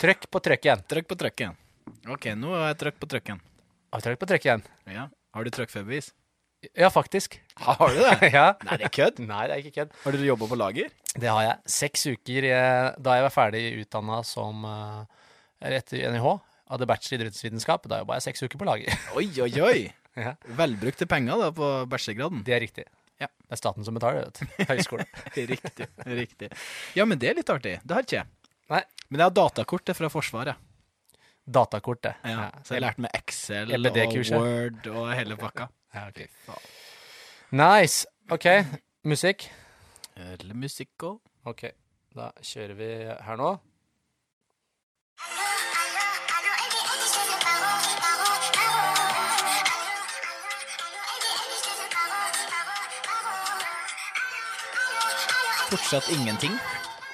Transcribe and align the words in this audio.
Trykk 0.00 0.26
på 0.30 0.40
trykk 0.42 0.66
igjen. 0.66 0.82
Trykk 0.90 1.08
på 1.10 1.16
trykken. 1.18 1.56
OK, 2.10 2.26
nå 2.38 2.52
har 2.56 2.72
jeg 2.72 2.80
trykk 2.82 3.00
på 3.02 3.08
trykken. 3.14 3.40
Har 3.94 4.02
du 4.02 4.06
trykk 4.08 4.20
på 4.20 4.28
trykk 4.32 4.46
igjen? 4.48 4.64
Ja. 4.90 5.08
Har 5.36 5.46
du 5.46 5.50
trykkførerbevis? 5.54 6.10
Ja, 6.72 6.88
faktisk. 6.90 7.36
Har 7.60 7.92
du 7.92 8.00
det? 8.00 8.30
ja. 8.36 8.46
Nei, 8.64 8.78
det 8.80 8.88
er 8.88 8.94
kødd. 8.94 9.20
Nei, 9.22 9.44
det 9.50 9.56
er 9.56 9.62
ikke 9.62 9.76
kødd. 9.82 9.94
Har 10.04 10.16
dere 10.16 10.28
jobba 10.30 10.48
på 10.50 10.58
lager? 10.58 10.90
Det 11.14 11.30
har 11.30 11.44
jeg. 11.44 11.74
Seks 11.76 12.06
uker 12.14 12.48
eh, 12.48 12.88
da 12.98 13.18
jeg 13.18 13.26
var 13.26 13.34
ferdig 13.34 13.62
utdanna 13.84 14.22
som 14.26 14.66
eh, 14.68 15.24
etter 15.78 16.08
NIH. 16.14 16.28
Hadde 16.72 16.88
bachelor 16.88 17.20
i 17.20 17.22
idrettsvitenskap. 17.22 17.88
Da 17.90 18.00
jobba 18.02 18.18
jeg 18.18 18.28
seks 18.30 18.46
uker 18.46 18.60
på 18.60 18.68
lager. 18.68 19.00
Oi, 19.18 19.28
oi, 19.44 19.52
oi. 19.62 19.78
Ja. 20.18 20.36
Velbrukte 20.58 21.08
penger 21.10 21.40
da 21.42 21.50
på 21.54 21.72
bachelorgraden. 21.90 22.44
Det 22.46 22.56
er 22.56 22.64
riktig. 22.64 22.86
Ja. 23.22 23.28
Det 23.28 23.56
er 23.56 23.60
staten 23.60 23.86
som 23.86 23.96
betaler, 23.96 24.26
vet 24.26 24.40
du. 24.40 24.64
Høyskole. 24.72 25.06
Riktig. 25.36 25.90
riktig. 26.08 26.50
Ja, 26.98 27.06
men 27.06 27.20
det 27.20 27.30
er 27.30 27.38
litt 27.38 27.52
artig. 27.52 27.78
Det 27.84 27.96
har 27.96 28.06
ikke 28.06 28.22
jeg. 28.22 28.32
Nei. 28.72 28.80
Men 29.10 29.20
jeg 29.20 29.28
har 29.28 29.34
datakortet 29.36 29.96
fra 29.98 30.08
Forsvaret. 30.12 30.56
Datakortet. 31.44 32.16
Ja, 32.24 32.48
så 32.64 32.78
jeg 32.78 32.84
lærte 32.86 33.04
med 33.04 33.12
Excel 33.18 33.74
og 33.76 33.98
Word 34.32 34.86
og 34.88 35.10
hele 35.12 35.36
pakka. 35.36 35.68
Ja, 35.94 36.08
okay. 36.08 36.26
Nice. 37.52 38.06
OK. 38.32 38.48
Musikk. 39.04 39.50
Eller 40.16 40.56
musikk 40.56 41.04
òg. 41.04 41.20
OK. 41.44 41.68
Da 42.16 42.30
kjører 42.40 42.74
vi 42.78 42.90
her 43.28 43.36
nå. 43.36 43.52
Fortsatt 55.68 56.08
ingenting. 56.14 56.54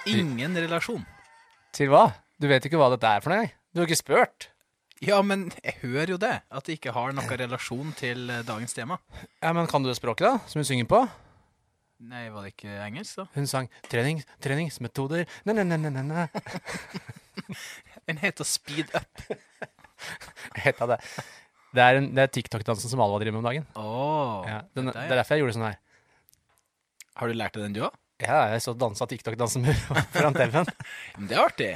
Ingen 0.06 0.54
relasjon. 0.56 1.02
Til 1.80 1.88
hva? 1.88 2.02
Du 2.40 2.44
vet 2.50 2.66
ikke 2.68 2.76
hva 2.80 2.90
dette 2.92 3.08
er 3.08 3.22
for 3.24 3.32
noe? 3.32 3.48
Du 3.72 3.80
har 3.80 3.88
ikke 3.88 3.96
spurt. 4.00 4.50
Ja, 5.00 5.22
men 5.24 5.46
jeg 5.64 5.78
hører 5.80 6.10
jo 6.12 6.18
det. 6.20 6.32
At 6.52 6.66
det 6.68 6.74
ikke 6.76 6.92
har 6.92 7.14
noen 7.16 7.30
relasjon 7.40 7.94
til 7.96 8.26
eh, 8.28 8.42
dagens 8.44 8.74
tema. 8.76 8.98
Ja, 9.40 9.54
men 9.56 9.68
Kan 9.70 9.80
du 9.84 9.88
det 9.88 9.96
språket, 9.96 10.26
da? 10.28 10.42
Som 10.50 10.60
hun 10.60 10.68
synger 10.68 10.88
på? 10.90 11.00
Nei, 12.10 12.26
var 12.32 12.44
det 12.44 12.52
ikke 12.54 12.74
engelsk, 12.84 13.16
da? 13.22 13.24
Hun 13.34 13.48
sang 13.48 13.66
trening, 13.88 14.20
'treningsmetoder' 14.40 15.24
na, 15.48 15.52
na, 15.56 15.64
na, 15.64 15.76
na, 15.76 15.90
na, 15.90 16.02
ne. 16.02 16.28
Den 18.08 18.20
heter 18.20 18.44
Speed 18.48 18.92
Up. 18.96 19.24
Heta 20.64 20.86
det. 20.94 20.98
Det 21.76 21.82
er, 21.84 22.00
en- 22.00 22.08
det 22.16 22.22
er 22.24 22.32
TikTok-dansen 22.36 22.88
som 22.92 23.00
Alva 23.04 23.20
driver 23.20 23.36
med 23.36 23.44
om 23.44 23.48
dagen. 23.50 23.66
Åh, 23.76 24.48
Ja, 24.48 24.60
den, 24.74 24.88
dette 24.88 24.98
er- 24.98 25.08
det 25.08 25.16
er 25.16 25.20
derfor 25.22 25.36
jeg 25.36 25.44
gjorde 25.44 25.56
sånn 25.58 25.68
her. 25.68 25.78
Har 27.20 27.28
du 27.28 27.36
lært 27.36 27.56
deg 27.56 27.62
den, 27.68 27.76
du 27.76 27.82
òg? 27.88 27.96
Ja, 28.20 28.40
jeg 28.52 28.62
så 28.64 28.74
dansa 28.76 29.06
TikTok-dansen 29.08 29.64
foran 30.14 30.34
TV-en. 30.36 30.68
Det 31.28 31.36
er 31.36 31.42
artig. 31.44 31.70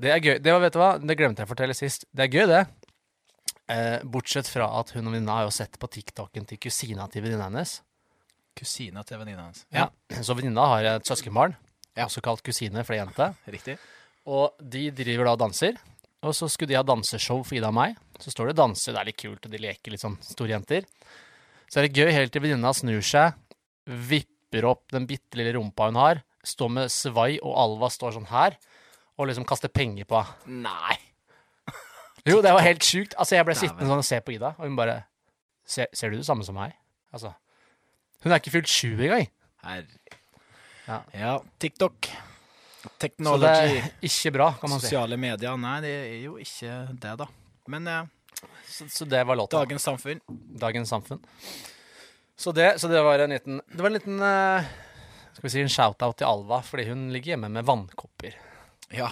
Det 0.00 0.10
er 0.14 0.22
gøy. 0.24 0.36
Det 0.42 0.52
var, 0.54 0.62
vet 0.64 0.74
du 0.74 0.78
hva, 0.80 0.90
det 0.98 1.16
glemte 1.18 1.42
jeg 1.42 1.48
å 1.48 1.52
fortelle 1.52 1.74
sist. 1.76 2.06
Det 2.16 2.24
er 2.26 2.32
gøy, 2.32 2.46
det. 2.50 2.62
Eh, 3.70 4.00
bortsett 4.08 4.48
fra 4.50 4.66
at 4.80 4.90
hun 4.96 5.06
og 5.06 5.12
venninna 5.14 5.36
har 5.38 5.46
jo 5.46 5.52
sett 5.54 5.76
på 5.78 5.86
TikToken 5.92 6.46
til 6.48 6.58
kusina 6.58 7.04
til 7.12 7.22
venninna 7.26 7.46
hennes. 7.50 7.76
Kusina 8.58 9.04
til 9.06 9.20
venninna 9.20 9.44
hennes. 9.46 9.62
Ja. 9.76 9.86
Så 10.24 10.34
venninna 10.38 10.64
har 10.72 10.88
et 10.96 11.06
søskenbarn, 11.06 11.54
Ja. 11.96 12.06
også 12.08 12.22
kalt 12.24 12.42
kusine 12.46 12.82
for 12.86 12.96
jente. 12.96 13.28
Riktig. 13.46 13.76
Og 14.26 14.56
de 14.62 14.88
driver 14.90 15.28
da 15.28 15.36
og 15.36 15.42
danser. 15.44 15.76
Og 16.26 16.34
så 16.36 16.48
skulle 16.52 16.68
de 16.72 16.76
ha 16.80 16.82
danseshow 16.84 17.44
for 17.44 17.56
Ida 17.56 17.68
og 17.70 17.76
meg. 17.78 17.94
Så 18.20 18.32
står 18.34 18.50
de 18.50 18.56
og 18.56 18.60
danser, 18.64 18.92
det 18.96 19.00
er 19.00 19.08
litt 19.12 19.20
kult, 19.22 19.46
og 19.46 19.52
de 19.54 19.60
leker 19.62 19.92
litt 19.94 20.02
sånn 20.02 20.18
store 20.24 20.52
jenter. 20.56 20.84
Så 21.70 21.78
er 21.80 21.86
det 21.86 21.94
gøy 21.96 22.10
helt 22.12 22.32
til 22.34 22.42
venninna 22.44 22.72
snur 22.76 23.00
seg, 23.06 23.36
vipper 23.86 24.36
opp 24.68 24.90
den 24.90 25.06
bitte 25.06 25.38
lille 25.38 25.52
rumpa 25.56 25.86
hun 25.90 25.98
har, 26.00 26.22
står 26.46 26.70
med 26.72 26.90
svai, 26.92 27.38
og 27.42 27.54
Alva 27.56 27.88
står 27.92 28.16
sånn 28.16 28.28
her, 28.32 28.56
og 29.20 29.28
liksom 29.30 29.44
kaster 29.48 29.68
penger 29.68 30.04
på 30.08 30.18
henne. 30.24 30.66
Nei. 30.66 30.96
Jo, 32.28 32.40
det 32.44 32.52
var 32.52 32.60
helt 32.66 32.84
sjukt. 32.84 33.14
Altså, 33.16 33.36
jeg 33.38 33.46
ble 33.48 33.54
sittende 33.56 33.86
sånn 33.88 34.02
og 34.02 34.04
se 34.04 34.18
på 34.20 34.34
Ida, 34.34 34.54
og 34.58 34.66
hun 34.68 34.76
bare 34.76 35.04
Ser, 35.70 35.86
ser 35.94 36.10
du 36.10 36.16
det 36.18 36.26
samme 36.26 36.42
som 36.42 36.56
meg? 36.58 36.72
Altså. 37.14 37.30
Hun 38.24 38.32
er 38.32 38.40
ikke 38.40 38.50
fylt 38.56 38.66
sju 38.68 38.88
engang. 38.98 39.28
Her. 39.62 39.84
Ja. 40.88 40.96
Ja, 41.14 41.34
TikTok. 41.62 42.08
Så 42.82 43.36
det 43.38 43.52
er 43.54 43.76
ikke 44.02 44.32
bra, 44.34 44.48
kan 44.58 44.72
man 44.72 44.80
si. 44.82 44.88
Sosiale 44.88 45.14
medier. 45.20 45.54
Nei, 45.60 45.76
det 45.84 45.92
er 45.94 46.16
jo 46.24 46.34
ikke 46.42 46.72
det, 47.04 47.12
da. 47.20 47.28
Men 47.70 47.86
eh, 47.86 48.08
Så, 48.66 48.88
så 48.90 49.06
det 49.06 49.20
var 49.28 49.36
låta. 49.38 49.60
dagens 49.60 49.84
samfunn 49.86 50.20
Dagens 50.58 50.90
samfunn. 50.90 51.22
Så 52.40 52.52
det, 52.56 52.70
så 52.80 52.88
det 52.88 53.00
var 53.04 53.20
en 53.20 53.34
liten 53.34 53.60
Det 53.68 53.82
var 53.82 53.90
en 53.90 53.96
liten 53.98 54.22
eh, 54.24 54.68
Skal 55.34 55.44
vi 55.44 55.50
si 55.52 55.60
en 55.60 55.72
shout-out 55.72 56.16
til 56.16 56.28
Alva, 56.28 56.62
fordi 56.64 56.86
hun 56.88 57.10
ligger 57.12 57.34
hjemme 57.34 57.50
med 57.52 57.66
vannkopper. 57.68 58.38
Ja. 58.96 59.10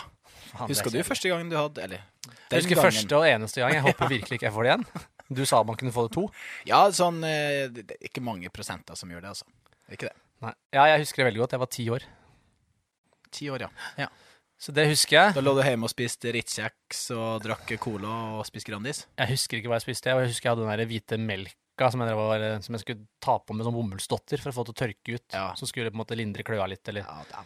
Faen, 0.48 0.64
det 0.64 0.64
er 0.64 0.72
Husker 0.72 0.88
du 0.88 0.96
kjedelig. 0.96 1.08
første 1.10 1.32
gangen 1.32 1.50
du 1.52 1.58
hadde 1.58 1.84
Eller 1.84 2.06
Jeg 2.48 2.62
husker 2.62 2.80
første 2.80 3.18
og 3.20 3.26
eneste 3.28 3.60
gang. 3.60 3.76
Jeg 3.76 3.84
håper 3.84 4.14
virkelig 4.14 4.38
ikke 4.40 4.48
jeg 4.48 4.54
får 4.56 4.64
det 4.64 4.72
igjen. 4.72 4.86
Du 5.28 5.42
sa 5.44 5.60
man 5.68 5.76
kunne 5.76 5.92
få 5.92 6.06
det 6.06 6.14
to. 6.16 6.24
Ja, 6.70 6.80
sånn 6.94 7.20
eh, 7.28 7.66
Det 7.68 7.84
er 7.98 8.08
ikke 8.08 8.24
mange 8.24 8.48
prosenter 8.54 8.96
som 8.96 9.12
gjør 9.12 9.26
det, 9.26 9.34
altså. 9.36 9.44
Det 9.76 9.92
er 9.92 10.00
ikke 10.00 10.08
det. 10.08 10.16
Nei. 10.46 10.54
Ja, 10.72 10.88
jeg 10.94 11.04
husker 11.04 11.20
det 11.20 11.28
veldig 11.28 11.44
godt. 11.44 11.58
Jeg 11.58 11.64
var 11.66 11.72
ti 11.76 11.88
år. 11.92 12.08
Ti 13.34 13.52
år, 13.52 13.66
ja. 13.66 13.70
ja. 14.06 14.08
Så 14.58 14.72
det 14.72 14.88
husker 14.88 15.18
jeg. 15.18 15.36
Da 15.36 15.44
lå 15.44 15.52
du 15.54 15.60
hjemme 15.62 15.84
og 15.86 15.92
spiste 15.92 16.32
Ritz-kjeks 16.34 17.04
og 17.14 17.44
drakk 17.44 17.76
Cola 17.82 18.14
og 18.38 18.46
spiste 18.48 18.72
Grandis? 18.72 19.04
Jeg 19.20 19.34
husker 19.36 19.60
ikke 19.60 19.70
hva 19.70 19.76
jeg 19.82 19.90
spiste. 19.90 20.10
Jeg 20.10 20.32
husker 20.32 20.48
jeg 20.48 20.56
hadde 20.56 20.64
den 20.64 20.72
der 20.80 20.90
hvite 20.90 21.20
melka 21.78 21.90
som 21.92 22.00
jeg, 22.02 22.16
var, 22.16 22.62
som 22.62 22.74
jeg 22.74 22.82
skulle 22.82 23.06
ta 23.22 23.38
på 23.38 23.54
med 23.54 23.64
sånn 23.66 23.76
bomullsdotter 23.76 24.40
for 24.42 24.50
å 24.50 24.56
få 24.56 24.64
det 24.64 24.72
til 24.72 24.74
å 24.74 24.80
tørke 24.82 25.14
ut. 25.14 25.32
Ja. 25.32 25.54
Så 25.54 25.66
skulle 25.66 25.86
det 25.86 25.92
på 25.92 25.98
en 25.98 26.02
måte 26.02 26.18
lindre 26.18 26.42
kløa 26.42 26.66
litt, 26.68 26.86
eller 26.88 27.04
Ja, 27.06 27.22
ja. 27.32 27.44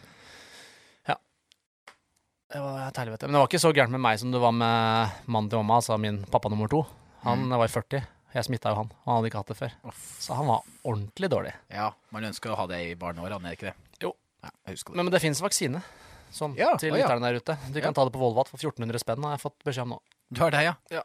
Det 2.53 2.59
var 2.61 2.83
et 2.85 2.97
helvete. 3.01 3.25
Men 3.25 3.33
det 3.33 3.39
var 3.41 3.47
ikke 3.49 3.59
så 3.63 3.71
gærent 3.73 3.89
med 3.89 4.01
meg 4.03 4.19
som 4.21 4.29
det 4.29 4.37
var 4.37 4.51
med 4.53 5.13
mannen 5.25 5.47
til 5.49 5.57
mamma, 5.57 5.79
altså 5.79 5.95
min 5.97 6.19
pappa 6.29 6.51
nummer 6.53 6.69
to. 6.69 6.83
Han 7.23 7.49
var 7.49 7.65
i 7.65 7.71
40. 7.71 8.03
Jeg 8.35 8.45
smitta 8.45 8.69
jo 8.69 8.77
han. 8.77 8.91
og 8.93 9.07
Han 9.07 9.15
hadde 9.15 9.29
ikke 9.31 9.39
hatt 9.41 9.49
det 9.49 9.57
før. 9.57 9.71
Uff. 9.89 10.03
Så 10.21 10.37
han 10.37 10.45
var 10.45 10.61
ordentlig 10.83 11.31
dårlig. 11.33 11.53
Ja, 11.73 11.87
man 12.13 12.27
ønsker 12.29 12.53
å 12.53 12.59
ha 12.59 12.67
det 12.69 12.77
i 12.85 12.91
barneåra, 12.93 13.39
er 13.39 13.47
det 13.47 13.55
ikke 13.57 13.71
det? 13.71 13.73
Jo. 14.05 14.11
Ja, 14.43 14.51
det. 14.67 14.75
Men, 14.91 15.01
men 15.07 15.09
det 15.15 15.23
fins 15.23 15.41
vaksine 15.41 15.81
sånn, 16.29 16.53
Ja, 16.59 16.75
til 16.77 16.93
lytterne 16.93 17.25
ja. 17.25 17.31
der 17.31 17.41
ute. 17.41 17.57
De 17.73 17.81
kan 17.81 17.97
ta 17.97 18.05
det 18.05 18.13
på 18.13 18.21
Volvat 18.21 18.53
for 18.53 18.61
1400 18.61 19.01
spenn, 19.01 19.25
har 19.25 19.33
jeg 19.33 19.45
fått 19.47 19.57
beskjed 19.65 19.87
om 19.87 19.95
nå. 19.95 19.99
Du 20.29 20.45
har 20.45 20.53
det, 20.53 20.61
ja? 20.67 20.77
Ja. 20.93 21.03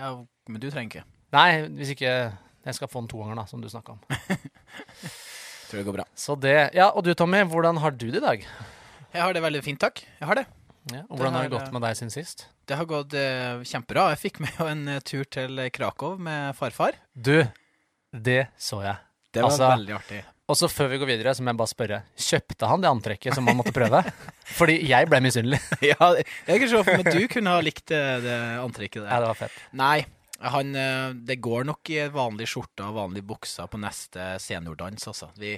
ja? 0.00 0.14
Men 0.48 0.64
du 0.64 0.70
trenger 0.72 0.88
ikke. 0.94 1.04
Nei, 1.36 1.48
hvis 1.76 1.92
ikke 1.92 2.16
jeg 2.66 2.74
skal 2.78 2.90
få 2.90 3.00
den 3.04 3.08
to 3.12 3.20
ganger, 3.22 3.38
da, 3.40 3.46
som 3.50 3.62
du 3.62 3.68
snakka 3.70 3.94
om. 3.94 4.00
Tror 5.70 5.80
det 5.80 5.86
går 5.88 5.96
bra. 5.98 6.04
Så 6.18 6.36
det 6.38 6.56
Ja, 6.76 6.90
og 6.92 7.04
du 7.06 7.12
Tommy, 7.18 7.40
hvordan 7.50 7.78
har 7.82 7.94
du 7.94 8.06
det 8.10 8.20
i 8.20 8.24
dag? 8.24 8.44
Jeg 9.16 9.22
har 9.22 9.32
det 9.34 9.42
veldig 9.42 9.62
fint, 9.64 9.80
takk. 9.82 10.02
Jeg 10.20 10.28
har 10.28 10.38
det. 10.42 10.46
Ja, 10.92 11.00
og 11.08 11.16
hvordan 11.18 11.34
har 11.34 11.48
det 11.48 11.54
gått 11.56 11.72
med 11.74 11.82
deg 11.82 11.96
siden 11.98 12.12
sist? 12.14 12.44
Det 12.66 12.76
har 12.78 12.86
gått 12.86 13.14
eh, 13.18 13.62
kjempebra. 13.66 14.10
Jeg 14.14 14.20
fikk 14.22 14.38
med 14.44 14.54
jo 14.60 14.66
en 14.70 14.84
eh, 14.92 15.00
tur 15.06 15.24
til 15.26 15.58
Krakow 15.74 16.14
med 16.22 16.54
farfar. 16.58 16.98
Du, 17.14 17.40
det 18.14 18.44
så 18.58 18.82
jeg. 18.84 19.00
Det 19.34 19.42
var 19.42 19.50
Altså- 19.50 19.72
veldig 19.74 19.96
artig. 19.98 20.22
Og 20.46 20.54
så 20.54 20.68
før 20.70 20.86
vi 20.92 20.98
går 21.02 21.08
videre, 21.10 21.32
så 21.34 21.42
må 21.42 21.50
jeg 21.50 21.58
bare 21.58 21.70
spørre. 21.72 21.96
Kjøpte 22.22 22.68
han 22.70 22.78
det 22.84 22.86
antrekket 22.86 23.34
som 23.34 23.48
han 23.50 23.56
måtte 23.58 23.72
prøve? 23.74 23.98
Fordi 24.60 24.76
jeg 24.86 25.08
ble 25.10 25.18
misunnelig. 25.24 25.58
ja, 25.82 25.96
jeg 26.46 26.60
kan 26.62 26.68
se 26.70 26.82
for 26.86 26.92
meg 26.92 27.02
at 27.10 27.16
du 27.18 27.24
kunne 27.34 27.50
ha 27.56 27.64
likt 27.66 27.82
det, 27.90 28.02
det 28.22 28.36
antrekket 28.62 29.08
Ja, 29.08 29.18
det 29.24 29.32
var 29.32 29.40
fett. 29.40 29.56
Nei, 29.74 30.04
han, 30.40 30.74
eh, 30.76 31.10
det 31.28 31.38
går 31.44 31.64
nok 31.68 31.90
i 31.94 32.00
vanlig 32.12 32.48
skjorte 32.50 32.86
og 32.88 32.98
vanlig 32.98 33.22
bukser 33.26 33.68
på 33.72 33.80
neste 33.80 34.34
seniordans, 34.42 35.06
altså. 35.08 35.30
Vi, 35.40 35.54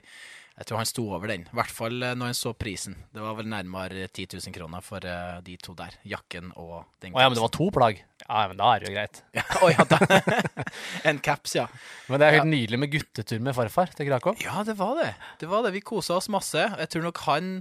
jeg 0.58 0.66
tror 0.66 0.80
han 0.80 0.88
sto 0.90 1.04
over 1.14 1.30
den. 1.30 1.44
I 1.46 1.56
hvert 1.58 1.72
fall 1.74 2.02
eh, 2.02 2.14
når 2.18 2.32
han 2.32 2.38
så 2.38 2.52
prisen. 2.58 2.96
Det 3.14 3.22
var 3.22 3.36
vel 3.38 3.50
nærmere 3.50 4.08
10 4.08 4.26
000 4.38 4.54
kroner 4.54 4.82
for 4.82 5.04
eh, 5.06 5.36
de 5.46 5.56
to 5.62 5.74
der. 5.78 5.94
Jakken 6.08 6.50
og 6.56 6.80
den 7.02 7.14
Å 7.14 7.22
ja, 7.22 7.30
men 7.30 7.38
det 7.38 7.44
var 7.44 7.54
to 7.54 7.68
plagg? 7.74 8.00
Ja, 8.24 8.40
men 8.50 8.58
da 8.58 8.72
er 8.74 8.82
det 8.82 8.90
jo 8.90 8.96
greit. 8.96 9.20
Ja, 9.38 9.44
Å 9.62 9.70
ja, 9.70 9.86
da. 9.86 10.64
en 11.10 11.22
caps, 11.22 11.54
ja. 11.60 11.68
Men 12.08 12.22
det 12.22 12.30
er 12.30 12.40
helt 12.40 12.50
nydelig 12.50 12.82
med 12.82 12.94
guttetur 12.94 13.44
med 13.44 13.54
farfar 13.58 13.94
til 13.94 14.10
Krakow. 14.10 14.38
Ja, 14.42 14.64
det 14.66 14.78
var 14.80 14.98
det. 15.02 15.12
Det 15.42 15.50
var 15.50 15.66
det. 15.66 15.74
Vi 15.78 15.84
kosa 15.86 16.18
oss 16.18 16.30
masse. 16.32 16.66
Jeg 16.70 16.90
tror 16.94 17.06
nok 17.06 17.22
han 17.28 17.54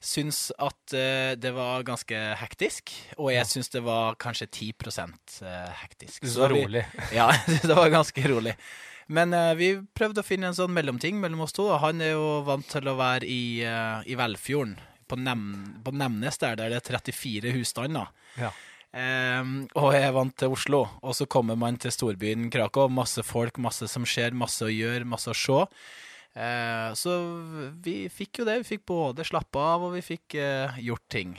syns 0.00 0.48
at 0.56 0.94
eh, 0.96 1.36
det 1.36 1.52
var 1.52 1.84
ganske 1.84 2.18
hektisk, 2.40 2.92
og 3.18 3.30
jeg 3.34 3.48
syns 3.48 3.68
det 3.72 3.82
var 3.84 4.16
kanskje 4.20 4.48
10 4.48 4.70
eh, 5.44 5.82
hektisk. 5.82 6.24
Så 6.24 6.46
var 6.46 6.54
rolig. 6.56 6.86
Ja, 7.18 7.28
det 7.68 7.74
var 7.76 7.92
ganske 7.92 8.24
rolig. 8.28 8.56
Men 9.10 9.34
uh, 9.34 9.56
vi 9.58 9.72
prøvde 9.98 10.22
å 10.22 10.26
finne 10.26 10.50
en 10.50 10.54
sånn 10.54 10.70
mellomting 10.70 11.16
mellom 11.18 11.42
oss 11.42 11.54
to. 11.56 11.64
Og 11.66 11.80
Han 11.82 11.98
er 12.04 12.12
jo 12.14 12.40
vant 12.46 12.66
til 12.70 12.86
å 12.86 12.94
være 12.94 13.26
i, 13.26 13.58
uh, 13.66 14.06
i 14.06 14.14
Velfjorden, 14.14 14.76
på, 15.10 15.18
Nem 15.18 15.42
på 15.82 15.90
Nemnes 15.98 16.38
der, 16.38 16.54
der 16.60 16.70
det 16.70 16.78
er 16.78 17.00
34 17.10 17.54
husstander. 17.56 18.12
Ja. 18.38 18.52
Um, 18.90 19.66
og 19.78 19.92
jeg 19.94 20.06
er 20.06 20.14
vant 20.14 20.36
til 20.38 20.54
Oslo. 20.54 20.84
Og 21.02 21.16
så 21.18 21.26
kommer 21.30 21.58
man 21.58 21.78
til 21.82 21.90
storbyen 21.94 22.46
Krakow. 22.54 22.86
Masse 22.90 23.26
folk, 23.26 23.58
masse 23.58 23.90
som 23.90 24.06
skjer, 24.06 24.30
masse 24.30 24.62
å 24.66 24.70
gjøre, 24.70 25.08
masse 25.10 25.34
å 25.34 25.36
se. 25.36 25.58
Eh, 26.34 26.90
så 26.98 27.14
vi 27.82 28.04
fikk 28.12 28.42
jo 28.42 28.46
det. 28.48 28.60
Vi 28.62 28.68
fikk 28.76 28.84
både 28.90 29.26
slappe 29.26 29.58
av, 29.58 29.88
og 29.88 29.96
vi 29.96 30.02
fikk 30.04 30.36
eh, 30.38 30.78
gjort 30.86 31.06
ting. 31.10 31.34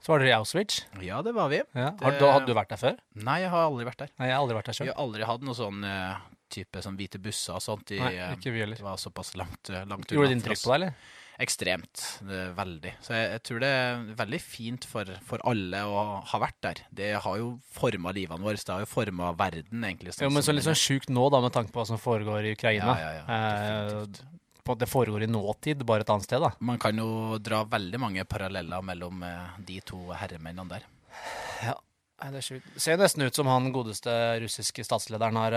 Så 0.00 0.14
var 0.14 0.22
dere 0.22 0.32
i 0.32 0.36
Auschwitz. 0.38 0.82
Ja, 1.04 1.20
det 1.24 1.34
var 1.36 1.50
vi. 1.52 1.60
Ja. 1.76 1.90
Har, 2.00 2.16
da 2.20 2.32
hadde 2.36 2.48
du 2.48 2.54
vært 2.56 2.72
der 2.72 2.80
før? 2.80 3.00
Nei, 3.20 3.40
jeg 3.42 3.52
har 3.52 3.66
aldri 3.68 3.84
vært 3.88 4.04
der. 4.04 4.12
Nei, 4.16 4.30
jeg 4.30 4.36
har 4.36 4.44
aldri 4.44 4.56
vært 4.56 4.70
der 4.70 4.78
selv. 4.78 4.88
Vi 4.88 4.94
har 4.94 5.02
aldri 5.04 5.26
hatt 5.28 5.44
noe 5.44 5.56
sånn 5.58 5.84
eh, 5.84 6.22
type 6.50 6.82
sånn 6.84 6.96
hvite 6.98 7.20
busser 7.22 7.58
og 7.58 7.64
sånt. 7.64 7.92
I, 7.92 8.00
Nei, 8.00 8.12
eh, 8.16 8.36
ikke 8.38 8.52
vi 8.54 8.62
heller. 8.64 8.80
det 8.80 8.86
var 8.86 9.00
såpass 9.00 9.34
langt, 9.40 9.72
langt 9.72 9.92
unna. 10.08 10.16
Gjorde 10.16 10.32
det 10.32 10.38
inntrykk 10.38 10.62
på 10.64 10.72
deg, 10.72 10.78
eller? 10.80 11.18
Ekstremt. 11.40 12.02
Veldig. 12.56 12.92
Så 13.04 13.14
jeg, 13.16 13.28
jeg 13.34 13.42
tror 13.48 13.62
det 13.62 13.70
er 13.72 14.02
veldig 14.18 14.40
fint 14.44 14.84
for, 14.88 15.08
for 15.26 15.42
alle 15.48 15.80
å 15.88 16.02
ha 16.28 16.40
vært 16.42 16.58
der. 16.66 16.82
Det 16.92 17.10
har 17.24 17.38
jo 17.40 17.54
forma 17.72 18.12
livene 18.16 18.44
våre. 18.44 18.60
Det 18.60 18.74
har 18.74 18.84
jo 18.84 18.90
forma 18.90 19.30
verden, 19.38 19.86
egentlig. 19.88 20.12
Jo, 20.20 20.28
men 20.34 20.44
så 20.44 20.52
litt 20.52 20.68
sånn 20.68 20.78
sjukt 20.78 21.12
nå, 21.12 21.24
da, 21.32 21.40
med 21.44 21.54
tanke 21.56 21.72
på 21.72 21.80
hva 21.80 21.88
som 21.88 22.00
foregår 22.00 22.50
i 22.50 22.54
Ukraina. 22.58 22.92
Ja, 22.92 23.00
ja, 23.00 23.22
ja, 23.22 23.26
Eh, 23.30 24.04
på 24.60 24.74
at 24.76 24.82
det 24.82 24.90
foregår 24.90 25.24
i 25.24 25.30
nåtid, 25.30 25.84
bare 25.88 26.04
et 26.04 26.10
annet 26.12 26.26
sted, 26.28 26.42
da. 26.42 26.52
Man 26.60 26.80
kan 26.82 26.98
jo 27.00 27.38
dra 27.40 27.62
veldig 27.64 28.00
mange 28.02 28.24
paralleller 28.28 28.84
mellom 28.84 29.22
eh, 29.24 29.54
de 29.66 29.78
to 29.88 30.02
herremennene 30.12 30.76
der. 30.76 30.84
Ja, 31.64 31.78
det 32.28 32.42
er 32.42 32.44
sjukt. 32.44 32.68
Ser 32.76 33.00
nesten 33.00 33.24
ut 33.24 33.36
som 33.36 33.48
han 33.48 33.72
godeste 33.72 34.12
russiske 34.44 34.84
statslederen 34.84 35.40
har 35.40 35.56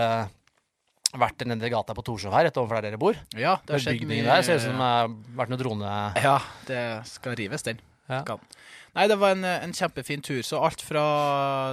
eh, 1.14 1.20
vært 1.22 1.46
nedi 1.48 1.70
gata 1.74 1.96
på 1.96 2.04
Torshov 2.06 2.34
her, 2.36 2.48
rett 2.50 2.58
overfor 2.60 2.82
der 2.82 2.92
dere 2.92 3.02
bor. 3.02 3.18
Ja, 3.38 3.58
det 3.66 3.78
har 3.78 3.84
skjedd 3.86 4.06
mye- 4.10 4.26
der 4.28 4.46
ser 4.46 4.60
ut 4.60 4.66
som 4.66 4.78
det 4.82 4.92
har 4.92 5.12
vært 5.40 5.54
noen 5.54 5.62
drone... 5.62 5.96
Ja, 6.24 6.38
det 6.68 6.84
skal 7.10 7.38
rives, 7.40 7.64
den. 7.70 7.82
Ja. 8.10 8.22
Skal. 8.26 8.42
Nei, 8.94 9.08
det 9.10 9.16
var 9.18 9.32
en, 9.34 9.46
en 9.48 9.74
kjempefin 9.74 10.22
tur. 10.22 10.42
Så 10.46 10.60
alt 10.62 10.84
fra, 10.86 11.04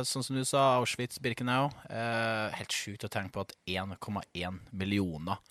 sånn 0.09 0.25
som 0.25 0.39
du 0.39 0.45
sa, 0.49 0.77
Auschwitz, 0.79 1.19
Birkenau 1.21 1.67
eh, 1.91 2.47
Helt 2.57 2.73
sjukt 2.73 3.05
å 3.05 3.11
tenke 3.13 3.35
på 3.35 3.43
at 3.45 3.53
1,1 3.69 4.61
millioner 4.73 5.43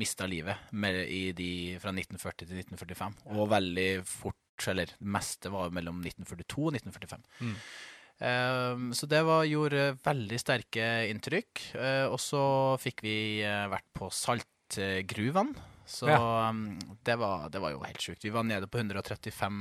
mista 0.00 0.26
livet 0.26 0.56
med, 0.72 0.96
i 1.04 1.32
de 1.36 1.50
fra 1.82 1.92
1940 1.92 2.48
til 2.48 2.62
1945. 2.64 3.18
Og 3.36 3.50
veldig 3.52 3.88
fort, 4.08 4.66
eller 4.72 4.88
det 4.88 5.10
meste 5.14 5.52
var 5.52 5.70
mellom 5.74 6.00
1942 6.00 6.64
og 6.64 6.78
1945. 6.80 7.26
Mm. 7.44 7.54
Eh, 8.22 8.86
så 8.94 9.08
det 9.10 9.22
var, 9.26 9.44
gjorde 9.50 9.92
veldig 10.04 10.40
sterke 10.40 10.88
inntrykk. 11.10 11.66
Eh, 11.74 12.06
og 12.06 12.20
så 12.22 12.44
fikk 12.82 13.02
vi 13.06 13.16
eh, 13.42 13.66
vært 13.72 13.88
på 13.98 14.10
saltgruvene. 14.14 15.68
Så 15.92 16.08
ja. 16.08 16.52
det, 17.04 17.16
var, 17.20 17.48
det 17.52 17.60
var 17.60 17.74
jo 17.74 17.82
helt 17.84 18.00
sjukt. 18.00 18.24
Vi 18.24 18.32
var 18.32 18.46
nede 18.48 18.68
på 18.70 18.78
135 18.80 19.58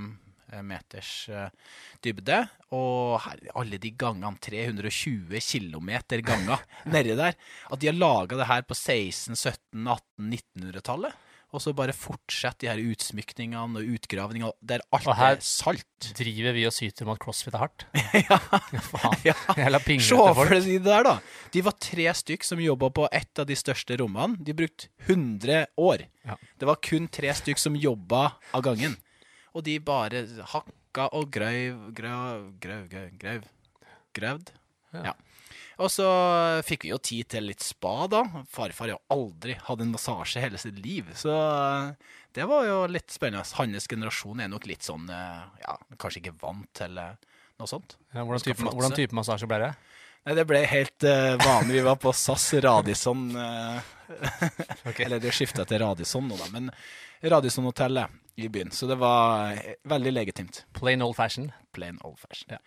eh, 0.54 0.62
meters 0.64 1.12
eh, 1.34 1.50
dybde. 2.06 2.38
Og 2.78 3.18
her, 3.26 3.42
alle 3.58 3.80
de 3.82 3.92
gangene, 4.00 4.38
320 4.40 5.42
kilometer 5.44 6.24
ganger 6.26 6.62
nedi 6.94 7.18
der. 7.20 7.36
At 7.68 7.82
de 7.82 7.90
har 7.90 7.98
laga 7.98 8.40
det 8.40 8.48
her 8.52 8.64
på 8.68 8.78
16-, 8.78 9.36
17-, 9.36 9.90
18-, 9.98 10.32
1900-tallet. 10.62 11.21
Og 11.52 11.60
så 11.60 11.74
bare 11.76 11.92
fortsette 11.92 12.64
de 12.64 12.70
her 12.72 12.80
utsmykningene 12.94 13.82
og 13.82 13.90
utgravningene 13.98 14.54
der 14.64 14.80
alt 14.96 15.08
Og 15.12 15.18
her- 15.20 15.34
er 15.36 15.42
salt. 15.44 15.84
Driver 16.16 16.54
vi 16.56 16.64
og 16.70 16.72
syter 16.72 17.04
om 17.04 17.12
at 17.12 17.20
crossfit 17.20 17.54
er 17.58 17.60
hardt? 17.66 17.84
ja. 18.30 18.38
Faen. 18.88 19.18
Ja. 19.28 19.34
Jævla 19.60 19.82
Se 20.00 20.16
for 20.16 20.48
deg 20.54 20.64
det 20.70 20.78
der, 20.86 21.04
da. 21.04 21.16
De 21.52 21.64
var 21.68 21.76
tre 21.84 22.08
stykk 22.16 22.48
som 22.48 22.62
jobba 22.64 22.90
på 22.96 23.08
et 23.12 23.42
av 23.44 23.46
de 23.50 23.58
største 23.60 23.98
rommene. 24.00 24.40
De 24.40 24.56
brukte 24.56 24.88
100 25.10 25.66
år. 25.78 26.06
Ja. 26.26 26.38
Det 26.58 26.70
var 26.72 26.80
kun 26.88 27.10
tre 27.12 27.34
stykk 27.36 27.60
som 27.60 27.76
jobba 27.76 28.30
av 28.56 28.64
gangen. 28.64 28.96
Og 29.54 29.66
de 29.68 29.76
bare 29.84 30.24
hakka 30.54 31.10
og 31.12 31.28
grøv, 31.36 31.92
grøv, 31.98 32.48
grøv, 32.64 32.88
grøv, 32.88 33.12
grøv. 33.20 33.44
Grøvd. 34.16 34.54
Ja. 34.96 35.04
Ja. 35.12 35.14
Og 35.82 35.90
så 35.90 36.08
fikk 36.66 36.86
vi 36.86 36.92
jo 36.92 37.00
tid 37.02 37.30
til 37.34 37.48
litt 37.50 37.64
spa, 37.66 38.06
da. 38.12 38.22
Farfar 38.52 38.86
har 38.86 38.94
jo 38.94 39.00
aldri 39.16 39.56
hatt 39.58 39.82
en 39.82 39.94
massasje 39.94 40.44
hele 40.44 40.60
sitt 40.62 40.78
liv. 40.84 41.10
Så 41.18 41.34
det 42.38 42.46
var 42.50 42.68
jo 42.68 42.84
litt 42.92 43.10
spennende. 43.12 43.48
Hans 43.58 43.90
generasjon 43.90 44.44
er 44.44 44.52
nok 44.52 44.68
litt 44.70 44.86
sånn 44.86 45.10
eh, 45.12 45.42
Ja, 45.64 45.78
kanskje 46.02 46.22
ikke 46.22 46.38
vant 46.44 46.70
til 46.78 47.00
eh, 47.02 47.18
noe 47.60 47.70
sånt. 47.70 47.98
Ja, 48.14 48.22
hvordan, 48.22 48.46
type, 48.46 48.68
hvordan 48.68 48.96
type 48.98 49.18
massasje 49.18 49.50
ble 49.50 49.62
det? 49.66 49.72
Nei, 50.22 50.36
det 50.38 50.46
ble 50.46 50.60
helt 50.70 51.06
uh, 51.08 51.34
vanlig. 51.42 51.80
Vi 51.80 51.86
var 51.88 51.98
på 51.98 52.12
SAS 52.14 52.52
Radisson. 52.62 53.24
uh, 53.34 53.82
okay. 54.90 55.08
Eller 55.08 55.22
det 55.24 55.34
skifta 55.34 55.66
til 55.66 55.82
Radisson 55.82 56.28
nå, 56.30 56.38
da. 56.38 56.50
Men 56.54 56.70
Radisson-hotellet 57.26 58.20
i 58.38 58.50
byen. 58.54 58.70
Så 58.72 58.86
det 58.90 59.00
var 59.02 59.58
veldig 59.90 60.14
legitimt. 60.14 60.64
Plain 60.78 61.02
old 61.02 61.18
fashion. 61.18 61.50
Plain 61.74 61.98
old 62.06 62.20
fashion. 62.22 62.54
Ja. 62.54 62.62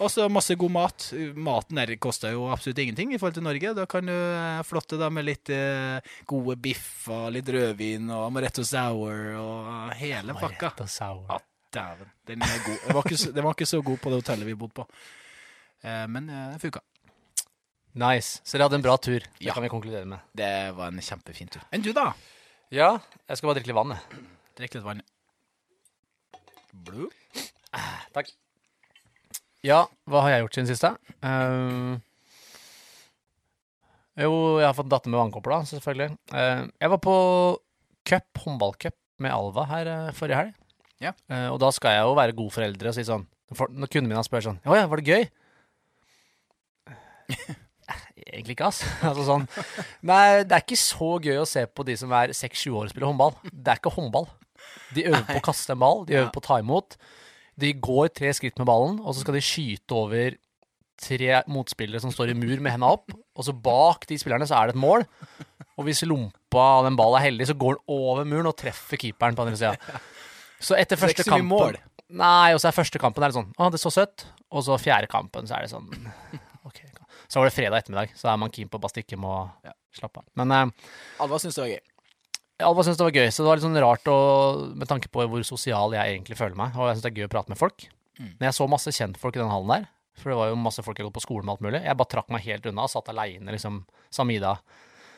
Og 0.00 0.08
så 0.08 0.24
masse 0.32 0.54
god 0.56 0.72
mat. 0.72 1.06
Maten 1.36 1.76
der 1.76 1.90
koster 2.00 2.32
jo 2.32 2.46
absolutt 2.52 2.78
ingenting 2.80 3.12
i 3.12 3.18
forhold 3.20 3.34
til 3.36 3.44
Norge. 3.44 3.74
Da 3.76 3.84
kan 3.90 4.06
du 4.08 4.14
eh, 4.16 4.62
flotte 4.64 4.96
deg 5.00 5.12
med 5.12 5.26
litt 5.28 5.50
gode 5.52 6.00
gode 6.30 6.56
biffer, 6.64 7.26
litt 7.34 7.48
rødvin 7.52 8.08
og 8.10 8.26
amaretto 8.30 8.64
sour 8.64 9.34
og 9.36 9.92
hele 10.00 10.32
pakka. 10.38 10.70
Amaretto 10.72 10.86
sour. 10.88 11.26
Ja, 11.28 11.38
dæven. 11.76 12.12
Den 12.30 12.42
er 12.46 12.62
god. 12.64 12.78
Den 12.86 12.96
var, 12.96 13.04
ikke, 13.04 13.18
så- 13.20 13.34
den 13.36 13.44
var 13.44 13.58
ikke 13.58 13.68
så 13.68 13.82
god 13.84 14.00
på 14.00 14.10
det 14.14 14.22
hotellet 14.22 14.48
vi 14.48 14.56
bodde 14.62 14.78
på. 14.80 14.86
Eh, 15.84 16.06
men 16.08 16.30
eh, 16.32 16.46
det 16.54 16.62
funka. 16.64 16.80
Nice. 18.00 18.40
Så 18.46 18.56
dere 18.56 18.68
hadde 18.68 18.78
en 18.80 18.86
bra 18.86 18.96
tur. 19.02 19.20
Det 19.20 19.44
Ja. 19.44 19.52
kan 19.52 19.62
vi 19.64 19.68
konkludere 19.68 20.06
med. 20.06 20.20
Det 20.32 20.50
var 20.76 20.88
en 20.88 21.00
kjempefin 21.02 21.48
tur. 21.50 21.62
Enn 21.72 21.82
du, 21.82 21.92
da? 21.92 22.12
Ja, 22.70 22.92
jeg 23.28 23.36
skal 23.36 23.48
bare 23.50 23.58
drikke 23.60 23.72
litt 23.72 23.80
vann, 23.80 23.96
jeg. 23.96 24.26
Drikk 24.60 24.74
litt 24.78 24.84
vann. 24.86 25.00
Blue? 26.72 27.08
Takk. 28.14 28.30
Ja, 29.66 29.82
hva 30.08 30.22
har 30.24 30.32
jeg 30.34 30.44
gjort 30.46 30.56
siden 30.56 30.70
siste? 30.70 30.90
Uh, 31.20 31.98
jo, 34.20 34.32
jeg 34.60 34.66
har 34.68 34.76
fått 34.76 34.88
datter 34.92 35.12
med 35.12 35.20
vannkopper, 35.20 35.52
da, 35.52 35.68
selvfølgelig. 35.68 36.14
Uh, 36.32 36.64
jeg 36.80 36.92
var 36.94 37.02
på 37.04 37.16
cup, 38.08 38.40
håndballcup, 38.44 38.96
med 39.20 39.34
Alva 39.36 39.66
her 39.68 39.90
uh, 39.92 40.10
forrige 40.16 40.38
helg. 40.40 40.56
Ja. 41.00 41.14
Eh, 41.32 41.46
og 41.48 41.56
da 41.62 41.70
skal 41.72 41.94
jeg 41.96 42.04
jo 42.04 42.16
være 42.18 42.34
god 42.36 42.50
foreldre 42.52 42.90
og 42.90 42.96
si 42.96 43.02
sånn 43.08 43.22
for, 43.56 43.70
Når 43.72 43.88
kundene 43.88 44.12
mine 44.12 44.24
spør 44.26 44.42
sånn 44.44 44.58
Å 44.68 44.74
ja, 44.76 44.82
var 44.84 45.00
det 45.00 45.08
gøy? 45.08 45.22
Egentlig 48.20 48.52
ikke, 48.52 48.68
ass. 48.68 48.82
altså 49.08 49.24
sånn 49.24 49.46
Nei, 50.04 50.42
det 50.44 50.58
er 50.58 50.60
ikke 50.60 50.76
så 50.76 51.08
gøy 51.24 51.40
å 51.40 51.46
se 51.48 51.64
på 51.72 51.86
de 51.88 51.96
som 51.96 52.12
er 52.18 52.34
6-7 52.36 52.66
år 52.68 52.84
og 52.84 52.92
spiller 52.92 53.08
håndball. 53.08 53.32
Det 53.48 53.72
er 53.72 53.80
ikke 53.80 53.94
håndball. 53.96 54.28
De 54.92 55.06
øver 55.08 55.24
på 55.30 55.38
å 55.40 55.46
kaste 55.48 55.72
en 55.72 55.80
ball, 55.80 56.04
de 56.04 56.18
øver 56.18 56.28
Ja. 56.28 56.34
på 56.36 56.42
å 56.42 56.46
ta 56.50 56.60
imot. 56.60 56.98
De 57.60 57.72
går 57.76 58.12
tre 58.16 58.32
skritt 58.36 58.58
med 58.60 58.68
ballen, 58.70 59.00
og 59.02 59.14
så 59.14 59.24
skal 59.24 59.36
de 59.36 59.44
skyte 59.44 59.96
over 59.96 60.38
tre 61.00 61.40
motspillere 61.48 62.02
som 62.02 62.12
står 62.12 62.32
i 62.32 62.36
mur 62.36 62.60
med 62.60 62.74
henda 62.74 62.90
opp. 62.96 63.12
Og 63.36 63.46
så 63.46 63.54
bak 63.56 64.04
de 64.08 64.18
spillerne 64.20 64.48
så 64.48 64.58
er 64.58 64.70
det 64.70 64.76
et 64.76 64.82
mål. 64.82 65.06
Og 65.80 65.86
hvis 65.86 66.02
lompa 66.04 66.64
av 66.80 66.88
den 66.88 66.98
ballen 66.98 67.20
er 67.20 67.30
heldig, 67.30 67.46
så 67.48 67.56
går 67.56 67.78
den 67.78 67.94
over 67.96 68.26
muren 68.28 68.50
og 68.50 68.58
treffer 68.60 69.00
keeperen 69.00 69.38
på 69.38 69.46
andre 69.46 69.56
sida. 69.56 70.00
Så 70.60 70.76
etter 70.76 70.98
er 70.98 71.04
første 71.06 71.24
kampen 71.24 71.48
mål? 71.48 71.78
Nei, 72.20 72.52
og 72.52 72.60
så 72.60 72.68
er 72.68 72.76
første 72.76 73.00
kampen 73.00 73.22
er 73.22 73.30
det 73.30 73.38
sånn 73.38 73.52
Å, 73.54 73.68
det 73.70 73.78
er 73.78 73.84
så 73.86 73.92
søtt. 73.94 74.26
Og 74.50 74.64
så 74.66 74.76
fjerde 74.82 75.08
kampen 75.08 75.46
så 75.48 75.56
er 75.56 75.64
det 75.64 75.72
sånn 75.72 75.88
OK. 76.68 76.82
Så 77.30 77.38
var 77.38 77.46
det 77.46 77.54
fredag 77.54 77.84
ettermiddag, 77.84 78.16
så 78.18 78.32
er 78.32 78.40
man 78.42 78.50
keen 78.52 78.68
på 78.68 78.80
å 78.80 78.82
bare 78.82 78.92
stikke 78.92 79.16
med 79.20 79.30
og 79.30 79.72
slappe 79.94 80.20
av. 80.20 80.26
Men 80.40 80.52
eh, 80.54 80.90
Alva 81.22 81.38
syns 81.40 81.56
det 81.56 81.62
var 81.62 81.70
gøy. 81.70 81.80
Alva 82.66 82.82
syntes 82.86 82.98
det 83.00 83.06
var 83.06 83.16
gøy, 83.16 83.28
så 83.32 83.42
det 83.44 83.48
var 83.50 83.58
litt 83.60 83.66
sånn 83.66 83.80
rart 83.82 84.10
å, 84.12 84.18
med 84.76 84.88
tanke 84.90 85.08
på 85.12 85.24
hvor 85.30 85.42
sosial 85.46 85.94
jeg 85.96 86.14
egentlig 86.16 86.38
føler 86.38 86.58
meg. 86.58 86.76
Og 86.76 86.88
jeg 86.90 86.98
syns 86.98 87.06
det 87.06 87.10
er 87.12 87.18
gøy 87.22 87.28
å 87.28 87.32
prate 87.32 87.52
med 87.52 87.60
folk. 87.60 87.86
Mm. 88.20 88.30
Men 88.38 88.46
jeg 88.50 88.56
så 88.58 88.68
masse 88.68 88.92
kjentfolk 88.96 89.36
i 89.38 89.42
den 89.42 89.50
hallen 89.52 89.72
der, 89.74 89.88
for 90.20 90.32
det 90.32 90.38
var 90.40 90.50
jo 90.52 90.60
masse 90.60 90.82
folk 90.84 90.98
jeg 91.00 91.06
gått 91.08 91.16
på 91.16 91.24
skolen 91.24 91.46
med 91.48 91.54
alt 91.56 91.64
mulig. 91.64 91.82
Jeg 91.86 91.96
bare 92.00 92.12
trakk 92.12 92.28
meg 92.34 92.44
helt 92.44 92.66
unna 92.70 92.84
og 92.84 92.92
satt 92.92 93.08
aleine, 93.12 93.48
liksom, 93.54 93.82
samme 94.12 94.34
middag. 94.34 94.60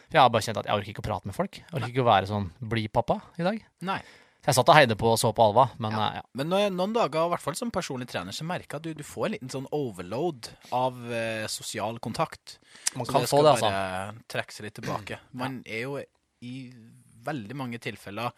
For 0.08 0.18
jeg 0.18 0.22
har 0.26 0.32
bare 0.34 0.44
kjent 0.46 0.58
at 0.60 0.66
jeg 0.68 0.76
orker 0.78 0.92
ikke 0.92 1.02
å 1.02 1.08
prate 1.08 1.26
med 1.30 1.34
folk. 1.38 1.56
Jeg 1.62 1.72
orker 1.78 1.88
ikke 1.94 2.04
å 2.04 2.10
være 2.10 2.28
sånn 2.30 2.50
bli-pappa 2.72 3.16
i 3.40 3.46
dag. 3.46 3.62
Nei. 3.88 4.00
Jeg 4.42 4.56
satt 4.58 4.70
og 4.72 4.74
heide 4.74 4.96
på 4.98 5.06
og 5.06 5.18
så 5.22 5.30
på 5.32 5.42
Alva, 5.44 5.68
men 5.78 5.92
Ja. 5.94 6.06
eh, 6.08 6.14
ja. 6.18 6.22
Men 6.34 6.48
noen 6.74 6.92
dager, 6.92 7.26
i 7.28 7.30
hvert 7.30 7.40
fall 7.44 7.54
som 7.54 7.70
personlig 7.70 8.08
trener, 8.10 8.34
så 8.34 8.42
merker 8.44 8.74
jeg 8.74 8.80
at 8.80 8.82
du, 8.82 8.94
du 8.98 9.04
får 9.06 9.26
en 9.28 9.32
liten 9.36 9.52
sånn 9.54 9.68
overload 9.70 10.48
av 10.74 10.98
eh, 11.14 11.46
sosial 11.46 11.98
kontakt. 12.02 12.58
Man 12.96 13.06
Så 13.06 13.12
kan 13.14 13.22
det 13.22 13.30
få 13.30 13.38
skal 13.38 13.44
det, 13.46 13.52
altså. 13.52 13.70
bare 13.70 14.24
trekke 14.34 14.52
seg 14.56 14.66
litt 14.66 14.74
tilbake. 14.80 15.18
Man 15.32 15.60
er 15.64 15.84
jo 15.86 15.94
i 16.42 16.54
veldig 17.24 17.56
mange 17.58 17.80
tilfeller 17.82 18.32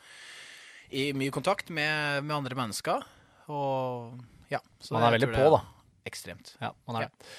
i 0.95 1.09
mye 1.17 1.33
kontakt 1.35 1.71
med, 1.75 2.23
med 2.25 2.37
andre 2.37 2.59
mennesker, 2.59 3.05
og 3.50 4.21
ja. 4.53 4.61
så 4.81 4.97
Man 4.97 5.07
er 5.09 5.17
veldig 5.19 5.31
på, 5.33 5.47
da. 5.57 5.61
er 5.64 6.11
Ekstremt. 6.11 6.55
Ja, 6.61 6.75
man 6.87 7.00
er 7.00 7.09
det. 7.09 7.31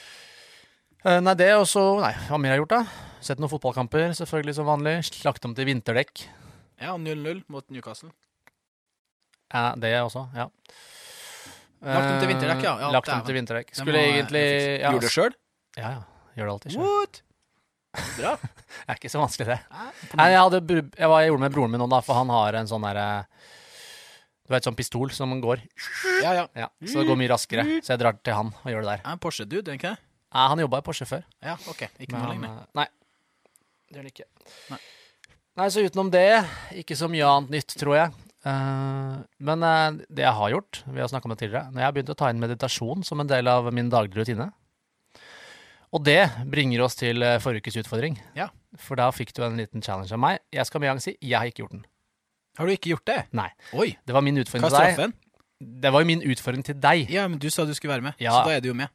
Uh, 1.05 1.19
nei, 1.21 1.35
det 1.37 1.51
og 1.53 1.67
så 1.69 1.83
Nei, 2.01 2.15
hva 2.25 2.39
mer 2.41 2.55
har 2.55 2.57
jeg 2.57 2.63
gjort, 2.63 2.73
da? 2.73 3.11
Sett 3.25 3.41
noen 3.41 3.51
fotballkamper, 3.51 4.09
selvfølgelig 4.17 4.55
som 4.57 4.69
vanlig. 4.69 4.95
Lagt 5.25 5.45
om 5.45 5.53
til 5.57 5.69
vinterdekk. 5.69 6.25
Ja, 6.81 6.95
0-0 6.97 7.43
mot 7.53 7.69
Newcastle. 7.69 8.09
Ja, 9.53 9.75
det 9.77 9.93
også, 10.01 10.25
ja. 10.35 10.49
Lagt 11.85 12.09
om 12.09 12.17
til 12.23 12.31
vinterdekk, 12.31 12.65
ja. 12.65 12.73
Ja, 12.81 12.89
lagt 12.95 13.11
om 13.13 13.21
til 13.27 13.37
vinterdekk. 13.37 13.71
Skulle 13.77 14.01
jeg- 14.01 14.17
egentlig 14.17 14.45
ja, 14.81 14.91
Gjorde 14.91 15.05
det 15.05 15.13
sjøl? 15.13 15.37
Ja, 15.77 15.89
ja. 15.91 16.01
Gjør 16.35 16.45
det 16.49 16.53
alltid 16.55 16.71
sjøl. 16.75 17.21
Bra. 18.19 18.35
Det 18.75 18.91
er 18.91 18.97
ikke 18.99 19.09
så 19.13 19.21
vanskelig, 19.21 19.55
det. 19.55 19.83
Nei, 20.19 20.25
jeg, 20.33 20.39
hadde, 20.41 20.59
jeg, 20.99 21.07
var, 21.09 21.21
jeg 21.23 21.29
gjorde 21.31 21.39
det 21.39 21.45
med 21.45 21.53
broren 21.55 21.71
min 21.73 21.81
nå, 21.81 21.87
da, 21.93 22.01
for 22.03 22.17
han 22.19 22.33
har 22.33 22.57
en 22.59 22.67
sånn 22.69 22.83
derre 22.83 23.05
Du 24.45 24.51
vet, 24.53 24.65
sånn 24.67 24.75
pistol 24.77 25.13
som 25.15 25.31
går 25.41 25.61
Ja, 26.21 26.33
ja. 26.41 26.43
Ja, 26.59 26.67
Så 26.83 26.99
det 26.99 27.07
går 27.07 27.17
mye 27.21 27.31
raskere. 27.31 27.63
Så 27.81 27.93
jeg 27.95 28.01
drar 28.03 28.19
til 28.19 28.35
han 28.35 28.51
og 28.51 28.67
gjør 28.69 28.83
det 28.83 28.91
der. 28.91 29.01
Er 29.05 29.13
han 29.13 29.21
Porsche-dude, 29.23 29.77
ikke 29.79 29.93
det? 29.95 30.01
Ja, 30.35 30.49
han 30.51 30.59
jobba 30.59 30.81
i 30.83 30.85
Porsche 30.85 31.07
før. 31.07 31.23
Ja, 31.45 31.55
OK. 31.71 31.85
Ikke 32.03 32.17
noe 32.17 32.33
lenger. 32.33 32.59
eh, 32.59 32.67
Nei. 32.81 32.85
Det 33.87 33.95
gjør 33.95 34.03
han 34.03 34.11
ikke. 34.11 34.27
Nei. 34.73 34.79
Nei, 35.55 35.69
så 35.71 35.85
utenom 35.87 36.11
det, 36.11 36.25
ikke 36.83 36.97
så 36.99 37.07
mye 37.07 37.31
annet 37.31 37.53
nytt, 37.55 37.77
tror 37.79 37.95
jeg. 37.95 38.11
Uh, 38.45 39.23
men 39.47 39.63
uh, 39.65 39.95
det 40.11 40.25
jeg 40.27 40.37
har 40.37 40.51
gjort, 40.53 40.81
vi 40.85 41.01
har 41.01 41.07
snakka 41.09 41.25
om 41.25 41.33
det 41.33 41.39
tidligere, 41.41 41.71
når 41.71 41.81
jeg 41.81 41.87
har 41.87 41.95
begynt 41.95 42.11
å 42.13 42.17
ta 42.19 42.27
inn 42.29 42.43
meditasjon 42.43 43.07
som 43.07 43.23
en 43.23 43.31
del 43.31 43.47
av 43.49 43.71
min 43.73 43.87
daglige 43.89 44.19
rutine. 44.21 44.51
Og 45.95 46.03
det 46.03 46.19
bringer 46.51 46.81
oss 46.83 46.97
til 46.99 47.23
eh, 47.23 47.37
forrige 47.39 47.63
ukes 47.63 47.77
utfordring. 47.85 48.17
Ja. 48.35 48.49
For 48.81 48.99
da 48.99 49.07
fikk 49.15 49.31
du 49.37 49.43
en 49.45 49.55
liten 49.59 49.83
challenge 49.85 50.11
av 50.11 50.19
meg. 50.19 50.41
Jeg 50.51 50.67
skal 50.67 50.83
med 50.83 50.91
gang 50.91 50.99
si 51.03 51.13
jeg 51.23 51.37
har 51.39 51.47
ikke 51.47 51.63
gjort 51.63 51.75
den. 51.77 51.85
Har 52.59 52.67
du 52.67 52.73
ikke 52.75 52.91
gjort 52.91 53.05
det? 53.07 53.19
Nei. 53.35 53.49
Oi, 53.75 53.93
Det 54.07 54.15
var 54.15 54.23
min 54.25 54.37
utfordring 54.41 54.65
hva 54.67 54.71
er 54.71 54.75
til 54.75 54.83
deg. 54.85 54.95
straffen? 54.97 55.13
Det 55.85 55.91
var 55.95 56.03
jo 56.03 56.07
min 56.09 56.21
utfordring 56.27 56.65
til 56.67 56.77
deg. 56.83 57.09
Ja, 57.11 57.27
men 57.31 57.39
du 57.39 57.47
sa 57.51 57.63
du 57.67 57.73
skulle 57.75 57.93
være 57.95 58.03
med, 58.09 58.13
Ja. 58.19 58.31
så 58.35 58.43
da 58.49 58.57
er 58.57 58.61
du 58.63 58.67
jo 58.69 58.75
med. 58.75 58.89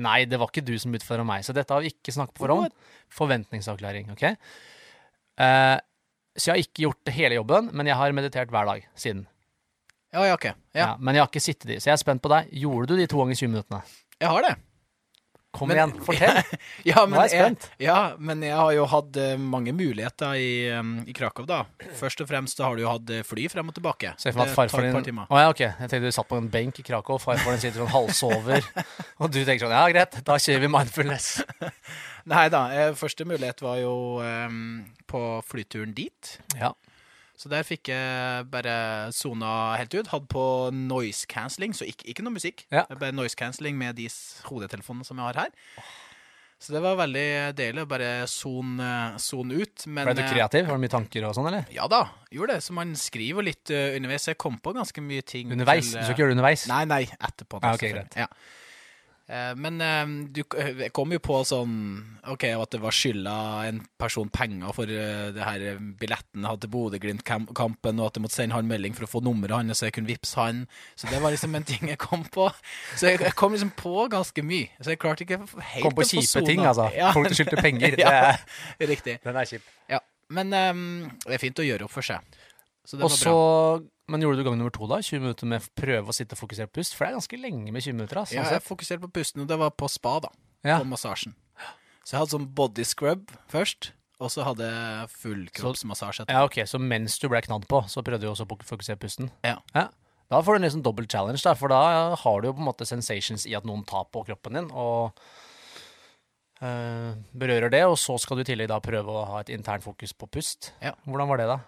Nei, 0.00 0.24
det 0.28 0.38
var 0.40 0.48
ikke 0.48 0.64
du 0.64 0.74
som 0.80 0.92
utfordra 0.96 1.24
meg, 1.24 1.44
så 1.44 1.52
dette 1.56 1.72
har 1.72 1.80
vi 1.84 1.88
ikke 1.92 2.12
snakket 2.12 2.34
på 2.36 2.44
forhånd. 2.46 2.72
Forventningsavklaring, 3.16 4.10
OK? 4.12 4.24
Uh, 5.40 5.76
så 6.36 6.50
jeg 6.50 6.52
har 6.52 6.62
ikke 6.64 6.84
gjort 6.84 7.12
hele 7.16 7.38
jobben, 7.38 7.70
men 7.72 7.88
jeg 7.88 7.96
har 7.96 8.12
meditert 8.16 8.52
hver 8.52 8.68
dag 8.68 8.84
siden. 8.96 9.26
Ja, 10.12 10.24
ja, 10.28 10.34
ok. 10.36 10.44
Ja, 10.46 10.54
Ja. 10.74 10.96
men 11.00 11.14
jeg 11.14 11.22
har 11.24 11.28
ikke 11.28 11.40
sittet 11.44 11.70
i, 11.70 11.76
så 11.80 11.90
jeg 11.90 11.96
er 11.96 12.02
spent 12.04 12.22
på 12.24 12.28
deg. 12.32 12.48
Gjorde 12.52 12.88
du 12.88 12.96
de 12.96 13.06
to 13.06 13.18
ganger 13.20 13.34
20 13.36 13.48
minuttene? 13.52 13.82
jeg 14.20 14.28
har 14.28 14.42
det. 14.42 14.54
Kom 15.56 15.70
Men- 15.70 15.78
igjen, 15.78 15.92
fortell. 16.04 16.40
Ja, 16.86 17.02
Nå 17.08 17.16
er 17.18 17.28
jeg 17.30 17.40
spent. 17.40 17.66
ja, 17.82 17.98
men 18.20 18.42
jeg 18.44 18.54
har 18.54 18.72
jo 18.76 18.84
hatt 18.92 19.16
eh, 19.20 19.34
mange 19.40 19.72
muligheter 19.74 20.36
i, 20.36 20.50
i 21.08 21.14
Krakow, 21.16 21.46
da. 21.48 21.62
Først 21.98 22.20
og 22.22 22.28
fremst 22.30 22.60
har 22.62 22.76
du 22.76 22.84
jo 22.84 22.90
hatt 22.92 23.10
eh, 23.16 23.24
fly 23.26 23.46
frem 23.52 23.72
og 23.72 23.76
tilbake. 23.78 24.12
Se 24.20 24.30
for 24.32 24.42
meg 24.42 24.52
at 24.52 24.56
farfar 24.58 24.86
din 25.06 25.22
Å 25.24 25.26
Å 25.32 25.40
ja, 25.42 25.50
ok. 25.54 25.62
Jeg 25.66 25.90
tenkte 25.90 26.04
du 26.10 26.14
satt 26.14 26.28
på 26.30 26.38
en 26.40 26.50
benk 26.52 26.80
i 26.82 26.86
Krakow, 26.86 27.18
farfar 27.22 27.56
din 27.56 27.62
sitter 27.64 27.82
sånn 27.84 27.94
halvsover, 27.94 28.68
og 29.22 29.32
du 29.32 29.40
tenker 29.42 29.64
sånn 29.66 29.74
Ja, 29.76 29.86
greit, 29.92 30.18
da 30.26 30.36
kjører 30.42 30.66
vi 30.66 30.72
mindfulness. 30.76 31.30
Nei 32.32 32.48
da, 32.52 32.64
eh, 32.74 32.92
første 32.98 33.24
mulighet 33.28 33.62
var 33.62 33.78
jo 33.80 33.94
um, 34.20 34.82
på 35.06 35.22
flyturen 35.46 35.94
dit. 35.96 36.36
Ja. 36.58 36.72
Så 37.36 37.50
der 37.52 37.66
fikk 37.68 37.90
jeg 37.92 38.46
bare 38.48 39.12
sona 39.12 39.76
helt 39.76 39.92
ut. 39.92 40.08
Hadde 40.08 40.28
på 40.32 40.44
noise 40.72 41.28
cancelling, 41.28 41.74
så 41.76 41.84
ikke, 41.84 42.08
ikke 42.14 42.24
noe 42.24 42.36
musikk. 42.38 42.64
Ja. 42.72 42.86
Bare 42.96 43.12
noise 43.12 43.36
cancelling 43.36 43.76
med 43.76 43.98
de 43.98 44.08
hodetelefonene 44.48 45.04
som 45.04 45.20
jeg 45.20 45.28
har 45.28 45.42
her. 45.44 45.84
Så 46.56 46.72
det 46.72 46.80
var 46.80 46.96
veldig 46.96 47.26
deilig 47.52 47.82
å 47.84 47.88
bare 47.90 48.10
sone 48.32 48.86
sone 49.20 49.58
ut. 49.60 49.84
Men 49.92 50.08
Ble 50.08 50.14
du 50.16 50.22
eh, 50.24 50.30
kreativ? 50.32 50.64
Har 50.70 50.78
du 50.78 50.84
mye 50.86 50.92
tanker 50.94 51.26
og 51.28 51.34
sånn, 51.36 51.50
eller? 51.50 51.66
Ja 51.74 51.84
da, 51.92 52.06
gjorde 52.32 52.56
det. 52.56 52.64
Så 52.64 52.76
man 52.76 52.94
skriver 52.96 53.44
litt 53.44 53.72
eh, 53.74 53.92
underveis. 53.98 54.30
Jeg 54.32 54.40
kom 54.40 54.56
på 54.64 54.72
ganske 54.76 55.04
mye 55.04 55.24
ting. 55.28 55.52
Underveis? 55.52 55.90
til, 55.90 55.98
Du 55.98 56.00
eh, 56.00 56.06
skal 56.06 56.16
ikke 56.16 56.24
gjøre 56.24 56.32
det 56.32 56.38
underveis? 56.38 56.64
Nei, 56.72 56.84
nei, 56.88 57.02
etterpå. 57.20 57.60
da, 57.60 57.74
Ah, 57.74 57.76
ok, 57.76 57.84
greit. 57.92 58.16
Ja. 58.16 58.30
Eh, 59.26 59.52
Men 59.58 59.80
eh, 59.82 60.10
du 60.30 60.42
jeg 60.46 60.92
kom 60.94 61.10
jo 61.10 61.18
på 61.22 61.40
sånn 61.48 61.72
OK, 62.30 62.44
at 62.46 62.74
det 62.74 62.80
var 62.82 62.94
skylda 62.94 63.34
en 63.66 63.80
person 63.98 64.28
penger 64.30 64.74
for 64.74 64.90
eh, 64.90 65.32
det 65.34 65.42
her 65.42 65.64
eh, 65.72 65.80
billetten 65.98 66.44
jeg 66.44 66.50
hadde 66.50 66.62
til 66.66 66.72
Bodø-Glimt-kampen, 66.74 68.00
og 68.00 68.06
at 68.06 68.18
jeg 68.18 68.24
måtte 68.24 68.38
sende 68.38 68.54
han 68.54 68.70
melding 68.70 68.94
for 68.94 69.06
å 69.06 69.10
få 69.10 69.22
nummeret 69.26 69.56
hans, 69.58 69.80
så 69.80 69.88
jeg 69.88 69.96
kunne 69.98 70.10
vippse 70.10 70.38
han. 70.38 70.64
Så 70.94 71.10
det 71.10 71.20
var 71.22 71.34
liksom 71.34 71.58
en 71.58 71.66
ting 71.66 71.90
jeg 71.90 72.00
kom 72.02 72.22
på. 72.22 72.48
Så 72.94 73.12
jeg, 73.14 73.34
kom 73.38 73.54
liksom 73.56 73.74
på 73.78 74.06
ganske 74.12 74.46
mye. 74.46 74.70
Så 74.80 74.94
jeg 74.94 75.02
klarte 75.02 75.26
ikke 75.26 75.40
helt 75.42 75.86
Kom 75.88 75.96
på 75.98 76.06
kjipe 76.06 76.44
ting, 76.46 76.62
altså. 76.66 76.88
Ja. 76.94 77.10
Folk 77.16 77.30
du 77.30 77.38
skyldte 77.38 77.58
penger. 77.62 77.98
ja, 78.02 78.36
riktig. 78.82 79.18
den 79.26 79.42
er 79.42 79.50
kjip. 79.50 79.66
Ja. 79.90 80.02
Men 80.30 80.50
um, 80.54 80.86
det 81.26 81.36
er 81.36 81.42
fint 81.42 81.62
å 81.62 81.66
gjøre 81.66 81.86
opp 81.86 81.94
for 81.94 82.06
seg. 82.06 82.22
Så 82.86 82.98
det 82.98 83.06
Og 83.06 83.14
så 83.14 83.34
bra. 83.34 83.84
Men 84.08 84.22
gjorde 84.22 84.38
du 84.38 84.44
gang 84.46 84.54
nummer 84.58 84.70
to, 84.70 84.86
da? 84.86 85.00
20 85.02 85.18
minutter 85.24 85.48
med 85.50 85.64
prøve 85.74 86.12
å 86.12 86.14
sitte 86.14 86.36
og 86.36 86.42
fokusere 86.44 86.70
på 86.70 86.78
pust? 86.78 86.94
For 86.94 87.04
det 87.06 87.10
er 87.10 87.16
ganske 87.18 87.38
lenge 87.42 87.72
med 87.74 87.82
20 87.82 87.96
minutter. 87.98 88.20
Altså. 88.22 88.36
Ja, 88.38 88.44
jeg 88.54 88.62
fokuserte 88.62 89.02
på 89.02 89.10
pusten, 89.18 89.42
og 89.42 89.48
det 89.50 89.58
var 89.58 89.72
på 89.74 89.88
spa, 89.90 90.20
da. 90.22 90.30
Ja. 90.66 90.78
På 90.78 90.86
massasjen. 90.86 91.34
Så 92.06 92.14
jeg 92.14 92.20
hadde 92.20 92.34
sånn 92.36 92.46
body 92.54 92.84
scrub 92.86 93.32
først, 93.50 93.90
og 94.22 94.30
så 94.30 94.44
hadde 94.46 94.68
jeg 94.70 95.08
fullkroppsmassasje 95.18 96.22
etterpå. 96.24 96.36
ja, 96.38 96.44
ok, 96.46 96.60
Så 96.70 96.78
mens 96.78 97.18
du 97.18 97.26
ble 97.28 97.40
knadd 97.42 97.66
på, 97.66 97.82
så 97.90 98.04
prøvde 98.06 98.22
du 98.22 98.30
også 98.30 98.46
å 98.46 98.58
fokusere 98.62 98.94
på 98.96 99.08
pusten? 99.08 99.32
Ja. 99.44 99.58
Da 100.30 100.38
får 100.42 100.54
du 100.54 100.60
en 100.60 100.66
liksom 100.68 100.84
dobbel 100.86 101.06
challenge, 101.10 101.42
da, 101.42 101.54
for 101.58 101.68
da 101.74 102.14
har 102.14 102.40
du 102.40 102.48
jo 102.48 102.54
på 102.54 102.62
en 102.62 102.70
måte 102.70 102.86
sensations 102.86 103.44
i 103.46 103.54
at 103.58 103.66
noen 103.66 103.82
tar 103.86 104.06
på 104.14 104.22
kroppen 104.26 104.56
din 104.58 104.70
og 104.70 105.18
eh, 106.62 107.12
berører 107.34 107.70
det, 107.74 107.82
og 107.86 107.98
så 108.00 108.16
skal 108.22 108.38
du 108.38 108.42
i 108.46 108.48
tillegg 108.48 108.70
da 108.70 108.78
prøve 108.82 109.12
å 109.12 109.26
ha 109.32 109.42
et 109.42 109.50
internt 109.54 109.84
fokus 109.86 110.14
på 110.16 110.30
pust. 110.30 110.72
Ja. 110.82 110.94
Hvordan 111.06 111.30
var 111.30 111.42
det, 111.42 111.48
da? 111.50 111.58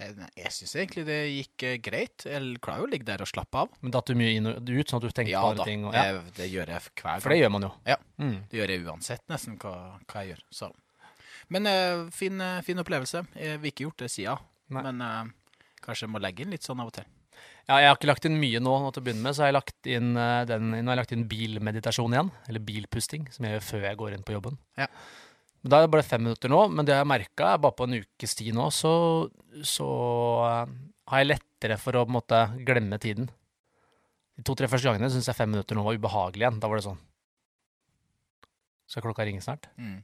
Eh, 0.00 0.20
Jeg 0.38 0.52
syns 0.54 0.74
egentlig 0.78 1.04
det 1.08 1.18
gikk 1.28 1.64
eh, 1.68 1.78
greit. 1.82 2.26
Jeg 2.26 2.60
klarer 2.64 2.84
jo 2.84 2.88
å 2.88 2.92
ligge 2.92 3.08
der 3.08 3.24
og 3.24 3.30
slappe 3.30 3.64
av. 3.64 3.72
Men 3.84 3.94
Datt 3.94 4.10
du 4.10 4.16
mye 4.18 4.32
inn 4.38 4.48
og 4.48 4.60
ut, 4.60 4.88
sånn 4.88 5.00
at 5.00 5.06
du 5.06 5.10
tenkte 5.12 5.34
Ja 5.34 5.42
på 5.44 5.52
andre 5.52 5.64
da, 5.64 5.68
ting? 5.68 5.84
Og, 5.88 5.96
ja. 5.96 6.06
da, 6.16 6.34
det 6.38 6.48
gjør 6.50 6.72
jeg 6.74 6.86
hver 6.86 7.02
gang. 7.02 7.24
For 7.24 7.34
det 7.34 7.40
gjør 7.40 7.52
man 7.56 7.66
jo. 7.68 7.72
Ja. 7.88 7.98
Mm. 8.22 8.38
Det 8.50 8.60
gjør 8.60 8.74
jeg 8.74 8.86
uansett 8.86 9.24
nesten 9.32 9.60
hva, 9.60 9.76
hva 10.06 10.24
jeg 10.24 10.34
gjør. 10.34 10.42
Så. 10.60 10.72
Men 11.50 11.66
uh, 11.66 12.08
fin, 12.14 12.42
fin 12.66 12.80
opplevelse. 12.80 13.24
Jeg 13.36 13.56
har 13.56 13.70
ikke 13.72 13.88
gjort 13.88 14.04
det 14.04 14.10
Nei. 14.70 14.82
men 14.86 15.00
uh, 15.02 15.64
kanskje 15.82 16.06
jeg 16.06 16.12
må 16.14 16.20
legge 16.22 16.44
inn 16.44 16.54
litt 16.54 16.66
sånn 16.66 16.80
av 16.80 16.92
og 16.92 16.94
til. 17.00 17.08
Ja, 17.66 17.78
jeg 17.80 17.88
har 17.88 17.96
ikke 17.96 18.08
lagt 18.10 18.26
inn 18.26 18.36
mye 18.38 18.60
nå, 18.62 18.72
nå 18.82 18.90
til 18.92 19.02
å 19.02 19.06
begynne 19.06 19.24
med, 19.24 19.34
så 19.34 19.44
har 19.44 19.50
jeg 19.50 19.56
lagt 19.56 19.88
inn, 19.88 20.12
den, 20.48 20.70
nå 20.74 20.90
har 20.90 20.96
jeg 20.96 21.00
lagt 21.00 21.12
inn 21.14 21.26
bilmeditasjon 21.30 22.14
igjen. 22.16 22.30
Eller 22.50 22.62
bilpusting, 22.66 23.28
som 23.34 23.46
jeg 23.46 23.56
gjør 23.56 23.66
før 23.66 23.86
jeg 23.86 23.98
går 24.00 24.16
inn 24.16 24.24
på 24.26 24.34
jobben. 24.34 24.58
Ja. 24.78 24.88
Da 25.60 25.76
er 25.76 25.84
det 25.84 25.92
bare 25.92 26.06
fem 26.06 26.22
minutter 26.24 26.48
nå, 26.48 26.62
men 26.72 26.86
det 26.88 26.94
jeg 26.94 27.02
har 27.02 27.08
merka, 27.08 27.50
er 27.52 27.60
bare 27.60 27.76
på 27.76 27.84
en 27.84 27.98
ukes 28.00 28.36
tid 28.38 28.56
nå, 28.56 28.70
så, 28.72 28.92
så 29.66 29.88
eh, 30.46 30.72
har 31.12 31.20
jeg 31.20 31.28
lettere 31.28 31.76
for 31.80 31.98
å 31.98 32.06
på 32.06 32.12
en 32.12 32.16
måte 32.16 32.40
glemme 32.64 32.96
tiden. 33.02 33.28
De 34.40 34.46
to-tre 34.46 34.70
første 34.72 34.88
gangene 34.88 35.10
syns 35.12 35.28
jeg 35.28 35.36
fem 35.36 35.50
minutter 35.52 35.76
nå 35.76 35.84
var 35.84 35.98
ubehagelig 36.00 36.46
igjen. 36.46 36.60
Da 36.62 36.70
var 36.70 36.80
det 36.80 36.86
sånn 36.86 37.00
Skal 38.88 39.04
klokka 39.04 39.26
ringe 39.28 39.42
snart? 39.44 39.68
Mm. 39.76 39.98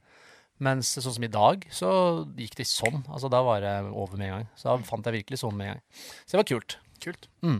Mens 0.63 0.91
sånn 0.93 1.15
som 1.15 1.25
i 1.25 1.31
dag, 1.31 1.65
så 1.73 1.89
gikk 2.37 2.53
det 2.59 2.67
sånn. 2.69 3.01
Altså 3.09 3.31
Da 3.33 3.41
var 3.45 3.65
det 3.65 3.73
over 3.89 4.13
med 4.19 4.29
en 4.29 4.35
gang. 4.35 4.45
Så 4.53 4.69
da 4.69 4.77
fant 4.85 5.09
jeg 5.09 5.19
virkelig 5.19 5.41
sånn 5.41 5.57
med 5.57 5.71
en 5.71 5.73
gang. 5.73 5.83
Så 6.21 6.35
det 6.35 6.41
var 6.43 6.49
kult. 6.51 6.77
Kult. 7.01 7.27
Mm. 7.45 7.59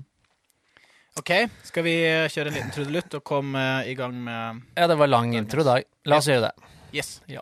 OK, 1.18 1.34
skal 1.66 1.86
vi 1.88 1.98
kjøre 2.30 2.52
en 2.52 2.58
liten 2.60 2.74
trudelutt 2.76 3.18
og 3.18 3.26
komme 3.26 3.62
i 3.90 3.98
gang 3.98 4.14
med 4.22 4.62
Ja, 4.78 4.86
det 4.86 5.00
var 5.02 5.10
lang 5.10 5.34
intro 5.34 5.66
i 5.66 5.68
dag. 5.68 5.88
La 6.06 6.22
oss 6.22 6.30
gjøre 6.30 6.52
det. 6.52 6.74
Yes. 6.94 7.16
Ja. 7.30 7.42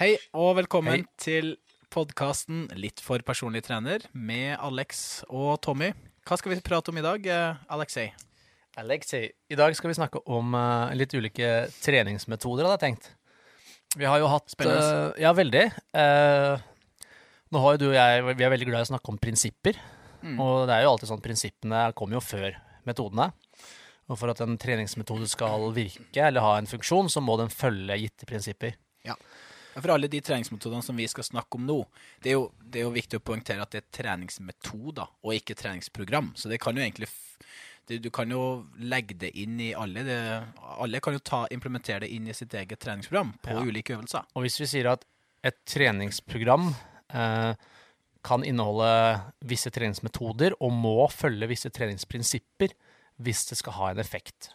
Hei 0.00 0.14
og 0.32 0.54
velkommen 0.56 1.02
Hei. 1.02 1.08
til 1.20 1.50
podkasten 1.92 2.70
Litt 2.80 3.02
for 3.04 3.20
personlig 3.20 3.66
trener 3.66 4.06
med 4.16 4.54
Alex 4.56 5.20
og 5.28 5.58
Tommy. 5.60 5.90
Hva 6.24 6.38
skal 6.40 6.54
vi 6.54 6.62
prate 6.64 6.88
om 6.88 6.96
i 6.96 7.04
dag, 7.04 7.26
eh, 7.28 7.60
Alexei? 7.68 8.06
Alexei, 8.80 9.28
i 9.48 9.56
dag 9.58 9.74
skal 9.76 9.90
vi 9.90 9.98
snakke 9.98 10.22
om 10.32 10.54
uh, 10.56 10.88
litt 10.96 11.12
ulike 11.12 11.68
treningsmetoder, 11.84 12.64
hadde 12.64 12.78
jeg 12.78 12.84
tenkt. 12.86 13.10
Vi 13.98 14.06
har 14.08 14.20
jo 14.22 14.30
hatt 14.30 14.48
Spennende. 14.48 14.80
eh, 15.10 15.22
ja, 15.26 15.32
veldig. 15.36 15.64
Uh, 15.92 16.56
nå 17.52 17.60
har 17.60 17.74
jo 17.74 17.80
du 17.82 17.86
og 17.90 17.96
jeg 17.98 18.22
Vi 18.38 18.46
er 18.46 18.52
veldig 18.54 18.68
glad 18.70 18.84
i 18.84 18.86
å 18.86 18.90
snakke 18.92 19.12
om 19.12 19.18
prinsipper. 19.20 19.76
Mm. 20.22 20.38
Og 20.40 20.68
det 20.70 20.76
er 20.76 20.86
jo 20.86 20.94
alltid 20.94 21.10
sånn 21.10 21.24
prinsippene 21.24 21.82
kommer 21.98 22.16
jo 22.16 22.24
før 22.24 22.56
metodene. 22.88 23.28
Og 24.08 24.18
for 24.18 24.32
at 24.32 24.40
en 24.44 24.56
treningsmetode 24.58 25.28
skal 25.28 25.68
virke 25.76 26.24
eller 26.30 26.44
ha 26.44 26.56
en 26.58 26.70
funksjon, 26.70 27.10
så 27.12 27.20
må 27.22 27.36
den 27.40 27.52
følge 27.52 27.98
gitte 28.00 28.28
prinsipper. 28.30 28.78
Ja, 29.06 29.16
For 29.76 29.92
alle 29.94 30.10
de 30.10 30.22
treningsmetodene 30.24 30.82
som 30.82 30.98
vi 30.98 31.06
skal 31.10 31.26
snakke 31.26 31.60
om 31.60 31.66
nå, 31.68 31.82
det 32.24 32.32
er 32.32 32.38
jo, 32.38 32.48
det 32.58 32.80
er 32.80 32.88
jo 32.88 32.94
viktig 32.96 33.20
å 33.20 33.26
poengtere 33.28 33.62
at 33.62 33.74
det 33.74 33.84
er 33.84 33.92
treningsmetoder 34.00 35.12
og 35.20 35.36
ikke 35.36 35.58
treningsprogram. 35.58 36.32
Så 36.38 36.50
det 36.50 36.58
kan 36.62 36.76
jo 36.76 36.82
egentlig 36.82 37.10
det, 37.90 37.98
Du 38.04 38.08
kan 38.14 38.30
jo 38.32 38.40
legge 38.78 39.16
det 39.18 39.32
inn 39.38 39.58
i 39.60 39.72
alle. 39.76 40.04
Det, 40.06 40.18
alle 40.80 41.00
kan 41.04 41.16
jo 41.16 41.22
ta, 41.26 41.42
implementere 41.52 42.04
det 42.06 42.12
inn 42.16 42.28
i 42.30 42.36
sitt 42.36 42.54
eget 42.56 42.80
treningsprogram 42.82 43.34
på 43.44 43.56
Ja. 43.58 43.64
ulike 43.66 43.96
øvelser. 43.98 44.24
Og 44.34 44.46
hvis 44.46 44.60
vi 44.62 44.68
sier 44.70 44.92
at 44.94 45.04
et 45.44 45.56
treningsprogram 45.68 46.70
eh, 47.14 47.54
kan 48.22 48.42
inneholde 48.44 48.90
visse 49.48 49.70
treningsmetoder 49.72 50.52
og 50.60 50.72
må 50.76 51.08
følge 51.10 51.48
visse 51.48 51.70
treningsprinsipper 51.72 52.74
hvis 53.20 53.46
det 53.48 53.56
skal 53.60 53.72
ha 53.78 53.90
en 53.94 53.98
effekt. 54.02 54.50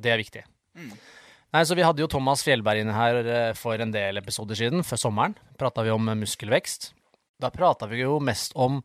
Det 0.00 0.10
er 0.12 0.20
viktig. 0.20 0.42
Nei, 0.76 1.62
så 1.64 1.76
Vi 1.76 1.84
hadde 1.84 2.02
jo 2.02 2.08
Thomas 2.12 2.42
Fjellberg 2.44 2.82
inne 2.82 2.92
her 2.96 3.20
eh, 3.24 3.52
for 3.56 3.80
en 3.80 3.92
del 3.94 4.18
episoder 4.20 4.58
siden, 4.58 4.82
før 4.84 5.00
sommeren. 5.00 5.36
Prata 5.60 5.84
vi 5.86 5.92
om 5.94 6.08
eh, 6.08 6.16
muskelvekst. 6.18 6.90
Da 7.40 7.50
prata 7.52 7.86
vi 7.88 8.00
jo 8.02 8.16
mest 8.20 8.52
om 8.56 8.80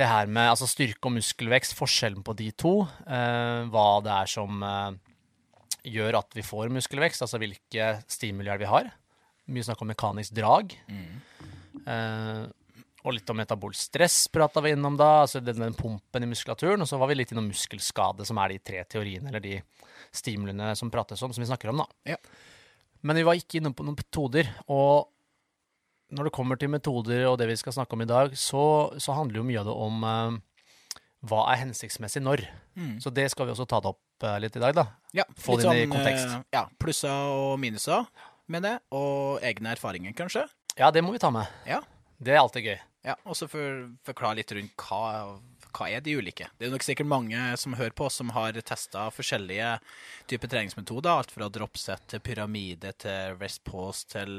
det 0.00 0.08
her 0.08 0.30
med 0.32 0.50
altså 0.50 0.68
styrke 0.68 1.08
og 1.08 1.14
muskelvekst, 1.18 1.76
forskjellen 1.78 2.24
på 2.26 2.34
de 2.38 2.50
to. 2.58 2.74
Eh, 3.06 3.66
hva 3.72 3.88
det 4.04 4.14
er 4.14 4.30
som 4.30 4.62
eh, 4.66 4.94
gjør 5.96 6.20
at 6.22 6.36
vi 6.36 6.44
får 6.46 6.72
muskelvekst, 6.74 7.24
altså 7.26 7.40
hvilke 7.40 7.92
stimulier 8.10 8.60
vi 8.60 8.70
har. 8.70 8.90
Mye 9.50 9.66
snakk 9.66 9.82
om 9.84 9.90
mekanisk 9.92 10.34
drag. 10.36 10.74
Eh, 11.86 12.42
og 13.00 13.14
litt 13.16 13.30
om 13.32 13.38
metabolsk 13.40 13.88
stress 13.88 14.26
prata 14.32 14.60
vi 14.60 14.74
innom 14.74 14.98
da, 15.00 15.22
altså 15.22 15.40
den, 15.40 15.62
den 15.62 15.76
pumpen 15.76 16.26
i 16.26 16.28
muskulaturen. 16.28 16.82
Og 16.84 16.88
så 16.88 16.98
var 17.00 17.08
vi 17.10 17.16
litt 17.20 17.32
innom 17.32 17.48
muskelskade, 17.48 18.26
som 18.28 18.40
er 18.42 18.52
de 18.52 18.60
tre 18.72 18.84
teoriene, 18.84 19.30
eller 19.30 19.44
de 19.44 19.56
stimulene 20.12 20.74
som 20.76 20.90
prates 20.92 21.22
om, 21.24 21.32
som 21.32 21.44
vi 21.44 21.48
snakker 21.48 21.72
om, 21.72 21.80
da. 21.80 22.14
Ja. 22.14 22.20
Men 23.06 23.16
vi 23.16 23.24
var 23.24 23.38
ikke 23.38 23.60
inne 23.60 23.72
på 23.72 23.86
noen 23.86 23.96
metoder. 23.96 24.50
Og 24.68 25.08
når 26.10 26.28
det 26.28 26.32
kommer 26.36 26.58
til 26.60 26.70
metoder 26.72 27.26
og 27.30 27.38
det 27.40 27.46
vi 27.50 27.56
skal 27.60 27.74
snakke 27.76 27.96
om 27.96 28.02
i 28.04 28.08
dag, 28.10 28.32
så, 28.38 28.62
så 29.00 29.14
handler 29.16 29.40
jo 29.42 29.46
mye 29.48 29.60
av 29.62 29.68
det 29.70 29.74
om 29.86 30.04
eh, 30.10 30.38
hva 31.30 31.42
er 31.52 31.60
hensiktsmessig 31.66 32.22
når. 32.24 32.46
Så 33.02 33.10
det 33.12 33.26
skal 33.32 33.46
vi 33.48 33.52
også 33.52 33.66
ta 33.68 33.80
det 33.84 33.90
opp 33.92 34.24
eh, 34.24 34.38
litt 34.40 34.54
i 34.56 34.62
dag, 34.62 34.74
da. 34.78 34.86
Ja, 35.16 35.26
Få 35.36 35.58
det 35.60 35.66
inn 35.68 35.74
i 35.76 35.82
sånn, 35.84 35.92
kontekst. 35.94 36.30
eh, 36.32 36.44
Ja, 36.56 36.62
plusser 36.80 37.12
og 37.34 37.58
minuser 37.60 38.06
med 38.50 38.64
det, 38.64 38.76
og 38.96 39.42
egne 39.44 39.74
erfaringer, 39.76 40.14
kanskje. 40.16 40.46
Ja, 40.80 40.88
det 40.94 41.02
må 41.04 41.12
vi 41.12 41.20
ta 41.22 41.28
med. 41.34 41.46
Ja. 41.68 41.82
Det 42.20 42.32
er 42.34 42.40
alltid 42.40 42.66
gøy. 42.70 42.78
Ja, 43.04 43.14
og 43.24 43.36
så 43.36 43.46
for, 43.48 43.86
forklare 44.04 44.40
litt 44.40 44.50
rundt 44.56 44.74
hva, 44.88 45.36
hva 45.76 45.86
er 45.88 46.02
de 46.04 46.16
ulike. 46.20 46.48
Det 46.60 46.66
er 46.68 46.72
nok 46.74 46.84
sikkert 46.84 47.08
mange 47.08 47.44
som 47.60 47.76
hører 47.78 47.94
på, 47.96 48.08
som 48.12 48.32
har 48.36 48.56
testa 48.60 49.06
forskjellige 49.14 49.74
typer 50.28 50.50
treningsmetoder. 50.52 51.12
Alt 51.20 51.32
fra 51.32 51.48
dropset 51.52 52.02
til 52.12 52.20
pyramide 52.24 52.92
til 53.00 53.36
rest 53.40 53.62
pause 53.68 54.08
til 54.12 54.34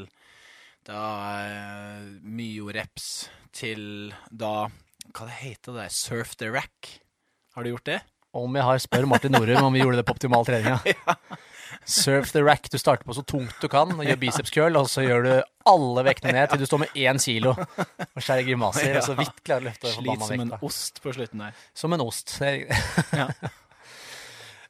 da 0.88 1.01
eh, 1.45 2.07
myoreps 2.23 3.29
til 3.55 4.13
da 4.31 4.69
Hva 5.11 5.27
det 5.27 5.38
heter 5.41 5.75
det? 5.77 5.89
Surf 5.93 6.35
the 6.39 6.50
rack. 6.53 6.97
Har 7.55 7.63
du 7.65 7.73
gjort 7.73 7.88
det? 7.89 8.00
Om 8.38 8.55
jeg 8.55 8.63
har 8.63 8.79
spør 8.79 9.07
Martin 9.11 9.33
Norum 9.35 9.65
om 9.67 9.73
vi 9.75 9.81
gjorde 9.83 10.00
det 10.00 10.07
på 10.07 10.15
optimal 10.15 10.47
trening. 10.47 10.77
Ja. 10.91 11.15
Surf 11.88 12.33
the 12.35 12.41
rack. 12.43 12.67
Du 12.69 12.75
starter 12.77 13.07
på 13.07 13.13
så 13.15 13.23
tungt 13.23 13.55
du 13.63 13.67
kan 13.71 13.93
og 13.95 14.03
gjør 14.03 14.17
biceps 14.19 14.51
curl, 14.51 14.75
og 14.75 14.89
så 14.91 15.05
gjør 15.05 15.23
du 15.23 15.31
alle 15.71 16.03
vektene 16.03 16.33
ned 16.35 16.51
til 16.51 16.59
du 16.61 16.65
står 16.67 16.81
med 16.83 16.97
én 17.00 17.19
kilo 17.23 17.53
og 17.55 18.19
skjærer 18.19 18.43
grimaser, 18.50 18.97
og 19.00 19.05
så 19.07 19.15
vidt 19.17 19.39
klarer 19.47 19.63
å 19.63 19.67
løfte 19.69 19.93
Slit 19.95 20.25
som 20.27 20.43
en 20.43 20.51
ost 20.59 21.00
på 21.01 21.13
slutten 21.15 21.45
der. 21.45 21.63
Som 21.73 21.95
en 21.95 22.03
ost. 22.03 22.35
Ja. 22.41 23.29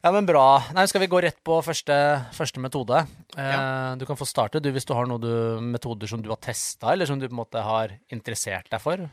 Ja, 0.02 0.10
men 0.10 0.26
bra. 0.26 0.58
Nei, 0.74 0.82
skal 0.90 1.04
vi 1.04 1.06
gå 1.12 1.20
rett 1.22 1.36
på 1.46 1.60
første, 1.62 1.94
første 2.34 2.58
metode? 2.62 3.04
Eh, 3.38 3.92
Du 4.00 4.02
kan 4.08 4.18
få 4.18 4.26
starte 4.26 4.58
du, 4.58 4.72
hvis 4.74 4.86
du 4.88 4.96
har 4.98 5.06
noen 5.06 5.22
du, 5.22 5.34
metoder 5.62 6.10
som 6.10 6.22
du 6.22 6.30
har 6.32 6.40
testa, 6.42 6.90
eller 6.90 7.06
som 7.06 7.20
du 7.20 7.28
på 7.28 7.36
en 7.36 7.38
måte 7.44 7.62
har 7.62 7.94
interessert 8.10 8.66
deg 8.72 8.82
for. 8.82 9.04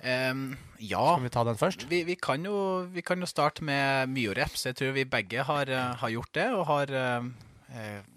Um, 0.00 0.56
ja. 0.80 1.02
Skal 1.12 1.26
vi 1.26 1.32
ta 1.34 1.44
den 1.44 1.60
først? 1.60 1.84
Vi, 1.90 2.00
vi, 2.08 2.16
kan 2.16 2.40
jo, 2.48 2.86
vi 2.88 3.04
kan 3.04 3.20
jo 3.20 3.28
starte 3.28 3.60
med 3.68 4.08
myoreps. 4.08 4.64
Jeg 4.70 4.78
tror 4.80 4.96
vi 4.96 5.04
begge 5.04 5.44
har, 5.44 5.68
eh, 5.68 5.92
har 6.00 6.14
gjort 6.16 6.32
det, 6.38 6.48
og 6.56 6.64
har 6.70 6.94
eh, 7.02 7.28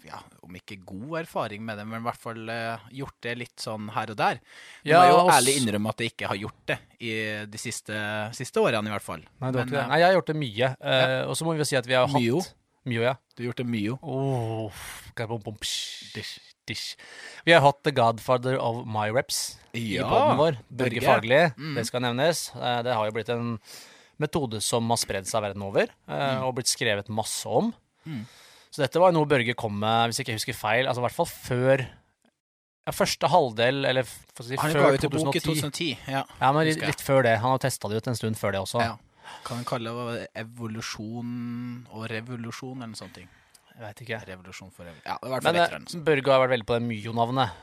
ja, 0.04 0.18
om 0.42 0.56
ikke 0.58 0.76
god 0.84 1.20
erfaring 1.22 1.62
med 1.64 1.78
det, 1.78 1.84
men 1.86 2.00
i 2.00 2.04
hvert 2.08 2.18
fall 2.20 2.48
eh, 2.50 2.78
gjort 2.90 3.14
det 3.22 3.34
litt 3.38 3.60
sånn 3.62 3.86
her 3.94 4.10
og 4.10 4.16
der. 4.18 4.40
Du 4.82 4.90
Ja, 4.90 5.02
må 5.04 5.12
jo 5.12 5.18
også... 5.22 5.36
ærlig 5.38 5.54
innrømme 5.60 5.92
at 5.94 6.02
jeg 6.02 6.10
ikke 6.14 6.30
har 6.32 6.40
gjort 6.40 6.64
det 6.72 6.78
i 7.00 7.12
de 7.46 7.58
siste, 7.62 8.00
siste 8.34 8.60
årene, 8.64 8.90
i 8.90 8.94
hvert 8.96 9.06
fall. 9.06 9.22
Nei, 9.40 9.52
Men, 9.54 9.74
eh, 9.74 9.86
Nei, 9.92 9.98
jeg 10.02 10.08
har 10.10 10.16
gjort 10.18 10.32
det 10.32 10.36
mye. 10.42 10.72
Eh, 10.80 11.22
Og 11.28 11.36
så 11.38 11.44
må 11.46 11.54
vi 11.54 11.62
jo 11.62 11.68
si 11.70 11.76
at 11.78 11.86
vi 11.86 11.94
har 11.94 12.06
hatt 12.10 12.18
Myo? 12.20 12.42
Myo, 12.84 13.00
ja. 13.06 13.14
Du 13.36 13.42
har 13.42 13.46
gjort 13.52 13.62
det 13.62 13.66
mye. 13.70 13.94
Oh, 14.02 14.70
dish, 16.14 16.38
dish. 16.66 16.96
Vi 17.46 17.52
har 17.54 17.62
hatt 17.64 17.82
The 17.84 17.92
Godfather 17.96 18.58
of 18.60 18.84
My 18.86 19.08
Reps 19.14 19.56
i 19.74 19.96
Ja, 19.96 20.08
poden 20.10 20.36
vår. 20.38 20.58
Børge. 20.68 21.00
Fagli. 21.04 21.40
Mm. 21.56 21.74
Det 21.78 21.86
skal 21.88 22.02
nevnes. 22.04 22.50
Eh, 22.56 22.82
Det 22.82 22.94
har 22.94 23.06
jo 23.06 23.12
blitt 23.16 23.30
en 23.32 23.58
metode 24.18 24.60
som 24.62 24.86
har 24.90 24.96
spredd 25.00 25.26
seg 25.26 25.42
verden 25.42 25.62
over, 25.66 25.88
eh, 26.08 26.42
og 26.44 26.54
blitt 26.56 26.70
skrevet 26.70 27.08
masse 27.08 27.46
om. 27.46 27.72
Mm. 28.06 28.24
Så 28.74 28.82
dette 28.82 28.98
var 28.98 29.14
noe 29.14 29.28
Børge 29.30 29.54
kom 29.54 29.76
med, 29.78 30.10
hvis 30.10 30.18
ikke 30.18 30.32
jeg 30.34 30.40
husker 30.40 30.56
feil, 30.58 30.88
altså 30.90 30.98
i 30.98 31.06
hvert 31.06 31.14
fall 31.14 31.28
før 31.30 31.84
ja, 31.84 32.92
første 32.92 33.28
halvdel, 33.30 33.84
eller 33.86 34.04
si, 34.04 34.56
Han 34.58 34.74
før 34.74 34.96
ut 34.96 35.06
en 35.06 35.12
bok 35.14 35.36
i 35.38 35.40
2010. 35.40 35.44
2010. 35.46 35.86
Ja. 36.10 36.24
Ja, 36.40 36.50
men 36.52 36.66
litt, 36.68 36.82
litt 36.82 37.04
før 37.04 37.22
det. 37.24 37.36
Han 37.40 37.54
har 37.54 37.62
testa 37.62 37.88
det 37.88 38.02
ut 38.02 38.10
en 38.10 38.18
stund 38.18 38.40
før 38.40 38.56
det 38.56 38.64
også. 38.66 38.82
ja. 38.82 38.96
Kan 39.44 39.62
en 39.62 39.64
kalle 39.64 39.92
det 39.94 40.26
evolusjon 40.36 41.30
og 41.94 42.04
revolusjon, 42.10 42.76
eller 42.76 42.90
noe 42.92 42.98
sånt? 42.98 43.16
Jeg 43.22 43.80
vet 43.80 44.02
ikke. 44.04 44.18
Revolusjon 44.28 44.72
for 44.74 44.84
revolusjon. 44.84 45.06
Ja, 45.08 45.16
det 45.22 45.30
var 45.30 45.30
i 45.30 45.34
hvert 45.38 45.46
fall 45.46 45.56
Men 45.80 45.86
eh. 45.88 46.04
Børge 46.10 46.34
har 46.34 46.42
vært 46.44 46.52
veldig 46.54 46.66
på 46.68 46.76
det 46.76 46.84
Myo-navnet. 46.90 47.62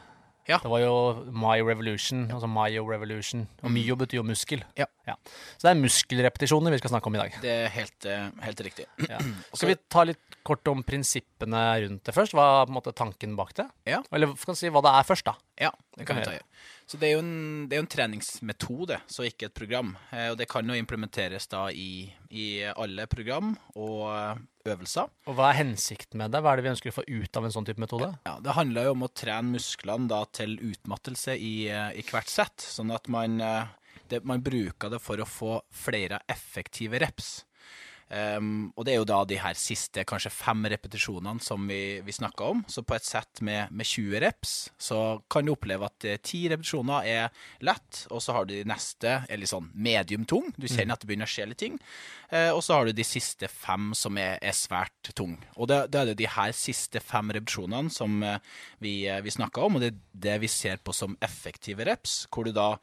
Ja. 0.49 0.57
Det 0.63 0.69
var 0.71 0.79
jo 0.81 0.93
My 1.31 1.59
Revolution, 1.61 2.25
altså 2.33 2.47
Myo 2.49 2.85
Revolution. 2.89 3.47
Og 3.61 3.69
Mm. 3.69 3.75
Myo 3.77 3.95
betyr 3.95 4.17
jo 4.19 4.23
muskel. 4.23 4.63
Ja. 4.77 4.85
Så 5.05 5.67
det 5.67 5.71
er 5.71 5.81
muskelrepetisjoner 5.81 6.71
vi 6.71 6.79
skal 6.81 6.89
snakke 6.95 7.07
om 7.07 7.15
i 7.15 7.21
dag. 7.21 7.35
Det 7.43 7.51
er 7.51 7.69
helt, 7.69 8.05
eh, 8.05 8.29
helt 8.41 8.61
riktig. 8.65 8.85
Ja. 9.09 9.19
Skal 9.53 9.69
vi 9.69 9.75
ta 9.89 10.03
litt 10.03 10.37
kort 10.43 10.65
om 10.67 10.81
prinsippene 10.83 11.61
rundt 11.85 12.03
det 12.03 12.15
først? 12.15 12.33
Hva 12.33 12.61
er 12.61 12.65
på 12.65 12.73
en 12.73 12.77
måte 12.79 12.93
tanken 12.97 13.35
bak 13.37 13.53
det? 13.59 13.67
Ja. 13.85 14.01
Eller 14.11 14.33
kan 14.33 14.55
si 14.57 14.69
hva 14.73 14.81
det 14.81 14.93
er 14.97 15.03
først, 15.07 15.25
da? 15.29 15.35
Ja, 15.61 15.71
det 15.97 16.07
kan 16.07 16.17
vi 16.17 16.23
ta 16.25 16.31
gjøre. 16.33 16.47
Så 16.91 16.97
det 16.99 17.07
er 17.07 17.13
jo 17.13 17.21
en, 17.23 17.67
det 17.71 17.77
er 17.77 17.79
jo 17.79 17.85
en 17.85 17.93
treningsmetode, 17.93 18.97
så 19.07 19.23
ikke 19.23 19.47
et 19.47 19.55
program. 19.55 19.93
Eh, 20.11 20.27
og 20.33 20.35
det 20.41 20.49
kan 20.51 20.67
jo 20.67 20.75
implementeres 20.75 21.47
da 21.47 21.69
i, 21.71 22.09
i 22.27 22.47
alle 22.67 23.05
program 23.07 23.53
og 23.79 24.09
eh, 24.11 24.41
øvelser. 24.73 25.07
Og 25.31 25.37
hva 25.37 25.53
er 25.53 25.61
hensikten 25.61 26.19
med 26.19 26.35
det? 26.35 26.41
Hva 26.43 26.51
er 26.51 26.59
det 26.59 26.65
vi 26.65 26.73
ønsker 26.73 26.91
å 26.91 26.97
få 26.97 27.05
ut 27.07 27.39
av 27.39 27.47
en 27.47 27.55
sånn 27.55 27.69
type 27.69 27.79
metode? 27.79 28.11
Ja, 28.27 28.35
Det 28.43 28.57
handler 28.57 28.89
jo 28.89 28.95
om 28.97 29.07
å 29.07 29.11
trene 29.21 29.55
musklene 29.55 30.11
da 30.11 30.19
til 30.35 30.57
utmattelse 30.59 31.37
i, 31.39 31.53
eh, 31.71 31.93
i 31.95 32.03
hvert 32.11 32.33
sett, 32.33 32.59
sånn 32.59 32.91
at 32.91 33.07
man, 33.07 33.39
det, 34.11 34.25
man 34.27 34.43
bruker 34.43 34.91
det 34.91 34.99
for 34.99 35.23
å 35.23 35.29
få 35.29 35.61
flere 35.71 36.19
effektive 36.27 36.99
reps. 36.99 37.37
Um, 38.11 38.71
og 38.75 38.85
det 38.87 38.93
er 38.93 39.01
jo 39.01 39.07
da 39.07 39.21
de 39.27 39.39
her 39.39 39.57
siste 39.59 40.05
kanskje 40.07 40.33
fem 40.33 40.65
repetisjonene 40.71 41.43
som 41.43 41.67
vi, 41.69 41.99
vi 42.05 42.15
snakka 42.15 42.49
om. 42.55 42.63
Så 42.71 42.85
på 42.87 42.95
et 42.97 43.07
sett 43.07 43.43
med, 43.45 43.71
med 43.71 43.87
20 43.87 44.23
reps, 44.23 44.55
så 44.81 45.21
kan 45.31 45.47
du 45.47 45.53
oppleve 45.55 45.87
at 45.87 45.99
ti 46.01 46.45
10 46.45 46.55
repetisjoner 46.55 47.07
er 47.07 47.45
lett, 47.63 48.05
og 48.09 48.23
så 48.23 48.37
har 48.37 48.47
du 48.47 48.55
de 48.55 48.67
neste 48.67 49.19
er 49.27 49.39
litt 49.39 49.51
sånn 49.51 49.69
medium 49.73 50.25
tung. 50.29 50.49
Du 50.57 50.67
kjenner 50.67 50.95
at 50.95 51.03
det 51.03 51.11
begynner 51.11 51.29
å 51.29 51.35
skje 51.35 51.49
litt 51.51 51.61
ting. 51.61 51.77
Uh, 52.31 52.51
og 52.55 52.61
så 52.63 52.77
har 52.77 52.87
du 52.87 52.95
de 52.95 53.05
siste 53.05 53.47
fem 53.51 53.91
som 53.97 54.15
er, 54.19 54.37
er 54.39 54.55
svært 54.55 55.11
tung. 55.15 55.35
Og 55.57 55.67
da 55.67 55.81
da 55.91 56.01
er 56.01 56.11
det 56.11 56.19
de 56.21 56.29
her 56.29 56.53
siste 56.55 57.01
fem 57.03 57.31
repetisjonene 57.33 57.91
som 57.93 58.21
eh, 58.25 58.39
vi, 58.83 58.93
eh, 59.09 59.21
vi 59.23 59.33
snakka 59.33 59.65
om, 59.65 59.77
og 59.77 59.83
det 59.83 59.91
er 59.91 59.99
det 60.25 60.37
vi 60.43 60.49
ser 60.51 60.81
på 60.83 60.93
som 60.95 61.17
effektive 61.23 61.85
reps, 61.87 62.25
hvor 62.31 62.47
du 62.47 62.53
da 62.55 62.75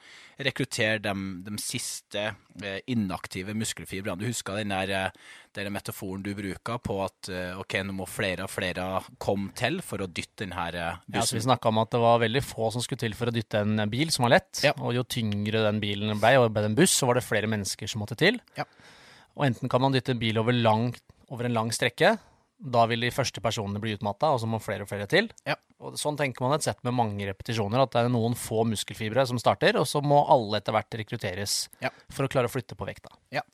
rekrutterer 0.45 1.03
de, 1.03 1.15
de 1.47 1.57
siste 1.63 2.29
eh, 2.63 2.81
inaktive 2.91 3.55
muskelfibrene. 3.59 4.21
Du 4.21 4.29
husker 4.29 4.61
den 4.61 4.75
der, 4.75 4.95
eh, 4.95 5.18
den 5.57 5.73
metaforen 5.73 6.23
du 6.23 6.31
bruker 6.37 6.79
på 6.85 6.99
at 7.03 7.29
eh, 7.33 7.57
ok, 7.59 7.79
nå 7.89 7.95
må 7.97 8.07
flere 8.07 8.45
og 8.47 8.53
flere 8.53 8.85
komme 9.19 9.51
til 9.59 9.81
for 9.83 10.05
å 10.05 10.07
dytte 10.07 10.45
denne 10.45 10.59
her 10.59 10.77
eh, 10.79 10.99
Ja, 11.15 11.23
så 11.25 11.35
vi 11.35 11.41
bussen. 11.41 11.47
snakka 11.49 11.73
om 11.73 11.81
at 11.83 11.91
det 11.95 12.01
var 12.03 12.21
veldig 12.23 12.43
få 12.47 12.69
som 12.75 12.85
skulle 12.85 13.01
til 13.03 13.17
for 13.19 13.33
å 13.33 13.35
dytte 13.35 13.65
en 13.65 13.83
bil 13.91 14.13
som 14.15 14.27
var 14.29 14.37
lett. 14.37 14.63
Ja. 14.67 14.75
Og 14.79 14.95
jo 14.95 15.03
tyngre 15.09 15.65
den 15.67 15.81
bilen 15.83 16.13
ble, 16.21 16.35
og 16.39 16.53
ble 16.53 16.67
det 16.67 16.73
en 16.75 16.79
buss, 16.79 16.95
så 16.95 17.09
var 17.09 17.19
det 17.19 17.27
flere 17.27 17.51
mennesker 17.51 17.91
som 17.91 18.05
måtte 18.05 18.19
til. 18.21 18.39
Ja. 18.61 18.69
Og 19.39 19.47
enten 19.49 19.71
kan 19.73 19.83
man 19.83 19.95
dytte 19.97 20.15
en 20.15 20.21
bil 20.23 20.39
over, 20.39 20.53
lang, 20.55 20.93
over 21.33 21.49
en 21.49 21.57
lang 21.57 21.73
strekke. 21.75 22.17
Da 22.59 22.87
vil 22.91 23.05
de 23.07 23.11
første 23.15 23.41
personene 23.45 23.79
bli 23.83 23.93
utmatta, 23.95 24.33
og 24.35 24.41
så 24.43 24.49
må 24.51 24.59
flere 24.63 24.83
og 24.83 24.89
flere 24.91 25.07
til. 25.07 25.29
Ja. 25.47 25.55
Og 25.79 25.95
sånn 26.01 26.17
tenker 26.19 26.43
man 26.43 26.57
et 26.57 26.65
sett 26.67 26.81
med 26.83 26.97
mange 26.99 27.27
repetisjoner, 27.29 27.85
at 27.85 27.93
det 27.95 28.01
er 28.03 28.11
noen 28.11 28.35
få 28.35 28.65
muskelfibre 28.67 29.23
som 29.31 29.39
starter, 29.39 29.79
og 29.79 29.87
så 29.87 30.03
må 30.03 30.25
alle 30.27 30.59
etter 30.59 30.75
hvert 30.75 30.97
rekrutteres 30.99 31.69
Ja. 31.85 31.93
for 32.11 32.27
å 32.27 32.33
klare 32.33 32.51
å 32.51 32.53
flytte 32.53 32.75
på 32.75 32.89
vekta. 32.89 33.15
Ja, 33.31 33.45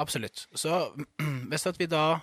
Absolutt. 0.00 0.46
Så 0.56 0.72
hvis 1.50 1.66
at 1.68 1.78
vi 1.78 1.86
da 1.90 2.20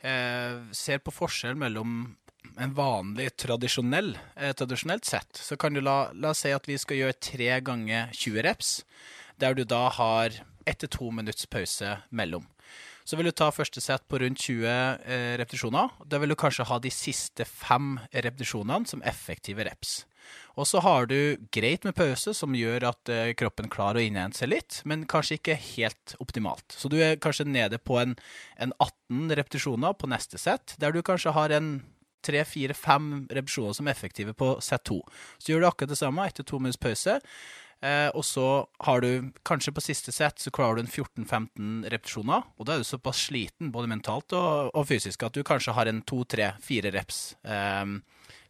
eh, 0.00 0.58
ser 0.76 1.00
på 1.02 1.10
forskjell 1.14 1.56
mellom 1.58 2.14
en 2.58 2.74
vanlig, 2.74 3.32
tradisjonell, 3.38 4.12
eh, 4.36 4.52
tradisjonelt 4.56 5.04
sett, 5.04 5.36
så 5.36 5.56
kan 5.58 5.74
du 5.74 5.82
la, 5.82 6.10
la 6.14 6.30
oss 6.32 6.44
si 6.46 6.52
at 6.54 6.68
vi 6.68 6.78
skal 6.80 7.00
gjøre 7.00 7.18
tre 7.22 7.50
ganger 7.66 8.12
20 8.14 8.44
reps, 8.46 8.70
der 9.38 9.54
du 9.58 9.64
da 9.68 9.88
har 9.98 10.38
ett 10.68 10.80
til 10.82 10.90
to 10.94 11.10
minutts 11.14 11.46
pause 11.50 11.98
mellom. 12.10 12.46
Så 13.08 13.16
vil 13.16 13.30
du 13.30 13.32
ta 13.32 13.46
første 13.48 13.80
sett 13.80 14.02
på 14.04 14.18
rundt 14.20 14.42
20 14.44 14.68
eh, 14.68 15.34
repetisjoner. 15.40 15.94
Da 16.04 16.18
vil 16.20 16.34
du 16.34 16.36
kanskje 16.36 16.66
ha 16.68 16.76
de 16.76 16.90
siste 16.92 17.46
fem 17.48 17.94
repetisjonene 18.12 18.90
som 18.90 19.00
effektive 19.00 19.64
reps. 19.64 20.02
Og 20.60 20.66
så 20.68 20.82
har 20.84 21.06
du 21.08 21.38
greit 21.54 21.86
med 21.88 21.96
pause, 21.96 22.34
som 22.36 22.56
gjør 22.56 22.84
at 22.90 23.12
eh, 23.12 23.30
kroppen 23.38 23.70
klarer 23.72 24.02
å 24.02 24.04
innhente 24.04 24.42
seg 24.42 24.52
litt, 24.52 24.82
men 24.84 25.06
kanskje 25.08 25.38
ikke 25.38 25.56
helt 25.70 26.18
optimalt. 26.20 26.66
Så 26.76 26.90
du 26.92 26.98
er 27.00 27.16
kanskje 27.16 27.48
nede 27.48 27.80
på 27.80 27.96
en, 28.02 28.12
en 28.60 28.74
18 28.76 29.32
repetisjoner 29.40 29.96
på 29.96 30.10
neste 30.12 30.40
sett, 30.42 30.76
der 30.76 30.92
du 30.92 31.00
kanskje 31.06 31.32
har 31.32 31.54
en 31.56 31.78
tre, 32.28 32.42
fire, 32.44 32.76
fem 32.76 33.24
repetisjoner 33.32 33.78
som 33.78 33.88
er 33.88 33.96
effektive 33.96 34.36
på 34.36 34.50
sett 34.64 34.84
to. 34.90 35.00
Så 35.38 35.54
gjør 35.54 35.64
du 35.64 35.70
akkurat 35.70 35.94
det 35.94 36.00
samme 36.02 36.28
etter 36.28 36.44
to 36.44 36.60
minutts 36.60 36.80
pause. 36.82 37.20
Eh, 37.84 38.08
og 38.10 38.24
så 38.26 38.66
har 38.86 39.04
du 39.04 39.30
kanskje 39.46 39.72
på 39.74 39.84
siste 39.84 40.14
sett 40.14 40.42
så 40.42 40.50
klarer 40.54 40.78
du 40.78 40.86
en 40.86 40.90
14-15 40.90 41.88
repetisjoner. 41.92 42.46
Og 42.58 42.66
da 42.66 42.74
er 42.74 42.82
du 42.82 42.88
såpass 42.88 43.28
sliten, 43.28 43.72
både 43.74 43.90
mentalt 43.90 44.34
og, 44.36 44.72
og 44.74 44.88
fysisk, 44.88 45.22
at 45.26 45.36
du 45.36 45.46
kanskje 45.46 45.76
har 45.76 45.90
en 45.90 46.02
to, 46.08 46.24
tre, 46.28 46.52
fire 46.64 46.92
reps. 46.94 47.22
Eh, 47.44 47.98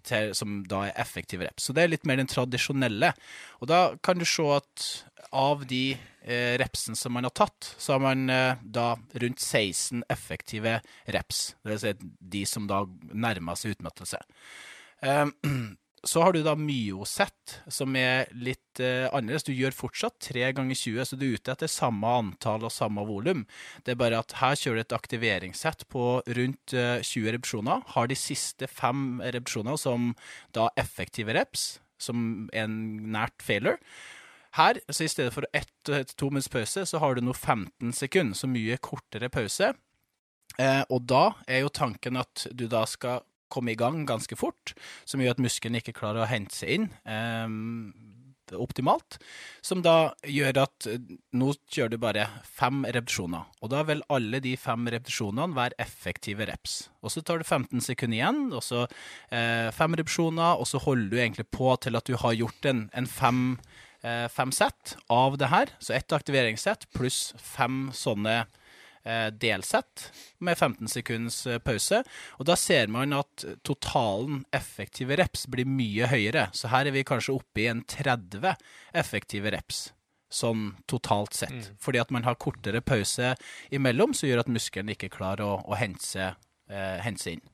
til, 0.08 0.32
som 0.36 0.62
da 0.68 0.86
er 0.86 1.00
effektive 1.00 1.46
reps. 1.46 1.68
Så 1.68 1.74
det 1.76 1.84
er 1.84 1.92
litt 1.92 2.06
mer 2.08 2.20
den 2.20 2.30
tradisjonelle. 2.30 3.12
Og 3.60 3.70
da 3.70 3.80
kan 4.04 4.20
du 4.20 4.26
se 4.28 4.46
at 4.54 4.86
av 5.36 5.64
de 5.68 5.82
eh, 5.92 6.54
repsene 6.60 6.96
som 6.96 7.12
man 7.12 7.26
har 7.28 7.34
tatt, 7.36 7.74
så 7.76 7.96
har 7.96 8.04
man 8.04 8.30
eh, 8.32 8.60
da 8.62 8.94
rundt 8.96 9.42
16 9.42 10.04
effektive 10.08 10.78
reps. 11.06 11.42
Vil 11.66 11.82
si 11.82 11.94
de 12.00 12.44
som 12.48 12.68
da 12.70 12.84
nærmer 13.12 13.58
seg 13.58 13.76
utmattelse. 13.76 14.22
Eh, 15.04 15.26
så 16.06 16.22
har 16.22 16.34
du 16.34 16.42
da 16.46 16.54
myosett, 16.58 17.58
som 17.72 17.96
er 17.98 18.28
litt 18.36 18.80
eh, 18.82 19.06
annerledes. 19.10 19.46
Du 19.48 19.52
gjør 19.54 19.74
fortsatt 19.74 20.18
3 20.28 20.52
ganger 20.56 20.78
20, 20.78 21.08
så 21.08 21.18
du 21.18 21.24
er 21.26 21.38
ute 21.38 21.54
etter 21.54 21.70
samme 21.70 22.12
antall 22.20 22.66
og 22.68 22.74
samme 22.74 23.02
volum. 23.08 23.44
Det 23.86 23.94
er 23.94 24.00
bare 24.00 24.20
at 24.22 24.36
her 24.40 24.58
kjører 24.58 24.78
du 24.78 24.84
et 24.84 24.96
aktiveringssett 24.98 25.86
på 25.90 26.04
rundt 26.38 26.76
eh, 26.76 27.00
20 27.02 27.34
repetisjoner. 27.34 27.82
Har 27.94 28.10
de 28.10 28.18
siste 28.18 28.70
fem 28.70 29.22
repetisjoner 29.24 29.80
som 29.80 30.12
da 30.56 30.68
effektive 30.78 31.34
reps, 31.34 31.78
som 31.98 32.48
er 32.52 32.68
en 32.68 32.78
nært 33.14 33.42
failure. 33.42 33.80
Her, 34.58 34.78
så 34.88 35.04
i 35.04 35.10
stedet 35.10 35.34
for 35.34 35.44
ett 35.54 35.72
til 35.84 36.06
to 36.16 36.30
minutts 36.32 36.50
pause, 36.50 36.86
så 36.88 37.00
har 37.02 37.14
du 37.14 37.22
nå 37.24 37.34
15 37.34 37.92
sekunder, 37.94 38.38
så 38.38 38.48
mye 38.50 38.78
kortere 38.82 39.28
pause. 39.32 39.74
Eh, 40.58 40.84
og 40.88 41.04
da 41.10 41.24
er 41.46 41.62
jo 41.62 41.74
tanken 41.74 42.18
at 42.18 42.46
du 42.56 42.66
da 42.70 42.84
skal 42.88 43.26
komme 43.52 43.74
i 43.74 43.78
gang 43.78 44.04
ganske 44.08 44.36
fort, 44.38 44.74
som 45.08 45.22
gjør 45.22 45.36
at 45.36 45.42
muskelen 45.42 45.80
ikke 45.80 45.96
klarer 45.96 46.24
å 46.24 46.30
hente 46.30 46.56
seg 46.56 46.76
inn. 46.76 46.88
Ehm, 47.08 47.92
optimalt. 48.56 49.18
Som 49.60 49.82
da 49.84 50.14
gjør 50.26 50.62
at 50.64 50.88
eh, 50.88 51.16
nå 51.36 51.52
kjører 51.68 51.92
du 51.92 51.98
bare 52.00 52.28
fem 52.46 52.84
repetisjoner. 52.86 53.48
Og 53.62 53.72
da 53.72 53.82
vil 53.88 54.04
alle 54.14 54.40
de 54.44 54.54
fem 54.60 54.88
repetisjonene 54.88 55.56
være 55.56 55.78
effektive 55.82 56.46
reps. 56.48 56.78
Og 57.02 57.12
så 57.12 57.22
tar 57.24 57.42
du 57.42 57.46
15 57.46 57.82
sekunder 57.84 58.20
igjen, 58.20 58.40
og 58.52 58.64
så 58.64 58.86
eh, 58.86 59.68
fem 59.74 59.98
repetisjoner, 59.98 60.56
og 60.56 60.68
så 60.70 60.80
holder 60.84 61.10
du 61.12 61.18
egentlig 61.20 61.48
på 61.54 61.74
til 61.82 61.98
at 61.98 62.08
du 62.08 62.16
har 62.20 62.38
gjort 62.38 62.70
en, 62.70 62.86
en 62.96 63.10
fem, 63.10 63.42
eh, 64.02 64.26
fem 64.32 64.54
sett 64.54 64.96
av 65.12 65.38
det 65.40 65.52
her. 65.52 65.74
Så 65.82 65.96
ett 65.98 66.16
aktiveringssett 66.16 66.88
pluss 66.96 67.34
fem 67.42 67.88
sånne 67.96 68.40
eh, 68.44 68.56
delsett 69.32 70.08
med 70.44 70.58
15 70.58 70.90
sekunds 70.92 71.40
eh, 71.46 71.60
pause. 71.62 72.02
Og 72.38 72.48
da 72.48 72.56
ser 72.58 72.90
man 72.92 73.14
at 73.16 73.46
totalen 73.66 74.42
effektive 74.54 75.18
reps 75.18 75.46
blir 75.50 75.68
mye 75.68 76.10
høyere. 76.10 76.48
Så 76.56 76.72
her 76.72 76.88
er 76.88 76.96
vi 76.96 77.06
kanskje 77.08 77.36
oppe 77.38 77.64
i 77.64 77.70
en 77.70 77.84
30 77.88 78.52
effektive 78.98 79.54
reps. 79.54 79.88
Sånn 80.28 80.74
totalt 80.90 81.36
sett. 81.38 81.72
Fordi 81.80 82.02
at 82.02 82.12
man 82.12 82.26
har 82.26 82.36
kortere 82.40 82.82
pause 82.84 83.32
imellom, 83.72 84.12
som 84.14 84.28
gjør 84.28 84.44
at 84.44 84.52
muskelen 84.52 84.92
ikke 84.92 85.12
klarer 85.14 85.46
å, 85.46 85.56
å 85.64 85.78
hente 85.80 86.04
seg 86.04 86.36
eh, 86.70 86.98
hente 87.04 87.24
seg 87.24 87.38
inn. 87.38 87.46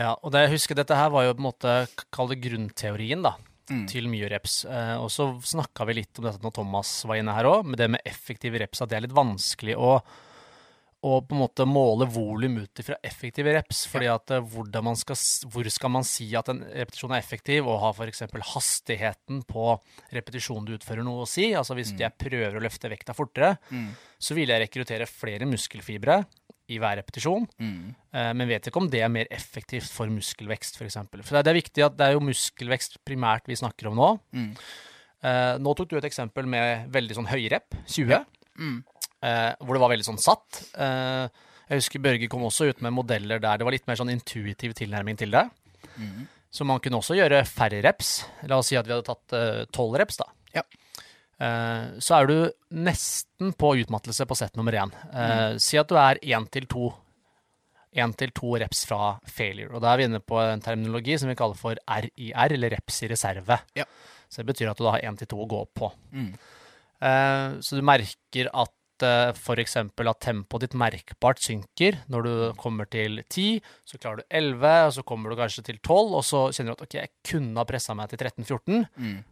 Ja, 0.00 0.14
og 0.16 0.32
det, 0.32 0.46
jeg 0.46 0.54
husker 0.56 0.78
dette 0.78 0.96
her 0.96 1.12
var 1.12 1.26
jo 1.26 1.36
på 1.36 1.42
en 1.42 1.48
måte, 1.50 1.76
kall 2.14 2.30
det 2.30 2.40
grunnteorien 2.40 3.24
da, 3.24 3.34
til 3.90 4.08
mye 4.10 4.30
reps. 4.32 4.62
Eh, 4.64 4.96
og 4.96 5.10
så 5.12 5.28
snakka 5.52 5.86
vi 5.90 6.00
litt 6.00 6.20
om 6.20 6.26
dette 6.26 6.42
når 6.42 6.56
Thomas 6.56 6.94
var 7.08 7.20
inne 7.20 7.36
her 7.36 7.48
òg, 7.50 7.68
med 7.68 7.80
det 7.82 7.90
med 7.92 8.08
effektive 8.08 8.60
reps, 8.62 8.80
at 8.82 8.90
det 8.90 8.98
er 8.98 9.06
litt 9.06 9.16
vanskelig 9.16 9.76
å, 9.76 9.98
å 11.00 11.20
på 11.24 11.32
en 11.32 11.40
måte 11.40 11.64
måle 11.64 12.04
volum 12.12 12.58
ut 12.60 12.80
ifra 12.82 12.96
effektive 13.06 13.54
reps. 13.56 13.86
fordi 13.88 14.08
at 14.12 14.30
eh, 14.36 14.80
man 14.84 14.98
skal, 15.00 15.16
hvor 15.48 15.70
skal 15.72 15.92
man 15.94 16.04
si 16.04 16.26
at 16.36 16.50
en 16.52 16.60
repetisjon 16.64 17.14
er 17.14 17.22
effektiv, 17.22 17.68
og 17.68 17.80
har 17.80 17.94
f.eks. 17.96 18.22
hastigheten 18.54 19.42
på 19.48 19.70
repetisjonen 20.12 20.66
du 20.68 20.74
utfører 20.76 21.06
noe 21.06 21.24
å 21.24 21.28
si? 21.30 21.50
Altså 21.56 21.74
hvis 21.78 21.94
jeg 21.98 22.12
prøver 22.20 22.58
å 22.58 22.62
løfte 22.64 22.90
vekta 22.92 23.16
fortere, 23.16 23.56
så 24.20 24.36
vil 24.36 24.52
jeg 24.52 24.60
rekruttere 24.66 25.08
flere 25.08 25.48
muskelfibre 25.48 26.20
i 26.70 26.76
hver 26.78 27.00
repetisjon. 27.00 27.48
mm. 27.58 27.80
Men 28.36 28.46
vet 28.50 28.68
ikke 28.68 28.78
om 28.82 28.88
det 28.90 29.00
er 29.02 29.10
mer 29.10 29.26
effektivt 29.30 29.88
for 29.90 30.06
muskelvekst, 30.12 30.76
f.eks. 30.76 30.78
For, 30.78 30.86
eksempel. 30.90 31.22
for 31.26 31.40
det 31.42 31.50
er- 31.50 31.58
viktig 31.62 31.84
at 31.86 31.96
det 31.98 32.06
er 32.06 32.12
jo 32.14 32.22
muskelvekst 32.28 33.00
primært 33.06 33.46
vi 33.50 33.56
snakker 33.58 33.88
om 33.90 33.96
nå. 33.98 34.10
Eh, 35.22 35.54
nå 35.60 35.74
tok 35.76 35.90
du 35.90 35.96
et 35.98 36.06
eksempel 36.08 36.46
med 36.48 36.88
veldig 36.94 37.16
sånn 37.18 37.28
høyrep, 37.28 37.74
20, 37.90 38.24
eh, 38.60 39.52
hvor 39.60 39.76
det 39.76 39.82
var 39.84 39.92
veldig 39.94 40.08
sånn 40.10 40.20
satt. 40.22 40.62
Eh, 40.76 41.46
jeg 41.70 41.82
husker 41.82 42.02
Børge 42.02 42.28
kom 42.30 42.44
også 42.48 42.70
ut 42.70 42.82
med 42.84 42.94
modeller 42.96 43.42
der 43.42 43.60
det 43.60 43.66
var 43.66 43.74
litt 43.74 43.86
mer 43.86 43.98
sånn 43.98 44.12
intuitiv 44.12 44.74
tilnærming 44.78 45.18
til 45.20 45.34
det. 45.34 45.46
Så 46.50 46.66
man 46.66 46.80
kunne 46.82 46.98
også 46.98 47.14
gjøre 47.14 47.44
færre 47.46 47.78
reps. 47.84 48.24
La 48.50 48.58
oss 48.58 48.72
si 48.72 48.78
at 48.78 48.88
vi 48.88 48.96
hadde 48.96 49.06
tatt 49.06 49.70
tolv 49.70 49.94
reps, 50.00 50.18
da. 50.18 50.26
Ja. 50.56 50.64
Eh, 51.40 51.84
så 52.02 52.16
er 52.18 52.26
du 52.26 52.34
nesten 52.74 53.54
på 53.56 53.76
utmattelse 53.80 54.26
på 54.26 54.36
sett 54.36 54.58
nummer 54.58 54.74
én. 54.76 54.90
Mm. 55.12 55.60
Si 55.62 55.78
at 55.80 55.88
du 55.88 55.96
er 56.00 56.20
én 56.26 56.48
til 56.50 56.66
to 56.70 56.90
én 57.96 58.12
til 58.14 58.30
to 58.34 58.54
reps 58.60 58.84
fra 58.86 59.16
failure. 59.26 59.72
Og 59.74 59.82
da 59.82 59.92
er 59.92 60.00
vi 60.00 60.06
inne 60.06 60.22
på 60.22 60.38
en 60.42 60.62
terminologi 60.62 61.16
som 61.18 61.30
vi 61.30 61.36
kaller 61.38 61.58
for 61.58 61.78
RIR, 61.80 62.54
eller 62.54 62.76
reps 62.76 63.02
i 63.02 63.10
reserve. 63.10 63.58
Ja. 63.78 63.86
Så 64.30 64.42
det 64.42 64.52
betyr 64.52 64.70
at 64.70 64.78
du 64.78 64.84
da 64.86 64.94
har 64.94 65.06
én 65.06 65.18
til 65.18 65.30
to 65.30 65.40
å 65.42 65.48
gå 65.50 65.64
på. 65.74 65.90
Eh, 66.14 66.58
så 67.00 67.78
du 67.78 67.82
merker 67.86 68.50
at 68.52 68.74
uh, 69.02 69.30
f.eks. 69.32 69.76
at 69.80 70.20
tempoet 70.20 70.66
ditt 70.66 70.76
merkbart 70.78 71.40
synker. 71.40 72.00
Når 72.12 72.26
du 72.26 72.32
kommer 72.60 72.88
til 72.90 73.22
10, 73.22 73.60
så 73.88 74.00
klarer 74.00 74.20
du 74.20 74.24
11, 74.28 74.74
og 74.86 74.92
så 74.98 75.04
kommer 75.08 75.32
du 75.32 75.38
kanskje 75.40 75.64
til 75.70 75.78
12, 75.80 76.14
og 76.18 76.24
så 76.26 76.42
kjenner 76.52 76.74
du 76.74 76.80
at 76.80 76.86
ok, 76.88 76.98
jeg 76.98 77.12
kunne 77.30 77.56
ha 77.60 77.64
pressa 77.68 77.96
meg 77.96 78.12
til 78.12 78.20
13-14, 78.20 78.84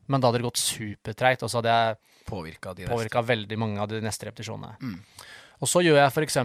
men 0.08 0.20
da 0.20 0.30
hadde 0.30 0.40
det 0.40 0.48
gått 0.48 0.62
supertreigt, 0.62 1.44
og 1.44 1.52
så 1.52 1.60
hadde 1.60 1.76
jeg 1.76 1.98
Påvirka 2.28 2.74
påvirka 2.92 3.22
veldig 3.24 3.56
mange 3.60 3.80
av 3.80 3.88
de 3.88 4.02
neste 4.04 4.26
repetisjonene. 4.28 4.76
Og 5.64 5.68
så 5.70 5.80
gjør 5.80 5.96
jeg 5.96 6.12
f.eks. 6.12 6.36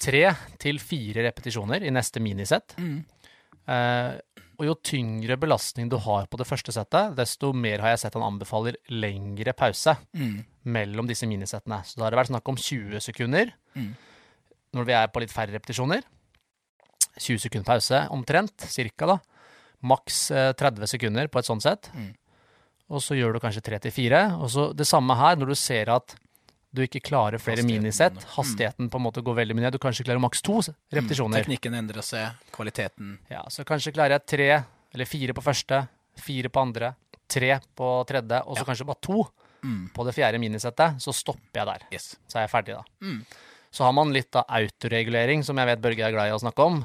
tre 0.00 0.22
til 0.62 0.78
fire 0.78 1.24
repetisjoner 1.26 1.82
i 1.82 1.90
neste 1.92 2.22
minisett. 2.22 2.76
Eh, 3.66 4.12
og 4.58 4.64
jo 4.66 4.74
tyngre 4.82 5.36
belastning 5.36 5.88
du 5.92 5.96
har 6.00 6.26
på 6.26 6.38
det 6.40 6.46
første 6.48 6.72
settet, 6.72 7.14
desto 7.18 7.52
mer 7.52 7.78
har 7.84 7.94
jeg 7.94 8.00
sett 8.06 8.14
han 8.16 8.24
anbefaler 8.26 8.76
lengre 8.90 9.52
pause 9.52 9.94
mellom 10.64 11.06
disse 11.06 11.26
minisettene. 11.28 11.82
Så 11.84 11.98
da 11.98 12.04
har 12.06 12.10
det 12.10 12.20
vært 12.22 12.32
snakk 12.32 12.48
om 12.48 12.56
20 12.56 13.00
sekunder 13.00 13.52
når 14.76 14.84
vi 14.84 14.92
er 14.92 15.08
på 15.08 15.20
litt 15.22 15.32
færre 15.32 15.52
repetisjoner. 15.54 16.02
20 17.20 17.38
sekunder 17.46 17.64
pause 17.64 18.00
omtrent, 18.12 18.60
cirka 18.68 19.06
da. 19.06 19.18
Maks 19.82 20.30
eh, 20.30 20.52
30 20.52 20.86
sekunder 20.88 21.28
på 21.28 21.38
et 21.38 21.46
sånt 21.48 21.62
sett. 21.62 21.90
Og 22.88 23.00
så 23.02 23.16
gjør 23.16 23.32
du 23.34 23.40
kanskje 23.40 23.62
3 23.64 23.78
til 23.86 23.92
4. 23.92 24.20
Og 24.40 24.50
så 24.52 24.72
det 24.76 24.86
samme 24.86 25.14
her, 25.16 25.36
når 25.36 25.52
du 25.52 25.54
ser 25.56 25.88
at 25.90 26.14
du 26.76 26.82
ikke 26.84 27.00
klarer 27.04 27.42
flere 27.42 27.64
minisett, 27.66 28.16
mm. 28.20 28.28
hastigheten 28.36 28.90
på 28.92 29.00
en 29.00 29.04
måte 29.06 29.24
går 29.24 29.38
veldig 29.40 29.56
mye 29.56 29.66
ned, 29.66 29.76
du 29.76 29.82
kanskje 29.82 30.04
klarer 30.06 30.22
maks 30.22 30.44
to 30.44 30.60
repetisjoner. 30.94 31.42
Teknikken 31.42 31.76
endrer 31.78 32.04
seg, 32.04 32.36
kvaliteten 32.54 33.16
Ja, 33.32 33.42
så 33.52 33.64
kanskje 33.68 33.94
klarer 33.96 34.18
jeg 34.18 34.26
tre 34.36 34.50
eller 34.96 35.08
fire 35.08 35.34
på 35.36 35.44
første, 35.44 35.82
fire 36.20 36.52
på 36.52 36.62
andre, 36.62 36.94
tre 37.28 37.56
på 37.76 37.90
tredje, 38.08 38.40
og 38.46 38.58
så 38.58 38.68
kanskje 38.68 38.86
bare 38.88 39.04
to 39.04 39.26
på 39.96 40.04
det 40.06 40.14
fjerde 40.14 40.38
minisettet. 40.38 41.00
Så 41.02 41.12
stopper 41.16 41.60
jeg 41.60 41.68
der. 41.68 41.84
Yes. 41.92 42.12
Så 42.30 42.38
er 42.38 42.46
jeg 42.46 42.52
ferdig, 42.52 42.76
da. 42.78 43.16
Så 43.74 43.84
har 43.84 43.92
man 43.92 44.12
litt 44.14 44.36
av 44.38 44.46
autoregulering, 44.56 45.42
som 45.44 45.58
jeg 45.58 45.68
vet 45.68 45.82
Børge 45.84 46.04
er 46.06 46.14
glad 46.14 46.30
i 46.30 46.36
å 46.36 46.40
snakke 46.40 46.64
om, 46.64 46.78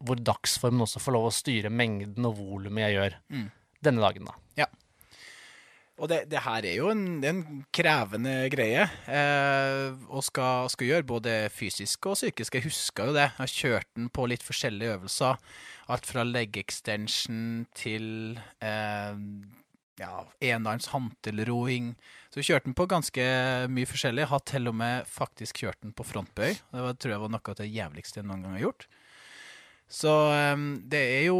hvor 0.00 0.20
dagsformen 0.22 0.86
også 0.86 1.02
får 1.02 1.16
lov 1.16 1.28
å 1.28 1.34
styre 1.34 1.72
mengden 1.72 2.28
og 2.28 2.38
volumet 2.38 2.86
jeg 2.86 2.96
gjør 2.96 3.18
denne 3.84 4.04
dagen, 4.04 4.30
da. 4.30 4.38
Ja. 4.62 4.68
Og 5.98 6.06
det, 6.10 6.20
det 6.30 6.44
her 6.44 6.66
er 6.66 6.76
jo 6.78 6.90
en, 6.92 7.04
en 7.26 7.42
krevende 7.74 8.34
greie 8.52 8.84
eh, 9.10 10.06
skal, 10.22 10.70
skal 10.70 10.90
gjøre, 10.92 11.06
både 11.10 11.36
fysisk 11.50 12.06
og 12.06 12.18
psykisk. 12.18 12.54
Jeg 12.54 12.68
husker 12.68 13.10
jo 13.10 13.16
det. 13.16 13.26
Jeg 13.26 13.40
har 13.40 13.54
kjørt 13.54 13.90
den 13.98 14.10
på 14.14 14.28
litt 14.30 14.46
forskjellige 14.46 14.98
øvelser. 14.98 15.40
Alt 15.90 16.06
fra 16.06 16.24
leg 16.26 16.54
extension 16.60 17.66
til 17.74 18.38
eh, 18.62 19.18
ja, 19.98 20.12
enarms 20.52 20.90
hantelroing. 20.92 21.92
Så 22.30 22.40
jeg 22.40 22.50
kjørte 22.52 22.70
den 22.70 22.78
på 22.78 22.88
ganske 22.90 23.26
mye 23.74 23.90
forskjellig. 23.90 24.22
Jeg 24.22 24.32
har 24.36 24.46
til 24.52 24.70
og 24.70 24.78
med 24.78 25.10
faktisk 25.10 25.64
kjørt 25.64 25.82
den 25.82 25.96
på 25.96 26.06
frontbøy. 26.06 26.54
Det 26.54 26.86
var, 26.86 26.94
tror 26.94 27.16
jeg 27.16 27.24
var 27.24 27.34
noe 27.34 27.54
av 27.54 27.58
det 27.58 27.70
jævligste 27.72 28.20
jeg 28.20 28.28
noen 28.28 28.46
gang 28.46 28.58
har 28.58 28.66
gjort. 28.68 28.88
Så 29.88 30.12
um, 30.52 30.70
det, 30.84 31.00
er 31.16 31.22
jo, 31.30 31.38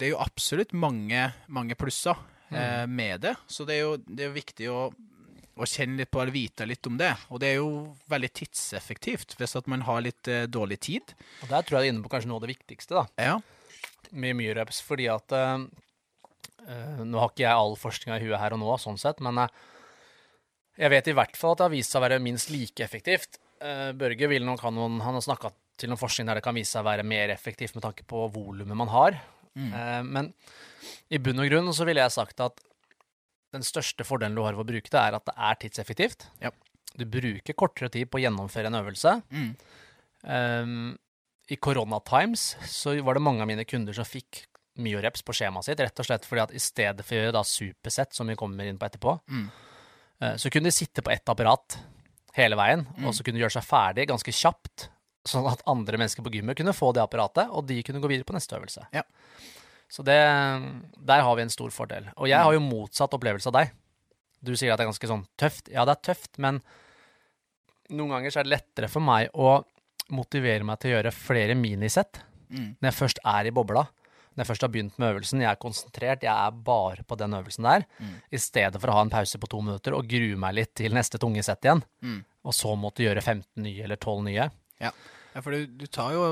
det 0.00 0.08
er 0.08 0.14
jo 0.14 0.22
absolutt 0.24 0.72
mange, 0.72 1.26
mange 1.52 1.76
plusser 1.78 2.16
eh, 2.54 2.84
med 2.86 3.20
det. 3.24 3.34
Så 3.46 3.64
det 3.68 3.78
er 3.78 3.82
jo, 3.86 3.96
det 4.06 4.26
er 4.26 4.34
viktig 4.34 4.68
å, 4.72 4.82
å 4.92 5.68
kjenne 5.68 6.00
litt 6.02 6.10
på 6.12 6.22
eller 6.22 6.34
vite 6.34 6.66
litt 6.68 6.86
om 6.90 6.98
det. 7.00 7.12
Og 7.30 7.40
det 7.42 7.52
er 7.52 7.58
jo 7.60 7.70
veldig 8.12 8.32
tidseffektivt 8.40 9.36
hvis 9.38 9.56
at 9.60 9.70
man 9.70 9.84
har 9.88 10.04
litt 10.04 10.28
eh, 10.30 10.44
dårlig 10.50 10.80
tid. 10.88 11.14
Og 11.42 11.50
der 11.52 11.64
tror 11.66 11.78
jeg 11.78 11.84
du 11.84 11.88
er 11.90 11.94
inne 11.94 12.04
på 12.06 12.12
kanskje 12.12 12.30
noe 12.32 12.40
av 12.40 12.46
det 12.46 12.54
viktigste, 12.54 13.02
da. 13.02 13.06
Ja. 13.20 13.40
med 14.12 14.36
mye 14.36 14.54
reps, 14.58 14.82
fordi 14.84 15.06
at 15.08 15.32
eh, 15.32 15.58
eh, 16.68 17.02
Nå 17.04 17.20
har 17.20 17.30
ikke 17.32 17.46
jeg 17.46 17.56
all 17.56 17.76
forskninga 17.80 18.18
i 18.20 18.26
huet 18.26 18.40
her 18.42 18.56
og 18.56 18.60
nå, 18.62 18.72
sånn 18.80 19.00
sett, 19.00 19.22
men 19.24 19.44
eh, 19.44 19.62
jeg 20.82 20.92
vet 20.92 21.08
i 21.12 21.16
hvert 21.16 21.36
fall 21.36 21.52
at 21.54 21.60
det 21.60 21.66
har 21.68 21.74
vist 21.74 21.92
seg 21.92 22.00
å 22.00 22.06
være 22.06 22.22
minst 22.24 22.50
like 22.52 22.84
effektivt. 22.84 23.36
Eh, 23.62 23.90
Børge 23.96 24.28
vil 24.30 24.44
nok 24.46 24.62
ha 24.64 24.70
noen 24.74 25.02
Han 25.04 25.18
har 25.18 25.24
snakka 25.24 25.52
til 25.78 25.90
noen 25.92 26.00
forskning 26.00 26.28
der 26.28 26.38
det 26.40 26.44
kan 26.44 26.56
vise 26.56 26.72
seg 26.72 26.84
å 26.84 26.88
være 26.88 27.04
mer 27.06 27.32
effektivt 27.32 27.76
med 27.76 27.84
tanke 27.84 28.04
på 28.08 28.24
volumet 28.32 28.76
man 28.78 28.90
har. 28.92 29.18
Eh, 29.56 30.02
men 30.02 30.32
i 31.12 31.18
bunn 31.18 31.38
og 31.42 31.48
grunn 31.50 31.72
så 31.76 31.84
ville 31.84 32.00
jeg 32.00 32.14
sagt 32.14 32.40
at 32.40 32.60
den 33.52 33.62
største 33.62 34.04
fordelen 34.08 34.34
du 34.34 34.40
har 34.46 34.54
ved 34.56 34.64
å 34.64 34.70
bruke 34.70 34.88
det, 34.88 34.98
er 35.00 35.12
at 35.18 35.26
det 35.28 35.34
er 35.36 35.58
tidseffektivt. 35.60 36.26
Ja. 36.40 36.50
Du 36.96 37.04
bruker 37.04 37.52
kortere 37.56 37.90
tid 37.92 38.08
på 38.10 38.18
å 38.18 38.22
gjennomføre 38.24 38.66
en 38.70 38.78
øvelse. 38.80 39.12
Mm. 39.32 39.50
Um, 40.22 40.98
I 41.50 41.56
koronatimes 41.60 42.56
så 42.70 42.94
var 43.04 43.14
det 43.18 43.22
mange 43.24 43.42
av 43.44 43.48
mine 43.50 43.64
kunder 43.68 43.92
som 43.96 44.06
fikk 44.08 44.46
mye 44.80 45.02
reps 45.04 45.20
på 45.26 45.34
skjemaet 45.36 45.66
sitt, 45.68 45.80
rett 45.84 45.98
og 46.00 46.06
slett 46.08 46.24
fordi 46.24 46.42
at 46.46 46.54
i 46.56 46.62
stedet 46.62 47.04
for 47.04 47.16
å 47.16 47.18
gjøre 47.20 47.34
da 47.36 47.42
supersett, 47.44 48.14
som 48.16 48.30
vi 48.30 48.36
kommer 48.40 48.64
inn 48.70 48.78
på 48.80 48.86
etterpå, 48.88 49.18
Mm. 49.28 49.50
uh, 50.22 50.34
så 50.40 50.48
kunne 50.50 50.70
de 50.70 50.72
sitte 50.72 51.02
på 51.04 51.12
ett 51.12 51.28
apparat 51.28 51.76
hele 52.38 52.56
veien, 52.56 52.86
Mm. 52.96 53.04
og 53.06 53.12
så 53.12 53.22
kunne 53.22 53.36
de 53.36 53.44
gjøre 53.44 53.58
seg 53.60 53.68
ferdig 53.68 54.08
ganske 54.08 54.32
kjapt, 54.32 54.88
sånn 55.28 55.46
at 55.50 55.62
andre 55.70 55.98
mennesker 56.00 56.24
på 56.26 56.32
gymmet 56.34 56.56
kunne 56.58 56.74
få 56.74 56.92
det 56.94 57.02
apparatet, 57.02 57.48
og 57.50 57.66
de 57.68 57.82
kunne 57.86 58.00
gå 58.02 58.08
videre 58.10 58.24
på 58.28 58.34
neste 58.34 58.56
øvelse. 58.58 58.86
Ja. 58.92 59.02
Så 59.92 60.02
det, 60.04 60.16
der 61.04 61.22
har 61.22 61.36
vi 61.36 61.42
en 61.44 61.50
stor 61.52 61.70
fordel. 61.70 62.08
Og 62.16 62.26
jeg 62.30 62.38
har 62.40 62.52
jo 62.56 62.60
motsatt 62.64 63.12
opplevelse 63.14 63.50
av 63.52 63.58
deg. 63.60 63.72
Du 64.42 64.54
sier 64.56 64.72
at 64.72 64.80
det 64.80 64.86
er 64.86 64.90
ganske 64.90 65.10
sånn 65.10 65.26
tøft. 65.38 65.68
Ja, 65.70 65.84
det 65.86 65.94
er 65.98 66.06
tøft, 66.14 66.38
men 66.42 66.62
noen 67.92 68.10
ganger 68.16 68.32
så 68.32 68.40
er 68.40 68.48
det 68.48 68.54
lettere 68.56 68.88
for 68.90 69.04
meg 69.04 69.28
å 69.36 69.60
motivere 70.12 70.64
meg 70.66 70.80
til 70.82 70.92
å 70.92 70.96
gjøre 70.98 71.14
flere 71.14 71.54
minisett 71.58 72.22
Mm. 72.52 72.74
når 72.82 72.90
jeg 72.90 72.96
først 72.98 73.18
er 73.24 73.46
i 73.48 73.50
bobla. 73.50 73.86
Når 74.36 74.42
jeg 74.42 74.46
først 74.50 74.60
har 74.66 74.68
begynt 74.68 74.98
med 75.00 75.08
øvelsen, 75.14 75.40
jeg 75.40 75.48
er 75.50 75.56
konsentrert, 75.60 76.20
jeg 76.22 76.28
er 76.32 76.50
bare 76.52 77.02
på 77.08 77.16
den 77.16 77.32
øvelsen 77.32 77.64
der, 77.64 77.86
i 78.30 78.36
stedet 78.36 78.78
for 78.80 78.88
å 78.88 78.96
ha 78.98 79.00
en 79.06 79.08
pause 79.12 79.38
på 79.40 79.48
to 79.48 79.60
minutter 79.62 79.94
og 79.96 80.04
grue 80.08 80.36
meg 80.36 80.54
litt 80.54 80.74
til 80.74 80.92
neste 80.92 81.16
tunge 81.18 81.42
sett 81.42 81.62
igjen, 81.64 81.82
Mm. 82.02 82.24
og 82.44 82.52
så 82.52 82.76
måtte 82.76 83.04
gjøre 83.04 83.22
15 83.22 83.62
nye 83.62 83.84
eller 83.84 83.96
12 83.96 84.22
nye. 84.24 84.50
Ja, 84.82 84.90
ja 85.34 85.42
for 85.44 85.54
du, 85.54 85.66
du 85.66 85.86
tar 85.86 86.12
jo 86.16 86.24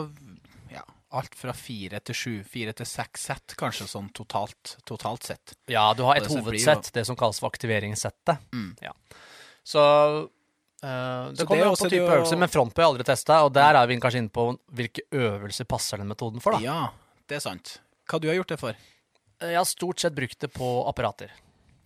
ja, 0.72 0.82
alt 1.16 1.34
fra 1.38 1.54
fire 1.56 2.00
til 2.04 2.14
sju, 2.18 2.34
fire 2.46 2.74
til 2.76 2.86
seks 2.86 3.28
sett, 3.30 3.54
kanskje 3.60 3.86
sånn 3.90 4.10
totalt, 4.16 4.76
totalt 4.88 5.24
sett. 5.30 5.54
Ja, 5.70 5.88
du 5.94 6.04
har 6.08 6.18
et 6.20 6.26
det 6.28 6.34
hovedsett, 6.36 6.92
det 6.94 7.06
som 7.08 7.16
kalles 7.18 7.40
for 7.42 7.50
aktiveringssettet. 7.54 8.42
Mm. 8.52 8.74
Ja. 8.84 8.92
Så 9.64 9.86
Uh, 10.80 11.28
det 11.36 11.44
kommer 11.44 11.66
jo 11.66 11.72
an 11.74 11.76
på 11.76 11.88
type 11.92 12.06
øvelser, 12.08 12.38
men 12.40 12.48
frontbøy 12.48 12.80
har 12.80 12.86
jeg 12.86 12.90
aldri 12.94 13.04
testa, 13.04 13.34
og 13.44 13.50
der 13.52 13.76
er 13.76 13.84
vi 13.90 13.98
kanskje 14.00 14.22
inne 14.22 14.32
på 14.32 14.46
hvilke 14.72 15.02
øvelser 15.12 15.66
passer 15.68 16.00
den 16.00 16.08
metoden 16.08 16.40
for, 16.40 16.56
da. 16.56 16.60
Ja, 16.64 17.18
det 17.28 17.36
er 17.36 17.42
sant. 17.44 17.74
Hva 18.08 18.16
du 18.16 18.30
har 18.30 18.38
gjort 18.38 18.54
det 18.54 18.56
for? 18.62 18.78
Jeg 19.44 19.58
har 19.58 19.68
stort 19.68 20.00
sett 20.00 20.16
brukt 20.16 20.38
det 20.40 20.48
på 20.54 20.70
apparater. 20.88 21.34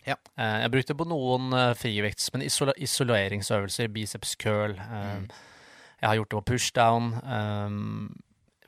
Ja. 0.07 0.15
Eh, 0.39 0.45
Jeg 0.61 0.63
har 0.69 0.71
brukt 0.77 0.93
det 0.93 0.97
på 1.01 1.09
noen 1.11 1.51
eh, 1.59 1.73
frivekts, 1.75 2.31
men 2.37 2.47
isoleringsøvelser, 2.47 3.91
biceps 3.99 4.37
curl. 4.39 4.79
eh, 4.79 5.19
Mm. 5.19 5.27
Jeg 6.05 6.11
har 6.11 6.19
gjort 6.21 6.33
det 6.35 6.39
på 6.43 6.47
pushdown. 6.53 7.07
Um, 7.25 8.15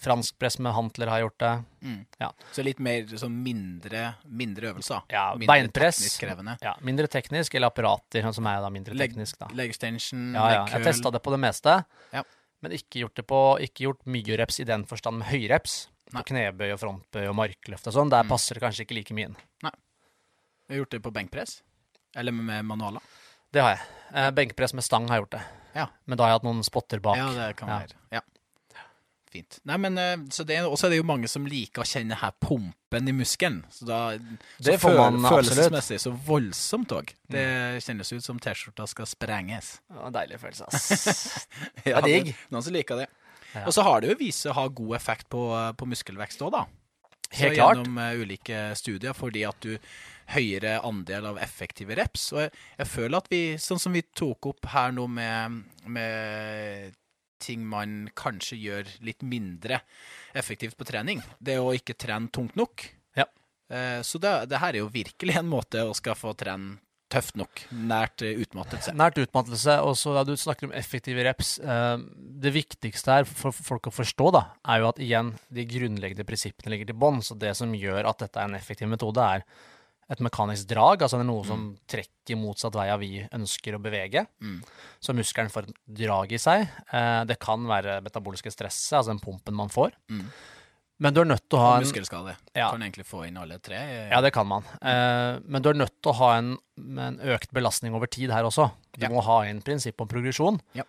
Franskpress 0.00 0.58
med 0.60 0.72
hantler 0.76 1.08
har 1.08 1.18
jeg 1.20 1.26
gjort 1.26 1.38
det. 1.42 1.50
Mm. 1.88 2.00
Ja. 2.20 2.28
Så 2.52 2.62
litt 2.64 2.78
mer 2.84 3.06
så 3.16 3.28
mindre, 3.32 4.02
mindre 4.28 4.70
øvelser. 4.70 5.02
Ja, 5.12 5.30
mindre 5.34 5.48
beinpress. 5.54 5.98
teknisk 6.02 6.20
krevende. 6.24 6.54
Ja, 6.64 6.74
mindre 6.84 7.08
teknisk, 7.12 7.56
eller 7.56 7.72
apparater, 7.72 8.22
sånn 8.24 8.36
som 8.36 8.48
er 8.50 8.60
da 8.64 8.70
mindre 8.72 8.96
teknisk. 8.96 9.38
da. 9.40 9.48
Leg 9.56 9.72
extension, 9.72 10.34
Ja, 10.36 10.46
ja. 10.52 10.66
Jeg 10.76 10.84
testa 10.84 11.10
det 11.12 11.22
på 11.24 11.32
det 11.32 11.40
meste, 11.40 11.84
Ja. 12.12 12.22
men 12.62 12.72
ikke 12.72 13.00
gjort 13.04 13.14
det 13.16 13.26
på 13.26 13.40
Ikke 13.60 13.84
gjort 13.88 14.04
mye-reps 14.06 14.60
i 14.60 14.64
den 14.64 14.84
forstand 14.84 15.18
med 15.18 15.28
høyreps. 15.28 15.88
På 16.12 16.22
knebøy 16.24 16.72
og 16.72 16.78
frontbøy 16.80 17.28
og 17.28 17.34
markløft 17.34 17.86
og 17.88 17.92
sånn. 17.96 18.10
Der 18.10 18.22
Mm. 18.22 18.28
passer 18.28 18.54
det 18.54 18.62
kanskje 18.62 18.84
ikke 18.86 18.94
like 19.00 19.14
mye 19.14 19.24
inn. 19.32 19.36
Du 19.62 20.74
har 20.74 20.84
gjort 20.84 20.90
det 20.90 21.02
på 21.02 21.12
benkpress? 21.12 21.62
Eller 22.14 22.32
med 22.32 22.64
manualer? 22.64 23.00
Det 23.52 23.62
har 23.62 23.76
jeg. 23.76 23.86
Eh, 24.14 24.30
benkpress 24.30 24.74
med 24.74 24.84
stang 24.84 25.08
har 25.08 25.16
jeg 25.16 25.24
gjort 25.26 25.30
det. 25.40 25.42
Ja. 25.76 25.90
Men 26.08 26.16
da 26.18 26.24
har 26.26 26.32
jeg 26.34 26.40
hatt 26.40 26.48
noen 26.48 26.64
spotter 26.66 27.02
bak. 27.04 27.18
Ja, 27.20 27.28
det 27.36 27.50
kan 27.60 27.68
Ja. 27.70 27.82
være. 27.84 28.00
Ja. 28.16 28.22
Fint. 29.26 29.58
Nei, 29.68 29.76
men 29.82 29.98
eh, 29.98 30.16
så 30.32 30.44
det 30.46 30.60
også 30.64 30.86
er 30.86 30.94
det 30.94 31.00
jo 31.00 31.04
mange 31.08 31.28
som 31.28 31.44
liker 31.50 31.82
å 31.82 31.86
kjenne 31.88 32.14
her 32.20 32.32
pumpen 32.40 33.10
i 33.10 33.12
muskelen. 33.12 33.58
Så 33.74 33.84
da 33.88 33.98
Det 34.16 34.76
så 34.78 34.78
får 34.86 34.96
man. 34.96 35.18
Følelsesmessig 35.26 35.98
så 36.00 36.12
voldsomt 36.28 36.94
òg. 36.94 37.10
Det 37.28 37.44
kjennes 37.84 38.12
ut 38.14 38.24
som 38.24 38.38
T-skjorta 38.40 38.86
skal 38.88 39.08
sprenges. 39.10 39.80
En 39.90 40.14
deilig 40.14 40.38
følelse, 40.40 40.68
ass. 40.70 41.46
Ja, 41.84 42.00
Det 42.00 42.06
er 42.06 42.08
digg. 42.24 42.32
Noen 42.54 42.62
som 42.64 42.72
liker 42.78 43.02
det. 43.02 43.08
Ja. 43.52 43.66
Og 43.66 43.74
så 43.74 43.82
har 43.82 44.00
det 44.00 44.14
jo 44.14 44.18
vist 44.22 44.46
seg 44.46 44.54
å 44.54 44.58
ha 44.62 44.66
god 44.68 44.94
effekt 44.96 45.28
på, 45.32 45.42
på 45.76 45.86
muskelvekst 45.90 46.40
òg, 46.46 46.52
da. 46.54 46.64
Helt 47.30 47.56
klart. 47.56 47.80
Gjennom 47.80 47.98
uh, 47.98 48.20
ulike 48.22 48.60
studier, 48.78 49.16
fordi 49.16 49.42
at 49.48 49.58
du 49.64 49.74
høyere 50.34 50.76
andel 50.86 51.26
av 51.32 51.40
effektive 51.42 51.96
reps. 51.98 52.28
Og 52.34 52.44
jeg, 52.44 52.52
jeg 52.78 52.90
føler 52.90 53.18
at 53.18 53.30
vi, 53.32 53.40
sånn 53.62 53.82
som 53.82 53.94
vi 53.94 54.04
tok 54.16 54.50
opp 54.52 54.70
her 54.72 54.94
nå 54.94 55.08
med, 55.10 55.60
med 55.90 56.94
ting 57.42 57.66
man 57.68 58.08
kanskje 58.16 58.56
gjør 58.62 58.94
litt 59.04 59.26
mindre 59.26 59.82
effektivt 60.34 60.78
på 60.78 60.86
trening, 60.88 61.20
det 61.38 61.58
å 61.60 61.74
ikke 61.76 61.98
trene 61.98 62.30
tungt 62.32 62.56
nok. 62.58 62.86
Ja. 63.18 63.28
Uh, 63.72 64.00
Så 64.06 64.22
det, 64.22 64.34
det 64.50 64.62
her 64.62 64.74
er 64.74 64.84
jo 64.84 64.90
virkelig 64.94 65.36
en 65.38 65.50
måte 65.50 65.84
å 65.84 65.94
skal 65.98 66.18
få 66.18 66.34
trene 66.38 66.78
tøft 67.12 67.36
nok, 67.38 67.62
nært 67.70 68.24
eh, 68.26 68.38
utmattelse. 68.42 68.94
Nært 68.98 69.20
utmattelse, 69.22 69.78
og 69.86 69.94
så 69.98 70.16
ja, 70.16 70.24
du 70.26 70.34
snakker 70.38 70.68
om 70.68 70.74
effektive 70.76 71.22
reps 71.26 71.56
eh, 71.62 71.94
Det 72.42 72.52
viktigste 72.54 73.18
her 73.18 73.28
for 73.28 73.54
folk 73.54 73.88
å 73.90 73.94
forstå, 73.94 74.32
da, 74.34 74.42
er 74.66 74.82
jo 74.82 74.90
at 74.90 75.00
igjen, 75.02 75.32
de 75.54 75.66
grunnleggende 75.70 76.26
prinsippene 76.26 76.74
ligger 76.74 76.90
til 76.90 76.98
bånn. 76.98 77.22
Så 77.24 77.38
det 77.38 77.54
som 77.58 77.74
gjør 77.76 78.10
at 78.10 78.24
dette 78.24 78.42
er 78.42 78.50
en 78.50 78.58
effektiv 78.58 78.90
metode, 78.90 79.22
er 79.22 79.46
et 80.12 80.22
mekanisk 80.22 80.68
drag, 80.70 81.02
altså 81.02 81.18
det 81.18 81.24
er 81.24 81.30
noe 81.32 81.46
som 81.46 81.62
trekker 81.90 82.38
motsatt 82.38 82.76
vei 82.78 82.86
av 82.92 83.00
vi 83.02 83.24
ønsker 83.24 83.74
å 83.74 83.82
bevege. 83.82 84.22
Mm. 84.38 84.60
Så 85.02 85.14
muskelen 85.18 85.50
får 85.50 85.66
et 85.66 85.80
drag 86.02 86.34
i 86.34 86.42
seg. 86.42 86.66
Eh, 86.94 87.22
det 87.26 87.40
kan 87.42 87.66
være 87.66 87.98
metaboliske 88.06 88.52
stresset, 88.54 89.00
altså 89.00 89.14
den 89.14 89.22
pumpen 89.22 89.58
man 89.58 89.72
får. 89.72 89.96
Mm. 90.10 90.28
Men 90.98 91.12
du 91.12 91.20
er 91.20 91.28
nødt 91.28 91.44
til 91.50 91.58
å 91.58 91.62
ha 91.62 91.72
en 91.76 91.84
Muskelskade. 91.84 92.36
Ja. 92.56 92.70
Kan 92.72 92.80
egentlig 92.82 93.04
få 93.04 93.26
inn 93.28 93.36
alle 93.36 93.58
tre. 93.60 93.76
eh, 93.76 94.08
Ja, 94.10 94.20
det 94.24 94.32
kan 94.32 94.46
man. 94.48 94.64
Eh, 94.80 95.40
men 95.44 95.60
du 95.62 95.68
er 95.70 95.74
nødt 95.74 95.92
til 96.00 96.12
å 96.12 96.16
ha 96.22 96.30
en, 96.38 96.54
en 96.78 97.18
økt 97.20 97.52
belastning 97.52 97.94
over 97.94 98.06
tid 98.08 98.30
her 98.32 98.44
også. 98.48 98.70
Du 98.96 99.02
Ja. 99.04 99.08
må 99.12 99.20
ha 99.22 99.42
en 99.44 99.60
prinsipp 99.60 100.00
om 100.00 100.08
progresjon. 100.08 100.58
Ja. 100.74 100.84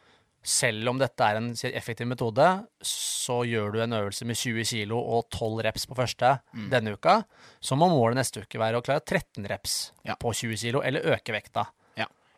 Selv 0.47 0.87
om 0.87 0.97
dette 0.97 1.19
er 1.19 1.35
en 1.35 1.49
effektiv 1.51 2.07
metode, 2.07 2.45
så 2.81 3.41
gjør 3.43 3.73
du 3.73 3.81
en 3.83 3.91
øvelse 3.91 4.23
med 4.23 4.37
20 4.37 4.63
kg 4.63 4.93
og 4.95 5.25
12 5.29 5.61
reps 5.65 5.85
på 5.85 5.95
første 5.97 6.39
Mm. 6.55 6.69
denne 6.69 6.93
uka, 6.95 7.25
så 7.61 7.75
må 7.75 7.89
målet 7.91 8.15
neste 8.15 8.39
uke 8.45 8.57
være 8.57 8.79
å 8.79 8.83
klare 8.85 9.03
13 9.03 9.43
reps 9.45 9.91
på 10.17 10.31
20 10.33 10.55
kg, 10.55 10.85
eller 10.85 11.01
øke 11.01 11.33
vekta. 11.35 11.67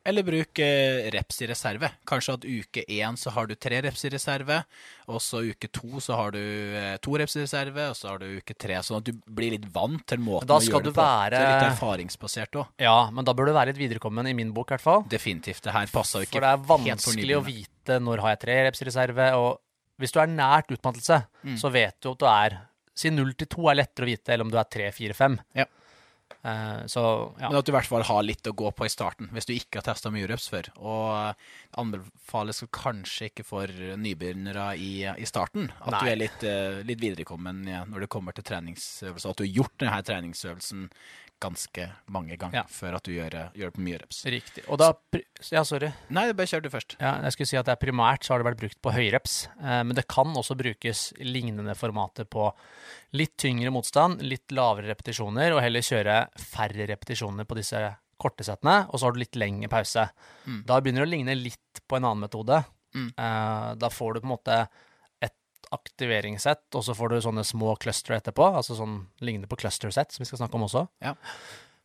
Eller 0.10 0.26
bruk 0.26 0.60
eh, 0.64 1.10
reps 1.14 1.42
i 1.44 1.48
reserve. 1.52 1.90
Kanskje 2.10 2.34
at 2.40 2.46
uke 2.50 2.84
én 2.90 3.18
så 3.20 3.30
har 3.36 3.46
du 3.50 3.54
tre 3.62 3.80
reps 3.86 4.04
i 4.08 4.12
reserve, 4.14 4.56
og 5.12 5.20
så 5.22 5.42
uke 5.46 5.70
to 5.76 6.02
så 6.02 6.18
har 6.18 6.34
du 6.34 6.40
eh, 6.42 6.96
to 7.06 7.14
reps 7.22 7.36
i 7.38 7.44
reserve, 7.44 7.86
og 7.92 7.98
så 8.00 8.10
har 8.10 8.24
du 8.24 8.26
uke 8.40 8.56
tre. 8.58 8.80
Sånn 8.86 8.98
at 9.02 9.06
du 9.10 9.14
blir 9.30 9.54
litt 9.54 9.68
vant 9.76 10.02
til 10.10 10.24
måten 10.26 10.50
å 10.50 10.58
gjøre 10.66 10.88
det 10.90 10.94
på. 10.96 11.04
være- 11.04 11.30
Det 11.38 11.46
er 11.46 11.54
litt 11.60 11.68
erfaringsbasert 11.76 12.58
òg. 12.64 12.68
Ja, 12.82 12.98
men 13.14 13.28
da 13.30 13.34
bør 13.38 13.52
du 13.52 13.54
være 13.54 13.72
litt 13.74 13.82
viderekommen, 13.84 14.28
i 14.28 14.34
min 14.34 14.52
bok 14.56 14.72
i 14.72 14.76
hvert 14.78 14.88
fall. 14.88 15.04
Definitivt. 15.08 15.62
Det 15.70 15.74
her 15.78 15.86
passer 15.94 16.20
jo 16.24 16.26
ikke 16.26 16.40
For 16.40 16.48
det 16.48 16.54
er 16.56 16.68
vanskelig 16.74 17.38
å 17.38 17.46
vite 17.46 18.00
når 18.02 18.20
har 18.26 18.36
jeg 18.36 18.40
tre 18.48 18.58
reps 18.66 18.82
i 18.82 18.86
reserve. 18.90 19.30
Og 19.38 19.60
hvis 20.00 20.12
du 20.16 20.20
er 20.24 20.28
nært 20.34 20.72
utmattelse, 20.74 21.26
Mm. 21.46 21.56
så 21.60 21.72
vet 21.72 21.96
du 22.02 22.12
at 22.12 22.18
du 22.20 22.26
er 22.26 22.58
Si 23.00 23.10
null 23.10 23.32
til 23.34 23.48
to 23.48 23.70
er 23.70 23.76
lettere 23.80 24.04
å 24.04 24.10
vite 24.10 24.34
enn 24.34 24.42
om 24.42 24.50
du 24.52 24.58
er 24.60 24.66
tre, 24.68 24.90
fire, 24.92 25.14
fem. 25.16 25.40
Ja. 25.56 25.64
Eh, 26.42 26.86
så 26.88 27.02
ja. 27.40 27.50
Men 27.50 27.58
at 27.60 27.66
du 27.68 27.72
i 27.74 27.76
hvert 27.76 27.90
fall 27.90 28.06
har 28.08 28.24
litt 28.24 28.48
å 28.48 28.54
gå 28.56 28.72
på 28.76 28.86
i 28.88 28.92
starten, 28.94 29.30
hvis 29.36 29.46
du 29.50 29.54
ikke 29.56 29.82
har 29.82 29.88
testa 29.90 30.12
mye 30.14 30.28
reps 30.30 30.48
før. 30.52 30.70
Og 30.80 31.36
anbefales 31.80 32.64
kanskje 32.76 33.30
ikke 33.32 33.46
for 33.48 33.68
nybegynnere 34.00 34.72
i, 34.80 34.92
i 35.10 35.28
starten. 35.30 35.72
At 35.84 35.94
Nei. 35.98 36.02
du 36.04 36.12
er 36.14 36.22
litt, 36.24 36.44
eh, 36.48 36.82
litt 36.88 37.02
viderekommen 37.04 37.66
ja, 37.70 37.84
når 37.90 38.06
det 38.06 38.12
kommer 38.14 38.36
til 38.38 38.48
treningsøvelser. 38.50 39.34
At 39.34 39.42
du 39.42 39.48
har 39.48 39.56
gjort 39.62 39.78
denne 39.84 40.04
treningsøvelsen 40.06 40.88
ganske 41.40 41.86
mange 42.12 42.36
ganger 42.36 42.58
Ja. 42.60 42.64
før 42.68 42.98
at 42.98 43.04
du 43.08 43.14
gjør, 43.14 43.34
eh, 43.34 43.52
gjør 43.56 43.70
det 43.72 43.76
på 43.78 43.84
mye 43.86 44.00
reps. 44.02 44.26
Riktig. 44.28 44.64
Og 44.68 44.78
da 44.82 44.94
Ja, 45.54 45.64
sorry. 45.64 45.94
Nei, 46.10 46.34
bare 46.34 46.46
kjør 46.52 46.64
du 46.64 46.70
først. 46.70 46.98
Ja, 47.00 47.22
jeg 47.24 47.32
skulle 47.32 47.48
si 47.48 47.56
at 47.58 47.66
det 47.66 47.72
er 47.78 47.86
primært 47.88 48.26
så 48.28 48.34
har 48.34 48.44
det 48.44 48.50
vært 48.50 48.60
brukt 48.60 48.82
på 48.84 48.92
høyreps, 48.92 49.48
eh, 49.64 49.84
men 49.88 49.96
det 49.96 50.06
kan 50.10 50.28
også 50.36 50.58
brukes 50.60 51.14
lignende 51.20 51.72
formater 51.80 52.26
på 52.28 52.54
litt 53.18 53.38
tyngre 53.42 53.72
motstand, 53.74 54.22
litt 54.22 54.52
lavere 54.54 54.92
repetisjoner, 54.92 55.56
og 55.56 55.64
heller 55.64 55.86
kjøre 55.86 56.18
færre 56.38 56.86
repetisjoner 56.92 57.48
på 57.50 57.58
disse 57.58 57.82
korte 58.20 58.46
settene, 58.46 58.84
og 58.90 59.00
så 59.00 59.08
har 59.08 59.16
du 59.16 59.22
litt 59.22 59.40
lengre 59.40 59.72
pause. 59.72 60.06
Mm. 60.46 60.60
Da 60.68 60.80
begynner 60.82 61.06
det 61.06 61.10
å 61.10 61.14
ligne 61.14 61.38
litt 61.40 61.82
på 61.88 61.98
en 61.98 62.06
annen 62.10 62.26
metode. 62.28 62.62
Mm. 62.96 63.10
Uh, 63.16 63.72
da 63.80 63.90
får 63.94 64.14
du 64.14 64.22
på 64.22 64.28
en 64.28 64.34
måte 64.34 64.60
et 65.24 65.72
aktiveringssett, 65.76 66.68
og 66.76 66.86
så 66.86 66.96
får 66.98 67.14
du 67.14 67.22
sånne 67.24 67.48
små 67.48 67.78
cluster 67.82 68.18
etterpå, 68.20 68.52
altså 68.60 68.78
sånn 68.78 69.02
lignende 69.24 69.50
på 69.50 69.60
cluster-sett, 69.64 70.14
som 70.14 70.26
vi 70.26 70.30
skal 70.30 70.44
snakke 70.44 70.60
om 70.60 70.68
også. 70.68 70.86
Ja. 71.06 71.16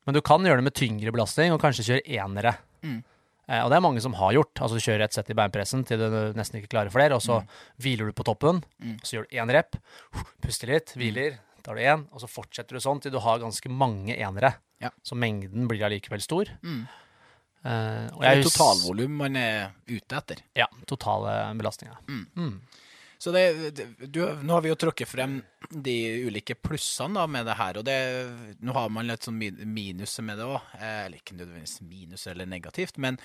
Men 0.04 0.18
du 0.18 0.20
kan 0.26 0.44
gjøre 0.44 0.60
det 0.60 0.68
med 0.68 0.76
tyngre 0.76 1.14
belastning, 1.14 1.54
og 1.54 1.62
kanskje 1.62 1.86
kjøre 1.88 2.18
enere. 2.18 2.56
Mm. 2.84 3.00
Eh, 3.48 3.60
og 3.60 3.70
det 3.70 3.76
er 3.76 3.84
mange 3.84 4.00
som 4.00 4.14
har 4.16 4.32
gjort. 4.32 4.54
Altså 4.60 4.78
du 4.78 4.84
kjører 4.84 5.04
et 5.04 5.12
sett 5.16 5.30
i 5.30 5.36
beinpressen 5.36 5.84
til 5.86 5.98
du 6.00 6.32
nesten 6.38 6.60
ikke 6.60 6.72
klarer 6.76 6.92
flere, 6.94 7.14
og 7.18 7.22
så 7.24 7.42
hviler 7.82 8.08
du 8.08 8.12
på 8.16 8.24
toppen, 8.24 8.62
Mm. 8.80 8.98
så 9.04 9.16
gjør 9.18 9.28
du 9.28 9.36
én 9.36 9.52
rep, 9.52 9.76
puster 10.40 10.66
litt, 10.72 10.94
hviler, 10.96 11.38
tar 11.62 11.74
du 11.76 11.80
én, 11.80 12.06
og 12.12 12.20
så 12.20 12.28
fortsetter 12.28 12.76
du 12.76 12.80
sånn 12.80 13.00
til 13.00 13.12
du 13.12 13.18
har 13.20 13.38
ganske 13.38 13.68
mange 13.70 14.16
enere. 14.16 14.54
Ja. 14.80 14.90
Så 15.02 15.14
mengden 15.16 15.68
blir 15.68 15.84
allikevel 15.84 16.20
stor. 16.20 16.48
Mm. 16.62 16.86
Uh, 17.64 18.08
og 18.12 18.20
Det 18.20 18.28
er 18.28 18.42
totalvolum 18.44 19.14
man 19.22 19.36
er 19.40 19.70
ute 19.88 20.16
etter. 20.18 20.42
Ja, 20.54 20.66
totale 20.86 21.54
belastninga. 21.56 21.96
Mm. 22.08 22.60
Mm. 23.24 23.26
Så 23.26 23.32
det, 23.32 23.86
du, 24.12 24.20
nå 24.44 24.52
har 24.52 24.60
vi 24.64 24.68
jo 24.68 24.76
trukket 24.76 25.08
frem 25.08 25.38
de 25.70 25.94
ulike 26.26 26.54
plussene 26.60 27.16
da, 27.16 27.24
med 27.30 27.46
det 27.48 27.54
her, 27.56 27.78
og 27.80 27.86
det, 27.86 27.94
nå 28.60 28.74
har 28.76 28.90
man 28.92 29.08
litt 29.08 29.24
sånn 29.24 29.38
min- 29.40 29.62
minuser 29.64 30.26
med 30.26 30.36
det 30.38 30.44
òg. 30.44 30.58
Eh, 30.76 31.06
eller 31.06 31.16
ikke 31.22 31.38
nødvendigvis 31.38 31.78
minus 31.88 32.26
eller 32.28 32.48
negativt, 32.50 32.98
men 33.00 33.16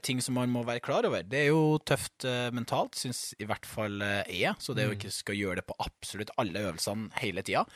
ting 0.00 0.22
som 0.24 0.38
man 0.38 0.52
må 0.52 0.64
være 0.64 0.80
klar 0.84 1.04
over. 1.04 1.26
Det 1.28 1.42
er 1.42 1.50
jo 1.50 1.76
tøft 1.84 2.24
uh, 2.24 2.48
mentalt, 2.56 2.96
syns 2.96 3.34
i 3.36 3.44
hvert 3.48 3.68
fall 3.68 4.00
eh, 4.00 4.32
jeg, 4.32 4.56
så 4.58 4.72
det 4.72 4.84
er 4.84 4.90
jo 4.90 4.96
ikke 4.96 5.12
skal 5.12 5.36
gjøre 5.38 5.60
det 5.60 5.66
på 5.68 5.76
absolutt 5.84 6.32
alle 6.40 6.64
øvelsene 6.64 7.12
hele 7.20 7.44
tida. 7.44 7.66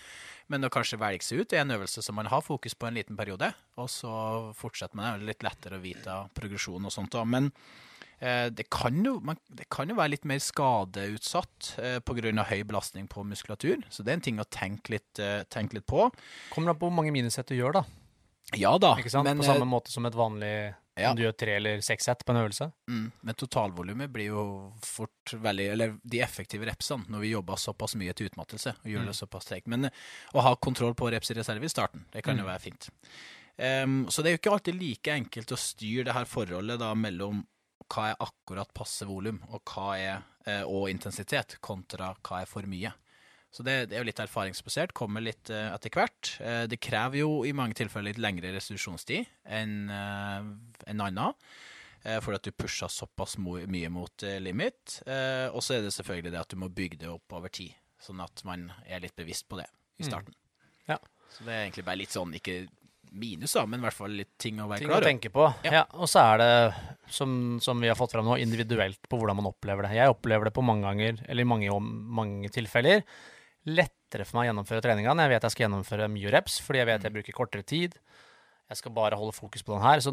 Men 0.48 0.64
å 0.64 0.72
kanskje 0.72 0.96
velge 1.00 1.26
seg 1.26 1.42
ut 1.42 1.52
er 1.52 1.60
en 1.66 1.74
øvelse 1.76 2.00
som 2.00 2.16
man 2.16 2.30
har 2.32 2.40
fokus 2.40 2.72
på 2.78 2.88
en 2.88 2.96
liten 2.96 3.18
periode, 3.18 3.50
og 3.76 3.90
så 3.92 4.14
fortsetter 4.56 4.96
man. 4.96 5.18
Det 5.18 5.26
er 5.26 5.28
litt 5.34 5.44
lettere 5.44 5.76
å 5.76 5.84
vite 5.84 6.16
progresjon 6.38 6.88
og 6.88 6.94
sånt. 6.94 7.12
da, 7.12 7.26
men 7.28 7.50
det, 8.50 8.64
kan 8.70 8.98
jo, 9.04 9.20
man, 9.22 9.36
det 9.48 9.68
kan 9.70 9.88
jo 9.88 9.94
være 9.98 10.10
litt 10.16 10.24
mer 10.26 10.38
skadeutsatt 10.42 11.74
eh, 11.78 11.98
pga. 12.00 12.44
høy 12.50 12.64
belastning 12.66 13.06
på 13.08 13.22
muskulatur. 13.24 13.84
Så 13.90 14.02
det 14.02 14.12
er 14.12 14.18
en 14.18 14.26
ting 14.26 14.40
å 14.42 14.44
tenke 14.50 14.90
litt, 14.96 15.18
eh, 15.22 15.44
tenke 15.48 15.74
litt 15.78 15.86
på. 15.86 16.10
Kommer 16.50 16.70
an 16.74 16.78
på 16.80 16.88
hvor 16.88 16.96
mange 16.98 17.12
minisett 17.14 17.46
du 17.48 17.54
gjør, 17.58 17.72
da. 17.80 17.84
Ja 18.56 18.78
da, 18.80 18.94
men, 18.96 19.38
på 19.38 19.44
eh, 19.44 19.46
samme 19.52 19.66
måte 19.68 19.90
som 19.92 20.06
et 20.08 20.14
vanlig 20.16 20.74
ja. 20.98 21.12
Om 21.12 21.16
du 21.16 21.22
gjør 21.22 21.34
tre 21.38 21.52
eller 21.60 21.82
seks 21.84 22.08
sett 22.08 22.24
på 22.26 22.32
en 22.34 22.40
øvelse. 22.40 22.72
mm, 22.90 23.10
men 23.22 23.34
totalvolumet 23.38 24.10
blir 24.10 24.32
jo 24.32 24.72
fort 24.82 25.30
veldig 25.30 25.66
Eller 25.70 25.92
de 26.02 26.18
effektive 26.24 26.66
repsene 26.66 27.04
når 27.06 27.20
vi 27.22 27.28
jobber 27.36 27.54
såpass 27.54 27.94
mye 27.94 28.12
til 28.18 28.26
utmattelse 28.26 28.72
og 28.80 28.88
gjør 28.90 29.04
Mm. 29.04 29.06
det 29.06 29.14
såpass 29.14 29.46
tregt. 29.46 29.68
Men 29.70 29.84
eh, 29.84 29.90
å 30.34 30.42
ha 30.42 30.56
kontroll 30.56 30.94
på 30.98 31.12
reps 31.12 31.30
i 31.30 31.34
reserve 31.38 31.62
i 31.62 31.68
starten, 31.70 32.02
det 32.10 32.24
kan 32.24 32.36
jo 32.36 32.42
Mm. 32.42 32.50
være 32.50 32.60
fint. 32.60 32.88
Um, 33.60 34.06
så 34.10 34.22
det 34.22 34.30
er 34.30 34.36
jo 34.36 34.38
ikke 34.40 34.52
alltid 34.56 34.74
like 34.80 35.12
enkelt 35.12 35.52
å 35.54 35.56
styre 35.58 36.04
det 36.04 36.14
her 36.14 36.24
forholdet 36.24 36.78
da 36.80 36.94
mellom 36.94 37.46
hva 37.92 38.10
er 38.10 38.22
akkurat 38.24 38.72
passe 38.76 39.06
volum, 39.08 39.40
og, 39.48 39.74
eh, 39.96 40.64
og 40.64 40.88
intensitet, 40.92 41.58
kontra 41.64 42.14
hva 42.20 42.42
er 42.42 42.50
for 42.50 42.68
mye. 42.68 42.92
Så 43.50 43.64
det, 43.64 43.88
det 43.88 43.96
er 43.96 44.02
jo 44.02 44.08
litt 44.10 44.20
erfaringsbasert, 44.20 44.92
kommer 44.96 45.24
litt 45.24 45.48
eh, 45.50 45.70
etter 45.72 45.94
hvert. 45.96 46.34
Eh, 46.44 46.66
det 46.68 46.82
krever 46.84 47.22
jo 47.22 47.32
i 47.48 47.54
mange 47.56 47.78
tilfeller 47.78 48.12
litt 48.12 48.20
lengre 48.20 48.52
restitusjonstid 48.52 49.28
enn 49.56 49.88
en 49.88 51.04
annen. 51.06 51.36
Uh, 52.06 52.20
fordi 52.22 52.38
at 52.38 52.46
du 52.46 52.54
pusher 52.54 52.90
såpass 52.92 53.34
mye 53.42 53.88
mot 53.90 54.22
eh, 54.22 54.38
limit. 54.40 55.00
Eh, 55.06 55.48
og 55.50 55.64
så 55.64 55.76
er 55.76 55.82
det 55.84 55.94
selvfølgelig 55.96 56.32
det 56.32 56.40
at 56.40 56.52
du 56.52 56.60
må 56.60 56.70
bygge 56.70 57.00
det 57.02 57.10
opp 57.10 57.34
over 57.34 57.50
tid, 57.52 57.74
sånn 58.02 58.22
at 58.22 58.44
man 58.46 58.68
er 58.86 59.02
litt 59.02 59.16
bevisst 59.18 59.48
på 59.50 59.58
det 59.58 59.66
i 59.98 60.06
starten. 60.06 60.36
Mm. 60.36 60.84
Ja. 60.92 60.98
Så 61.34 61.44
det 61.44 61.52
er 61.52 61.64
egentlig 61.66 61.84
bare 61.88 62.00
litt 62.00 62.14
sånn, 62.14 62.36
ikke 62.38 62.60
minus, 63.12 63.52
da, 63.54 63.64
men 63.66 63.80
i 63.80 63.86
hvert 63.86 63.96
fall 63.96 64.10
litt 64.10 64.34
ting 64.38 64.58
å 64.60 64.68
være 64.68 64.78
Ting 64.82 64.88
klar 64.88 65.00
over. 65.00 65.08
tenke 65.08 65.30
på. 65.32 65.46
Ja. 65.64 65.72
Ja. 65.78 65.82
Og 65.94 66.08
så 66.10 66.20
er 66.34 66.38
det, 66.42 66.74
som, 67.14 67.58
som 67.64 67.80
vi 67.80 67.88
har 67.88 67.96
fått 67.98 68.12
fram 68.12 68.24
nå, 68.28 68.36
individuelt 68.42 69.00
på 69.08 69.18
hvordan 69.18 69.36
man 69.40 69.48
opplever 69.50 69.86
det. 69.88 69.94
Jeg 69.96 70.12
opplever 70.12 70.44
det 70.50 70.54
på 70.54 70.64
mange 70.64 70.84
ganger, 70.88 71.22
eller 71.28 71.42
i 71.46 71.48
mange, 71.48 71.70
mange 71.80 72.48
tilfeller, 72.54 73.02
lettere 73.68 74.24
for 74.24 74.38
meg 74.38 74.46
å 74.46 74.50
gjennomføre 74.52 74.82
treninga 74.84 75.12
når 75.14 75.26
jeg 75.26 75.32
vet 75.34 75.46
jeg 75.48 75.54
skal 75.54 75.64
gjennomføre 75.66 76.08
mye 76.12 76.30
reps, 76.32 76.58
fordi 76.64 76.80
jeg 76.82 76.88
vet 76.88 77.06
jeg 77.08 77.14
bruker 77.18 77.36
kortere 77.36 77.66
tid. 77.68 77.96
Jeg 78.68 78.80
skal 78.80 78.92
bare 78.96 79.16
holde 79.18 79.34
fokus 79.36 79.64
på 79.64 79.74
den 79.74 79.84
her. 79.84 80.00
Så 80.04 80.12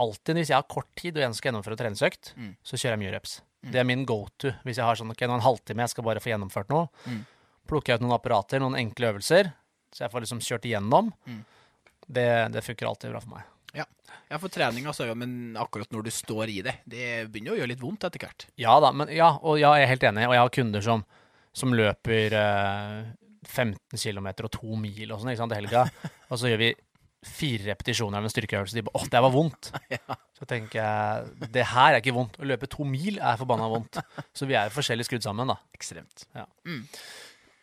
alltid 0.00 0.36
hvis 0.40 0.50
jeg 0.52 0.56
har 0.58 0.68
kort 0.68 0.88
tid 0.96 1.16
og 1.16 1.24
jeg 1.26 1.36
skal 1.38 1.50
gjennomføre 1.52 1.76
treningsøkt, 1.80 2.32
Mm. 2.36 2.56
så 2.64 2.76
kjører 2.76 2.96
jeg 2.96 3.02
mye 3.04 3.14
reps. 3.16 3.40
Det 3.60 3.76
er 3.80 3.84
min 3.84 4.06
go 4.08 4.26
to. 4.40 4.48
Hvis 4.64 4.76
jeg 4.80 4.84
har 4.88 4.96
sånn, 4.96 5.10
ok, 5.12 5.20
nå 5.28 5.34
en 5.36 5.44
halvtime, 5.44 5.84
jeg 5.84 5.92
skal 5.92 6.04
bare 6.04 6.20
få 6.24 6.30
gjennomført 6.32 6.70
noe, 6.72 6.88
Mm. 7.06 7.26
plukker 7.68 7.92
jeg 7.92 8.00
ut 8.00 8.06
noen 8.06 8.16
apparater, 8.16 8.58
noen 8.60 8.76
enkle 8.80 9.12
øvelser, 9.12 9.52
så 9.92 10.04
jeg 10.06 10.10
får 10.10 10.20
liksom 10.24 10.40
kjørt 10.40 10.64
igjennom. 10.64 11.12
Mm. 11.28 11.44
Det, 12.10 12.28
det 12.54 12.64
funker 12.66 12.90
alltid 12.90 13.14
bra 13.14 13.22
for 13.22 13.36
meg. 13.36 13.48
Ja, 14.30 14.38
for 14.38 14.50
trening, 14.52 14.86
altså, 14.86 15.08
ja, 15.08 15.14
men 15.18 15.56
akkurat 15.58 15.90
når 15.90 16.04
du 16.06 16.10
står 16.14 16.50
i 16.52 16.60
det, 16.62 16.76
det 16.86 17.06
begynner 17.30 17.56
å 17.56 17.58
gjøre 17.58 17.72
litt 17.72 17.80
vondt 17.82 18.04
etter 18.06 18.22
hvert. 18.22 18.44
Ja 18.60 18.76
da, 18.82 18.92
men 18.94 19.10
ja, 19.10 19.32
og 19.42 19.58
ja, 19.58 19.72
jeg 19.74 19.88
er 19.88 19.90
helt 19.90 20.06
enig. 20.06 20.28
Og 20.28 20.34
jeg 20.36 20.44
har 20.44 20.52
kunder 20.54 20.84
som, 20.86 21.02
som 21.62 21.74
løper 21.74 22.36
eh, 22.38 23.00
15 23.48 23.98
km 23.98 24.28
og 24.46 24.52
to 24.54 24.78
mil 24.78 25.10
og 25.10 25.18
sånn, 25.18 25.32
ikke 25.32 25.42
sant, 25.42 25.54
til 25.54 25.64
helga. 25.64 25.82
og 26.30 26.38
så 26.38 26.52
gjør 26.52 26.62
vi 26.62 26.70
fire 27.26 27.72
repetisjoner 27.72 28.20
av 28.20 28.28
en 28.28 28.32
styrkeøvelse. 28.32 28.78
De 28.78 28.84
bare 28.86 29.02
'Å, 29.02 29.10
det 29.12 29.24
var 29.26 29.34
vondt'. 29.34 29.72
Ja. 29.98 30.20
Så 30.40 30.46
tenker 30.48 30.78
jeg 30.78 31.50
det 31.52 31.66
her 31.74 31.90
er 31.92 31.98
ikke 31.98 32.14
vondt. 32.16 32.38
Å 32.40 32.46
løpe 32.48 32.70
to 32.70 32.86
mil 32.86 33.18
er 33.18 33.36
forbanna 33.36 33.66
vondt. 33.68 33.98
Så 34.38 34.46
vi 34.48 34.54
er 34.56 34.70
jo 34.70 34.76
forskjellig 34.78 35.04
skrudd 35.10 35.26
sammen, 35.26 35.50
da. 35.50 35.58
Ekstremt. 35.76 36.28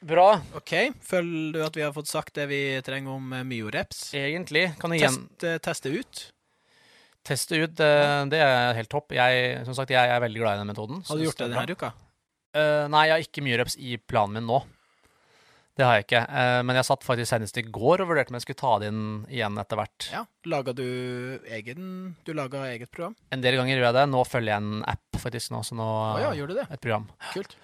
Bra. 0.06 0.28
OK, 0.54 0.74
føler 1.02 1.56
du 1.56 1.62
at 1.66 1.78
vi 1.78 1.82
har 1.82 1.94
fått 1.96 2.10
sagt 2.10 2.36
det 2.38 2.46
vi 2.52 2.62
trenger 2.86 3.16
om 3.18 3.32
eh, 3.34 3.46
myoreps? 3.48 4.12
Egentlig 4.18 4.70
kan 4.78 4.94
jeg 4.94 5.02
igjen 5.02 5.22
Test, 5.26 5.46
eh, 5.50 5.58
teste 5.64 5.94
ut. 5.94 6.24
teste 7.26 7.58
ut. 7.64 7.82
eh, 7.82 8.22
det 8.30 8.42
er 8.46 8.78
helt 8.78 8.92
topp. 8.94 9.16
Jeg, 9.18 9.64
som 9.66 9.78
sagt, 9.78 9.96
jeg 9.96 10.14
er 10.14 10.22
veldig 10.22 10.44
glad 10.44 10.58
i 10.58 10.62
den 10.62 10.70
metoden. 10.70 11.02
Har 11.08 11.18
du 11.18 11.26
gjort 11.26 11.42
det 11.42 11.50
denne 11.50 11.78
uka? 11.78 11.94
Uh, 12.58 12.86
nei, 12.90 13.08
jeg 13.10 13.14
har 13.14 13.26
ikke 13.26 13.44
mye 13.46 13.58
reps 13.60 13.76
i 13.78 13.98
planen 14.02 14.38
min 14.38 14.48
nå. 14.50 14.62
Det 15.78 15.86
har 15.86 15.98
jeg 16.00 16.08
ikke. 16.08 16.22
Uh, 16.30 16.62
men 16.66 16.80
jeg 16.80 16.88
satt 16.88 17.04
faktisk 17.06 17.30
senest 17.30 17.60
i 17.62 17.66
går 17.66 18.02
og 18.02 18.10
vurderte 18.10 18.34
om 18.34 18.38
jeg 18.38 18.46
skulle 18.48 18.62
ta 18.62 18.72
det 18.82 18.88
inn 18.94 19.04
igjen 19.30 19.60
etter 19.62 19.82
hvert. 19.82 20.08
Ja. 20.14 20.24
Laga 20.48 20.74
du 20.78 20.88
egen 21.52 22.16
Du 22.26 22.32
laga 22.38 22.64
eget 22.70 22.90
program? 22.94 23.18
En 23.36 23.44
del 23.44 23.60
ganger 23.60 23.76
gjør 23.76 23.90
jeg 23.90 23.98
det. 24.00 24.08
Nå 24.14 24.24
følger 24.30 24.54
jeg 24.54 24.64
en 24.64 24.88
app 24.94 25.22
faktisk 25.26 25.54
nå, 25.54 25.62
så 25.68 25.78
nå 25.78 25.86
oh, 25.86 26.22
ja, 26.24 26.32
gjør 26.38 26.54
du 26.54 26.58
det? 26.62 26.70
et 26.72 26.82
program. 26.82 27.10
Kult. 27.34 27.58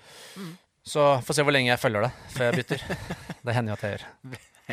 Så 0.83 1.03
får 1.23 1.37
se 1.37 1.45
hvor 1.47 1.55
lenge 1.55 1.71
jeg 1.71 1.79
følger 1.79 2.07
det 2.07 2.11
før 2.35 2.49
jeg 2.49 2.59
bytter. 2.61 2.83
det 3.47 3.55
hender 3.55 3.71
jo 3.73 3.77
at 3.77 3.85
jeg 3.87 3.95
gjør. 3.95 4.05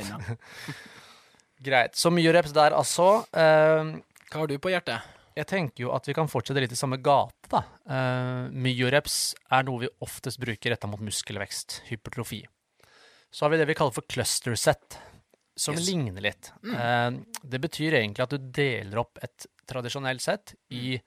Greit. 1.66 1.96
Så 1.98 2.10
mye 2.14 2.32
reps 2.34 2.54
der, 2.56 2.74
altså. 2.76 3.08
Uh, 3.36 3.96
Hva 4.30 4.42
har 4.42 4.50
du 4.50 4.56
på 4.62 4.72
hjertet? 4.72 5.16
jeg 5.40 5.46
tenker 5.48 5.84
jo 5.86 5.92
at 5.94 6.04
vi 6.04 6.12
kan 6.12 6.28
fortsette 6.28 6.60
litt 6.60 6.72
i 6.74 6.76
samme 6.76 6.98
gate, 7.00 7.46
da. 7.48 7.60
Uh, 7.88 8.48
myoreps 8.52 9.30
er 9.54 9.62
noe 9.64 9.84
vi 9.86 9.88
oftest 10.04 10.40
bruker 10.42 10.74
retta 10.74 10.90
mot 10.90 11.00
muskelvekst, 11.00 11.78
hypertrofi. 11.88 12.42
Så 13.32 13.46
har 13.46 13.54
vi 13.54 13.60
det 13.62 13.68
vi 13.70 13.76
kaller 13.78 13.94
for 13.94 14.04
cluster 14.10 14.58
set, 14.58 14.98
som 15.56 15.78
Yes. 15.78 15.86
ligner 15.86 16.24
litt. 16.24 16.50
Eh, 16.66 17.10
det 17.46 17.60
betyr 17.62 17.94
egentlig 18.00 18.24
at 18.26 18.34
du 18.34 18.50
deler 18.58 19.00
opp 19.04 19.20
et 19.22 19.46
tradisjonelt 19.70 20.20
sett 20.24 20.54
i 20.74 20.98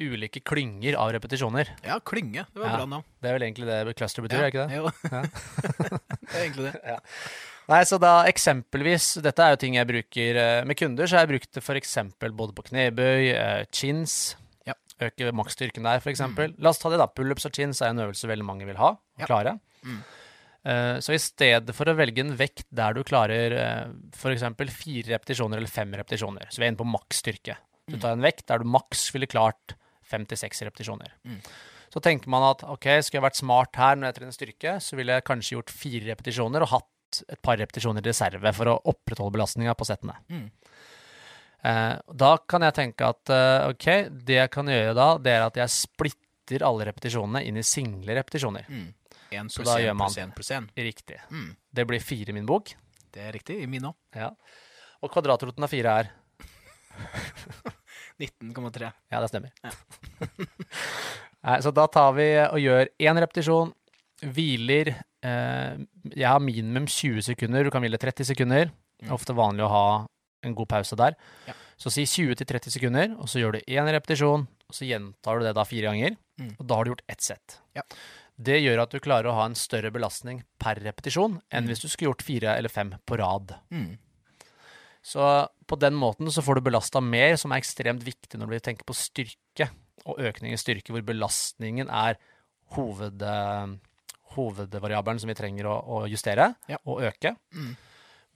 ulike 0.00 0.40
klynger 0.44 0.96
av 0.98 1.12
repetisjoner. 1.14 1.68
Ja, 1.84 1.98
klynge. 2.00 2.46
Det 2.52 2.60
var 2.62 2.70
Ja. 2.70 2.76
bra 2.76 2.86
navn. 2.86 3.04
Det 3.20 3.28
er 3.30 3.38
vel 3.38 3.42
egentlig 3.48 3.66
det 3.66 3.96
cluster 3.96 4.22
betyr, 4.22 4.40
er 4.42 4.50
ikke 4.50 4.68
det? 4.68 4.76
Jo. 4.76 4.90
det 6.30 6.36
er 6.36 6.44
egentlig 6.46 6.72
det. 6.72 7.00
Nei, 7.70 7.82
så 7.86 7.98
da 8.02 8.24
eksempelvis 8.26 9.22
Dette 9.22 9.38
er 9.44 9.52
jo 9.54 9.60
ting 9.62 9.76
jeg 9.78 9.86
bruker 9.86 10.36
eh, 10.40 10.64
med 10.66 10.76
kunder, 10.76 11.06
så 11.06 11.16
har 11.16 11.26
jeg 11.26 11.34
brukt 11.36 11.52
det 11.54 11.76
eksempel 11.82 12.32
både 12.34 12.54
på 12.56 12.64
knebøy, 12.70 13.30
eh, 13.36 13.64
chins 13.72 14.34
Ja. 14.66 14.74
Øke 15.00 15.30
maksstyrken 15.34 15.82
der, 15.86 16.00
for 16.00 16.10
eksempel. 16.10 16.54
La 16.58 16.70
oss 16.70 16.78
ta 16.82 16.90
det, 16.90 16.98
da. 16.98 17.06
Pullups 17.06 17.46
og 17.46 17.52
chins 17.54 17.80
er 17.82 17.90
en 17.94 17.98
øvelse 18.02 18.26
veldig 18.30 18.44
mange 18.46 18.66
vil 18.66 18.76
ha 18.76 18.90
og 18.96 19.22
Ja. 19.22 19.26
klare. 19.26 19.60
Mm. 19.84 20.02
Eh, 20.64 20.96
så 21.02 21.14
i 21.14 21.18
stedet 21.18 21.74
for 21.74 21.84
å 21.90 21.96
velge 21.98 22.20
en 22.22 22.36
vekt 22.38 22.66
der 22.70 22.94
du 22.94 23.02
klarer 23.02 23.54
f.eks. 24.14 24.42
fire 24.70 25.08
repetisjoner 25.18 25.58
eller 25.58 25.70
fem 25.70 25.90
repetisjoner, 25.92 26.46
så 26.50 26.58
vi 26.58 26.66
er 26.66 26.72
inne 26.72 26.78
på 26.82 26.86
maksstyrke. 26.86 27.56
Du 27.90 27.96
tar 27.98 28.12
en 28.14 28.22
vekt 28.22 28.46
der 28.46 28.58
du 28.62 28.64
maks 28.70 29.08
ville 29.12 29.26
klart 29.26 29.74
fem 30.12 30.24
til 30.28 30.40
seks 30.40 30.62
repetisjoner. 30.68 31.14
Mm. 31.26 31.40
Så 31.92 32.00
tenker 32.04 32.32
man 32.32 32.46
at 32.46 32.64
ok, 32.64 32.88
skulle 33.04 33.20
jeg 33.20 33.26
vært 33.26 33.40
smart 33.40 33.76
her 33.80 33.98
når 33.98 34.08
jeg 34.08 34.18
trener 34.20 34.36
styrke, 34.36 34.78
så 34.80 34.96
ville 34.96 35.18
jeg 35.18 35.26
kanskje 35.28 35.56
gjort 35.58 35.74
fire 35.82 36.06
repetisjoner 36.08 36.64
og 36.64 36.72
hatt 36.72 37.22
et 37.28 37.40
par 37.44 37.58
repetisjoner 37.60 38.00
i 38.00 38.08
reserve 38.08 38.52
for 38.56 38.70
å 38.72 38.78
opprettholde 38.88 39.34
belastninga 39.34 39.74
på 39.76 39.84
settene. 39.84 40.16
Mm. 40.32 40.46
Eh, 41.68 41.94
da 42.24 42.30
kan 42.48 42.64
jeg 42.66 42.74
tenke 42.78 43.10
at 43.12 43.32
eh, 43.34 43.68
ok, 43.74 43.88
det 44.24 44.38
jeg 44.38 44.52
kan 44.54 44.70
gjøre 44.72 44.94
da, 44.98 45.08
det 45.22 45.34
er 45.36 45.44
at 45.44 45.60
jeg 45.60 45.74
splitter 45.74 46.64
alle 46.66 46.88
repetisjonene 46.88 47.44
inn 47.46 47.60
i 47.60 47.66
single 47.66 48.16
repetisjoner. 48.18 48.66
Mm. 48.72 48.88
En 49.36 49.52
Så 49.52 49.60
pluss 49.60 49.70
da 49.70 49.78
gjør 49.80 49.98
man-. 50.00 50.10
Riktig. 50.88 51.20
Mm. 51.30 51.52
Det 51.72 51.86
blir 51.88 52.02
fire 52.04 52.32
i 52.32 52.36
min 52.36 52.48
bok. 52.48 52.74
Det 53.12 53.28
er 53.28 53.36
riktig. 53.36 53.60
I 53.62 53.68
min 53.68 53.84
òg. 53.92 53.96
Ja. 54.16 54.32
Og 55.04 55.12
kvadratroten 55.12 55.64
av 55.64 55.70
fire 55.72 55.94
er 56.00 56.10
19,3. 58.22 58.92
Ja, 59.12 59.20
det 59.20 59.28
stemmer. 59.32 59.52
Nei, 61.42 61.56
så 61.64 61.72
da 61.74 61.88
tar 61.90 62.12
vi 62.14 62.26
og 62.44 62.60
gjør 62.62 62.90
én 63.02 63.18
repetisjon, 63.18 63.72
hviler 64.22 64.92
eh, 65.26 65.80
Jeg 66.14 66.28
har 66.30 66.38
minimum 66.42 66.84
20 66.86 67.24
sekunder, 67.32 67.66
du 67.66 67.72
kan 67.74 67.82
hvile 67.82 67.98
30 67.98 68.28
sekunder. 68.30 68.70
Det 69.02 69.08
er 69.10 69.16
ofte 69.16 69.34
vanlig 69.34 69.64
å 69.66 69.72
ha 69.72 69.84
en 70.46 70.54
god 70.58 70.68
pause 70.70 70.94
der. 70.98 71.16
Ja. 71.48 71.56
Så 71.82 71.90
si 71.90 72.04
20-30 72.06 72.70
sekunder, 72.76 73.14
og 73.18 73.26
så 73.30 73.40
gjør 73.42 73.56
du 73.56 73.64
én 73.74 73.88
repetisjon, 73.90 74.44
og 74.46 74.74
så 74.76 74.86
gjentar 74.86 75.40
du 75.40 75.46
det 75.48 75.54
da 75.58 75.64
fire 75.66 75.90
ganger. 75.90 76.14
Mm. 76.38 76.52
Og 76.60 76.66
da 76.70 76.78
har 76.78 76.86
du 76.86 76.92
gjort 76.92 77.02
ett 77.10 77.24
sett. 77.26 77.56
Ja. 77.74 77.82
Det 78.42 78.60
gjør 78.62 78.84
at 78.84 78.94
du 78.94 79.02
klarer 79.02 79.30
å 79.30 79.34
ha 79.40 79.48
en 79.50 79.58
større 79.58 79.90
belastning 79.94 80.44
per 80.62 80.78
repetisjon 80.82 81.40
enn 81.50 81.64
Mm. 81.66 81.68
hvis 81.72 81.82
du 81.82 81.88
skulle 81.90 82.12
gjort 82.12 82.22
fire 82.26 82.54
eller 82.58 82.70
fem 82.72 82.94
på 83.06 83.18
rad. 83.18 83.56
Mm. 83.74 83.98
Så 85.02 85.48
på 85.66 85.78
den 85.82 85.96
måten 85.98 86.30
så 86.30 86.42
får 86.44 86.58
du 86.60 86.66
belasta 86.68 87.00
mer, 87.02 87.34
som 87.40 87.52
er 87.52 87.58
ekstremt 87.62 88.04
viktig 88.06 88.38
når 88.38 88.52
vi 88.54 88.60
tenker 88.62 88.86
på 88.86 88.94
styrke 88.94 89.66
og 90.06 90.18
økning 90.22 90.54
i 90.54 90.60
styrke, 90.60 90.92
hvor 90.94 91.02
belastningen 91.06 91.90
er 91.90 92.16
hoved, 92.76 93.22
eh, 93.22 93.72
hovedvariabelen 94.36 95.20
som 95.20 95.30
vi 95.30 95.36
trenger 95.38 95.68
å, 95.70 95.74
å 95.82 96.02
justere 96.10 96.54
Ja. 96.70 96.78
og 96.86 97.02
øke. 97.02 97.34
Mm. 97.54 97.74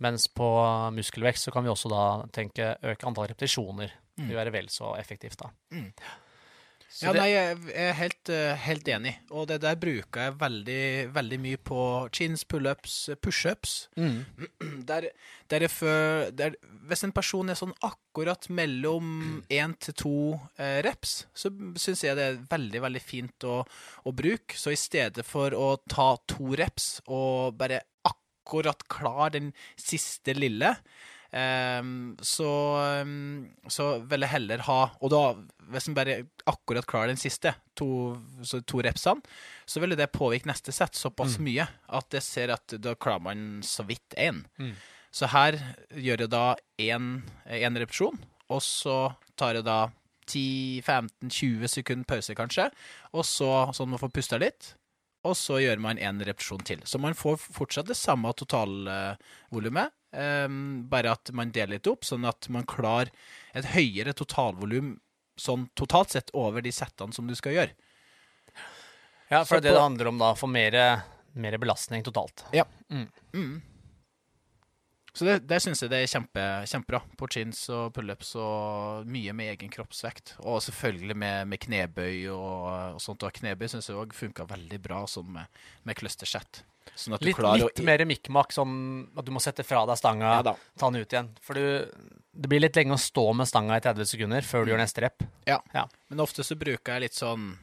Mens 0.05 0.27
på 0.29 0.47
muskelvekst 0.93 1.49
så 1.49 1.53
kan 1.55 1.65
vi 1.65 1.71
også 1.73 1.89
da 1.89 2.03
tenke 2.35 2.75
øke 2.83 3.07
antall 3.09 3.31
repetisjoner. 3.31 3.95
Det 4.17 4.29
vil 4.29 4.37
være 4.37 4.53
vel 4.53 4.69
så 4.73 4.95
effektivt, 4.97 5.39
da. 5.41 5.51
Mm. 5.73 5.91
Så 6.97 7.05
Ja, 7.05 7.13
det, 7.13 7.21
nei, 7.21 7.29
jeg 7.29 7.75
er 7.77 7.91
helt, 7.99 8.29
eh, 8.33 8.55
helt 8.65 8.87
enig. 8.89 9.11
Og 9.37 9.47
det 9.51 9.59
der 9.61 9.75
bruker 9.77 10.23
jeg 10.31 10.37
veldig, 10.41 10.85
veldig 11.13 11.39
mye 11.45 11.59
på 11.61 11.81
chins, 12.17 12.45
pullups, 12.49 12.95
pushups. 13.21 13.75
mm, 14.01 14.23
Der, 14.89 15.09
der 15.53 15.61
jeg 15.67 15.71
fø- 15.75 16.31
der, 16.33 16.57
hvis 16.89 17.05
en 17.05 17.13
person 17.13 17.51
er 17.53 17.59
sånn 17.59 17.75
akkurat 17.85 18.49
mellom 18.49 19.43
én 19.53 19.75
til 19.83 19.95
to 19.99 20.15
eh, 20.59 20.79
reps, 20.87 21.27
så 21.37 21.51
syns 21.77 22.03
jeg 22.07 22.17
det 22.17 22.25
er 22.31 22.41
veldig, 22.55 22.81
veldig 22.87 23.03
fint 23.05 23.45
å, 23.45 23.59
å 24.07 24.15
bruke. 24.17 24.57
Så 24.57 24.73
i 24.73 24.81
stedet 24.81 25.27
for 25.27 25.53
å 25.53 25.75
ta 25.91 26.15
to 26.33 26.55
reps 26.57 27.03
og 27.07 27.59
bare 27.61 27.83
akkurat 28.09 28.87
klar 28.89 29.35
den 29.37 29.53
siste 29.77 30.33
lille, 30.39 30.73
ehm, 31.33 32.17
så, 32.23 32.51
ehm, 32.83 33.47
så 33.69 33.89
vil 34.07 34.25
jeg 34.27 34.33
heller 34.33 34.65
ha 34.69 34.79
Og 35.01 35.11
da, 35.13 35.23
hvis 35.73 35.89
en 35.89 35.97
bare 35.97 36.19
akkurat 36.47 36.87
klarer 36.87 37.13
den 37.13 37.21
siste, 37.21 37.55
to, 37.75 38.17
så 38.47 38.61
to 38.63 38.83
repsene, 38.87 39.23
så 39.67 39.83
ville 39.83 39.99
det 39.99 40.13
påvirke 40.15 40.49
neste 40.51 40.75
sett 40.75 40.95
såpass 40.95 41.39
mye 41.43 41.67
at 41.67 42.15
jeg 42.15 42.23
ser 42.23 42.55
at 42.55 42.77
da 42.81 42.95
klarer 42.95 43.25
man 43.27 43.47
så 43.67 43.85
vidt 43.87 44.15
én. 44.17 44.45
Mm. 44.59 44.75
Så 45.11 45.31
her 45.33 45.59
gjør 45.91 46.27
jeg 46.27 46.33
da 46.33 46.47
én 46.79 47.23
repetisjon, 47.81 48.19
og 48.53 48.63
så 48.63 49.17
tar 49.39 49.59
jeg 49.59 49.67
da 49.67 49.79
10-15-20 50.27 51.71
sekunder 51.71 52.09
pause, 52.11 52.35
kanskje, 52.37 52.69
og 53.15 53.25
så 53.27 53.51
sånn 53.77 53.93
man 53.95 54.03
får 54.03 54.13
pusta 54.15 54.41
litt. 54.43 54.75
Og 55.27 55.35
så 55.39 55.59
gjør 55.59 55.81
man 55.83 55.99
en 55.99 56.21
repetisjon 56.23 56.63
til. 56.67 56.83
Så 56.87 57.01
man 57.03 57.17
får 57.19 57.41
fortsatt 57.43 57.89
det 57.89 57.99
samme 57.99 58.31
totalvolumet, 58.39 59.95
um, 60.13 60.87
bare 60.89 61.13
at 61.17 61.31
man 61.33 61.51
deler 61.55 61.77
litt 61.79 61.87
opp, 61.91 62.05
sånn 62.05 62.25
at 62.29 62.49
man 62.53 62.67
klarer 62.69 63.11
et 63.55 63.65
høyere 63.75 64.13
totalvolum 64.17 64.97
sånn 65.37 65.67
totalt 65.77 66.15
sett 66.15 66.31
over 66.33 66.63
de 66.65 66.73
settene 66.73 67.13
som 67.13 67.27
du 67.29 67.35
skal 67.37 67.53
gjøre. 67.57 67.75
ja, 69.29 69.43
for 69.45 69.57
så 69.57 69.61
det 69.61 69.71
det 69.71 69.77
på- 69.77 69.83
handler 69.83 70.09
om 70.09 70.19
da, 70.19 70.35
Få 70.35 70.47
mer 70.49 71.03
mer 71.37 71.59
belastning 71.61 72.03
totalt. 72.03 72.45
Mm. 72.89 73.61
Så 75.17 75.25
det, 75.25 75.35
det 75.49 75.59
syns 75.65 75.81
jeg 75.81 75.91
det 75.93 75.99
er 76.03 76.11
kjempe, 76.13 76.43
kjempebra. 76.69 77.01
På 77.17 77.29
chins 77.33 77.63
og 77.73 77.93
pullups 77.97 78.35
og 78.41 79.07
mye 79.09 79.33
med 79.37 79.55
egen 79.55 79.71
kroppsvekt. 79.73 80.35
Og 80.45 80.61
selvfølgelig 80.65 81.17
med, 81.17 81.49
med 81.49 81.61
knebøy 81.61 82.27
og, 82.33 82.97
og 82.97 83.01
sånt. 83.01 83.25
Og 83.25 83.33
knebøy 83.37 83.69
syns 83.73 83.89
jeg 83.89 83.97
òg 83.97 84.13
funka 84.17 84.45
veldig 84.49 84.81
bra 84.85 85.03
sånn 85.09 85.31
med, 85.39 85.61
med 85.89 85.97
clustersett. 85.97 86.63
Sånn 86.95 87.17
at 87.17 87.23
du 87.23 87.29
Litt, 87.29 87.41
litt 87.41 87.81
å 87.83 87.87
mer 87.87 88.05
mikkmakk, 88.09 88.55
sånn 88.55 88.77
at 89.17 89.27
du 89.27 89.33
må 89.35 89.43
sette 89.43 89.65
fra 89.67 89.83
deg 89.89 89.99
stanga, 90.01 90.37
Ja 90.39 90.55
ta 90.79 90.91
den 90.91 91.03
ut 91.03 91.13
igjen. 91.13 91.31
For 91.45 91.59
du, 91.59 92.13
det 92.33 92.51
blir 92.51 92.63
litt 92.63 92.77
lenge 92.77 92.97
å 92.97 93.01
stå 93.01 93.27
med 93.37 93.49
stanga 93.49 93.79
i 93.79 93.85
30 93.85 94.09
sekunder 94.13 94.47
før 94.47 94.65
du 94.65 94.73
gjør 94.73 94.83
neste 94.83 95.05
rep. 95.05 95.25
Ja. 95.49 95.61
Ja. 95.75 95.87
Men 96.09 96.23
ofte 96.25 96.45
så 96.47 96.57
bruker 96.59 96.97
jeg 96.97 97.09
litt 97.09 97.19
sånn 97.19 97.55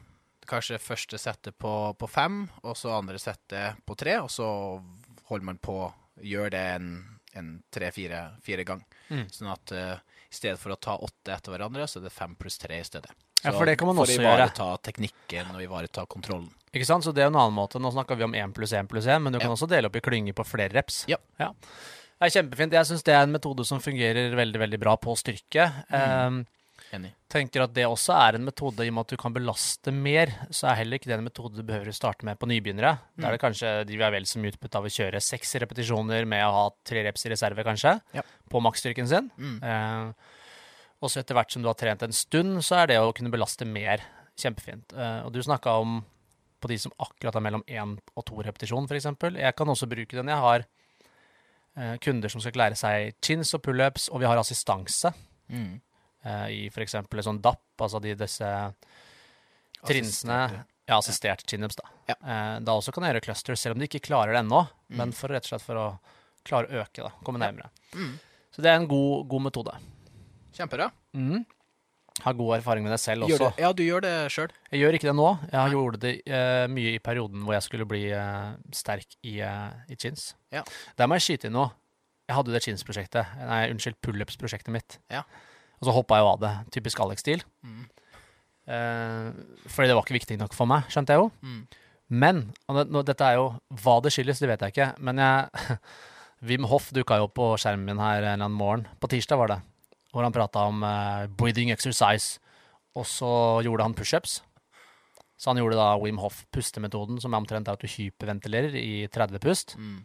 Kanskje 0.44 0.76
første 0.76 1.16
settet 1.16 1.56
på, 1.56 1.70
på 1.96 2.06
fem, 2.10 2.42
og 2.68 2.74
så 2.76 2.90
andre 2.92 3.16
settet 3.16 3.78
på 3.88 3.94
tre, 3.96 4.18
og 4.20 4.28
så 4.28 4.46
holder 5.30 5.46
man 5.48 5.60
på 5.62 5.78
Gjør 6.20 6.52
det 6.52 6.60
en, 6.76 6.90
en 7.32 7.48
tre-fire 7.72 8.18
fire 8.44 8.66
gang. 8.68 8.84
Mm. 9.08 9.24
Sånn 9.32 9.48
at 9.50 9.72
uh, 9.72 9.96
i 10.30 10.36
stedet 10.36 10.60
for 10.60 10.74
å 10.74 10.76
ta 10.78 10.98
åtte 11.02 11.32
etter 11.34 11.54
hverandre, 11.54 11.88
så 11.90 11.98
er 11.98 12.04
det 12.06 12.12
fem 12.14 12.36
pluss 12.38 12.60
tre 12.60 12.76
i 12.78 12.84
stedet. 12.86 13.10
Ja, 13.44 13.52
for 13.52 13.66
det 13.68 13.76
kan 13.78 13.86
man 13.90 13.96
også 13.96 14.16
gjøre. 14.18 14.22
for 14.22 14.30
å 14.30 14.34
ivareta 14.34 14.82
teknikken 14.90 15.54
og 15.54 15.62
ivareta 15.62 16.06
kontrollen. 16.06 16.48
Ikke 16.74 16.86
sant? 16.88 17.04
Så 17.04 17.12
det 17.14 17.22
er 17.22 17.28
en 17.30 17.36
annen 17.38 17.54
måte. 17.54 17.78
Nå 17.80 17.92
snakker 17.94 18.16
vi 18.18 18.24
om 18.26 18.34
1 18.34 18.52
pluss 18.56 18.72
1 18.72 18.88
pluss 18.90 19.06
1, 19.06 19.22
men 19.22 19.32
du 19.32 19.38
kan 19.38 19.48
Ja. 19.50 19.54
også 19.54 19.68
dele 19.68 19.86
opp 19.86 19.96
i 19.96 20.00
klynger 20.00 20.32
på 20.34 20.44
flere 20.46 20.72
reps. 20.74 21.04
Ja. 21.06 21.16
Det 21.38 22.32
er 22.32 22.42
kjempefint. 22.42 22.72
Jeg 22.72 22.86
syns 22.88 23.02
det 23.04 23.14
er 23.14 23.22
en 23.22 23.32
metode 23.32 23.64
som 23.66 23.78
fungerer 23.80 24.34
veldig 24.34 24.58
veldig 24.58 24.80
bra 24.80 24.96
på 24.96 25.14
styrke. 25.16 25.68
Mm. 25.90 26.26
Um, 26.26 26.46
Enig. 26.92 27.12
tenker 27.28 27.62
at 27.64 27.72
det 27.74 27.84
også 27.86 28.14
er 28.14 28.36
en 28.36 28.44
metode 28.44 28.84
i 28.84 28.88
og 28.88 28.94
med 28.94 29.00
at 29.06 29.08
du 29.08 29.16
kan 29.16 29.32
belaste 29.34 29.92
mer, 29.92 30.26
så 30.50 30.70
er 30.70 30.76
heller 30.82 30.98
ikke 30.98 31.10
det 31.10 31.18
en 31.18 31.24
metode 31.24 31.56
du 31.56 31.62
behøver 31.62 31.88
å 31.90 31.94
starte 31.94 32.22
med 32.24 32.38
på 32.38 32.46
nybegynnere. 32.46 32.98
Da 33.18 33.28
er 33.28 33.32
det 33.32 33.40
kanskje 33.42 33.86
de 33.86 33.96
vi 33.96 34.02
er 34.02 34.10
vel 34.14 34.22
så 34.24 34.38
mye 34.38 34.52
utbytte 34.54 34.76
av 34.78 34.84
å 34.84 34.92
kjøre 34.94 35.20
seks 35.22 35.54
repetisjoner 35.62 36.24
med 36.26 36.42
å 36.44 36.52
ha 36.52 36.70
tre 36.84 37.02
reps 37.04 37.26
i 37.26 37.30
reserve, 37.30 37.64
kanskje, 37.66 38.00
Ja. 38.14 38.22
på 38.48 38.60
maksstyrken 38.62 39.08
sin. 39.08 39.30
Mm. 39.38 39.62
Eh, 39.62 40.12
og 41.04 41.10
så 41.12 41.20
etter 41.20 41.36
hvert 41.36 41.52
som 41.52 41.62
du 41.62 41.68
har 41.68 41.76
trent 41.78 42.02
en 42.02 42.12
stund, 42.16 42.58
så 42.64 42.82
er 42.82 42.86
det 42.90 42.98
å 43.00 43.12
kunne 43.16 43.30
belaste 43.32 43.66
mer 43.68 44.02
kjempefint. 44.40 44.92
Eh, 44.96 45.20
og 45.26 45.32
du 45.32 45.40
snakka 45.44 45.76
om 45.80 46.00
på 46.64 46.68
de 46.72 46.78
som 46.80 46.92
akkurat 46.98 47.36
er 47.36 47.44
mellom 47.44 47.62
én 47.68 47.98
og 48.16 48.24
to 48.24 48.40
repetisjon, 48.42 48.86
f.eks. 48.88 49.04
Jeg 49.36 49.54
kan 49.58 49.68
også 49.68 49.86
bruke 49.90 50.16
den. 50.16 50.30
Jeg 50.32 50.40
har 50.40 50.64
eh, 51.76 51.96
kunder 52.00 52.32
som 52.32 52.40
skal 52.40 52.56
lære 52.64 52.78
seg 52.80 53.14
chins 53.22 53.52
og 53.54 53.60
pullups, 53.66 54.08
og 54.10 54.20
vi 54.24 54.26
har 54.30 54.40
assistanse 54.40 55.12
Mm. 55.52 55.80
eh, 56.24 56.46
i 56.48 56.60
f.eks. 56.72 56.94
en 56.94 57.04
sånn 57.22 57.42
DAP, 57.44 57.60
altså 57.84 58.00
de, 58.00 58.14
disse 58.16 58.48
trinsene 59.84 60.64
Ja, 60.86 60.98
assistert 60.98 61.44
chinups, 61.48 61.76
da. 61.80 61.86
Ja. 62.10 62.16
Da 62.60 62.72
også 62.76 62.92
kan 62.92 63.04
jeg 63.06 63.14
gjøre 63.14 63.24
clusters, 63.24 63.60
selv 63.62 63.76
om 63.76 63.80
de 63.80 63.86
ikke 63.88 64.02
klarer 64.04 64.32
det 64.36 64.42
ennå, 64.44 64.66
Mm. 64.90 64.96
men 64.98 65.12
for 65.12 65.28
rett 65.32 65.44
og 65.46 65.48
slett 65.54 65.62
for 65.64 65.76
å 65.80 65.98
klare 66.44 66.68
å 66.68 66.82
øke, 66.84 67.02
da. 67.02 67.10
Komme 67.24 67.40
Ja. 67.40 67.50
nærmere. 67.50 67.70
Mm. 67.94 68.18
Så 68.52 68.60
det 68.62 68.66
er 68.70 68.76
en 68.76 68.86
god, 68.86 69.26
god 69.28 69.42
metode. 69.42 69.72
Kjempebra. 70.54 70.90
Mm. 71.16 71.44
Har 72.22 72.36
god 72.38 72.56
erfaring 72.60 72.84
med 72.86 72.92
det 72.94 73.00
selv 73.02 73.26
også. 73.26 73.48
det, 73.50 73.62
ja, 73.64 73.70
du 73.74 73.82
gjør 73.82 74.04
det 74.04 74.12
sjøl. 74.30 74.52
Jeg 74.70 74.84
gjør 74.84 74.96
ikke 74.96 75.08
det 75.08 75.16
nå. 75.18 75.30
Jeg 75.50 75.58
har 75.58 75.72
Nei. 75.72 75.74
gjort 75.74 75.96
det 76.04 76.12
eh, 76.30 76.66
mye 76.70 76.92
i 76.94 77.00
perioden 77.02 77.42
hvor 77.42 77.56
jeg 77.56 77.66
skulle 77.66 77.86
bli 77.90 78.04
eh, 78.14 78.52
sterk 78.76 79.16
i, 79.26 79.40
eh, 79.42 79.72
i 79.90 79.98
chins. 79.98 80.28
Ja. 80.54 80.62
Der 80.98 81.10
må 81.10 81.18
jeg 81.18 81.26
skyte 81.26 81.50
inn 81.50 81.56
noe. 81.58 81.72
Jeg 82.28 82.38
hadde 82.38 82.52
jo 82.52 82.56
det 82.56 82.62
chins-prosjektet. 82.64 83.34
Nei, 83.42 83.64
unnskyld, 83.74 83.98
pullups-prosjektet 84.06 84.72
mitt. 84.72 84.98
Ja. 85.12 85.24
Og 85.80 85.88
så 85.88 85.96
hoppa 85.96 86.20
jeg 86.20 86.24
jo 86.24 86.30
av 86.30 86.40
det. 86.46 86.52
Typisk 86.78 87.02
Alex-stil. 87.02 87.42
Mm. 87.66 87.82
Eh, 88.64 89.28
fordi 89.66 89.90
det 89.90 89.98
var 89.98 90.06
ikke 90.06 90.16
viktig 90.20 90.38
nok 90.40 90.54
for 90.56 90.70
meg, 90.70 90.86
skjønte 90.94 91.18
jeg 91.18 91.20
jo. 91.20 91.28
Mm. 91.44 91.60
Men 92.14 92.40
og 92.68 92.78
det, 92.78 92.88
nå, 92.94 93.00
dette 93.08 93.26
er 93.26 93.38
jo 93.40 93.46
Hva 93.80 93.94
det 94.04 94.12
skyldes, 94.14 94.38
det 94.38 94.48
vet 94.52 94.62
jeg 94.62 94.74
ikke. 94.76 94.90
Men 95.02 95.18
jeg 95.18 95.78
Wim 96.48 96.66
Hoff 96.70 96.90
dukka 96.94 97.18
jo 97.18 97.26
opp 97.26 97.34
på 97.36 97.52
skjermen 97.60 97.88
min 97.90 98.00
her 98.00 98.20
en 98.20 98.22
eller 98.22 98.34
annen 98.38 98.56
morgen. 98.56 98.86
På 99.00 99.10
tirsdag 99.10 99.40
var 99.40 99.50
det. 99.50 99.60
Hvor 100.14 100.22
han 100.22 100.34
prata 100.34 100.68
om 100.70 100.84
uh, 100.86 101.26
breathing 101.26 101.72
exercise. 101.74 102.38
Og 102.94 103.06
så 103.10 103.30
gjorde 103.66 103.82
han 103.82 103.96
pushups. 103.98 104.38
Så 105.36 105.50
han 105.50 105.58
gjorde 105.58 105.76
da 105.76 105.96
Wim 105.98 106.20
Hoff-pustemetoden, 106.22 107.18
som 107.20 107.34
er 107.34 107.42
omtrent 107.42 107.68
at 107.68 107.82
du 107.82 107.90
hyperventilerer 107.90 108.76
i 108.78 109.08
30 109.12 109.42
pust. 109.42 109.74
Mm. 109.76 110.04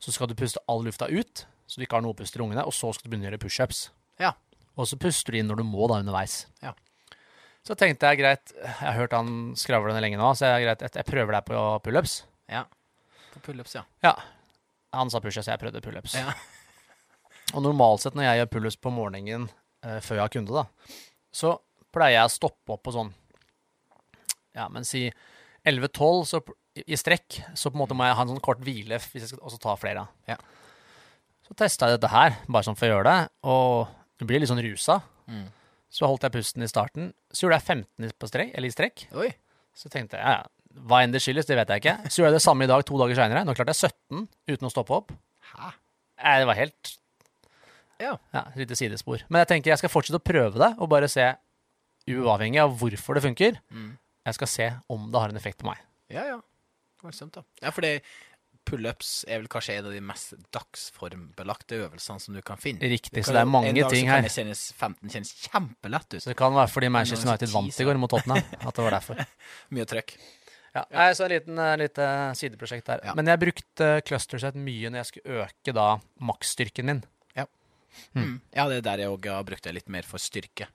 Så 0.00 0.14
skal 0.14 0.30
du 0.30 0.34
puste 0.38 0.62
all 0.70 0.82
lufta 0.86 1.08
ut, 1.12 1.44
så 1.68 1.78
du 1.78 1.84
ikke 1.84 1.98
har 1.98 2.04
noe 2.04 2.16
pust 2.16 2.36
i 2.36 2.40
lungene, 2.40 2.64
og 2.64 2.74
så 2.74 2.90
skal 2.94 3.06
du 3.06 3.12
begynne 3.12 3.28
å 3.28 3.30
gjøre 3.30 3.42
pushups. 3.44 3.82
Ja. 4.22 4.32
Og 4.76 4.88
så 4.88 4.98
puster 5.00 5.32
du 5.32 5.40
inn 5.40 5.48
når 5.50 5.60
du 5.60 5.66
må, 5.68 5.86
da, 5.92 6.00
underveis. 6.00 6.46
Ja. 6.64 6.72
Så 7.66 7.76
tenkte 7.78 8.08
jeg 8.08 8.22
greit, 8.22 8.52
jeg 8.56 8.74
har 8.78 8.96
hørt 8.96 9.14
han 9.16 9.30
skravle 9.58 9.96
lenge 10.00 10.18
nå, 10.20 10.32
så 10.38 10.54
jeg, 10.54 10.66
greit, 10.68 10.84
jeg 10.86 11.08
prøver 11.08 11.38
deg 11.38 11.48
på 11.48 11.62
pullups. 11.84 12.20
Ja. 12.52 12.64
På 13.34 13.42
pullups, 13.48 13.76
ja. 13.76 13.84
Ja. 14.06 14.16
Han 14.96 15.10
sa 15.12 15.20
pushups, 15.20 15.50
jeg 15.50 15.60
prøvde 15.60 15.84
pullups. 15.84 16.16
Ja. 16.16 16.32
Og 17.54 17.62
normalt 17.62 18.02
sett 18.02 18.16
når 18.18 18.26
jeg 18.26 18.40
gjør 18.40 18.52
pullups 18.56 18.78
på 18.82 18.92
morgenen 18.94 19.46
eh, 19.86 20.00
før 20.02 20.18
jeg 20.18 20.24
har 20.24 20.34
kunde, 20.34 20.64
da, 20.64 20.96
så 21.34 21.54
pleier 21.94 22.18
jeg 22.18 22.28
å 22.28 22.34
stoppe 22.34 22.74
opp 22.74 22.82
på 22.84 22.94
sånn 22.96 23.12
Ja, 24.56 24.66
men 24.72 24.86
si 24.88 25.06
11-12 25.66 26.24
så 26.30 26.40
i 26.76 26.96
strekk, 26.98 27.38
så 27.56 27.70
på 27.70 27.78
en 27.78 27.82
måte 27.84 27.96
må 27.96 28.04
jeg 28.04 28.16
ha 28.18 28.24
en 28.24 28.34
sånn 28.34 28.42
kort 28.44 28.60
hvile 28.64 28.98
hvis 29.00 29.22
jeg 29.22 29.30
skal 29.30 29.46
også 29.48 29.60
ta 29.62 29.76
flere. 29.80 30.02
Ja. 30.28 30.36
Så 31.46 31.54
testa 31.56 31.88
jeg 31.88 31.96
dette 31.96 32.10
her, 32.12 32.36
bare 32.50 32.66
sånn 32.66 32.76
for 32.76 32.88
å 32.88 32.96
gjøre 32.98 33.06
det, 33.08 33.30
og 33.48 33.94
det 34.20 34.28
blir 34.28 34.42
litt 34.42 34.50
sånn 34.50 34.60
rusa. 34.64 34.98
Mm. 35.30 35.46
Så 35.96 36.08
holdt 36.10 36.26
jeg 36.26 36.34
pusten 36.34 36.66
i 36.66 36.68
starten. 36.68 37.08
Så 37.32 37.46
gjorde 37.46 37.60
jeg 37.60 37.86
15 37.86 38.12
på 38.20 38.28
strekk, 38.28 38.52
eller 38.52 38.68
i 38.68 38.74
strekk. 38.74 39.06
Oi. 39.16 39.30
Så 39.76 39.88
tenkte 39.92 40.18
jeg, 40.18 40.26
ja, 40.26 40.42
ja, 40.42 40.82
hva 40.88 41.00
enn 41.04 41.14
det 41.14 41.22
skyldes, 41.24 41.48
det 41.48 41.56
vet 41.56 41.72
jeg 41.72 41.84
ikke. 41.84 41.96
Så 42.10 42.20
gjorde 42.20 42.34
jeg 42.34 42.38
det 42.38 42.44
samme 42.44 42.66
i 42.66 42.70
dag 42.70 42.84
to 42.88 43.00
dager 43.00 43.18
seinere. 43.18 43.44
Nå 43.46 43.56
klarte 43.56 43.72
jeg 43.72 43.92
17 43.94 44.26
uten 44.52 44.68
å 44.68 44.72
stoppe 44.72 44.96
opp. 44.96 45.14
Hæ? 45.54 45.72
Nei, 46.20 46.36
det 46.42 46.48
var 46.50 46.58
helt 46.58 46.92
Ja. 48.02 48.16
ja, 48.34 48.42
et 48.52 48.56
lite 48.64 48.76
sidespor. 48.76 49.22
Men 49.28 49.40
jeg 49.44 49.48
tenker 49.54 49.72
jeg 49.72 49.78
skal 49.82 49.92
fortsette 49.92 50.20
å 50.20 50.24
prøve 50.24 50.58
det, 50.60 50.72
og 50.78 50.88
bare 50.92 51.08
se, 51.08 51.30
uavhengig 52.06 52.60
av 52.62 52.76
hvorfor 52.78 53.14
det 53.18 53.22
funker, 53.24 53.58
Mm. 53.72 53.96
jeg 54.26 54.34
skal 54.34 54.46
se 54.52 54.70
om 54.88 55.10
det 55.10 55.20
har 55.20 55.28
en 55.32 55.36
effekt 55.36 55.58
på 55.62 55.66
meg. 55.70 55.78
Ja, 56.12 56.24
ja. 56.26 56.40
Voldsomt, 57.02 57.32
da. 57.34 57.42
Ja, 57.62 57.70
fordi 57.70 58.00
pullups 58.66 59.24
er 59.28 59.38
vel 59.38 59.46
kanskje 59.48 59.76
en 59.78 59.86
av 59.86 59.92
de 59.94 60.00
mest 60.02 60.34
dagsformbelagte 60.54 61.76
øvelsene 61.84 62.20
som 62.22 62.34
du 62.34 62.40
kan 62.42 62.58
finne. 62.58 62.80
Riktig, 62.90 63.22
så 63.24 63.32
det 63.36 63.42
er 63.44 63.50
mange 63.50 63.68
en 63.70 63.78
dag 63.78 63.90
ting 63.92 64.06
så 64.06 64.10
kan 64.10 64.16
her. 64.16 64.26
det 64.26 64.32
kjennes 64.34 64.62
15 64.74 65.12
kjennes 65.12 65.30
kjempelett 65.46 66.08
ut. 66.16 66.22
Så 66.22 66.32
det 66.32 66.36
kan 66.40 66.54
være 66.56 66.72
fordi 66.72 66.88
Manchester 66.90 67.28
er 67.28 67.36
United 67.36 67.52
vant 67.54 67.80
i 67.80 67.86
går 67.86 68.00
mot 68.02 68.10
Tottenham, 68.10 68.42
at 68.66 68.74
det 68.74 68.86
var 68.86 68.96
derfor. 68.98 69.22
Mye 69.76 69.86
trøkk. 69.86 70.16
Ja, 70.76 70.82
Nei, 70.92 71.06
så 71.16 71.24
et 71.32 71.46
eh, 71.48 71.76
lite 71.80 72.06
sideprosjekt 72.36 72.86
der. 72.90 73.00
Ja. 73.06 73.14
Men 73.16 73.30
jeg 73.30 73.40
brukte 73.40 73.86
clusterset 74.04 74.58
mye 74.60 74.90
når 74.90 74.98
jeg 75.04 75.08
skulle 75.12 75.46
øke 75.46 75.72
da 75.72 75.86
maksstyrken 76.20 76.90
min. 76.90 77.04
Mm. 78.14 78.40
Ja, 78.54 78.68
det 78.68 78.78
er 78.78 78.82
der 78.82 78.98
jeg 79.04 79.08
òg 79.14 79.26
har 79.30 79.44
brukt 79.44 79.62
det 79.64 79.74
litt 79.74 79.88
mer 79.88 80.02
for 80.02 80.18
styrke. 80.18 80.66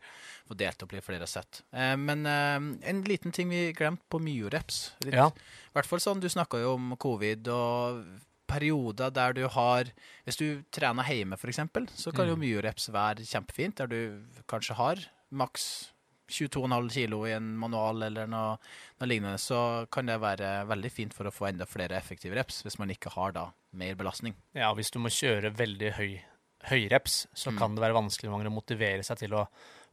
For 0.47 0.55
delt 0.59 0.83
opp 0.83 0.93
i 0.93 1.01
flere 1.01 1.27
sett. 1.27 1.61
Eh, 1.73 1.95
men 1.95 2.25
eh, 2.25 2.57
en 2.89 3.03
liten 3.07 3.31
ting 3.31 3.49
vi 3.49 3.71
glemte 3.73 4.03
på 4.09 4.19
myoreps. 4.19 4.91
I 5.05 5.15
Ja. 5.15 5.29
Hvert 5.73 5.85
fall 5.87 5.99
sånn, 5.99 6.19
Du 6.19 6.27
snakka 6.27 6.59
jo 6.61 6.73
om 6.75 6.95
covid 6.97 7.47
og 7.47 8.03
perioder 8.51 9.09
der 9.15 9.33
du 9.33 9.45
har 9.47 9.85
Hvis 10.25 10.35
du 10.37 10.63
trener 10.71 11.03
hjemme, 11.07 11.37
f.eks., 11.39 11.61
så 11.95 12.11
kan 12.13 12.27
jo 12.27 12.35
Mm. 12.35 12.41
myoreps 12.43 12.89
være 12.91 13.23
kjempefint. 13.23 13.75
Der 13.75 13.87
du 13.87 14.23
kanskje 14.47 14.75
har 14.75 14.97
maks 15.31 15.91
22,5 16.31 16.89
kilo 16.91 17.25
i 17.25 17.31
en 17.35 17.57
manual 17.59 18.03
eller 18.03 18.27
noe, 18.27 18.57
noe 18.99 19.07
lignende. 19.07 19.37
Så 19.39 19.87
kan 19.91 20.05
det 20.05 20.19
være 20.21 20.65
veldig 20.67 20.91
fint 20.91 21.13
for 21.13 21.25
å 21.27 21.31
få 21.33 21.49
enda 21.49 21.65
flere 21.67 21.91
effektive 21.97 22.35
reps, 22.35 22.61
hvis 22.63 22.77
man 22.79 22.89
ikke 22.89 23.11
har 23.11 23.31
da 23.33 23.51
mer 23.73 23.95
belastning. 23.95 24.33
Ja, 24.55 24.73
hvis 24.73 24.91
du 24.91 24.99
må 24.99 25.09
kjøre 25.11 25.51
veldig 25.55 25.91
høy, 25.97 26.21
høyreps, 26.69 27.27
så 27.33 27.51
Mm. 27.51 27.57
kan 27.57 27.75
det 27.75 27.81
være 27.81 27.93
vanskelig 27.97 28.29
ganger 28.31 28.47
å 28.49 28.53
motivere 28.53 29.03
seg 29.03 29.17
til 29.17 29.31
å 29.33 29.47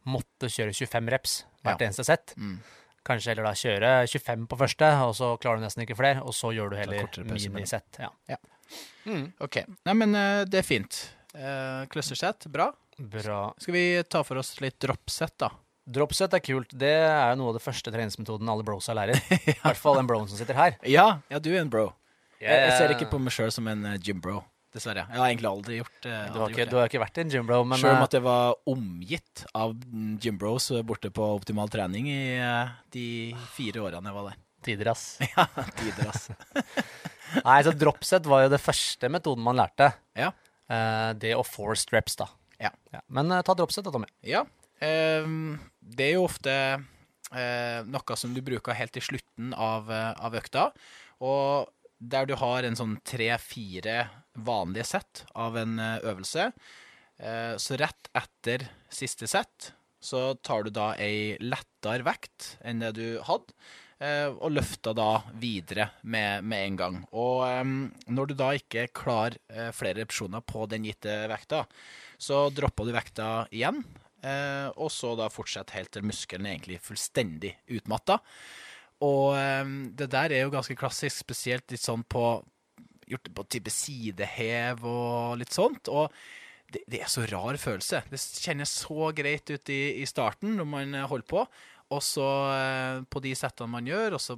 måtte 0.07 0.47
kjøre 0.49 0.73
25 0.73 1.09
reps 1.09 1.43
hvert 1.63 1.79
Ja. 1.81 1.87
eneste 1.87 2.05
sett. 2.05 2.33
Mm. 2.37 2.59
Kanskje 3.05 3.29
heller 3.31 3.43
da 3.43 3.51
kjøre 3.51 4.07
25 4.07 4.47
på 4.47 4.57
første, 4.57 4.85
og 5.07 5.15
så 5.15 5.39
klarer 5.39 5.59
du 5.59 5.65
nesten 5.65 5.85
ikke 5.85 5.95
flere, 5.97 6.21
og 6.21 6.33
så 6.33 6.53
gjør 6.53 6.69
du 6.71 6.75
heller 6.77 7.07
minisett. 7.51 7.97
Ja. 7.99 8.09
Ja. 8.27 8.37
Mm. 9.05 9.33
OK. 9.41 9.63
Nei, 9.85 9.93
men 9.93 10.15
eh, 10.15 10.45
det 10.45 10.59
er 10.59 10.63
fint. 10.67 11.09
Uh, 11.35 11.85
Clustersett, 11.87 12.45
bra. 12.51 12.71
Bra. 12.99 13.53
Skal 13.59 13.73
vi 13.73 14.03
ta 14.03 14.23
for 14.23 14.37
oss 14.37 14.59
litt 14.61 14.79
dropsett, 14.79 15.37
da? 15.37 15.49
Dropset 15.89 16.33
er 16.33 16.39
kult. 16.39 16.69
Det 16.77 16.89
er 17.01 17.31
jo 17.31 17.37
noe 17.39 17.49
av 17.49 17.57
det 17.57 17.63
første 17.63 17.89
treningsmetoden 17.93 18.49
alle 18.49 18.63
brosa 18.63 18.93
lærer. 18.93 19.15
I 19.47 19.55
hvert 19.63 19.77
fall 19.79 19.95
den 19.95 20.07
broen 20.09 20.27
som 20.29 20.37
sitter 20.37 20.53
her. 20.53 20.75
Ja, 20.85 21.21
ja 21.31 21.39
du 21.39 21.49
er 21.55 21.61
en 21.61 21.69
bro. 21.69 21.93
Jeg, 22.39 22.49
jeg 22.51 22.77
ser 22.77 22.89
ikke 22.93 23.07
Eh, 23.07 23.11
på 23.11 23.19
meg 23.19 23.33
sjøl 23.33 23.51
som 23.51 23.67
en 23.67 23.85
eh, 23.85 23.97
gym 23.97 24.21
bro, 24.21 24.43
dessverre. 24.75 25.05
Jeg 25.09 25.17
har 25.19 25.31
egentlig 25.31 25.49
aldri 25.49 25.77
gjort, 25.79 25.97
uh, 26.05 26.17
har, 26.35 26.53
ikke, 26.53 26.67
du 26.69 26.75
har 26.77 26.89
ikke 26.89 27.01
vært 27.01 27.19
i 27.19 27.23
en 27.23 27.31
gymbro, 27.33 27.61
men 27.67 27.81
Sjøl 27.81 27.95
om 27.95 28.01
eh, 28.01 28.05
at 28.05 28.17
jeg 28.17 28.25
var 28.25 28.57
omgitt 28.69 29.43
av 29.57 29.73
gym 30.21 30.37
bros 30.41 30.69
eh, 30.75 30.83
borte 30.85 31.11
på 31.13 31.29
Optimal 31.39 31.71
trening 31.73 32.09
i 32.11 32.19
eh, 32.37 32.75
de 32.93 33.05
fire 33.55 33.85
årene 33.87 34.11
jeg 34.11 34.17
var 34.19 34.27
der. 34.29 34.43
tider, 34.67 34.91
ass. 34.93 35.05
Ja, 35.35 35.47
tider, 35.79 36.11
ass. 36.11 36.29
Nei, 37.47 37.57
så 37.65 37.73
dropset 37.77 38.29
var 38.29 38.45
jo 38.45 38.53
det 38.53 38.61
første 38.61 39.09
metoden 39.11 39.45
man 39.45 39.57
lærte. 39.59 39.91
Ja. 40.17 40.31
Det 41.17 41.31
å 41.37 41.41
force 41.45 41.89
reps, 41.93 42.15
da. 42.19 42.27
Ja. 42.61 42.71
Men 43.09 43.31
eh, 43.33 43.43
ta 43.45 43.55
dropset 43.57 43.85
da, 43.85 43.93
Tommy. 43.93 44.09
Ja. 44.25 44.43
ehm, 44.85 45.57
det 45.81 46.11
er 46.11 46.17
jo 46.17 46.27
ofte 46.27 46.53
noe 47.29 48.15
som 48.17 48.31
du 48.33 48.39
bruker 48.41 48.73
helt 48.73 48.89
til 48.95 49.05
slutten 49.05 49.51
av, 49.53 49.89
av 49.93 50.33
økta. 50.39 50.71
Og 51.21 51.69
der 51.99 52.25
du 52.25 52.35
har 52.39 52.63
en 52.63 52.77
sånn 52.79 52.95
tre-fire 53.05 54.07
vanlige 54.45 54.87
sett 54.87 55.25
av 55.37 55.57
en 55.57 55.79
eh, 55.79 55.99
øvelse. 56.11 56.51
Eh, 57.19 57.53
så 57.57 57.77
rett 57.79 58.09
etter 58.15 58.67
siste 58.89 59.27
sett 59.29 59.73
så 59.99 60.33
tar 60.35 60.63
du 60.63 60.71
da 60.71 60.93
ei 61.01 61.35
lettere 61.43 62.05
vekt 62.07 62.53
enn 62.63 62.79
det 62.79 62.93
du 62.95 63.19
hadde, 63.27 63.55
eh, 63.99 64.29
og 64.31 64.53
løfter 64.55 64.95
da 64.95 65.09
videre 65.41 65.89
med, 66.03 66.45
med 66.47 66.65
en 66.65 66.77
gang. 66.79 66.99
Og 67.11 67.43
når 68.07 68.29
du 68.29 68.37
da 68.39 68.53
ikke 68.55 68.87
klarer 68.95 69.35
flere 69.75 69.99
repetisjoner 69.99 70.45
på 70.47 70.63
den 70.71 70.87
gitte 70.87 71.17
vekta, 71.31 71.65
så 72.19 72.45
dropper 72.55 72.87
du 72.87 72.95
vekta 72.95 73.27
igjen, 73.51 73.83
og 74.75 74.89
så 74.91 75.13
da 75.15 75.29
fortsetter 75.31 75.77
helt 75.77 75.93
til 75.95 76.03
muskelen 76.03 76.47
er 76.47 76.57
egentlig 76.57 76.81
fullstendig 76.83 77.53
utmatta. 77.71 78.17
Og 79.07 79.35
det 79.95 80.09
der 80.11 80.35
er 80.35 80.43
jo 80.43 80.51
ganske 80.51 80.75
klassisk, 80.79 81.21
spesielt 81.23 81.71
litt 81.71 81.83
sånn 81.83 82.03
på 82.03 82.25
Gjort 83.09 83.25
det 83.25 83.33
på 83.35 83.47
type 83.49 83.73
sidehev 83.73 84.85
og 84.85 85.39
litt 85.41 85.55
sånt. 85.55 85.89
Og 85.91 86.13
det, 86.69 86.83
det 86.85 87.01
er 87.01 87.11
så 87.11 87.25
rar 87.29 87.57
følelse. 87.59 88.03
Det 88.11 88.19
kjennes 88.19 88.75
så 88.83 89.11
greit 89.17 89.49
ut 89.49 89.73
i, 89.73 89.81
i 90.03 90.07
starten 90.09 90.57
når 90.59 90.69
man 90.69 90.99
holder 91.09 91.29
på, 91.29 91.45
og 91.89 92.03
så 92.05 92.29
eh, 92.53 92.99
på 93.09 93.21
de 93.25 93.33
settene 93.37 93.73
man 93.73 93.87
gjør, 93.89 94.17
og 94.17 94.21
så 94.21 94.37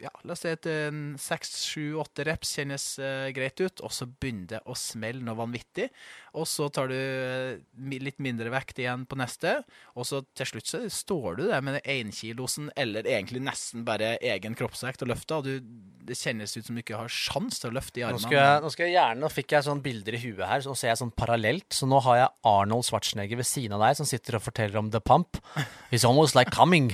ja, 0.00 0.10
la 0.24 0.34
oss 0.34 0.42
si 0.44 0.52
at 0.52 0.66
en 0.70 1.14
seks, 1.20 1.52
sju, 1.68 1.84
åtte 2.00 2.24
reps 2.26 2.54
kjennes 2.56 2.84
uh, 3.02 3.28
greit 3.36 3.60
ut, 3.60 3.82
og 3.84 3.92
så 3.92 4.08
begynner 4.08 4.56
det 4.56 4.60
å 4.64 4.76
smelle 4.78 5.22
noe 5.24 5.38
vanvittig. 5.38 5.90
Og 6.38 6.46
så 6.48 6.68
tar 6.72 6.90
du 6.90 6.96
uh, 6.96 7.98
litt 8.00 8.20
mindre 8.22 8.52
vekt 8.54 8.80
igjen 8.80 9.04
på 9.08 9.18
neste, 9.20 9.58
og 9.98 10.08
så 10.08 10.22
til 10.36 10.48
slutt 10.52 10.70
så 10.70 10.82
står 10.90 11.40
du 11.40 11.44
der 11.50 11.64
med 11.66 11.80
énkilosen, 11.84 12.70
eller 12.80 13.08
egentlig 13.08 13.42
nesten 13.44 13.84
bare 13.88 14.14
egen 14.24 14.56
kroppsvekt 14.58 15.04
og 15.04 15.12
løfter, 15.12 15.40
og 15.40 15.48
du, 15.48 15.60
det 16.06 16.18
kjennes 16.18 16.56
ut 16.56 16.66
som 16.66 16.78
du 16.78 16.82
ikke 16.82 17.00
har 17.00 17.12
sjans 17.12 17.60
til 17.60 17.70
å 17.70 17.76
løfte 17.76 18.00
i 18.00 18.04
Nå 18.04 18.12
armene. 18.12 18.24
skal, 18.24 18.38
jeg, 18.38 18.64
nå 18.64 18.72
skal 18.74 18.88
jeg 18.88 18.96
gjerne, 18.96 19.20
nå 19.24 19.32
fikk 19.34 19.56
jeg 19.56 19.68
sånn 19.68 19.84
bilder 19.84 20.16
i 20.16 20.22
huet 20.24 20.44
her, 20.46 20.64
så 20.64 20.72
nå 20.72 20.80
ser 20.80 20.92
jeg 20.92 21.02
sånn 21.02 21.14
parallelt. 21.16 21.68
Så 21.76 21.88
nå 21.90 22.00
har 22.06 22.22
jeg 22.22 22.32
Arnold 22.48 22.88
Schwarzenegger 22.88 23.40
ved 23.40 23.48
siden 23.48 23.76
av 23.76 23.84
deg 23.84 24.00
som 24.00 24.08
sitter 24.08 24.38
og 24.38 24.44
forteller 24.46 24.80
om 24.80 24.90
The 24.94 25.02
Pump. 25.04 25.40
It's 25.90 26.06
almost 26.08 26.38
like 26.38 26.54
coming. 26.54 26.92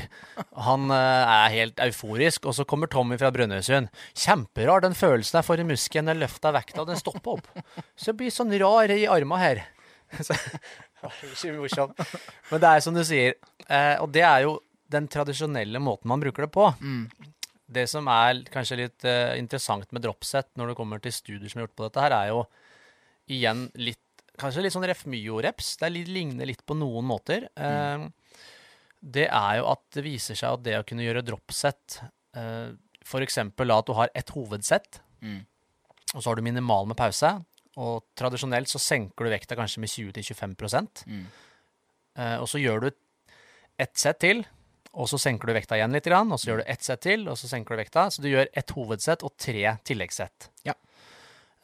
Han 0.66 0.90
uh, 0.90 0.96
er 0.96 1.54
helt 1.54 1.80
euforisk, 1.86 2.48
og 2.48 2.56
så 2.58 2.66
kommer 2.68 2.90
Tommy 2.96 3.18
fra 3.20 3.30
Brønnøysund. 3.34 3.92
Kjemperar 4.16 4.84
den 4.86 4.96
følelsen 4.96 5.40
jeg 5.40 5.48
får 5.50 5.62
i 5.62 5.68
muskelen 5.68 6.08
når 6.08 6.16
jeg 6.16 6.24
løfter 6.24 6.56
vekta, 6.56 6.86
den 6.88 7.00
stopper 7.00 7.36
opp. 7.36 7.48
Så 7.94 8.12
det 8.12 8.18
blir 8.22 8.34
sånn 8.34 8.54
rar 8.62 8.92
i 8.94 9.04
armene 9.10 9.42
her. 9.42 9.64
Så, 10.26 10.36
er 11.04 11.32
ikke 11.34 11.56
morsomt. 11.58 11.98
Men 12.50 12.62
det 12.62 12.70
er 12.70 12.84
som 12.84 12.96
du 12.96 13.02
sier, 13.04 13.36
eh, 13.68 13.96
og 14.00 14.10
det 14.14 14.24
er 14.24 14.46
jo 14.46 14.56
den 14.92 15.08
tradisjonelle 15.10 15.80
måten 15.82 16.10
man 16.10 16.22
bruker 16.22 16.46
det 16.46 16.52
på. 16.54 16.68
Det 17.66 17.88
som 17.90 18.06
er 18.10 18.44
kanskje 18.52 18.80
litt 18.84 19.06
eh, 19.08 19.34
interessant 19.40 19.90
med 19.94 20.04
dropset 20.06 20.48
når 20.58 20.70
det 20.70 20.78
kommer 20.78 21.02
til 21.02 21.14
studier 21.14 21.50
som 21.50 21.60
er 21.60 21.66
gjort 21.66 21.78
på 21.78 21.88
dette, 21.88 22.04
her 22.04 22.14
er 22.14 22.32
jo 22.32 22.44
igjen 23.36 23.68
litt 23.78 24.02
Kanskje 24.36 24.66
litt 24.66 24.74
sånn 24.74 24.84
refmyo-reps. 24.84 25.78
Det 25.80 25.86
er 25.86 25.92
litt, 25.94 26.08
ligner 26.12 26.44
litt 26.44 26.60
på 26.68 26.74
noen 26.76 27.06
måter. 27.08 27.46
Eh, 27.56 28.02
det 29.00 29.24
er 29.32 29.54
jo 29.62 29.70
at 29.70 29.80
det 29.96 30.02
viser 30.04 30.36
seg 30.36 30.58
at 30.58 30.64
det 30.66 30.74
å 30.76 30.82
kunne 30.84 31.06
gjøre 31.06 31.22
dropset 31.24 32.02
eh, 32.36 32.74
F.eks. 33.06 33.38
at 33.38 33.86
du 33.86 33.92
har 33.94 34.10
ett 34.14 34.30
hovedsett, 34.34 35.00
Mm. 35.22 35.44
og 36.14 36.22
så 36.22 36.28
har 36.30 36.36
du 36.36 36.42
minimal 36.42 36.86
med 36.90 36.96
pause. 36.98 37.44
Og 37.76 38.02
tradisjonelt 38.16 38.68
så 38.68 38.78
senker 38.80 39.24
du 39.24 39.30
vekta 39.30 39.56
kanskje 39.56 39.78
med 39.80 39.88
20-25 39.88 41.04
Mm. 41.06 41.26
Eh, 42.16 42.36
og 42.40 42.48
så 42.48 42.58
gjør 42.58 42.80
du 42.80 42.90
ett 43.78 43.96
sett 43.98 44.18
til, 44.20 44.44
og 44.94 45.08
så 45.08 45.18
senker 45.20 45.46
du 45.46 45.52
vekta 45.52 45.76
igjen 45.76 45.92
litt, 45.92 46.06
og 46.06 46.38
så 46.40 46.48
gjør 46.48 46.62
du 46.62 46.70
ett 46.72 46.82
sett 46.82 47.00
til, 47.04 47.28
og 47.28 47.36
så 47.36 47.48
senker 47.48 47.76
du 47.76 47.82
vekta. 47.82 48.06
Så 48.10 48.22
du 48.22 48.28
gjør 48.30 48.48
ett 48.56 48.70
hovedsett 48.70 49.22
og 49.22 49.36
tre 49.36 49.76
tilleggssett. 49.84 50.48
Ja. 50.64 50.72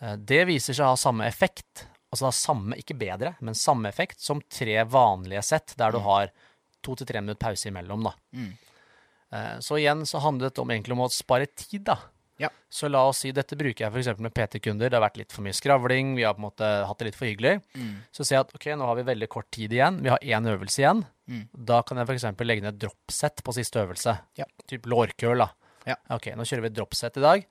Eh, 0.01 0.17
det 0.17 0.47
viser 0.47 0.75
seg 0.75 0.85
å 0.85 0.93
ha 0.93 0.97
samme 0.97 1.25
effekt, 1.27 1.87
altså 2.13 2.27
da 2.29 2.31
samme, 2.37 2.77
ikke 2.77 2.99
bedre, 2.99 3.37
men 3.41 3.55
samme 3.55 3.89
effekt 3.89 4.21
som 4.21 4.43
tre 4.51 4.85
vanlige 4.85 5.43
sett, 5.43 5.75
der 5.79 5.93
du 5.93 5.99
har 6.05 6.29
to 6.83 6.95
til 6.95 7.07
tre 7.07 7.21
minutter 7.23 7.41
pause 7.49 7.71
imellom. 7.71 8.05
da. 8.05 8.13
Mm. 8.35 8.53
Eh, 9.33 9.59
Så 9.65 9.79
igjen 9.81 10.05
så 10.07 10.21
handler 10.21 10.51
det 10.51 10.59
om, 10.63 10.71
egentlig 10.71 10.93
om 10.97 11.07
å 11.07 11.13
spare 11.13 11.47
tid, 11.47 11.85
da. 11.89 11.99
Ja. 12.41 12.49
Så 12.73 12.89
la 12.91 13.05
oss 13.07 13.21
si, 13.23 13.31
dette 13.33 13.55
bruker 13.57 13.85
jeg 13.85 13.93
f.eks. 13.93 14.19
med 14.19 14.33
PT-kunder. 14.35 14.91
Det 14.91 14.97
har 14.99 15.05
vært 15.05 15.19
litt 15.21 15.33
for 15.35 15.45
mye 15.47 15.55
skravling, 15.55 16.15
vi 16.17 16.25
har 16.27 16.35
på 16.35 16.43
en 16.43 16.47
måte 16.49 16.69
hatt 16.89 16.99
det 16.99 17.11
litt 17.11 17.19
for 17.19 17.29
hyggelig. 17.29 17.61
Mm. 17.79 17.93
Så 18.11 18.25
sier 18.27 18.39
jeg 18.41 18.47
at 18.49 18.55
ok, 18.57 18.67
nå 18.81 18.89
har 18.89 18.97
vi 18.99 19.05
veldig 19.07 19.29
kort 19.31 19.51
tid 19.55 19.73
igjen, 19.77 20.01
vi 20.03 20.11
har 20.11 20.19
én 20.27 20.49
øvelse 20.51 20.83
igjen. 20.83 21.05
Mm. 21.31 21.45
Da 21.71 21.83
kan 21.87 22.01
jeg 22.01 22.09
f.eks. 22.09 22.27
legge 22.43 22.65
ned 22.67 22.81
dropset 22.83 23.45
på 23.47 23.55
siste 23.55 23.85
øvelse. 23.85 24.17
Ja. 24.41 24.49
Typ 24.67 24.89
lårkøl, 24.91 25.45
da. 25.45 25.51
Ja. 25.87 25.97
Ok, 26.17 26.33
nå 26.39 26.45
kjører 26.49 26.67
vi 26.67 26.75
dropset 26.81 27.17
i 27.21 27.25
dag, 27.25 27.47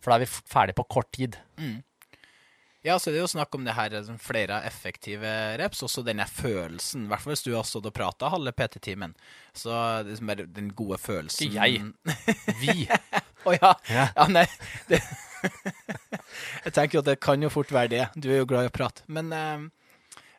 for 0.00 0.12
da 0.12 0.18
er 0.18 0.26
vi 0.26 0.30
ferdig 0.52 0.76
på 0.76 0.86
kort 0.92 1.10
tid. 1.16 1.38
Ja, 2.84 2.98
så 3.00 3.08
det 3.08 3.16
er 3.16 3.22
jo 3.22 3.30
snakk 3.32 3.54
om 3.56 3.64
det 3.64 3.72
her 3.78 3.94
sånn 4.04 4.18
flere 4.20 4.58
effektive 4.68 5.28
reps, 5.56 5.80
også 5.86 6.02
denne 6.04 6.26
følelsen. 6.28 7.06
I 7.06 7.08
hvert 7.08 7.22
fall 7.22 7.32
hvis 7.32 7.44
du 7.46 7.54
har 7.54 7.64
stått 7.64 7.88
og 7.88 7.94
prata 7.96 8.28
halve 8.28 8.52
PT-timen. 8.52 9.14
Så 9.56 9.70
det 9.72 9.78
er 9.78 10.10
liksom 10.10 10.32
bare 10.32 10.44
den 10.58 10.68
gode 10.76 10.98
følelsen 11.00 11.46
Ikke 11.48 11.68
jeg. 11.70 11.86
Vi. 12.60 12.84
Å 13.48 13.56
ja. 13.56 13.70
Ja. 13.88 14.04
ja. 14.10 14.26
Nei. 14.28 14.44
Det. 14.90 15.00
jeg 16.66 16.74
tenker 16.76 16.98
jo 16.98 17.02
at 17.06 17.08
det 17.08 17.16
kan 17.24 17.40
jo 17.40 17.52
fort 17.52 17.72
være 17.72 17.92
det. 17.94 18.04
Du 18.20 18.28
er 18.28 18.42
jo 18.42 18.50
glad 18.52 18.68
i 18.68 18.72
å 18.72 18.76
prate. 18.76 19.08
Men, 19.08 19.32
eh, 19.32 19.64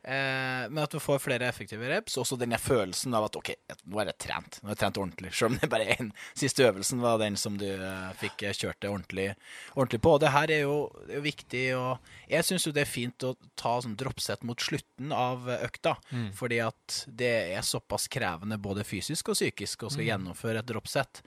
eh, 0.08 0.66
men 0.70 0.82
at 0.84 0.94
du 0.94 1.00
får 1.02 1.22
flere 1.24 1.48
effektive 1.50 1.90
reps, 1.90 2.18
også 2.22 2.38
denne 2.40 2.60
følelsen 2.62 3.14
av 3.18 3.28
at 3.28 3.40
OK, 3.40 3.52
nå 3.84 4.02
er 4.02 4.12
jeg 4.14 4.20
trent. 4.28 4.60
Nå 4.62 4.70
er 4.70 4.76
jeg 4.76 4.82
trent 4.84 5.02
ordentlig. 5.02 5.34
Selv 5.36 5.54
om 5.54 5.60
det 5.62 5.72
bare 5.72 5.88
er 5.88 6.02
én. 6.02 6.12
Siste 6.38 6.66
øvelsen 6.68 7.04
var 7.04 7.20
den 7.22 7.38
som 7.40 7.60
du 7.62 7.68
eh, 7.68 8.12
fikk 8.22 8.46
eh, 8.48 8.56
kjørt 8.56 8.82
det 8.84 8.92
ordentlig, 8.92 9.28
ordentlig 9.76 10.02
på. 10.06 10.16
Og 10.18 10.24
det 10.24 10.34
her 10.36 10.54
er 10.54 10.64
jo, 10.66 10.78
er 11.08 11.18
jo 11.20 11.24
viktig, 11.26 11.66
og 11.80 12.32
jeg 12.32 12.50
syns 12.50 12.68
jo 12.68 12.76
det 12.76 12.86
er 12.86 12.94
fint 12.94 13.28
å 13.28 13.36
ta 13.60 13.78
sånn 13.84 13.98
droppsett 14.00 14.46
mot 14.48 14.62
slutten 14.62 15.14
av 15.16 15.50
økta. 15.60 15.76
økta. 15.76 16.30
Fordi 16.36 16.62
at 16.64 17.02
det 17.08 17.34
er 17.56 17.62
såpass 17.66 18.08
krevende 18.12 18.58
både 18.58 18.86
fysisk 18.88 19.30
og 19.30 19.38
psykisk 19.38 19.86
å 19.86 19.92
skal 19.94 20.10
gjennomføre 20.10 20.62
et 20.62 20.70
droppsett. 20.70 21.22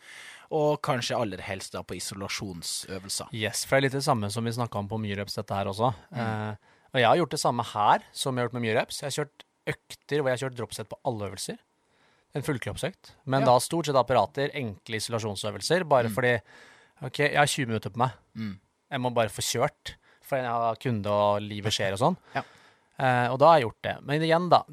Og 0.54 0.80
kanskje 0.84 1.16
aller 1.18 1.42
helst 1.44 1.74
da 1.76 1.82
på 1.84 1.98
isolasjonsøvelser. 1.98 3.34
Yes, 3.36 3.66
for 3.66 3.76
det 3.76 3.78
er 3.78 3.86
litt 3.88 3.98
det 3.98 4.06
samme 4.06 4.30
som 4.32 4.46
vi 4.46 4.54
snakka 4.56 4.80
om 4.80 4.88
på 4.88 5.00
myreps, 5.02 5.36
dette 5.36 5.54
her 5.54 5.68
også. 5.68 5.92
Mm. 6.14 6.20
Eh, 6.24 6.76
og 6.94 7.00
jeg 7.00 7.06
har 7.08 7.16
gjort 7.20 7.34
det 7.36 7.40
samme 7.42 7.64
her 7.74 8.04
som 8.12 8.34
jeg 8.36 8.42
har 8.42 8.48
gjort 8.48 8.56
med 8.58 8.64
mye 8.66 8.76
reps. 8.78 9.00
Jeg 9.02 9.10
har 9.10 9.16
kjørt 9.18 9.44
økter 9.68 10.20
hvor 10.22 10.30
jeg 10.30 10.38
har 10.38 10.42
kjørt 10.46 10.56
dropset 10.58 10.88
på 10.88 10.98
alle 11.04 11.28
øvelser. 11.28 11.58
En 12.36 12.44
fullkroppsøkt. 12.44 13.12
Men 13.26 13.40
Ja. 13.42 13.46
da 13.46 13.58
stort 13.60 13.86
sett 13.86 13.96
apparater, 13.96 14.50
enkle 14.54 14.96
isolasjonsøvelser, 15.00 15.84
bare 15.88 16.08
fordi 16.12 16.34
OK, 17.02 17.18
jeg 17.18 17.36
har 17.36 17.46
20 17.46 17.66
minutter 17.66 17.90
på 17.90 17.98
meg. 18.02 18.10
Mm. 18.34 18.58
Jeg 18.90 19.00
må 19.00 19.10
bare 19.14 19.28
få 19.32 19.42
kjørt, 19.44 19.94
for 20.22 20.36
jeg 20.36 20.46
har 20.48 20.76
kunde 20.76 21.06
og 21.12 21.40
livet 21.42 21.72
skjer 21.72 21.92
og 21.92 21.98
sånn. 21.98 22.16
Ja. 22.36 22.42
Eh, 22.98 23.28
og 23.30 23.38
da 23.38 23.46
har 23.52 23.58
jeg 23.60 23.68
gjort 23.68 23.82
det. 23.82 23.96
Men 24.02 24.22
igjen, 24.26 24.48
da. 24.50 24.64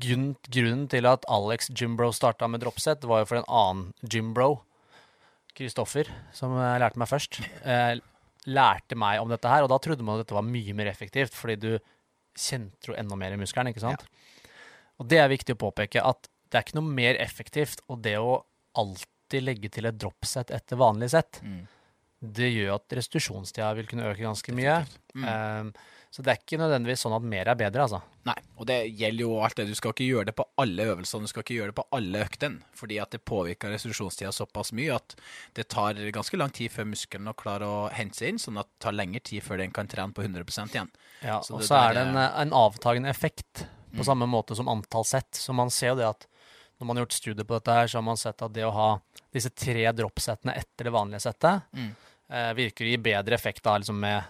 Grunn, 0.00 0.36
grunnen 0.48 0.86
til 0.88 1.04
at 1.06 1.24
Alex 1.28 1.68
Jimbro 1.68 2.08
starta 2.16 2.48
med 2.48 2.62
dropset, 2.62 3.02
var 3.04 3.20
jo 3.20 3.26
for 3.28 3.36
en 3.42 3.48
annen 3.48 3.92
Jimbro, 4.08 4.62
Kristoffer, 5.54 6.08
som 6.32 6.54
lærte 6.56 6.96
meg 6.96 7.10
først, 7.10 7.40
eh, 7.68 7.98
lærte 8.46 8.96
meg 8.98 9.20
om 9.22 9.28
dette 9.30 9.48
her. 9.48 9.62
Og 9.64 9.70
da 9.72 9.78
trodde 9.82 10.02
man 10.06 10.18
at 10.18 10.24
dette 10.26 10.36
var 10.36 10.46
mye 10.46 10.74
mer 10.74 10.90
effektivt, 10.90 11.34
fordi 11.38 11.56
du 11.62 11.70
kjente 12.38 12.88
jo 12.90 12.96
enda 12.98 13.16
mer 13.18 13.34
i 13.34 13.40
muskelen, 13.40 13.70
ikke 13.72 13.84
sant? 13.84 14.04
Og 15.00 15.08
det 15.10 15.18
er 15.20 15.28
viktig 15.32 15.54
å 15.56 15.60
påpeke 15.60 16.02
at 16.04 16.28
det 16.50 16.58
er 16.58 16.64
ikke 16.66 16.78
noe 16.80 16.94
mer 16.96 17.16
effektivt, 17.20 17.80
og 17.88 18.02
det 18.04 18.16
å 18.20 18.42
alltid 18.78 19.44
legge 19.44 19.70
til 19.72 19.86
et 19.88 19.96
dropset 20.00 20.50
etter 20.52 20.76
vanlig 20.80 21.10
sett, 21.12 21.40
Mm. 21.42 21.66
det 22.22 22.50
gjør 22.52 22.74
at 22.76 22.96
restitusjonstida 22.98 23.74
vil 23.76 23.86
kunne 23.86 24.04
øke 24.10 24.22
ganske 24.22 24.52
mye. 24.54 24.86
Mm. 25.14 25.24
Um, 25.24 25.72
så 26.12 26.20
det 26.22 26.28
er 26.34 26.40
ikke 26.42 26.58
nødvendigvis 26.60 27.00
sånn 27.06 27.14
at 27.16 27.24
mer 27.24 27.48
er 27.48 27.56
bedre, 27.56 27.86
altså. 27.86 28.02
Nei, 28.28 28.34
og 28.60 28.66
det 28.68 28.76
gjelder 29.00 29.22
jo 29.24 29.30
alt 29.40 29.56
det. 29.56 29.64
Du 29.70 29.74
skal 29.78 29.94
ikke 29.94 30.04
gjøre 30.10 30.26
det 30.28 30.34
på 30.36 30.44
alle 30.60 30.84
øvelsene, 30.92 31.24
du 31.24 31.30
skal 31.32 31.42
ikke 31.46 31.54
gjøre 31.56 31.72
det 31.72 31.76
på 31.78 31.84
alle 31.96 32.20
øktene. 32.26 32.60
Fordi 32.76 32.98
at 33.00 33.14
det 33.16 33.22
påvirker 33.24 33.72
restitusjonstida 33.72 34.32
såpass 34.36 34.74
mye 34.76 34.92
at 34.98 35.14
det 35.56 35.64
tar 35.72 35.96
ganske 36.12 36.36
lang 36.36 36.52
tid 36.52 36.68
før 36.74 36.90
muskelen 36.90 37.32
klarer 37.40 37.64
å 37.64 37.78
hente 37.96 38.20
seg 38.20 38.28
inn, 38.34 38.42
sånn 38.42 38.60
at 38.60 38.68
det 38.68 38.82
tar 38.84 38.92
lengre 38.98 39.22
tid 39.24 39.42
før 39.46 39.62
den 39.64 39.72
kan 39.72 39.88
trene 39.88 40.12
på 40.12 40.22
100% 40.26 40.76
igjen. 40.76 40.90
Ja, 41.24 41.40
Så 41.40 41.56
og 41.56 41.64
så 41.64 41.80
er 41.80 41.96
det 41.96 42.04
en, 42.10 42.20
en 42.20 42.52
avtagende 42.60 43.08
effekt, 43.08 43.64
på 43.96 44.04
samme 44.04 44.28
måte 44.28 44.54
som 44.56 44.68
antall 44.68 45.04
sett. 45.08 45.32
Så 45.36 45.52
man 45.56 45.70
ser 45.72 45.94
jo 45.94 45.96
det 46.02 46.06
at 46.10 46.28
når 46.80 46.86
man 46.88 46.96
har 46.96 47.04
gjort 47.06 47.16
studier 47.16 47.44
på 47.48 47.56
dette 47.56 47.74
her, 47.76 47.86
så 47.88 47.98
har 48.00 48.06
man 48.06 48.16
sett 48.20 48.42
at 48.42 48.52
det 48.52 48.64
å 48.68 48.70
ha 48.76 48.90
disse 49.32 49.50
tre 49.56 49.84
droppsettene 49.96 50.54
etter 50.60 50.88
det 50.88 50.92
vanlige 50.92 51.24
settet, 51.24 51.62
Mm. 51.72 51.90
eh, 52.28 52.52
virker 52.58 52.84
å 52.84 52.88
gi 52.92 52.96
bedre 52.98 53.34
effekt 53.36 53.62
da, 53.64 53.78
liksom 53.78 54.00
med 54.00 54.22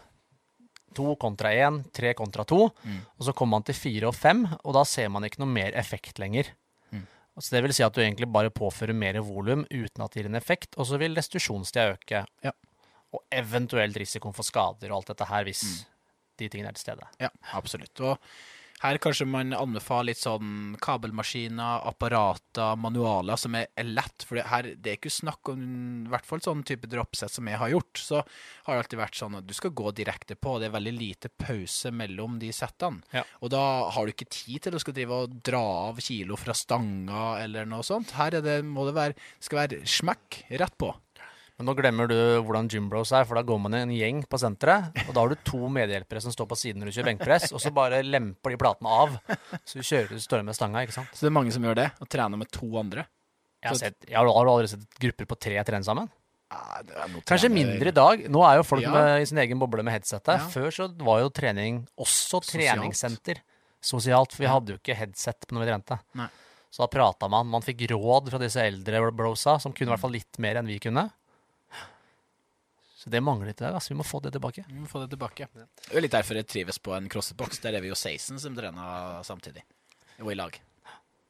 to 0.94 1.14
kontra 1.20 1.50
én, 1.54 1.82
tre 1.92 2.14
kontra 2.18 2.44
to. 2.48 2.70
Mm. 2.84 2.98
Og 3.18 3.26
så 3.28 3.34
kommer 3.36 3.58
man 3.58 3.66
til 3.68 3.74
fire 3.78 4.08
og 4.10 4.14
fem, 4.16 4.44
og 4.64 4.74
da 4.76 4.82
ser 4.88 5.08
man 5.12 5.24
ikke 5.28 5.40
noe 5.42 5.50
mer 5.52 5.72
effekt 5.78 6.18
lenger. 6.22 6.50
Mm. 6.92 7.06
Så 7.38 7.54
det 7.56 7.62
vil 7.64 7.72
si 7.76 7.82
at 7.86 7.94
du 7.96 8.00
egentlig 8.04 8.28
bare 8.32 8.50
påfører 8.52 8.94
mer 8.94 9.18
volum 9.24 9.64
uten 9.70 10.04
at 10.04 10.12
det 10.12 10.22
gir 10.22 10.30
en 10.30 10.38
effekt, 10.38 10.76
og 10.76 10.86
så 10.86 10.98
vil 11.00 11.16
restitusjonstida 11.16 11.94
øke. 11.96 12.24
Ja. 12.44 12.52
Og 13.12 13.24
eventuelt 13.32 13.96
risikoen 14.00 14.32
for 14.36 14.44
skader 14.46 14.90
og 14.92 15.00
alt 15.02 15.12
dette 15.12 15.28
her, 15.28 15.44
hvis 15.44 15.62
Mm. 15.64 15.84
de 16.38 16.48
tingene 16.48 16.68
er 16.68 16.72
til 16.78 16.86
stede. 16.86 17.08
Ja, 17.20 17.28
absolutt. 17.52 18.00
Og 18.00 18.18
Her 18.82 18.98
kanskje 18.98 19.28
man 19.30 19.54
anbefaler 19.54 20.10
litt 20.10 20.18
sånn 20.18 20.74
kabelmaskiner, 20.82 21.84
apparater, 21.86 22.74
manualer 22.82 23.38
som 23.38 23.54
er, 23.54 23.68
er 23.78 23.86
lett. 23.86 24.24
For 24.26 24.38
det, 24.38 24.46
her, 24.50 24.68
det 24.74 24.90
er 24.90 24.98
ikke 24.98 25.12
snakk 25.12 25.52
om 25.52 25.60
i 25.62 26.10
hvert 26.10 26.26
fall 26.26 26.42
sånn 26.42 26.64
type 26.66 26.90
dropset 26.90 27.30
som 27.30 27.46
jeg 27.46 27.60
har 27.60 27.70
gjort. 27.70 28.02
Så 28.02 28.18
har 28.18 28.74
det 28.74 28.82
alltid 28.82 29.02
vært 29.04 29.20
sånn 29.20 29.38
at 29.38 29.46
du 29.46 29.54
skal 29.54 29.74
gå 29.78 29.94
direkte 29.94 30.34
på. 30.34 30.56
Det 30.58 30.66
er 30.66 30.74
veldig 30.74 30.94
lite 30.96 31.30
pause 31.30 31.94
mellom 31.94 32.40
de 32.42 32.50
settene. 32.56 33.06
Ja. 33.14 33.22
Og 33.38 33.54
da 33.54 33.62
har 33.94 34.02
du 34.02 34.14
ikke 34.16 34.30
tid 34.32 34.66
til 34.66 34.74
å 34.74 34.82
skal 34.82 34.98
drive 34.98 35.22
og 35.28 35.38
dra 35.46 35.62
av 35.92 36.02
kilo 36.02 36.38
fra 36.40 36.56
stanga 36.56 37.36
eller 37.44 37.70
noe 37.70 37.86
sånt. 37.86 38.16
Her 38.18 38.40
er 38.40 38.46
det, 38.46 38.58
må 38.66 38.88
det 38.88 38.98
være, 38.98 39.30
skal 39.38 39.62
være 39.62 39.82
smekk 39.86 40.42
rett 40.58 40.78
på. 40.82 40.90
Men 41.62 41.68
nå 41.70 41.76
glemmer 41.78 42.08
du 42.10 42.16
hvordan 42.42 42.66
gymbros 42.66 43.12
er, 43.14 43.22
for 43.22 43.38
da 43.38 43.44
går 43.46 43.60
man 43.62 43.76
i 43.78 43.82
en 43.84 43.90
gjeng 43.94 44.22
på 44.26 44.38
senteret, 44.42 44.88
og 45.06 45.12
da 45.14 45.22
har 45.22 45.30
du 45.30 45.36
to 45.46 45.68
medhjelpere 45.70 46.18
som 46.24 46.34
står 46.34 46.48
på 46.50 46.56
siden 46.58 46.82
når 46.82 46.90
du 46.90 46.94
kjører 46.96 47.08
benkpress, 47.12 47.52
og 47.54 47.62
så 47.62 47.70
bare 47.70 48.00
lemper 48.02 48.50
de 48.50 48.58
platene 48.58 48.90
av. 48.90 49.14
Så 49.62 49.78
du 49.78 49.86
kjører 49.86 50.10
du 50.10 50.18
står 50.24 50.42
med 50.48 50.58
stanga, 50.58 50.82
ikke 50.82 50.96
sant. 50.96 51.12
Så 51.14 51.22
det 51.22 51.30
er 51.30 51.36
mange 51.38 51.54
som 51.54 51.62
gjør 51.62 51.78
det, 51.78 51.84
og 52.02 52.10
trener 52.10 52.40
med 52.42 52.50
to 52.50 52.66
andre. 52.82 53.06
Jeg 53.62 53.70
har, 53.70 53.78
sett, 53.78 54.08
jeg 54.10 54.18
har 54.18 54.26
har 54.26 54.48
du 54.48 54.50
aldri 54.56 54.72
sett 54.72 54.98
grupper 55.06 55.30
på 55.30 55.38
tre 55.46 55.62
trene 55.70 55.86
sammen? 55.86 56.10
Noe 56.50 57.22
Kanskje 57.30 57.48
mindre 57.54 57.92
i 57.92 57.94
dag. 57.94 58.26
Nå 58.28 58.42
er 58.44 58.58
jo 58.58 58.66
folk 58.66 58.82
Ja. 58.82 58.90
med, 58.90 59.22
i 59.22 59.28
sin 59.30 59.38
egen 59.38 59.62
boble 59.62 59.84
med 59.86 59.94
headsetet. 59.94 60.34
Ja. 60.42 60.48
Før 60.50 60.66
så 60.74 60.88
var 60.98 61.22
jo 61.22 61.30
trening 61.30 61.84
også 61.96 62.42
treningssenter. 62.44 63.38
Sosialt, 63.80 64.34
for 64.34 64.42
vi 64.42 64.50
Ja. 64.50 64.58
hadde 64.58 64.74
jo 64.74 64.78
ikke 64.82 64.98
headset 64.98 65.46
når 65.54 65.62
vi 65.62 65.70
trente. 65.70 66.00
Nei. 66.18 66.26
Så 66.74 66.82
da 66.82 66.90
prata 66.90 67.28
man. 67.30 67.46
Man 67.46 67.62
fikk 67.62 67.86
råd 67.94 68.28
fra 68.34 68.38
disse 68.42 68.58
eldre 68.66 69.12
brosa, 69.14 69.60
som 69.60 69.72
kunne 69.72 69.88
i 69.88 69.92
hvert 69.94 70.00
fall 70.00 70.10
litt 70.18 70.38
mer 70.42 70.56
enn 70.56 70.66
vi 70.66 70.78
kunne. 70.82 71.10
Så 73.02 73.10
det 73.10 73.18
mangler 73.24 73.50
litt 73.50 73.58
der. 73.58 73.74
Altså. 73.74 73.90
Vi 73.90 73.98
må 73.98 74.04
få 74.06 74.20
det 74.22 74.30
tilbake. 74.36 74.62
Vi 74.68 74.78
må 74.78 74.86
få 74.90 75.00
det 75.02 75.08
tilbake. 75.16 75.48
Det 75.56 75.96
er 75.98 76.04
litt 76.04 76.12
derfor 76.14 76.38
jeg 76.38 76.46
trives 76.46 76.78
på 76.78 76.92
en 76.94 77.08
CrossFit-boks. 77.10 77.58
Der 77.64 77.74
er 77.74 77.82
vi 77.82 77.90
jo 77.90 77.96
16 77.98 78.38
som 78.38 78.54
trener 78.54 79.24
samtidig. 79.26 79.64
Og 80.22 80.30
i 80.30 80.36
lag. 80.38 80.54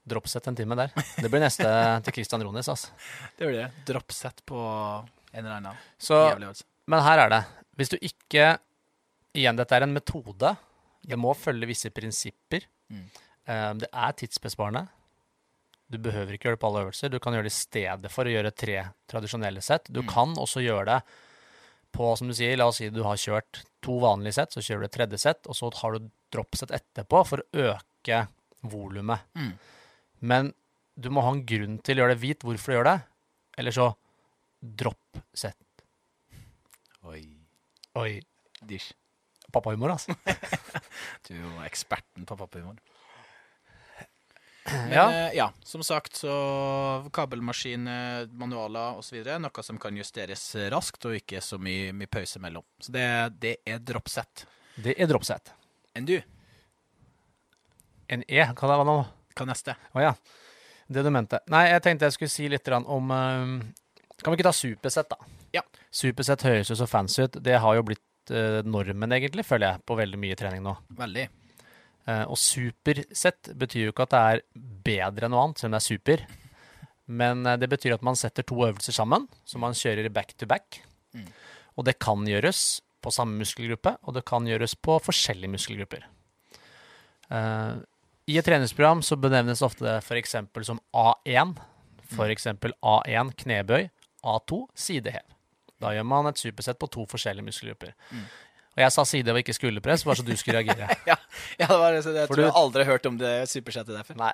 Dropset 0.05 0.49
en 0.51 0.57
time 0.59 0.77
der. 0.77 0.91
Det 1.17 1.31
blir 1.31 1.41
neste 1.41 1.65
til 2.05 2.17
Christian 2.19 2.43
Rones. 2.45 2.69
Altså. 2.69 2.91
Det 3.39 3.47
blir 3.49 3.61
det. 3.63 3.71
Dropset 3.89 4.43
på 4.45 4.59
en 5.33 5.39
eller 5.47 5.57
annen 5.63 5.79
Så, 6.03 6.19
men 6.91 7.01
her 7.07 7.23
er 7.25 7.33
det. 7.33 7.43
Hvis 7.79 7.95
du 7.95 7.97
ikke 8.03 8.59
Igjen, 9.33 9.57
dette 9.57 9.73
er 9.73 9.87
en 9.87 9.95
metode. 9.97 10.51
Det 11.09 11.17
må 11.17 11.31
følge 11.33 11.65
visse 11.71 11.89
prinsipper. 11.89 12.67
Mm. 12.93 13.07
Eh, 13.49 13.71
Det 13.81 13.89
er 13.89 14.13
tidsbesparende. 14.21 14.83
Du 15.89 15.97
behøver 16.05 16.35
ikke 16.37 16.51
gjøre 16.51 16.59
det 16.59 16.61
på 16.61 16.69
alle 16.69 16.83
øvelser. 16.85 17.09
Du 17.09 17.17
kan 17.19 17.33
gjøre 17.33 17.47
det 17.49 17.53
i 17.55 17.57
stedet 17.63 18.11
for 18.13 18.29
å 18.29 18.35
gjøre 18.35 18.53
tre 18.53 18.77
tradisjonelle 19.09 19.63
sett. 19.65 19.89
Du 19.89 20.03
Mm. 20.03 20.09
kan 20.13 20.35
også 20.37 20.61
gjøre 20.61 20.85
det 20.85 20.99
på, 21.93 22.09
som 22.19 22.31
du 22.31 22.35
sier, 22.37 22.57
la 22.59 22.69
oss 22.71 22.81
si 22.81 22.89
du 22.93 23.03
har 23.07 23.21
kjørt 23.21 23.63
to 23.85 23.99
vanlige 24.03 24.39
sett, 24.39 24.55
så 24.55 24.63
kjører 24.65 24.85
du 24.85 24.89
et 24.89 24.97
tredje 24.97 25.21
sett, 25.21 25.49
og 25.51 25.59
så 25.59 25.71
har 25.81 25.97
du 25.97 26.09
dropsett 26.33 26.73
etterpå 26.75 27.23
for 27.29 27.43
å 27.43 27.67
øke 27.73 28.25
volumet. 28.73 29.27
Mm. 29.37 29.53
Men 30.33 30.53
du 30.95 31.11
må 31.13 31.25
ha 31.25 31.33
en 31.35 31.45
grunn 31.49 31.79
til 31.85 31.99
å 31.99 32.05
gjøre 32.05 32.15
det. 32.15 32.23
Vit 32.23 32.47
hvorfor 32.47 32.73
du 32.73 32.77
gjør 32.79 32.89
det. 32.89 32.99
Eller 33.59 33.75
så 33.75 33.89
dropp 34.63 35.23
sett. 35.35 35.59
Oi. 37.11 37.25
Oi, 37.99 38.13
Dish. 38.63 38.93
pappahumor, 39.53 39.97
altså. 39.97 40.15
Du 41.27 41.35
er 41.35 41.43
jo 41.43 41.51
eksperten 41.67 42.25
på 42.29 42.37
pappahumor. 42.39 42.79
Men 44.69 44.93
Ja. 44.95 45.05
ja. 45.13 45.31
ja, 45.35 45.47
som 45.67 45.83
sagt, 45.83 46.17
så 46.23 46.35
kabelmaskin, 47.13 47.89
eh, 47.89 48.27
manualer 48.39 49.01
osv. 49.01 49.19
Noe 49.43 49.65
som 49.67 49.79
kan 49.83 49.97
justeres 49.99 50.45
raskt, 50.71 51.05
og 51.09 51.17
ikke 51.19 51.43
så 51.43 51.59
mye, 51.59 51.91
mye 51.97 52.11
pause 52.11 52.39
mellom. 52.43 52.65
Så 52.81 52.95
det, 52.95 53.07
det 53.43 53.57
er 53.67 53.83
dropset. 53.83 54.47
Det 54.77 54.95
er 54.97 55.11
dropset. 55.11 55.53
Enn 55.99 56.07
du? 56.09 56.17
En 58.13 58.23
E, 58.29 58.45
hva 58.45 58.71
det 58.71 58.79
var 58.83 58.87
nå? 58.89 58.97
Hva 59.39 59.49
neste? 59.49 59.75
Å 59.97 60.05
ja. 60.05 60.15
Det 60.93 61.03
du 61.05 61.11
mente. 61.15 61.41
Nei, 61.53 61.67
jeg 61.71 61.83
tenkte 61.85 62.09
jeg 62.09 62.17
skulle 62.19 62.33
si 62.33 62.49
litt 62.53 62.69
om 62.77 63.13
eh, 63.17 63.53
Kan 64.23 64.33
vi 64.35 64.39
ikke 64.39 64.51
ta 64.51 64.55
supersett, 64.57 65.11
da? 65.11 65.19
Ja. 65.57 65.63
Supersett 65.93 66.45
høres 66.47 66.71
jo 66.71 66.77
så 66.79 66.89
fancy 66.89 67.27
ut. 67.27 67.39
Det 67.43 67.59
har 67.61 67.77
jo 67.79 67.85
blitt 67.89 68.33
eh, 68.33 68.61
normen, 68.65 69.13
egentlig, 69.17 69.45
føler 69.49 69.73
jeg, 69.73 69.85
på 69.89 69.97
veldig 69.99 70.21
mye 70.21 70.39
trening 70.39 70.65
nå. 70.65 70.77
Veldig. 70.99 71.27
Eh, 72.09 72.25
og 72.27 72.39
supersett 72.41 73.53
betyr 73.59 73.87
jo 73.87 73.93
ikke 73.93 74.07
at 74.09 74.15
det 74.15 74.23
er 74.23 74.41
bedre 74.87 75.29
enn 75.29 75.35
noe 75.35 75.45
annet, 75.47 75.61
selv 75.61 75.71
om 75.71 75.77
det 75.77 75.83
er 75.83 75.87
super. 75.87 76.25
Men 77.23 77.47
eh, 77.47 77.59
det 77.63 77.71
betyr 77.71 77.97
at 77.97 78.07
man 78.07 78.19
setter 78.19 78.47
to 78.47 78.59
øvelser 78.59 78.97
sammen, 78.97 79.29
som 79.47 79.63
man 79.63 79.77
kjører 79.79 80.11
back 80.15 80.35
to 80.39 80.49
back. 80.51 80.81
Mm. 81.15 81.29
Og 81.79 81.87
det 81.87 81.99
kan 82.03 82.27
gjøres 82.29 82.83
på 83.03 83.13
samme 83.15 83.39
muskelgruppe, 83.43 83.97
og 84.03 84.17
det 84.17 84.25
kan 84.29 84.47
gjøres 84.47 84.75
på 84.79 84.99
forskjellige 85.03 85.55
muskelgrupper. 85.55 86.07
Eh, 87.31 87.75
I 88.31 88.39
et 88.39 88.47
treningsprogram 88.47 89.03
så 89.07 89.19
benevnes 89.19 89.63
ofte 89.63 89.87
det 89.87 89.99
f.eks. 90.03 90.37
som 90.67 90.81
A1. 90.95 91.55
F.eks. 92.13 92.51
A1 92.83 93.37
knebøy, 93.45 93.87
A2 94.23 94.65
sidehev. 94.79 95.27
Da 95.83 95.91
gjør 95.95 96.07
man 96.07 96.31
et 96.31 96.39
supersett 96.39 96.79
på 96.79 96.91
to 96.95 97.07
forskjellige 97.11 97.47
muskelgrupper. 97.49 97.95
Mm. 98.11 98.27
Og 98.73 98.81
jeg 98.81 98.93
sa 98.95 99.03
side 99.05 99.29
og 99.35 99.39
ikke 99.43 99.53
skulderpress, 99.57 100.05
bare 100.09 100.17
så 100.17 100.25
du 100.25 100.33
skulle 100.37 100.63
reagere. 100.63 100.89
Ja, 101.11 101.17
ja 101.61 101.67
det 101.69 101.79
var 101.79 101.93
det. 101.93 102.03
så 102.07 102.15
Jeg 102.17 102.27
For 102.29 102.35
tror 102.35 102.43
du- 102.43 102.49
jeg 102.49 102.57
aldri 102.63 102.85
har 102.85 102.93
hørt 102.93 103.07
om 103.11 103.19
det 103.21 103.33
supersettet 103.51 103.93
der 103.99 104.03
før. 104.09 104.17
Nei. 104.17 104.33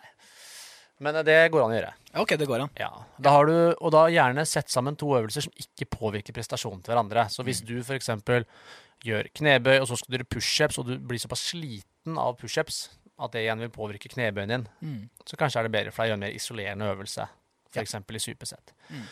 Men 1.00 1.14
eh, 1.16 1.22
det 1.26 1.36
går 1.54 1.62
an 1.64 1.72
å 1.72 1.78
gjøre. 1.78 1.92
OK, 2.22 2.36
det 2.38 2.46
går 2.50 2.62
an. 2.64 2.70
Ja. 2.78 2.90
Da 3.22 3.30
har 3.34 3.46
du, 3.46 3.54
og 3.80 3.90
da 3.94 4.04
gjerne 4.10 4.44
sett 4.46 4.70
sammen 4.70 4.96
to 4.98 5.10
øvelser 5.18 5.42
som 5.46 5.52
ikke 5.58 5.86
påvirker 5.94 6.34
prestasjonen 6.34 6.82
til 6.82 6.92
hverandre. 6.94 7.26
Så 7.30 7.42
hvis 7.46 7.60
du 7.66 7.76
f.eks. 7.82 8.10
gjør 9.06 9.28
knebøy, 9.38 9.76
og 9.80 9.86
så 9.90 9.98
skal 9.98 10.10
du 10.10 10.16
gjøre 10.18 10.30
pushups, 10.34 10.78
og 10.82 10.86
du 10.90 10.96
blir 10.98 11.18
såpass 11.22 11.44
sliten 11.52 12.18
av 12.18 12.34
pushups 12.40 12.88
at 13.18 13.32
det 13.34 13.44
igjen 13.44 13.62
vil 13.62 13.70
påvirke 13.74 14.10
knebøyen 14.10 14.50
din, 14.54 14.66
Mm. 14.82 15.08
så 15.26 15.36
kanskje 15.38 15.58
er 15.58 15.66
det 15.68 15.72
bedre 15.74 15.90
for 15.94 16.02
deg 16.02 16.10
å 16.10 16.10
gjøre 16.12 16.18
en 16.18 16.26
mer 16.26 16.34
isolerende 16.38 16.90
øvelse, 16.94 17.28
f.eks. 17.74 17.94
i 17.94 18.18
supersett. 18.22 18.72
Mm. 18.90 19.02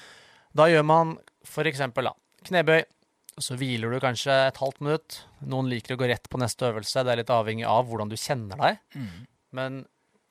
Da 0.55 0.67
gjør 0.71 0.85
man 0.87 1.17
f.eks. 1.47 1.83
knebøy, 2.47 2.83
så 3.39 3.57
hviler 3.59 3.91
du 3.93 3.99
kanskje 4.01 4.33
et 4.49 4.57
halvt 4.63 4.81
minutt. 4.81 5.19
Noen 5.45 5.69
liker 5.69 5.95
å 5.97 6.01
gå 6.01 6.09
rett 6.09 6.29
på 6.33 6.39
neste 6.41 6.71
øvelse, 6.71 7.03
det 7.05 7.13
er 7.13 7.21
litt 7.21 7.33
avhengig 7.35 7.67
av 7.69 7.87
hvordan 7.91 8.09
du 8.13 8.17
kjenner 8.17 8.57
deg. 8.63 8.79
Mm. 8.97 9.27
Men 9.59 9.79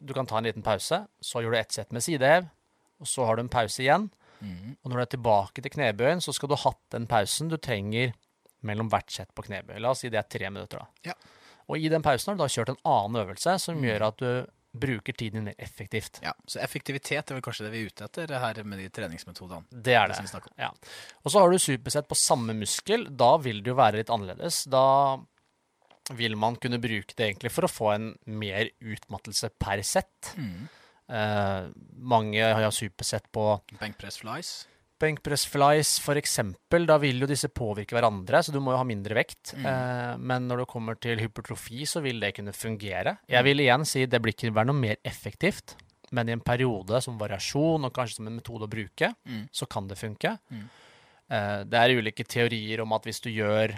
du 0.02 0.14
kan 0.14 0.26
ta 0.30 0.38
en 0.40 0.48
liten 0.48 0.66
pause, 0.66 1.04
så 1.22 1.42
gjør 1.44 1.54
du 1.56 1.60
ett 1.60 1.72
sett 1.78 1.92
med 1.96 2.04
sidehev, 2.06 2.48
og 3.00 3.08
så 3.10 3.26
har 3.28 3.38
du 3.38 3.46
en 3.46 3.50
pause 3.54 3.82
igjen. 3.84 4.10
Mm. 4.42 4.76
Og 4.84 4.90
når 4.92 4.98
du 4.98 5.04
er 5.06 5.12
tilbake 5.16 5.62
til 5.64 5.72
knebøyen, 5.78 6.22
så 6.22 6.34
skal 6.36 6.50
du 6.52 6.56
ha 6.58 6.64
hatt 6.70 6.82
den 6.94 7.06
pausen 7.08 7.50
du 7.52 7.58
trenger 7.58 8.14
mellom 8.66 8.90
hvert 8.90 9.12
sett 9.14 9.30
på 9.38 9.46
knebøy. 9.46 9.78
La 9.80 9.94
oss 9.94 10.02
si 10.04 10.10
det 10.10 10.20
er 10.24 10.30
tre 10.30 10.50
minutter, 10.50 10.82
da. 10.82 11.12
Ja. 11.12 11.16
Og 11.70 11.82
i 11.82 11.90
den 11.90 12.04
pausen 12.06 12.32
har 12.34 12.38
du 12.38 12.44
da 12.44 12.50
kjørt 12.52 12.74
en 12.74 12.82
annen 12.86 13.22
øvelse 13.24 13.56
som 13.62 13.78
Mm. 13.80 13.86
gjør 13.88 14.08
at 14.08 14.18
du 14.22 14.48
bruker 14.80 15.16
tiden 15.18 15.46
mer 15.46 15.54
effektivt. 15.58 16.20
Ja, 16.24 16.34
Så 16.48 16.60
effektivitet 16.64 17.32
er 17.32 17.38
vel 17.38 17.44
kanskje 17.46 17.68
det 17.68 17.72
vi 17.74 17.84
er 17.84 17.92
ute 17.92 18.08
etter 18.08 18.34
her 18.40 18.62
med 18.64 18.82
de 18.82 18.90
treningsmetodene. 18.94 19.66
Det 19.72 19.96
er 19.96 20.12
Det 20.12 20.18
det. 20.20 20.52
Ja. 20.60 20.72
Og 21.24 21.32
så 21.32 21.40
har 21.44 21.52
du 21.52 21.58
supersett 21.62 22.10
på 22.12 22.18
samme 22.20 22.56
muskel. 22.58 23.08
Da 23.16 23.36
vil 23.42 23.64
det 23.64 23.72
jo 23.74 23.80
være 23.80 24.02
litt 24.02 24.12
annerledes. 24.14 24.64
Da 24.72 25.18
vil 26.14 26.36
man 26.38 26.58
kunne 26.62 26.78
bruke 26.82 27.16
det 27.18 27.32
egentlig 27.32 27.52
for 27.54 27.66
å 27.66 27.72
få 27.72 27.92
en 27.96 28.12
mer 28.26 28.70
utmattelse 28.80 29.50
per 29.58 29.82
sett. 29.82 30.34
Mm. 30.38 30.68
Eh, 31.06 31.68
mange 31.98 32.42
har 32.42 32.62
supersett 32.74 33.32
på 33.34 33.48
Benkpress 33.80 34.22
flies. 34.22 34.54
Benkpress 35.02 35.44
flies 35.52 35.90
eksempel, 36.16 36.86
da 36.88 36.96
vil 37.02 37.20
jo 37.20 37.28
disse 37.28 37.50
påvirke 37.52 37.98
hverandre, 37.98 38.40
så 38.46 38.54
du 38.56 38.62
må 38.64 38.72
jo 38.72 38.78
ha 38.80 38.86
mindre 38.88 39.18
vekt. 39.18 39.52
Mm. 39.58 39.66
Eh, 39.68 40.18
men 40.18 40.48
når 40.48 40.64
det 40.64 40.68
kommer 40.72 40.96
til 40.96 41.20
hypertrofi, 41.20 41.84
så 41.86 42.02
vil 42.02 42.20
det 42.24 42.34
kunne 42.38 42.54
fungere. 42.56 43.18
Jeg 43.28 43.44
vil 43.44 43.60
igjen 43.66 43.84
si 43.86 44.06
det 44.06 44.22
blir 44.24 44.32
ikke 44.38 44.54
være 44.56 44.70
noe 44.72 44.80
mer 44.80 44.96
effektivt, 45.04 45.76
men 46.16 46.30
i 46.30 46.36
en 46.38 46.40
periode 46.46 47.02
som 47.04 47.18
variasjon, 47.20 47.84
og 47.90 47.92
kanskje 47.94 48.22
som 48.22 48.28
en 48.32 48.38
metode 48.40 48.64
å 48.68 48.72
bruke, 48.72 49.14
Mm. 49.26 49.50
så 49.52 49.68
kan 49.68 49.88
det 49.88 49.98
funke. 49.98 50.38
Mm. 50.50 50.70
Eh, 51.30 51.64
det 51.66 51.74
er 51.82 51.96
ulike 52.00 52.24
teorier 52.24 52.82
om 52.82 52.94
at 52.94 53.04
hvis 53.04 53.20
du 53.22 53.30
gjør 53.32 53.76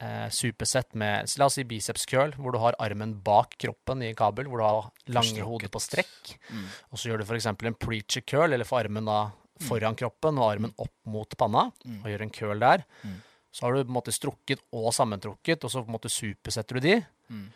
eh, 0.00 0.28
supersett 0.30 0.94
med 0.94 1.26
La 1.38 1.46
oss 1.46 1.54
si 1.58 1.64
biceps 1.64 2.06
curl, 2.06 2.30
hvor 2.38 2.52
du 2.52 2.58
har 2.62 2.74
armen 2.78 3.14
bak 3.22 3.56
kroppen 3.58 4.02
i 4.02 4.08
en 4.10 4.14
kabel, 4.14 4.46
hvor 4.46 4.58
du 4.58 4.64
har 4.64 4.90
lange 5.08 5.42
hodet 5.42 5.70
på 5.70 5.80
strekk, 5.82 6.36
Mm. 6.50 6.64
og 6.92 6.98
så 6.98 7.08
gjør 7.10 7.18
du 7.18 7.24
f.eks. 7.24 7.46
en 7.46 7.74
preacher 7.74 8.22
curl, 8.22 8.52
eller 8.52 8.64
får 8.64 8.84
armen 8.86 9.04
da 9.04 9.30
foran 9.64 9.96
kroppen 9.98 10.38
og 10.38 10.52
armen 10.52 10.72
opp 10.78 10.92
mot 11.06 11.36
panna, 11.40 11.70
Mm. 11.84 12.00
og 12.04 12.10
gjør 12.12 12.22
en 12.26 12.30
curl 12.30 12.58
der. 12.60 12.84
Mm. 13.04 13.16
Så 13.52 13.62
har 13.64 13.72
du 13.74 13.84
på 13.84 13.88
en 13.90 13.96
måte 13.96 14.12
strukket 14.14 14.60
og 14.72 14.92
sammentrukket, 14.94 15.64
og 15.64 15.70
så 15.72 15.82
på 15.82 15.88
en 15.90 15.96
måte 15.96 16.10
supersetter 16.12 16.78
du 16.78 16.80
de. 16.84 16.96
Mm. 17.30 17.46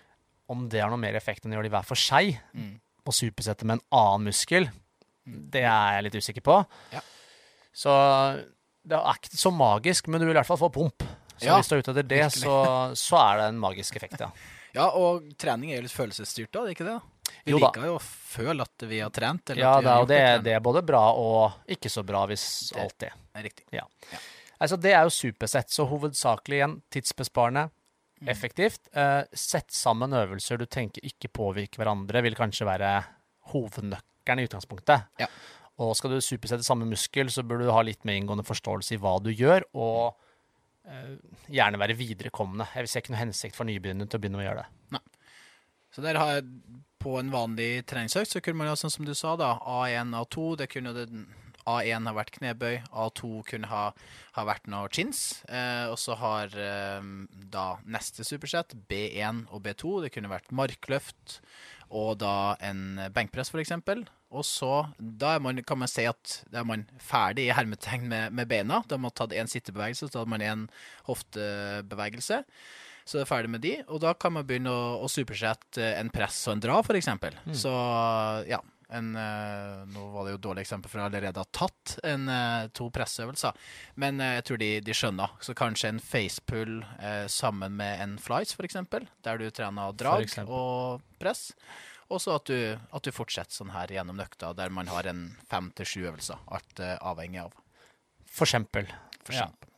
Om 0.48 0.68
det 0.68 0.80
har 0.82 0.90
noe 0.90 0.98
mer 1.00 1.14
effekt 1.14 1.44
enn 1.44 1.52
å 1.52 1.58
gjøre 1.60 1.68
de 1.70 1.74
hver 1.76 1.84
for 1.86 1.94
seg, 2.00 2.38
og 3.06 3.12
supersette 3.14 3.64
med 3.64 3.78
en 3.78 3.84
annen 3.92 4.26
muskel, 4.30 4.70
det 5.26 5.62
er 5.62 5.94
jeg 6.00 6.04
litt 6.08 6.18
usikker 6.18 6.42
på. 6.42 6.56
Ja. 6.92 7.00
Så 7.72 7.92
det 8.84 8.98
er 8.98 9.14
ikke 9.20 9.36
så 9.38 9.52
magisk, 9.54 10.08
men 10.08 10.20
du 10.20 10.26
vil 10.26 10.34
i 10.34 10.40
hvert 10.40 10.48
fall 10.48 10.58
få 10.60 10.72
pump. 10.72 11.04
Så 11.38 11.46
Ja, 11.46 11.56
hvis 11.58 11.68
du 11.70 11.76
er 11.76 11.82
ute 11.82 11.90
etter 11.94 12.06
det, 12.08 12.24
så, 12.34 12.56
så 12.98 13.16
er 13.18 13.38
det 13.40 13.46
en 13.52 13.60
magisk 13.62 13.96
effekt, 13.96 14.20
ja. 14.20 14.30
Ja, 14.74 14.86
og 14.96 15.26
trening 15.36 15.70
er 15.72 15.76
jo 15.82 15.82
litt 15.84 15.92
følelsesstyrt, 15.92 16.48
da, 16.54 16.62
er 16.62 16.70
det 16.70 16.76
ikke 16.78 16.86
det? 16.88 16.94
Vi 17.44 17.52
Jo 17.52 17.58
liker 17.58 17.84
jo 17.86 17.96
å 17.98 18.02
føle 18.02 18.62
at 18.62 18.84
vi 18.88 18.98
har 19.02 19.10
trent. 19.10 19.50
Eller 19.50 19.62
Ja, 19.62 19.72
har 19.74 19.82
da, 19.82 19.96
og 20.02 20.08
det, 20.08 20.18
et 20.20 20.42
det 20.44 20.52
er 20.56 20.60
både 20.60 20.82
bra 20.86 21.02
og 21.18 21.52
ikke 21.68 21.90
så 21.90 22.04
bra 22.06 22.24
hvis 22.26 22.70
Det- 22.72 22.80
alt 22.82 22.98
det. 22.98 23.12
er 23.34 23.42
Riktig. 23.42 23.80
Altså, 24.60 24.76
det 24.80 24.92
er 24.92 25.02
jo 25.02 25.10
supersett, 25.10 25.68
så 25.70 25.86
hovedsakelig 25.88 26.58
igjen 26.60 26.82
tidsbesparende. 26.90 27.70
effektivt. 28.24 28.78
Eh, 28.94 29.24
sett 29.34 29.72
sammen 29.74 30.12
øvelser 30.14 30.56
du 30.56 30.64
tenker 30.66 31.02
ikke 31.02 31.26
påvirker 31.32 31.78
hverandre, 31.82 32.22
vil 32.22 32.34
kanskje 32.36 32.64
være 32.64 33.04
hovednøkkelen 33.50 34.38
i 34.38 34.46
utgangspunktet. 34.46 35.08
Ja. 35.18 35.26
Og 35.82 35.96
skal 35.96 36.10
du 36.10 36.20
supersette 36.20 36.62
samme 36.62 36.86
muskel, 36.86 37.26
så 37.26 37.42
bør 37.42 37.64
du 37.64 37.72
ha 37.72 37.82
litt 37.82 38.04
mer 38.04 38.14
inngående 38.20 38.44
forståelse 38.46 38.92
i 38.94 39.00
hva 39.02 39.16
du 39.20 39.32
gjør, 39.34 39.64
og 39.74 40.14
eh, 40.86 41.16
gjerne 41.50 41.78
være 41.78 41.96
viderekommende. 41.98 42.68
Jeg 42.76 42.88
ser 42.92 43.00
ikke 43.02 43.10
noe 43.14 43.24
hensikt 43.24 43.56
for 43.58 43.64
nybegynnere 43.66 44.08
til 44.08 44.20
å 44.20 44.22
begynne 44.22 44.38
å 44.42 44.46
gjøre 44.46 44.62
det. 44.62 45.00
Så 45.92 46.00
der 46.00 46.14
har 46.16 46.30
jeg 46.40 46.46
på 47.02 47.18
en 47.18 47.32
vanlig 47.32 47.84
treningsøkt 47.90 48.32
så 48.32 48.42
kunne 48.42 48.62
man 48.62 48.70
ha 48.70 48.78
sånn 48.78 48.92
som 48.94 49.06
du 49.06 49.14
sa, 49.18 49.34
da. 49.40 49.56
A1, 49.60 50.14
A2. 50.22 50.46
Det 50.60 50.68
kunne 50.72 50.94
det, 50.96 51.06
A1 51.68 52.08
ha 52.08 52.14
vært 52.16 52.34
knebøy, 52.38 52.80
A2 52.90 53.42
kunne 53.50 53.70
ha, 53.70 53.82
ha 54.36 54.46
vært 54.46 54.70
noe 54.70 54.90
chins. 54.94 55.42
Eh, 55.50 55.86
og 55.90 55.98
så 56.00 56.16
har 56.18 56.56
eh, 56.58 57.12
da 57.52 57.66
neste 57.84 58.26
supersett 58.26 58.74
B1 58.90 59.46
og 59.50 59.62
B2. 59.66 60.00
Det 60.06 60.12
kunne 60.14 60.32
vært 60.32 60.54
markløft 60.54 61.40
og 61.92 62.16
da 62.22 62.54
en 62.64 63.00
benkpress, 63.12 63.50
f.eks. 63.52 63.74
Og 64.32 64.46
så 64.48 64.70
da 64.96 65.34
man, 65.44 65.60
kan 65.66 65.82
man 65.82 65.90
si 65.92 66.06
at 66.08 66.38
da 66.48 66.62
er 66.62 66.68
man 66.68 66.86
ferdig 67.02 67.50
i 67.50 67.56
hermetegn 67.56 68.06
med, 68.08 68.32
med 68.32 68.48
beina. 68.48 68.80
Da 68.88 68.96
har 68.96 69.02
man 69.04 69.12
tatt 69.14 69.34
én 69.36 69.50
sittebevegelse, 69.50 70.08
så 70.08 70.22
tar 70.22 70.30
man 70.30 70.44
én 70.44 70.64
hoftebevegelse. 71.10 72.40
Så 73.12 73.18
det 73.18 73.26
er 73.26 73.28
ferdig 73.28 73.50
med 73.52 73.60
de, 73.60 73.74
og 73.92 73.98
da 74.00 74.14
kan 74.16 74.32
man 74.32 74.46
begynne 74.48 74.72
å, 74.72 74.84
å 75.04 75.08
supersette 75.12 75.84
en 75.98 76.08
press 76.08 76.38
og 76.46 76.54
en 76.54 76.62
dra, 76.64 76.78
f.eks. 76.80 77.10
Mm. 77.12 77.50
Så 77.60 77.72
ja. 78.48 78.62
En, 78.92 79.10
uh, 79.16 79.84
nå 79.88 80.02
var 80.12 80.24
det 80.24 80.32
jo 80.34 80.38
et 80.38 80.44
dårlig 80.44 80.62
eksempel, 80.66 80.88
for 80.88 81.00
jeg 81.00 81.08
allerede 81.08 81.40
har 81.40 81.48
tatt 81.52 81.94
en, 82.08 82.24
uh, 82.28 82.70
to 82.76 82.90
presseøvelser. 82.92 83.56
Men 84.00 84.20
jeg 84.20 84.44
tror 84.48 84.60
de, 84.60 84.68
de, 84.84 84.96
skjønner. 84.96 85.32
Så 85.44 85.54
kanskje 85.56 85.92
en 85.92 86.00
facepull 86.04 86.74
sammen 87.32 87.76
med 87.80 88.04
en 88.04 88.18
flies, 88.20 88.52
f.eks. 88.56 88.80
Der 89.24 89.40
du 89.40 89.46
trener 89.52 89.96
drag 89.96 90.28
og 90.44 91.04
press. 91.20 91.50
Og 92.12 92.20
så 92.20 92.36
at, 92.36 92.52
at, 92.52 93.04
du 93.04 93.12
fortsetter 93.16 93.62
sånn 93.62 93.72
her 93.72 93.92
gjennom 93.92 94.20
nøkta, 94.20 94.52
der 94.56 94.72
man 94.72 94.88
har 94.92 95.08
en 95.08 95.26
fem 95.52 95.72
til 95.76 95.88
sju 95.88 95.98
øvelser. 96.06 96.44
Alt 96.52 96.84
avhengig 97.00 97.44
av. 97.44 97.56
For 98.28 98.48
eksempel. 98.48 98.92
For 99.22 99.32
eksempel. 99.32 99.68
Ja. 99.68 99.71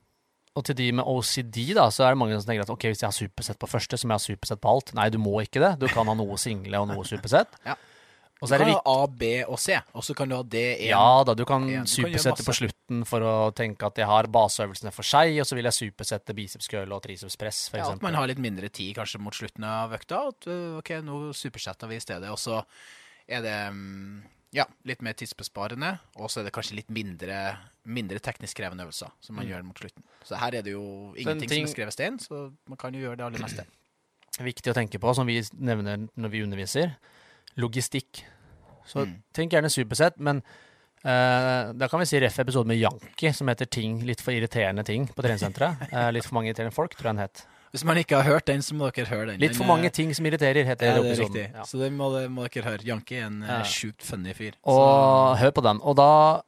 Og 0.54 0.62
til 0.68 0.76
de 0.78 0.90
med 0.94 1.08
OCD, 1.10 1.72
da, 1.74 1.88
så 1.90 2.04
er 2.06 2.14
det 2.14 2.20
mange 2.20 2.36
som 2.38 2.46
tenker 2.46 2.62
at 2.62 2.70
ok, 2.70 2.86
hvis 2.92 3.02
jeg 3.02 3.08
har 3.08 3.16
supersett 3.16 3.58
på 3.58 3.70
første, 3.70 3.98
så 3.98 4.06
må 4.06 4.14
jeg 4.14 4.22
ha 4.22 4.26
supersett 4.28 4.60
på 4.62 4.70
alt. 4.70 4.92
Nei, 4.94 5.08
du 5.10 5.18
må 5.18 5.34
ikke 5.42 5.62
det. 5.62 5.72
Du 5.82 5.88
kan 5.90 6.06
ha 6.06 6.14
noe 6.14 6.38
single 6.38 6.84
og 6.84 6.92
noe 6.92 7.06
supersett. 7.08 7.58
ja. 7.66 7.74
Og 8.42 8.48
så 8.50 8.58
du 8.58 8.64
kan 8.64 8.74
ha 8.74 8.80
A, 8.90 9.06
B 9.08 9.28
og 9.46 9.56
C, 9.62 9.76
og 9.96 10.04
så 10.04 10.12
kan 10.18 10.28
du 10.28 10.34
ha 10.36 10.42
D1. 10.44 10.88
Ja 10.90 11.22
da, 11.24 11.32
du 11.38 11.44
kan 11.48 11.64
supersette 11.88 12.44
på 12.44 12.54
slutten 12.58 13.04
for 13.08 13.24
å 13.24 13.34
tenke 13.56 13.88
at 13.88 14.00
jeg 14.02 14.08
har 14.10 14.28
baseøvelsene 14.28 14.92
for 14.92 15.06
seg, 15.06 15.38
og 15.40 15.48
så 15.48 15.56
vil 15.56 15.68
jeg 15.70 15.76
supersette 15.78 16.36
biceps 16.36 16.68
curl 16.68 16.92
og 16.92 17.00
triceps 17.06 17.38
press, 17.40 17.62
for 17.72 17.80
ja. 17.80 17.86
At 17.94 18.04
man 18.04 18.18
har 18.18 18.28
litt 18.28 18.42
mindre 18.42 18.68
tid 18.74 18.98
kanskje 18.98 19.22
mot 19.22 19.36
slutten 19.36 19.64
av 19.64 19.94
økta. 19.96 20.20
At 20.34 20.50
ok, 20.50 20.92
nå 21.06 21.20
supersetter 21.38 21.88
vi 21.88 22.00
i 22.00 22.04
stedet. 22.04 22.28
Og 22.34 22.40
så 22.42 22.60
er 23.24 23.46
det 23.46 23.56
mm, 23.72 24.18
ja, 24.58 24.66
litt 24.90 25.06
mer 25.06 25.16
tidsbesparende, 25.18 25.94
og 26.18 26.28
så 26.28 26.42
er 26.42 26.48
det 26.50 26.54
kanskje 26.58 26.82
litt 26.82 26.92
mindre, 26.92 27.38
mindre 27.84 28.20
teknisk 28.22 28.56
krevende 28.58 28.86
øvelser 28.86 29.12
som 29.20 29.36
man 29.36 29.44
mm. 29.44 29.50
gjør 29.52 29.64
mot 29.68 29.80
slutten. 29.80 30.04
Så 30.24 30.38
her 30.40 30.58
er 30.58 30.66
det 30.66 30.74
jo 30.74 30.84
ingenting 31.16 31.50
ting, 31.50 31.64
som 31.64 31.72
er 31.72 31.74
skrevet 31.76 31.96
stein, 31.96 32.18
så 32.20 32.44
man 32.70 32.80
kan 32.80 32.94
jo 32.94 33.04
gjøre 33.04 33.20
det 33.20 33.26
aller 33.28 33.44
meste. 33.44 33.66
Viktig 34.50 34.72
å 34.72 34.76
tenke 34.76 34.98
på, 34.98 35.14
som 35.14 35.28
vi 35.28 35.40
nevner 35.54 36.06
når 36.14 36.32
vi 36.32 36.44
underviser, 36.44 36.94
logistikk. 37.60 38.24
Så 38.88 39.04
mm. 39.04 39.16
tenk 39.36 39.54
gjerne 39.54 39.70
supersett, 39.72 40.16
men 40.18 40.42
uh, 41.04 41.72
da 41.76 41.88
kan 41.90 42.02
vi 42.02 42.08
si 42.10 42.20
ref 42.20 42.40
episode 42.42 42.68
med 42.68 42.80
Janki, 42.80 43.30
som 43.36 43.52
heter 43.52 43.70
ting, 43.70 44.00
litt 44.08 44.24
for 44.24 44.36
irriterende 44.36 44.84
ting 44.86 45.06
på 45.12 45.24
treningssenteret. 45.24 45.90
Uh, 45.92 46.08
litt 46.16 46.26
for 46.26 46.40
mange 46.40 46.50
irriterende 46.50 46.74
folk, 46.74 46.96
tror 46.96 47.12
jeg 47.12 47.18
den 47.18 47.26
het. 47.26 47.44
Hvis 47.74 47.82
man 47.82 47.98
ikke 47.98 48.20
har 48.20 48.28
hørt 48.28 48.46
den, 48.46 48.62
så 48.62 48.76
må 48.78 48.86
dere 48.94 49.08
høre 49.10 49.32
den. 49.32 49.40
Litt 49.42 49.56
for 49.58 49.66
mange 49.66 49.88
ting 49.90 50.12
som 50.14 50.26
irriterer, 50.28 50.62
heter 50.62 50.92
ja, 50.92 50.94
det 50.94 51.08
episoden. 51.10 51.56
Ja. 51.58 51.64
Så 51.66 51.80
det 51.80 51.88
må, 51.90 52.06
må, 52.30 52.44
dere 52.46 52.68
høre. 52.68 52.86
Janki 52.86 53.16
er 53.18 53.24
en 53.26 53.40
ja. 53.42 53.56
sjukt 53.66 54.04
funny 54.06 54.30
fyr. 54.36 54.54
Og 54.62 54.78
så. 54.78 55.40
hør 55.40 55.54
på 55.56 55.64
den. 55.66 55.80
Og 55.82 55.96
da 55.98 56.10
eh, 56.38 56.44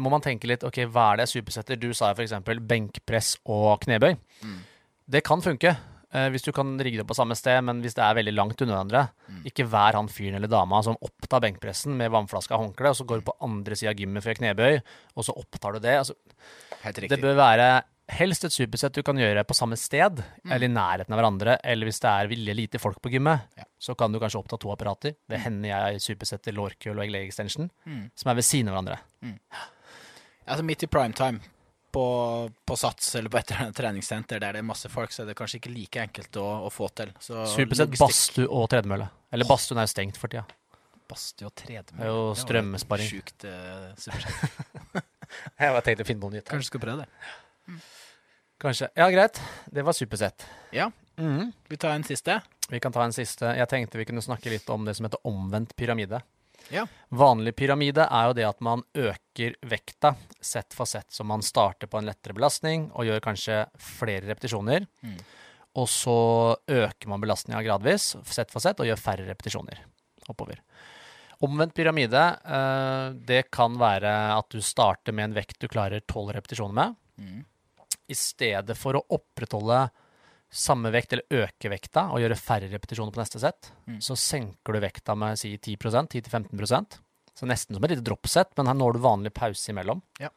må 0.00 0.12
man 0.12 0.24
tenke 0.24 0.48
litt 0.50 0.64
OK, 0.66 0.82
hva 0.92 1.10
er 1.10 1.20
det 1.20 1.28
jeg 1.28 1.40
supersetter? 1.40 1.78
Du 1.80 1.90
sa 1.96 2.10
f.eks. 2.12 2.34
benkpress 2.44 3.36
og 3.48 3.80
knebøy. 3.86 4.12
Mm. 4.44 4.58
Det 5.10 5.24
kan 5.26 5.42
funke. 5.44 5.74
Eh, 6.10 6.26
hvis 6.34 6.42
du 6.42 6.50
kan 6.54 6.72
rigge 6.82 6.98
det 6.98 7.06
på 7.06 7.14
samme 7.14 7.36
sted, 7.38 7.60
men 7.62 7.82
hvis 7.84 7.94
det 7.94 8.02
er 8.02 8.16
veldig 8.18 8.34
langt 8.34 8.62
unna 8.64 8.74
hverandre, 8.74 9.04
mm. 9.30 9.42
ikke 9.46 9.66
vær 9.70 9.94
han 9.94 10.10
fyren 10.10 10.40
eller 10.40 10.50
dama 10.50 10.80
som 10.82 10.98
opptar 11.06 11.42
benkpressen 11.44 11.94
med 11.98 12.10
vannflaska 12.10 12.56
og 12.56 12.64
håndkle, 12.64 12.90
og 12.90 12.98
så 12.98 13.06
går 13.06 13.20
du 13.20 13.28
på 13.28 13.36
andre 13.46 13.78
sida 13.78 13.92
av 13.92 14.02
gymmet 14.02 14.26
for 14.26 14.40
knebøy, 14.40 14.80
og 15.14 15.26
så 15.28 15.36
opptar 15.38 15.76
du 15.76 15.84
det. 15.84 15.94
Altså, 16.02 16.16
det 16.98 17.20
bør 17.22 17.38
være 17.38 17.68
helst 18.16 18.44
et 18.46 18.54
supersett 18.54 18.96
du 18.96 19.02
kan 19.06 19.18
gjøre 19.18 19.44
på 19.46 19.56
samme 19.56 19.78
sted, 19.78 20.20
mm. 20.20 20.50
eller 20.50 20.66
i 20.66 20.72
nærheten 20.72 21.14
av 21.14 21.20
hverandre. 21.20 21.56
Eller 21.64 21.88
hvis 21.88 22.02
det 22.02 22.10
er 22.10 22.32
veldig 22.32 22.56
lite 22.58 22.80
folk 22.82 23.00
på 23.02 23.12
gymmet, 23.14 23.46
ja. 23.58 23.68
så 23.78 23.96
kan 23.98 24.12
du 24.12 24.20
kanskje 24.22 24.42
oppta 24.42 24.58
to 24.60 24.72
apparater. 24.74 25.16
Det 25.20 25.38
mm. 25.38 25.44
hender 25.46 25.72
jeg 25.72 26.02
supersetter 26.08 26.56
lårkøl 26.56 26.98
og 26.98 27.06
egg 27.06 27.22
extension, 27.22 27.70
mm. 27.86 28.04
som 28.22 28.32
er 28.32 28.40
ved 28.40 28.48
siden 28.48 28.72
av 28.72 28.78
hverandre. 28.78 29.00
Mm. 29.24 29.38
Altså 30.50 30.66
midt 30.66 30.86
i 30.86 30.90
primetime 30.90 31.42
på, 31.90 32.04
på 32.64 32.76
Sats 32.76 33.14
eller 33.18 33.30
på 33.32 33.40
et 33.40 33.52
treningssenter 33.76 34.40
der 34.42 34.56
det 34.56 34.62
er 34.62 34.66
masse 34.66 34.90
folk, 34.90 35.12
så 35.14 35.24
er 35.24 35.30
det 35.30 35.36
kanskje 35.38 35.60
ikke 35.60 35.72
like 35.74 36.02
enkelt 36.04 36.38
å, 36.40 36.46
å 36.66 36.72
få 36.72 36.90
til. 36.96 37.12
Supersett 37.20 37.94
badstue 37.98 38.46
og 38.46 38.68
tredemølle. 38.72 39.10
Eller 39.34 39.48
badstuen 39.48 39.82
er 39.82 39.88
jo 39.88 39.94
stengt 39.94 40.20
for 40.20 40.32
tida. 40.32 40.46
Badstue 41.10 41.50
og 41.50 41.54
tredemølle. 41.58 42.02
Det 42.02 42.08
er 42.08 42.14
jo 42.14 42.34
strømmesparing. 42.38 43.10
Sjukt 43.10 43.46
uh, 43.46 43.90
supersett. 43.98 44.68
jeg 45.60 45.74
bare 45.74 45.86
tenkte 45.86 46.06
å 46.06 46.10
finne 46.10 46.24
noe 46.24 46.36
nytt. 46.38 46.46
Kanskje 46.50 46.68
du 46.68 46.72
skal 46.72 46.84
prøve 46.86 47.04
det. 47.04 47.32
Mm. 47.70 47.80
Kanskje. 48.60 48.88
Ja, 48.94 49.10
greit. 49.10 49.40
Det 49.66 49.82
var 49.82 49.92
supersett. 49.92 50.46
Ja. 50.70 50.90
Mm. 51.16 51.52
Vi 51.68 51.76
tar 51.76 51.90
en 51.90 52.04
siste. 52.04 52.40
Vi 52.68 52.80
kan 52.80 52.92
ta 52.92 53.04
en 53.04 53.12
siste. 53.12 53.54
Jeg 53.56 53.68
tenkte 53.68 53.98
vi 53.98 54.04
kunne 54.04 54.20
snakke 54.20 54.52
litt 54.52 54.68
om 54.68 54.84
det 54.84 54.94
som 54.98 55.06
heter 55.08 55.22
omvendt 55.26 55.72
pyramide. 55.76 56.20
Ja. 56.68 56.84
Vanlig 57.08 57.54
pyramide 57.56 58.04
er 58.04 58.28
jo 58.28 58.34
det 58.36 58.44
at 58.44 58.60
man 58.60 58.82
øker 58.92 59.56
vekta 59.64 60.12
sett 60.44 60.76
for 60.76 60.84
sett, 60.84 61.08
så 61.08 61.24
man 61.24 61.42
starter 61.42 61.88
på 61.88 61.98
en 61.98 62.10
lettere 62.10 62.36
belastning 62.36 62.90
og 62.92 63.08
gjør 63.08 63.22
kanskje 63.24 63.62
flere 63.80 64.28
repetisjoner. 64.28 64.84
Mm. 65.00 65.16
Og 65.80 65.88
så 65.88 66.20
øker 66.68 67.08
man 67.08 67.24
belastninga 67.24 67.62
gradvis, 67.64 68.12
sett 68.28 68.52
for 68.52 68.60
sett, 68.60 68.80
og 68.82 68.90
gjør 68.90 69.00
færre 69.00 69.24
repetisjoner 69.24 69.80
oppover. 70.28 70.60
Omvendt 71.40 71.72
pyramide, 71.74 72.26
eh, 72.44 73.06
det 73.24 73.46
kan 73.50 73.80
være 73.80 74.12
at 74.36 74.52
du 74.52 74.60
starter 74.60 75.16
med 75.16 75.30
en 75.30 75.38
vekt 75.40 75.62
du 75.62 75.68
klarer 75.72 76.04
tolv 76.04 76.34
repetisjoner 76.36 76.76
med. 76.76 77.00
Mm 77.16 77.40
i 78.10 78.16
stedet 78.18 78.76
for 78.78 78.98
å 78.98 79.04
opprettholde 79.16 79.84
samme 80.50 80.90
vekt 80.90 81.14
eller 81.14 81.44
øke 81.44 81.70
vekta 81.70 82.08
og 82.10 82.22
gjøre 82.24 82.38
færre 82.38 82.70
repetisjoner 82.72 83.14
på 83.14 83.22
neste 83.22 83.40
sett, 83.42 83.70
mm. 83.86 84.00
så 84.02 84.16
senker 84.18 84.74
du 84.74 84.82
vekta 84.82 85.14
med 85.18 85.38
si 85.38 85.52
10% 85.54 86.10
10-15% 86.18 86.98
Så 87.38 87.46
nesten 87.46 87.76
som 87.76 87.84
et 87.86 87.94
lite 87.94 88.04
droppsett, 88.04 88.50
men 88.58 88.66
her 88.66 88.76
når 88.76 88.96
du 88.96 89.04
vanlig 89.04 89.30
pause 89.32 89.70
imellom. 89.70 90.02
Ja. 90.20 90.32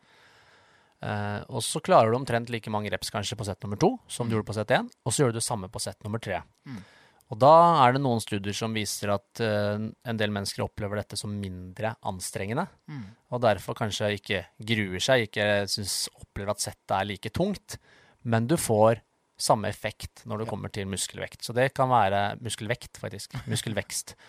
Eh, 1.04 1.40
og 1.50 1.64
så 1.66 1.82
klarer 1.84 2.14
du 2.14 2.20
omtrent 2.20 2.52
like 2.54 2.72
mange 2.72 2.92
reps 2.94 3.10
kanskje 3.12 3.36
på 3.36 3.48
sett 3.48 3.66
nummer 3.66 3.80
to 3.82 3.96
som 4.08 4.28
mm. 4.28 4.30
du 4.30 4.38
gjorde 4.38 4.50
på 4.52 4.56
sett 4.56 4.76
én, 4.78 4.92
og 5.04 5.12
så 5.12 5.24
gjør 5.24 5.34
du 5.34 5.40
det 5.42 5.48
samme 5.48 5.68
på 5.74 5.82
sett 5.84 6.00
nummer 6.06 6.22
tre. 6.24 6.44
Mm. 6.70 6.84
Og 7.32 7.40
da 7.42 7.54
er 7.86 7.96
det 7.96 8.04
noen 8.04 8.22
studier 8.22 8.56
som 8.56 8.76
viser 8.76 9.14
at 9.14 9.42
uh, 9.42 9.80
en 9.80 10.20
del 10.20 10.34
mennesker 10.36 10.66
opplever 10.66 11.00
dette 11.00 11.18
som 11.18 11.32
mindre 11.34 11.96
anstrengende, 12.06 12.68
mm. 12.92 13.06
og 13.34 13.42
derfor 13.46 13.78
kanskje 13.80 14.12
ikke 14.20 14.44
gruer 14.74 15.04
seg, 15.04 15.28
ikke 15.30 15.48
synes, 15.72 15.98
opplever 16.20 16.54
at 16.54 16.64
settet 16.64 16.96
er 16.98 17.10
like 17.10 17.34
tungt, 17.34 17.80
men 18.28 18.48
du 18.50 18.58
får 18.60 19.02
samme 19.40 19.72
effekt 19.72 20.24
når 20.30 20.44
du 20.44 20.46
ja. 20.46 20.50
kommer 20.52 20.74
til 20.74 20.88
muskelvekt. 20.88 21.42
Så 21.44 21.56
det 21.58 21.72
kan 21.76 21.90
være 21.92 22.36
muskelvekt, 22.44 23.00
faktisk. 23.02 23.34
Muskelvekst. 23.50 24.16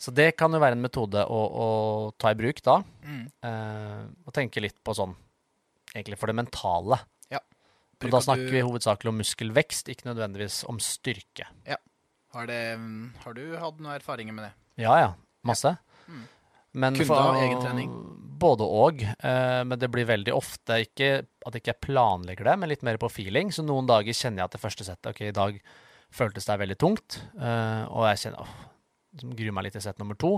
Så 0.00 0.14
det 0.16 0.30
kan 0.40 0.48
jo 0.56 0.62
være 0.62 0.78
en 0.78 0.80
metode 0.86 1.20
å, 1.28 1.40
å 1.44 1.66
ta 2.16 2.30
i 2.32 2.38
bruk 2.38 2.62
da, 2.64 2.78
mm. 3.04 3.24
uh, 3.44 4.06
og 4.24 4.32
tenke 4.32 4.62
litt 4.64 4.78
på 4.80 4.94
sånn 4.96 5.12
egentlig 5.92 6.16
for 6.16 6.30
det 6.30 6.38
mentale. 6.38 7.02
Ja. 7.28 7.42
Og 8.00 8.14
da 8.14 8.22
snakker 8.24 8.48
du... 8.48 8.54
vi 8.54 8.64
hovedsakelig 8.64 9.12
om 9.12 9.20
muskelvekst, 9.20 9.90
ikke 9.92 10.08
nødvendigvis 10.08 10.62
om 10.72 10.80
styrke. 10.80 11.50
Ja. 11.68 11.76
Har, 12.32 12.46
det, 12.46 12.62
har, 13.24 13.34
du 13.34 13.44
hatt 13.58 13.80
noen 13.82 13.96
erfaringer 13.96 14.36
med 14.36 14.46
det? 14.46 14.52
Ja, 14.84 14.94
ja. 15.00 15.10
Masse. 15.46 15.74
Mm. 16.06 16.24
Men 16.78 16.94
Kunde 16.94 17.08
for, 17.08 17.38
egen 17.42 17.62
trening? 17.62 17.92
Både 18.40 18.64
og. 18.64 19.02
Eh, 19.02 19.60
men 19.66 19.78
det 19.80 19.90
blir 19.90 20.06
veldig 20.08 20.34
ofte 20.36 20.78
ikke 20.84 21.10
at 21.20 21.56
ikke 21.58 21.72
jeg 21.72 21.82
planlegger 21.88 22.46
det, 22.46 22.56
men 22.60 22.70
litt 22.70 22.84
mer 22.86 23.00
på 23.02 23.10
feeling. 23.10 23.50
Så 23.52 23.64
noen 23.66 23.88
dager 23.90 24.14
kjenner 24.14 24.44
jeg 24.44 24.50
at 24.50 24.56
det 24.56 24.62
første 24.62 24.86
settet 24.86 25.10
ok, 25.10 25.24
i 25.26 25.36
dag 25.36 25.58
føltes 26.14 26.46
det 26.46 26.58
veldig 26.62 26.78
tungt. 26.78 27.18
Eh, 27.34 27.82
og 27.90 28.06
jeg 28.12 28.22
kjenner 28.24 28.44
åh, 28.44 28.54
gruer 29.24 29.56
meg 29.56 29.66
litt 29.66 29.78
til 29.78 29.86
sett 29.88 29.98
nummer 30.02 30.18
to. 30.20 30.36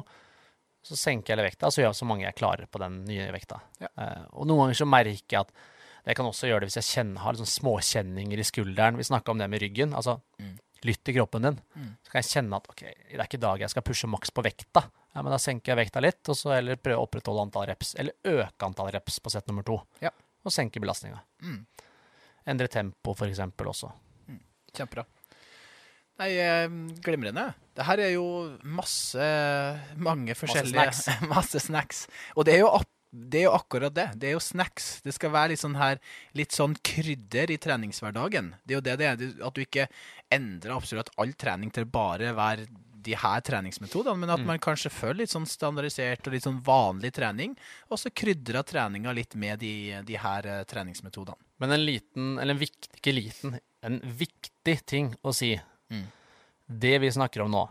Så 0.83 0.99
senker 0.99 1.37
jeg 1.37 1.53
vekta, 1.53 1.71
så 1.71 1.83
gjør 1.83 1.93
jeg 1.93 2.01
så 2.01 2.09
mange 2.09 2.27
jeg 2.27 2.39
klarer 2.41 2.67
på 2.67 2.81
den 2.83 3.03
nye 3.07 3.29
vekta. 3.35 3.61
Ja. 3.85 3.93
Eh, 3.93 4.27
og 4.33 4.49
noen 4.49 4.65
ganger 4.65 4.81
så 4.81 4.89
merker 4.89 5.37
jeg 5.37 5.45
at 5.45 5.55
jeg 6.03 6.19
kan 6.19 6.27
også 6.27 6.49
gjøre 6.49 6.65
det 6.65 6.73
hvis 6.73 6.81
jeg 6.81 6.89
kjenner, 6.89 7.23
har 7.23 7.37
liksom 7.37 7.51
småkjenninger 7.53 8.41
i 8.41 8.47
skulderen. 8.47 8.97
Vi 8.99 9.07
snakka 9.07 9.31
om 9.31 9.39
det 9.39 9.47
med 9.53 9.63
ryggen. 9.63 9.93
Altså, 9.95 10.17
mm. 10.43 10.57
Lytt 10.85 11.03
til 11.07 11.15
kroppen 11.15 11.45
din. 11.47 11.59
Mm. 11.79 11.91
Så 12.03 12.11
kan 12.11 12.23
jeg 12.23 12.31
kjenne 12.33 12.59
at 12.59 12.67
ok, 12.73 12.81
det 12.83 13.15
er 13.19 13.25
ikke 13.27 13.39
i 13.39 13.45
dag 13.45 13.63
jeg 13.63 13.71
skal 13.71 13.85
pushe 13.87 14.09
maks 14.11 14.33
på 14.35 14.43
vekta. 14.43 14.83
Ja, 15.13 15.23
men 15.23 15.31
da 15.35 15.39
senker 15.39 15.73
jeg 15.75 15.79
vekta 15.85 16.01
litt, 16.03 16.23
og 16.33 16.37
så 16.39 16.55
heller 16.57 16.79
prøve 16.81 16.99
å 16.99 17.07
opprettholde 17.07 17.45
antall 17.47 17.67
reps. 17.69 17.93
Eller 18.01 18.17
øke 18.27 18.67
antall 18.67 18.91
reps 18.95 19.21
på 19.23 19.31
sett 19.31 19.47
nummer 19.51 19.63
to. 19.69 19.77
Ja. 20.03 20.11
Og 20.43 20.51
senke 20.55 20.81
belastninga. 20.83 21.21
Mm. 21.45 21.61
Endre 22.53 22.67
tempo, 22.73 23.15
for 23.15 23.29
eksempel, 23.31 23.69
også. 23.71 23.93
Mm. 24.27 24.41
Kjempebra. 24.75 25.05
Nei, 26.23 26.31
eh, 26.43 26.67
glimrende. 27.05 27.45
Det 27.77 27.87
her 27.89 28.03
er 28.05 28.11
jo 28.17 28.25
masse 28.69 29.29
mange 30.03 30.35
forskjellige 30.37 30.75
snacks. 30.97 31.07
masse 31.35 31.63
snacks. 31.69 32.03
Og 32.37 32.45
det 32.49 32.57
er, 32.57 32.65
jo, 32.65 32.73
ap- 32.75 32.91
det 33.13 33.43
er 33.43 33.45
jo 33.45 33.57
akkurat 33.59 33.93
det. 33.93 34.07
Det 34.17 34.31
er 34.31 34.37
jo 34.39 34.41
snacks. 34.41 35.03
Det 35.05 35.13
skal 35.13 35.35
være 35.35 35.53
litt 35.53 35.61
sånn 35.61 35.77
her 35.77 35.99
Litt 36.39 36.57
sånn 36.57 36.73
krydder 36.81 37.51
i 37.53 37.59
treningshverdagen. 37.61 38.55
Det 38.65 38.73
er 38.73 38.79
jo 38.79 38.87
det 38.87 38.95
det 39.01 39.09
er. 39.11 39.27
At 39.45 39.57
du 39.57 39.61
ikke 39.61 39.85
endrer 40.33 40.73
absolutt 40.79 41.13
all 41.21 41.35
trening 41.37 41.73
til 41.75 41.85
bare 41.93 42.33
være 42.37 42.67
de 43.03 43.17
her 43.19 43.43
treningsmetodene, 43.43 44.15
men 44.23 44.31
at 44.31 44.45
man 44.47 44.61
kanskje 44.63 44.93
føler 44.95 45.25
litt 45.25 45.33
sånn 45.33 45.47
standardisert 45.49 46.27
og 46.29 46.37
litt 46.37 46.47
sånn 46.47 46.61
vanlig 46.63 47.11
trening, 47.17 47.57
og 47.91 47.99
så 47.99 48.13
krydrer 48.15 48.63
treninga 48.63 49.15
litt 49.17 49.35
med 49.35 49.59
de, 49.59 49.73
de 50.07 50.19
her 50.23 50.47
eh, 50.47 50.61
treningsmetodene. 50.71 51.35
Men 51.63 51.75
en 51.75 51.83
liten, 51.83 52.37
eller 52.39 52.55
en 52.55 52.61
viktig, 52.63 52.93
ikke 53.01 53.15
liten, 53.17 53.57
en 53.83 53.99
viktig 54.23 54.77
ting 54.87 55.11
å 55.27 55.35
si. 55.35 55.51
Mm. 55.91 56.07
Det 56.87 56.95
vi 57.03 57.11
snakker 57.19 57.43
om 57.43 57.51
nå, 57.51 57.65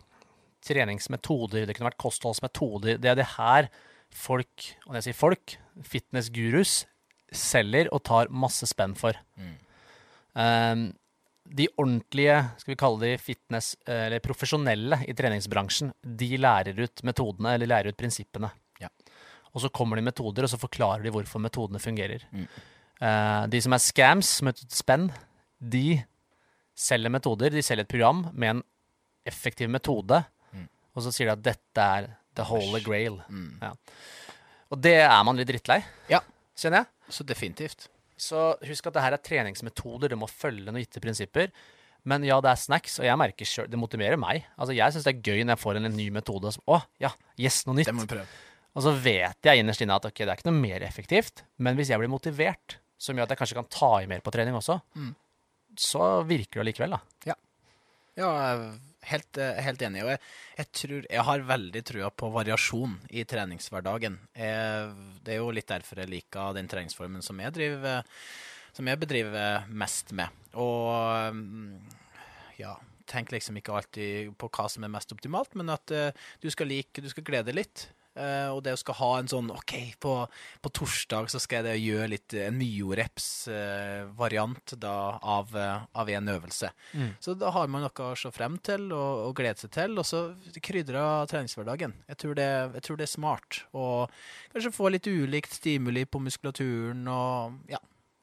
treningsmetoder, 0.68 1.64
det 1.64 1.78
kunne 1.78 1.90
vært 1.90 2.04
kostholdsmetoder, 2.04 3.00
det 3.02 3.14
er 3.14 3.22
det 3.22 3.32
her 3.38 3.72
folk, 4.16 4.66
og 4.86 4.92
når 4.92 5.00
jeg 5.00 5.10
sier 5.10 5.20
folk, 5.20 5.58
fitnessgurus, 5.88 6.86
selger 7.32 7.88
og 7.96 8.04
tar 8.08 8.32
masse 8.34 8.68
spenn 8.68 8.96
for. 9.00 9.16
Mm. 9.40 9.54
Um, 10.36 10.84
de 11.52 11.68
ordentlige, 11.80 12.36
skal 12.62 12.72
vi 12.74 12.80
kalle 12.80 13.02
de 13.02 13.16
fitness, 13.20 13.74
eh, 13.88 14.06
eller 14.08 14.24
profesjonelle 14.24 15.02
i 15.10 15.16
treningsbransjen, 15.18 15.90
de 16.04 16.30
lærer 16.40 16.78
ut 16.80 17.04
metodene, 17.08 17.56
eller 17.56 17.68
lærer 17.72 17.92
ut 17.92 17.98
prinsippene. 18.00 18.52
Ja. 18.80 18.88
Og 19.52 19.64
så 19.64 19.72
kommer 19.74 20.00
de 20.00 20.06
metoder, 20.06 20.46
og 20.46 20.52
så 20.52 20.60
forklarer 20.62 21.04
de 21.04 21.12
hvorfor 21.12 21.44
metodene 21.44 21.82
fungerer. 21.82 22.24
Mm. 22.32 22.46
Uh, 23.02 23.48
de 23.52 23.60
som 23.66 23.74
er 23.76 23.84
scams, 23.84 24.30
som 24.38 24.52
heter 24.52 24.70
spenn, 24.72 25.10
de 25.60 26.04
selger 26.78 27.12
metoder. 27.12 27.52
De 27.52 27.64
selger 27.66 27.84
et 27.84 27.92
program 27.92 28.28
med 28.32 28.58
en 28.58 28.64
effektiv 29.28 29.70
metode, 29.70 30.24
Mm. 30.54 30.68
og 30.96 31.04
så 31.04 31.12
sier 31.14 31.30
de 31.30 31.32
at 31.32 31.44
dette 31.44 31.82
er 31.82 32.08
the 32.36 32.44
holy 32.48 32.82
grail. 32.86 33.20
Mm. 33.30 33.58
Ja. 33.62 33.74
Og 34.72 34.80
det 34.82 34.96
er 35.04 35.24
man 35.28 35.36
litt 35.40 35.50
drittlei, 35.50 35.82
Ja. 36.10 36.22
kjenner 36.56 36.84
jeg. 36.86 36.88
Så 37.12 37.26
definitivt. 37.28 37.88
Så 38.22 38.56
husk 38.68 38.88
at 38.88 38.94
det 38.94 39.02
her 39.04 39.14
er 39.18 39.18
treningsmetoder, 39.26 40.10
du 40.10 40.16
må 40.16 40.30
følge 40.30 40.68
noen 40.72 40.80
gitte 40.86 41.02
prinsipper. 41.04 41.52
Men 42.06 42.24
ja, 42.26 42.40
det 42.42 42.50
er 42.50 42.56
snacks, 42.58 43.00
og 43.00 43.06
jeg 43.06 43.18
merker 43.18 43.46
selv, 43.46 43.70
det 43.70 43.78
motiverer 43.78 44.18
meg. 44.18 44.46
Altså, 44.58 44.74
Jeg 44.74 44.94
syns 44.94 45.04
det 45.06 45.12
er 45.16 45.22
gøy 45.22 45.44
når 45.44 45.54
jeg 45.56 45.62
får 45.62 45.76
en, 45.78 45.86
en 45.86 45.98
ny 45.98 46.08
metode. 46.10 46.52
Som, 46.56 46.64
å, 46.68 46.80
ja, 47.02 47.12
yes, 47.38 47.66
noe 47.68 47.76
nytt. 47.78 47.86
Det 47.92 47.94
må 47.94 48.06
vi 48.08 48.14
prøve. 48.16 48.26
Og 48.74 48.82
så 48.86 48.94
vet 49.04 49.38
jeg 49.44 49.60
innerst 49.60 49.82
inne 49.84 49.98
at 50.00 50.06
ok, 50.08 50.16
det 50.24 50.30
er 50.32 50.38
ikke 50.40 50.48
noe 50.50 50.62
mer 50.64 50.82
effektivt, 50.88 51.44
men 51.60 51.76
hvis 51.76 51.90
jeg 51.92 52.00
blir 52.00 52.10
motivert, 52.10 52.78
som 52.98 53.18
gjør 53.18 53.28
at 53.28 53.34
jeg 53.36 53.42
kanskje 53.42 53.58
kan 53.60 53.68
ta 53.74 53.92
i 54.02 54.08
mer 54.08 54.22
på 54.24 54.32
trening 54.32 54.56
også, 54.56 54.80
Mm. 54.96 55.12
så 55.76 56.24
virker 56.26 56.64
det 56.64 56.70
likevel, 56.72 56.92
da. 56.96 57.00
Ja, 57.26 57.36
jeg 58.16 58.26
er 58.26 58.80
helt, 59.10 59.38
eh, 59.38 59.62
helt 59.66 59.82
enig. 59.86 60.04
Og 60.06 60.12
jeg, 60.14 60.22
jeg, 60.58 60.70
tror, 60.82 61.08
jeg 61.08 61.26
har 61.30 61.48
veldig 61.54 61.84
trua 61.88 62.12
på 62.14 62.30
variasjon 62.34 62.98
i 63.10 63.26
treningshverdagen. 63.28 64.20
Jeg, 64.38 64.94
det 65.26 65.36
er 65.36 65.42
jo 65.42 65.52
litt 65.56 65.70
derfor 65.72 66.04
jeg 66.04 66.12
liker 66.12 66.56
den 66.58 66.70
treningsformen 66.72 67.26
som 67.26 67.42
jeg, 67.42 67.56
driver, 67.58 68.06
som 68.76 68.92
jeg 68.92 69.02
bedriver 69.02 69.68
mest 69.70 70.14
med. 70.18 70.42
Og 70.60 71.36
mm, 71.38 71.98
ja, 72.62 72.76
tenk 73.12 73.34
liksom 73.34 73.58
ikke 73.60 73.76
alltid 73.76 74.36
på 74.40 74.52
hva 74.52 74.68
som 74.72 74.86
er 74.86 74.94
mest 74.94 75.12
optimalt, 75.16 75.56
men 75.60 75.72
at 75.74 75.94
uh, 75.96 76.30
du 76.44 76.48
skal 76.54 76.70
like, 76.72 77.04
du 77.04 77.10
skal 77.12 77.26
glede 77.28 77.56
litt. 77.56 77.90
Eh, 78.12 78.52
og 78.52 78.60
det 78.66 78.74
å 78.76 78.80
skal 78.80 78.96
ha 79.00 79.12
en 79.20 79.30
sånn 79.32 79.52
OK, 79.54 79.74
på, 80.04 80.28
på 80.60 80.70
torsdag 80.76 81.30
så 81.32 81.40
skal 81.40 81.66
jeg 81.72 81.86
gjøre 81.86 82.12
litt 82.12 82.34
en 82.36 82.58
myoreps-variant 82.60 84.74
uh, 84.84 85.16
av, 85.22 85.56
uh, 85.56 85.88
av 85.96 86.10
en 86.12 86.28
øvelse. 86.34 86.68
Mm. 86.92 87.16
Så 87.24 87.34
da 87.40 87.48
har 87.56 87.68
man 87.72 87.82
noe 87.86 88.08
å 88.10 88.20
se 88.20 88.28
frem 88.36 88.60
til 88.60 88.92
og, 88.92 89.30
og 89.30 89.36
glede 89.40 89.64
seg 89.64 89.72
til, 89.78 89.96
og 89.96 90.04
så 90.08 90.36
krydre 90.60 91.24
treningshverdagen. 91.32 91.94
Jeg 92.12 92.18
tror, 92.24 92.34
det, 92.36 92.50
jeg 92.76 92.84
tror 92.88 92.98
det 93.00 93.08
er 93.08 93.16
smart. 93.16 93.50
Og 93.72 94.12
kanskje 94.52 94.76
få 94.76 94.92
litt 94.92 95.08
ulikt 95.08 95.56
stimuli 95.62 96.04
på 96.04 96.20
muskulaturen 96.24 97.08
og 97.08 97.56
ja, 97.72 97.80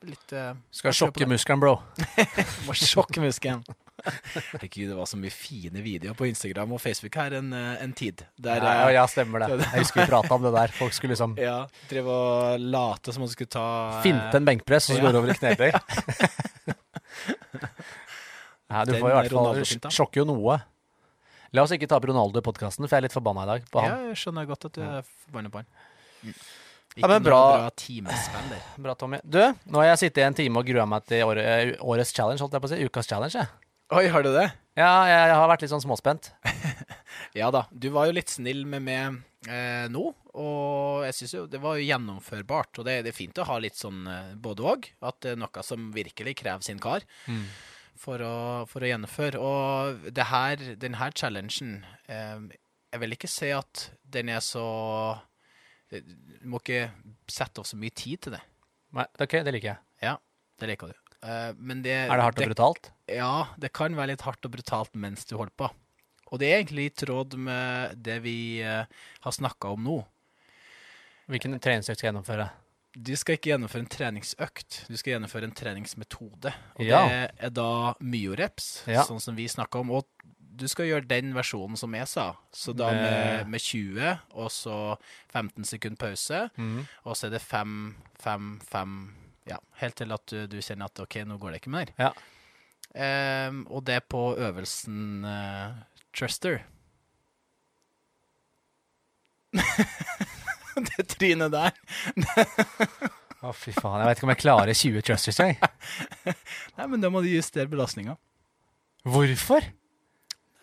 litt 0.06 0.36
eh, 0.36 0.54
Skal 0.70 0.96
sjokke 0.96 1.28
muskelen, 1.28 1.62
bro. 1.62 1.78
Må 2.68 2.76
sjokke 2.76 3.22
muskelen. 3.24 3.64
Herregud, 4.04 4.88
det 4.88 4.96
var 4.96 5.08
så 5.10 5.18
mye 5.18 5.32
fine 5.34 5.82
videoer 5.82 6.14
på 6.18 6.28
Instagram 6.28 6.72
og 6.76 6.80
Facebook 6.82 7.16
her 7.18 7.34
en, 7.40 7.50
eh, 7.52 7.82
en 7.82 7.92
tid. 7.96 8.22
Der 8.38 8.62
ja, 8.62 8.74
eh, 8.86 8.94
ja, 8.94 9.04
stemmer 9.10 9.42
det. 9.42 9.48
Jeg 9.64 9.82
husker 9.82 10.02
vi 10.02 10.06
prata 10.10 10.34
om 10.36 10.46
det 10.46 10.52
der. 10.54 10.74
Folk 10.78 10.94
skulle 10.94 11.16
liksom 11.16 11.34
ja, 11.48 11.58
drev 11.90 12.10
og 12.12 12.62
late 12.62 13.14
som 13.14 13.24
om 13.24 13.30
de 13.30 13.34
skulle 13.34 13.52
ta 13.52 13.66
eh, 13.96 14.02
finte 14.06 14.38
en 14.38 14.46
benkpress, 14.48 14.90
og 14.90 14.96
så 14.96 15.00
ja. 15.00 15.06
går 15.06 15.16
det 15.16 15.22
over 15.22 15.34
i 15.34 15.38
knebøy. 15.42 15.70
Ja, 18.68 18.82
du 18.86 18.92
Den 18.92 19.00
får 19.00 19.10
i 19.10 19.14
hvert 19.16 19.32
fall 19.32 19.92
sjokke 19.94 20.20
jo 20.20 20.26
noe. 20.28 20.58
La 21.56 21.64
oss 21.64 21.72
ikke 21.72 21.88
ta 21.88 21.96
opp 21.96 22.06
Ronaldo 22.10 22.42
i 22.42 22.44
podkasten, 22.44 22.84
for 22.84 22.94
jeg 22.94 23.00
er 23.00 23.06
litt 23.08 23.16
forbanna 23.16 23.46
i 23.46 23.50
dag 23.54 23.68
på 23.72 23.82
Ja, 23.82 23.94
jeg 24.10 24.18
skjønner 24.20 24.48
godt 24.48 24.68
at 24.68 24.74
du 24.76 24.82
er 24.84 25.06
forbanna 25.08 25.52
på 25.52 25.62
han. 25.62 25.70
Ja, 26.20 26.34
Ikke 26.98 27.08
men 27.08 27.22
noe 27.22 27.24
bra. 27.24 27.40
bra 27.54 27.70
timespiller. 27.78 28.60
Bra, 28.84 28.94
Tommy. 28.98 29.22
Du, 29.24 29.40
nå 29.40 29.80
har 29.80 29.92
jeg 29.92 30.02
sittet 30.02 30.20
i 30.20 30.26
en 30.26 30.36
time 30.36 30.60
og 30.60 30.68
grua 30.68 30.84
meg 30.90 31.08
til 31.08 31.24
åre, 31.24 31.44
eh, 31.54 31.72
årets 31.80 32.12
challenge, 32.12 32.42
holdt 32.44 32.58
jeg 32.58 32.64
på 32.64 32.68
å 32.68 32.72
si. 32.74 32.84
Ukas 32.90 33.08
challenge, 33.08 33.40
jeg. 33.40 33.67
Oi, 33.88 34.04
har 34.12 34.20
du 34.20 34.28
det? 34.34 34.50
Ja, 34.76 34.92
jeg 35.08 35.32
har 35.32 35.46
vært 35.48 35.62
litt 35.64 35.72
sånn 35.72 35.84
småspent. 35.84 36.32
Ja 37.36 37.50
da. 37.52 37.64
Du 37.70 37.90
var 37.92 38.06
jo 38.08 38.14
litt 38.16 38.30
snill 38.32 38.62
med 38.66 38.82
meg 38.86 39.16
eh, 39.50 39.84
nå, 39.92 40.00
og 40.40 41.02
jeg 41.04 41.14
syns 41.16 41.34
jo 41.34 41.42
det 41.50 41.60
var 41.60 41.76
jo 41.76 41.84
gjennomførbart. 41.84 42.80
Og 42.80 42.86
det, 42.86 42.94
det 43.04 43.10
er 43.12 43.16
fint 43.16 43.40
å 43.42 43.46
ha 43.46 43.58
litt 43.60 43.76
sånn 43.78 44.06
eh, 44.10 44.30
både 44.38 44.64
òg, 44.70 44.88
at 45.04 45.18
det 45.24 45.34
er 45.34 45.40
noe 45.42 45.64
som 45.66 45.90
virkelig 45.94 46.34
krever 46.40 46.64
sin 46.64 46.80
kar 46.82 47.04
for, 48.00 48.24
å, 48.24 48.32
for 48.70 48.84
å 48.84 48.90
gjennomføre. 48.90 49.42
Og 49.42 50.08
det 50.16 50.28
her, 50.30 50.64
den 50.80 50.96
her 50.98 51.14
challengen 51.14 51.76
eh, 52.08 52.48
Jeg 52.94 53.02
vil 53.04 53.18
ikke 53.18 53.30
si 53.30 53.52
at 53.52 53.90
den 54.08 54.32
er 54.32 54.40
så 54.44 54.64
Du 55.92 56.48
må 56.48 56.62
ikke 56.62 56.88
sette 57.28 57.60
av 57.60 57.68
så 57.68 57.76
mye 57.78 57.92
tid 57.92 58.24
til 58.24 58.38
det. 58.38 58.42
Nei, 58.96 59.04
ok, 59.20 59.40
det 59.44 59.54
liker 59.58 59.74
jeg. 59.74 59.84
Ja, 60.08 60.16
det 60.60 60.72
liker 60.72 60.94
du. 60.94 61.07
Eh, 61.22 61.52
men 61.58 61.82
det 61.82 61.90
Er 62.08 62.14
det 62.16 62.22
hardt 62.24 62.38
og 62.38 62.44
det, 62.44 62.48
brutalt? 62.54 62.90
Ja, 63.08 63.48
det 63.58 63.72
kan 63.72 63.94
være 63.98 64.12
litt 64.14 64.22
hardt 64.22 64.44
og 64.46 64.52
brutalt 64.52 64.94
mens 64.94 65.24
du 65.26 65.36
holder 65.36 65.54
på. 65.58 65.70
Og 66.30 66.38
det 66.38 66.50
er 66.52 66.60
egentlig 66.62 66.86
i 66.90 66.94
tråd 67.06 67.34
med 67.40 67.96
det 68.04 68.20
vi 68.22 68.60
eh, 68.62 68.84
har 69.24 69.32
snakka 69.32 69.72
om 69.72 69.82
nå. 69.84 69.98
Hvilken 71.28 71.58
treningsøkt 71.60 71.98
skal 72.00 72.08
jeg 72.08 72.12
gjennomføre? 72.14 72.48
Du 72.98 73.12
skal 73.20 73.36
ikke 73.36 73.50
gjennomføre 73.52 73.84
en 73.84 73.90
treningsøkt, 73.92 74.78
du 74.88 74.96
skal 74.96 75.14
gjennomføre 75.14 75.44
en 75.48 75.52
treningsmetode. 75.54 76.52
Og 76.78 76.84
Ja. 76.84 77.02
det 77.08 77.32
er 77.38 77.50
da 77.50 77.94
myoreps, 78.00 78.84
Ja. 78.88 79.04
sånn 79.04 79.20
som 79.20 79.36
vi 79.36 79.44
snakka 79.46 79.80
om. 79.80 79.90
Og 79.90 80.06
du 80.56 80.66
skal 80.66 80.86
gjøre 80.86 81.06
den 81.06 81.32
versjonen 81.34 81.76
som 81.76 81.92
jeg 81.94 82.08
sa. 82.08 82.34
Så 82.52 82.74
da 82.74 82.90
med, 82.90 83.44
Med- 83.44 83.48
med 83.48 83.60
20, 83.60 84.18
og 84.34 84.48
så 84.50 84.96
15 85.32 85.64
sekund 85.64 85.98
pause. 85.98 86.50
Mm. 86.56 86.86
Og 87.04 87.14
så 87.14 87.26
er 87.26 87.30
det 87.30 87.42
5, 87.42 87.94
5, 88.18 88.60
5 88.64 89.14
Ja, 89.48 89.58
helt 89.80 89.96
til 90.00 90.12
at 90.14 90.32
du, 90.32 90.40
du 90.50 90.58
kjenner 90.60 90.90
at 90.90 91.04
OK, 91.04 91.20
nå 91.28 91.38
går 91.40 91.54
det 91.54 91.62
ikke 91.62 91.74
mer. 91.74 91.92
Ja. 92.00 92.12
Um, 92.88 93.62
og 93.68 93.84
det 93.86 94.00
på 94.08 94.22
øvelsen 94.40 95.24
uh, 95.24 95.76
Truster. 96.16 96.62
det 100.88 101.08
trynet 101.12 101.52
der. 101.52 101.72
Å, 103.38 103.52
fy 103.54 103.70
faen. 103.70 104.00
Jeg 104.02 104.08
vet 104.08 104.18
ikke 104.18 104.26
om 104.26 104.32
jeg 104.32 104.42
klarer 104.42 104.74
20 104.74 105.04
trusters, 105.06 105.38
jeg. 105.38 105.58
Nei, 106.78 106.86
men 106.90 107.02
da 107.04 107.10
må 107.12 107.22
du 107.22 107.28
justere 107.30 107.70
belastninga. 107.70 108.16
Hvorfor? 109.06 109.68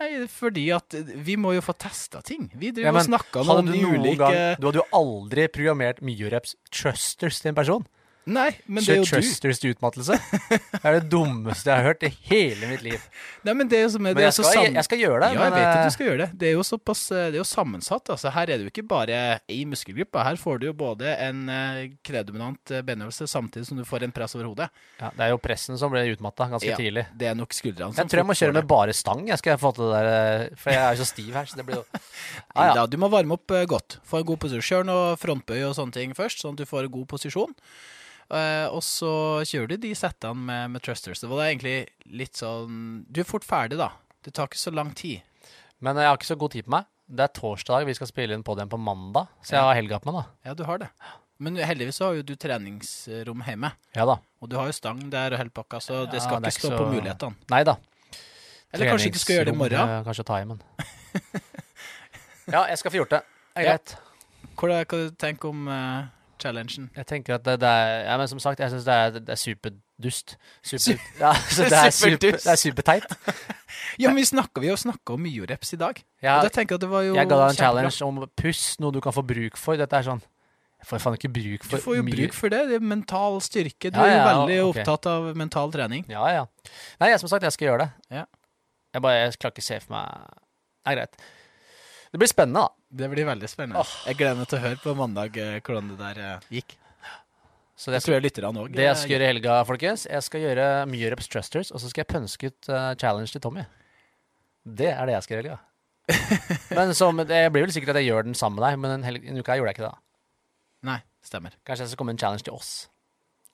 Nei, 0.02 0.10
fordi 0.28 0.66
at 0.76 0.98
vi 1.24 1.38
må 1.40 1.54
jo 1.56 1.64
få 1.64 1.78
testa 1.80 2.20
ting. 2.26 2.50
Vi 2.52 2.74
driver 2.76 2.90
Ja, 2.90 2.92
og 2.92 3.00
men 3.00 3.08
snakker 3.08 3.52
om 3.54 3.70
de 3.70 3.80
ulike 3.80 4.18
gang 4.20 4.60
Du 4.60 4.68
hadde 4.68 4.82
jo 4.82 4.88
aldri 4.98 5.48
programmert 5.48 6.02
myoreps 6.04 6.58
trusters 6.68 7.40
til 7.40 7.54
en 7.54 7.60
person. 7.62 7.88
Nei, 8.26 8.48
men 8.66 8.82
det 8.82 8.90
er 8.96 8.98
jo 9.04 9.06
du. 9.06 9.54
til 9.54 9.74
utmattelse. 9.76 10.16
Det 10.50 10.80
er 10.82 10.96
det 10.98 11.10
dummeste 11.12 11.70
jeg 11.70 11.78
har 11.78 11.86
hørt 11.92 12.06
i 12.08 12.10
hele 12.26 12.70
mitt 12.72 12.82
liv. 12.82 13.04
Nei, 13.46 13.54
men 13.54 13.70
det 13.70 13.78
er 13.78 13.84
jo 13.84 13.92
som 13.94 14.02
er, 14.02 14.16
Men 14.16 14.18
det 14.18 14.24
er 14.24 14.32
jeg 14.32 14.38
skal, 14.40 14.48
sam- 14.56 14.78
jeg 14.80 14.88
skal 14.88 15.02
gjøre 15.04 15.20
det. 15.22 15.30
Ja, 15.36 15.44
jeg 15.46 15.54
vet 15.54 15.66
at 15.66 15.78
eh, 15.78 15.86
du 15.86 15.94
skal 15.94 16.08
gjøre 16.10 16.20
det. 16.24 16.28
Det 16.42 16.48
er 16.50 16.56
jo 16.56 16.64
såpass 16.66 17.04
eh, 17.14 17.28
Det 17.30 17.38
er 17.38 17.42
jo 17.44 17.46
sammensatt. 17.46 18.10
altså. 18.16 18.32
Her 18.34 18.50
er 18.50 18.58
det 18.58 18.66
jo 18.66 18.72
ikke 18.74 18.86
bare 18.90 19.20
ei 19.46 19.60
muskelgruppe. 19.70 20.24
Her 20.26 20.40
får 20.42 20.62
du 20.64 20.66
jo 20.72 20.74
både 20.80 21.14
en 21.28 21.44
eh, 21.54 21.82
kredominant 22.06 22.74
eh, 22.74 22.82
benøvelse 22.88 23.28
samtidig 23.30 23.70
som 23.70 23.78
du 23.78 23.86
får 23.86 24.08
en 24.08 24.16
press 24.16 24.34
over 24.40 24.50
hodet. 24.50 24.70
ja, 25.00 25.12
det 25.14 25.28
er 25.28 25.34
jo 25.36 25.40
pressen 25.46 25.78
som 25.78 25.94
ble 25.94 26.02
utmatta 26.16 26.50
ganske 26.50 26.72
Ja, 26.72 26.80
tidlig. 26.82 27.06
Det 27.14 27.30
er 27.30 27.38
nok 27.38 27.54
skuldrene 27.54 27.94
som 27.94 28.02
Jeg 28.02 28.10
tror 28.10 28.24
jeg 28.24 28.30
må 28.32 28.38
kjøre 28.42 28.58
med 28.58 28.70
bare 28.74 28.94
stang. 28.98 29.28
Jeg 29.30 29.38
skal 29.44 29.62
få 29.62 29.76
til 29.78 29.86
det 29.86 30.02
der, 30.02 30.10
eh, 30.50 30.58
For 30.58 30.74
jeg 30.74 30.82
er 30.82 30.98
jo 30.98 31.04
så 31.06 31.12
stiv 31.14 31.30
her. 31.38 31.46
Så 31.46 31.62
det 31.62 31.68
blir 31.70 31.84
jo 31.84 31.86
ah, 31.94 32.66
ja. 32.72 32.74
da, 32.74 32.88
Du 32.90 32.98
må 32.98 33.12
varme 33.14 33.38
opp 33.38 33.54
eh, 33.54 33.68
godt. 33.70 34.00
Få 34.02 34.24
en 34.24 34.30
god 34.34 34.42
posisjon. 34.42 34.66
Kjør 34.66 34.88
noe 34.90 35.14
frontbøy 35.22 35.62
og 35.68 35.76
sånne 35.78 35.94
ting 35.94 36.18
først, 36.18 36.42
sånn 36.42 36.58
at 36.58 36.64
du 36.64 36.66
får 36.66 36.88
en 36.88 36.96
god 36.98 37.08
posisjon. 37.14 37.54
Eh, 38.32 38.66
og 38.74 38.82
så 38.82 39.44
kjører 39.46 39.68
du 39.68 39.78
de 39.78 39.92
settene 39.96 40.36
med, 40.48 40.72
med 40.72 40.82
Trusters. 40.82 41.20
Det 41.22 41.30
var 41.30 41.44
egentlig 41.46 41.88
litt 42.10 42.34
sånn 42.40 43.06
Du 43.12 43.20
er 43.22 43.28
fort 43.30 43.44
ferdig, 43.46 43.78
da. 43.78 43.92
Det 44.26 44.34
tar 44.34 44.48
ikke 44.50 44.58
så 44.58 44.74
lang 44.74 44.94
tid. 44.98 45.22
Men 45.80 45.96
jeg 46.02 46.08
har 46.10 46.18
ikke 46.18 46.32
så 46.34 46.38
god 46.40 46.52
tid 46.56 46.66
på 46.66 46.74
meg. 46.74 46.86
Det 47.06 47.22
er 47.22 47.34
torsdag, 47.38 47.86
vi 47.86 47.94
skal 47.94 48.08
spille 48.10 48.34
inn 48.34 48.42
på 48.44 48.56
den 48.58 48.68
på 48.72 48.80
mandag. 48.82 49.28
Så 49.46 49.54
jeg 49.54 49.60
Ja. 49.62 49.68
har 49.68 49.76
helga 49.78 50.00
på 50.02 50.10
meg, 50.12 50.24
da. 50.24 50.50
Ja, 50.50 50.54
du 50.58 50.64
har 50.66 50.78
det. 50.82 50.90
Men 51.38 51.56
heldigvis 51.60 52.00
har 52.00 52.16
jo 52.16 52.24
du 52.24 52.34
treningsrom 52.36 53.44
hjemme. 53.46 53.74
Ja 53.94 54.06
da. 54.10 54.16
Og 54.42 54.50
du 54.50 54.56
har 54.58 54.66
jo 54.72 54.72
stang 54.74 55.10
der 55.12 55.34
og 55.34 55.38
hele 55.38 55.50
pakka, 55.54 55.78
så 55.84 56.06
det 56.10 56.18
Ja, 56.18 56.20
skal 56.26 56.42
det 56.42 56.48
er 56.48 56.52
ikke 56.52 56.58
ikke 56.58 56.66
stå 56.66 56.72
så- 56.72 56.78
på 56.80 56.94
mulighetene. 56.96 57.36
Nei 57.52 57.64
da. 57.64 57.76
Eller 58.74 58.90
kanskje 58.90 59.12
du 59.14 59.20
skal 59.20 59.36
gjøre 59.36 59.46
det 59.46 59.54
i 59.54 59.58
morgen? 59.58 59.78
Treningsrom, 59.78 60.00
eh, 60.00 60.04
Kanskje 60.10 60.26
ta 60.26 60.36
i, 60.42 60.46
men 60.46 60.62
Ja, 62.52 62.66
jeg 62.70 62.78
skal 62.78 62.92
få 62.92 62.98
gjort 63.04 63.10
det. 63.14 63.22
Det 63.56 63.66
er 63.66 63.72
Ja. 63.72 63.78
Hva 64.56 64.86
hva 64.86 65.10
du 65.10 65.12
tenker 65.12 65.50
om 65.50 65.68
eh, 65.68 66.06
challengen? 66.46 66.88
Jeg 66.96 67.08
tenker 67.10 67.36
at 67.39 67.43
det, 67.48 67.58
det 67.64 67.68
er 67.72 68.06
Ja, 68.06 68.16
men 68.22 68.30
som 68.32 68.39
sagt, 68.43 68.62
jeg 68.64 68.72
syns 68.72 68.86
det 68.88 69.24
det 69.26 69.34
er 69.34 69.41
superdust. 69.41 70.36
Super, 70.62 70.84
Su- 70.86 71.10
ja, 71.24 71.32
det 71.58 71.74
er 71.80 71.89
super, 71.96 72.38
det 72.38 72.52
er 72.54 72.62
superteit. 72.62 73.10
Ja, 74.00 74.10
men 74.12 74.18
vi 74.22 74.26
snakker, 74.28 74.62
vi 74.64 74.70
har 74.72 74.80
snakka 74.80 75.14
om 75.16 75.22
myoreps 75.24 75.74
i 75.76 75.78
dag. 75.80 76.00
Ja, 76.24 76.38
og 76.39 76.46
da 76.48 76.50
tenker 76.54 76.76
jeg 76.76 76.80
at 76.80 76.84
det 76.86 76.89
var 76.91 77.04
jo 77.06 77.14
jeg 77.16 77.28
ga 77.30 77.36
deg 77.36 77.43
en 77.43 77.58
kjempebra. 77.58 77.91
challenge 77.91 78.08
om 78.08 78.24
puss, 78.39 78.64
noe 78.84 78.91
du 78.96 79.02
kan 79.04 79.14
få 79.16 79.24
bruk 79.28 79.58
for. 79.60 79.78
Dette 79.80 80.00
er 80.00 80.08
sånn 80.08 80.22
Jeg 80.82 80.88
får 80.89 81.02
faen 81.04 81.16
ikke 81.18 81.32
bruk 81.36 81.64
for 81.66 81.78
Du 81.80 81.84
får 81.86 81.96
jo 81.98 82.04
mye- 82.08 82.16
bruk 82.20 82.34
for 82.36 82.52
det. 82.54 82.60
Det 82.70 82.76
er 82.80 82.84
mental 82.93 83.39
styrke. 83.46 83.91
Du 83.91 84.00
Ja, 84.00 84.06
er 84.06 84.16
jo 84.16 84.26
veldig 84.32 84.58
okay. 84.66 84.82
opptatt 84.84 85.08
av 85.12 85.30
mental 85.39 85.72
trening. 85.74 86.04
Ja, 86.12 86.26
ja. 86.36 86.43
Nei, 87.02 87.10
jeg, 87.14 87.20
som 87.24 87.32
sagt, 87.32 87.43
jeg 87.48 87.56
skal 87.56 87.68
gjøre 87.72 87.86
det. 87.86 87.89
Ja. 88.20 88.26
Jeg 88.96 89.02
bare 89.04 89.22
jeg 89.24 89.39
klarer 89.39 89.56
ikke 89.56 89.66
se 89.66 89.80
for 89.84 89.96
meg 89.96 90.28
Det 90.86 90.91
er 90.91 91.00
greit. 91.00 91.16
Det 92.14 92.20
blir 92.22 92.30
spennende, 92.32 92.62
da. 92.68 92.70
Det 92.96 93.10
blir 93.12 93.28
veldig 93.28 93.48
spennende. 93.52 93.84
Jeg 94.08 94.18
gleder 94.20 94.38
meg 94.39 94.48
til 94.52 94.60
å 94.60 94.64
høre 94.64 94.80
på 94.80 94.93
mandag 94.96 95.38
eh, 95.41 95.58
hvordan 95.60 95.91
det 95.91 95.98
der 96.00 96.20
eh, 96.24 96.50
gikk. 96.60 96.78
Så 97.76 97.91
det, 97.91 97.98
jeg 98.00 98.06
tror 98.06 98.14
jeg 98.16 98.24
lytterne 98.24 98.62
òg. 98.62 98.70
det 98.72 98.86
jeg 98.86 99.00
skal 99.02 99.12
gjøre 99.12 99.26
i 99.26 99.30
helga, 99.34 99.56
folkens 99.68 100.06
Jeg 100.08 100.24
skal 100.24 100.43
gjøre 100.46 100.68
mye 100.88 101.10
reps 101.12 101.28
thrusters, 101.28 101.72
og 101.76 101.82
så 101.84 101.89
skal 101.91 102.06
jeg 102.06 102.12
pønske 102.14 102.48
ut 102.48 102.70
uh, 102.72 102.93
challenge 103.02 103.34
til 103.36 103.43
Tommy. 103.43 103.66
Det 104.64 104.93
er 104.93 105.10
det 105.10 105.18
jeg 105.18 105.26
skal 105.26 105.36
gjøre 105.36 105.43
i 105.43 105.52
helga. 105.52 105.60
Men 106.78 106.93
som, 106.96 107.20
det 107.20 107.41
blir 107.52 107.66
vel 107.66 107.74
sikkert 107.76 107.98
at 107.98 108.00
jeg 108.00 108.14
gjør 108.14 108.30
den 108.30 108.38
sammen 108.39 108.62
med 108.62 108.64
deg, 108.70 108.80
men 108.80 108.93
en, 108.93 109.04
helg, 109.04 109.26
en 109.28 109.41
uke 109.41 109.58
gjorde 109.60 109.74
jeg 109.74 109.76
ikke 109.76 109.88
det. 109.88 109.91
da. 109.91 110.88
Nei, 110.88 110.98
stemmer. 111.26 111.56
Kanskje 111.68 111.84
jeg 111.84 111.91
skal 111.91 112.00
komme 112.04 112.14
en 112.16 112.22
challenge 112.22 112.46
til 112.48 112.56
oss. 112.56 112.72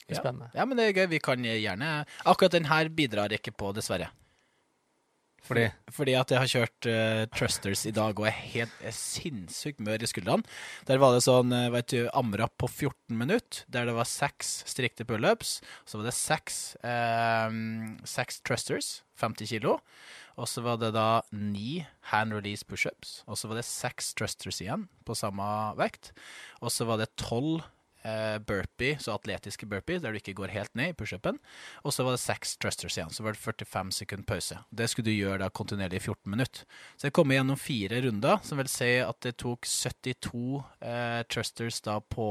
Det 0.06 0.18
Ja. 0.18 0.22
spennende. 0.22 0.52
Ja, 0.54 0.66
men 0.70 0.78
det 0.78 0.86
er 0.90 0.98
gøy. 1.00 1.08
Vi 1.16 1.20
kan 1.24 1.42
gjerne 1.48 1.92
Akkurat 2.28 2.52
den 2.52 2.68
her 2.70 2.90
bidrar 2.94 3.32
ikke 3.34 3.54
på, 3.56 3.72
dessverre. 3.74 4.12
Fordi 5.46 5.68
Fordi 5.92 6.16
at 6.16 6.32
jeg 6.32 6.42
har 6.42 6.52
kjørt 6.52 6.88
uh, 6.88 7.24
Trusters 7.34 7.84
i 7.90 7.94
dag 7.96 8.18
og 8.20 8.28
er 8.30 8.38
helt 8.54 8.86
er 8.86 8.96
sinnssykt 8.96 9.82
mør 9.84 10.04
i 10.04 10.10
skuldrene. 10.10 10.46
Der 10.88 11.02
var 11.02 11.16
det 11.16 11.24
sånn, 11.26 11.54
uh, 11.54 11.72
vet 11.74 11.90
du, 11.94 12.06
amrap 12.18 12.54
på 12.62 12.70
14 12.70 13.18
minutter, 13.18 13.66
der 13.74 13.90
det 13.90 13.98
var 13.98 14.10
seks 14.10 14.62
strikte 14.70 15.08
pullups. 15.08 15.60
Så 15.90 16.00
var 16.00 16.08
det 16.08 16.16
seks, 16.18 16.62
eh, 16.86 17.58
seks 18.08 18.42
Trusters, 18.46 19.02
50 19.20 19.50
kilo. 19.56 19.80
Og 20.40 20.48
så 20.48 20.64
var 20.64 20.80
det 20.82 20.94
da 20.96 21.22
ni 21.36 21.84
hand 22.14 22.34
release 22.34 22.66
pushups. 22.66 23.22
Og 23.28 23.38
så 23.38 23.50
var 23.50 23.60
det 23.60 23.68
seks 23.68 24.14
Trusters 24.18 24.62
igjen, 24.64 24.88
på 25.06 25.18
samme 25.18 25.44
vekt. 25.80 26.14
Og 26.62 26.72
så 26.74 26.88
var 26.88 27.02
det 27.02 27.12
tolv 27.20 27.66
burpee, 28.48 28.96
så 28.98 29.14
atletiske 29.14 29.68
burpee, 29.70 30.00
der 30.02 30.14
du 30.14 30.18
ikke 30.18 30.34
går 30.40 30.54
helt 30.56 30.74
ned 30.78 30.94
i 30.94 30.96
pushupen. 30.98 31.38
Og 31.86 31.94
så 31.94 32.06
var 32.08 32.16
det 32.16 32.24
seks 32.24 32.56
thrusters 32.58 32.98
igjen, 32.98 33.14
så 33.14 33.26
var 33.26 33.36
det 33.36 33.44
45 33.44 33.94
sekunder 34.00 34.26
pause. 34.26 34.58
Det 34.74 34.90
skulle 34.90 35.12
du 35.12 35.14
gjøre 35.14 35.44
da 35.44 35.52
kontinuerlig 35.54 36.02
i 36.02 36.04
14 36.08 36.34
minutter. 36.34 36.66
Så 36.98 37.10
jeg 37.10 37.16
kom 37.18 37.34
gjennom 37.34 37.60
fire 37.62 38.02
runder, 38.08 38.42
som 38.48 38.62
vil 38.62 38.72
si 38.72 38.92
at 39.06 39.22
det 39.22 39.38
tok 39.42 39.70
72 39.70 40.62
eh, 40.82 41.22
thrusters 41.30 41.82
da 41.86 42.00
på, 42.02 42.28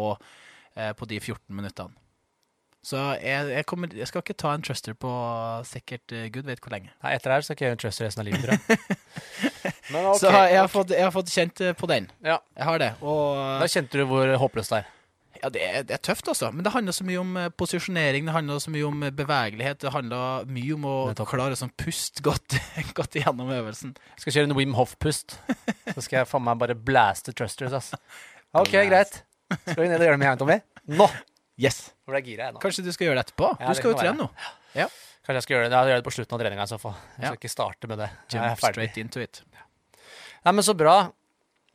eh, 0.75 0.93
på 0.99 1.11
de 1.11 1.21
14 1.23 1.55
minuttene. 1.55 1.95
Så 2.81 2.97
jeg, 3.21 3.49
jeg, 3.53 3.65
kommer, 3.69 3.91
jeg 3.93 4.09
skal 4.09 4.23
ikke 4.25 4.39
ta 4.41 4.55
en 4.57 4.63
truster 4.65 4.95
på 4.97 5.11
sikkert 5.69 6.15
uh, 6.17 6.23
gud 6.33 6.47
vet 6.49 6.63
hvor 6.65 6.73
lenge. 6.73 6.89
Nei, 7.05 7.13
etter 7.13 7.29
det 7.29 7.37
her 7.37 7.45
skal 7.45 7.57
skal 7.57 7.67
jeg 7.67 7.69
gjøre 7.69 7.77
en 7.77 7.83
truster 7.83 8.07
resten 8.09 8.23
av 8.23 8.29
livet, 8.31 8.47
tror 8.47 8.55
jeg. 8.57 8.63
Men 9.93 10.07
ok, 10.15 10.21
Så 10.23 10.31
jeg 10.33 10.57
har, 10.57 10.71
fått, 10.73 10.95
jeg 10.97 11.05
har 11.05 11.13
fått 11.13 11.33
kjent 11.35 11.61
eh, 11.67 11.75
på 11.77 11.91
den. 11.91 12.09
Ja. 12.25 12.39
Jeg 12.57 12.69
har 12.71 12.81
det. 12.81 12.91
Og 13.05 13.37
Da 13.61 13.69
kjente 13.69 14.01
du 14.01 14.07
hvor 14.09 14.33
håpløst 14.45 14.73
det 14.73 14.81
er. 14.81 14.89
Ja, 15.41 15.49
det 15.49 15.61
er, 15.65 15.85
det 15.89 15.95
er 15.97 16.03
tøft, 16.05 16.27
altså. 16.29 16.51
Men 16.53 16.65
det 16.67 16.73
handler 16.75 16.93
så 16.93 17.05
mye 17.09 17.21
om 17.23 17.37
eh, 17.41 17.49
posisjonering, 17.57 18.27
det 18.29 18.35
handler 18.35 18.59
så 18.61 18.73
mye 18.75 18.85
om 18.85 19.03
eh, 19.07 19.13
bevegelighet. 19.17 19.79
Det 19.87 19.93
handler 19.95 20.45
mye 20.53 20.75
om 20.77 20.85
å 20.91 20.97
klare 21.31 21.57
sånn 21.57 21.73
puste 21.81 22.21
godt, 22.27 22.59
godt 22.99 23.17
gjennom 23.17 23.49
øvelsen. 23.57 23.95
Jeg 24.19 24.25
skal 24.27 24.37
kjøre 24.37 24.51
en 24.51 24.57
Wim 24.59 24.75
Hof-pust. 24.77 25.39
Så 25.95 26.05
skal 26.05 26.21
jeg 26.21 26.29
faen 26.29 26.45
meg 26.45 26.61
bare 26.61 26.77
blaste 26.77 27.33
trusters, 27.33 27.73
ass. 27.79 27.93
Ok, 28.53 28.75
greit. 28.91 29.23
Skal 29.65 29.81
vi 29.85 29.89
ned 29.91 29.97
og 30.03 30.07
gjøre 30.11 30.19
det 30.19 30.23
med 30.23 30.33
en 30.35 30.43
Tommy? 30.45 30.59
Nå! 31.01 31.07
Yes. 31.61 31.81
Hvor 32.05 32.17
det 32.17 32.23
er 32.23 32.29
gira 32.31 32.45
jeg 32.49 32.55
nå. 32.57 32.61
Kanskje 32.63 32.85
du 32.87 32.93
skal 32.95 33.09
gjøre 33.11 33.21
det 33.21 33.25
etterpå? 33.29 33.49
Ja, 33.61 33.69
du 33.73 33.81
skal 33.81 33.93
jo 33.93 33.99
trene 34.01 34.17
nå. 34.23 34.29
Kanskje 35.21 35.37
jeg 35.37 35.45
skal 35.45 35.55
gjøre 35.57 35.67
det, 35.71 35.77
jeg 35.81 35.93
gjør 35.93 35.99
det 36.01 36.07
på 36.07 36.13
slutten 36.17 36.37
av 36.37 36.41
treninga 36.45 36.65
i 36.65 36.71
så 36.71 36.79
fall. 36.81 36.95
Jeg 37.01 37.19
skal 37.21 37.27
Ja. 37.35 37.39
ikke 37.41 37.51
starte 37.53 37.89
med 37.91 38.01
det. 38.01 38.07
Jeg 38.33 38.41
Jump 38.41 38.63
straight 38.65 38.97
into 39.03 39.21
it. 39.25 39.43
Nei, 40.45 40.53
men 40.57 40.65
så 40.65 40.73
bra. 40.77 40.95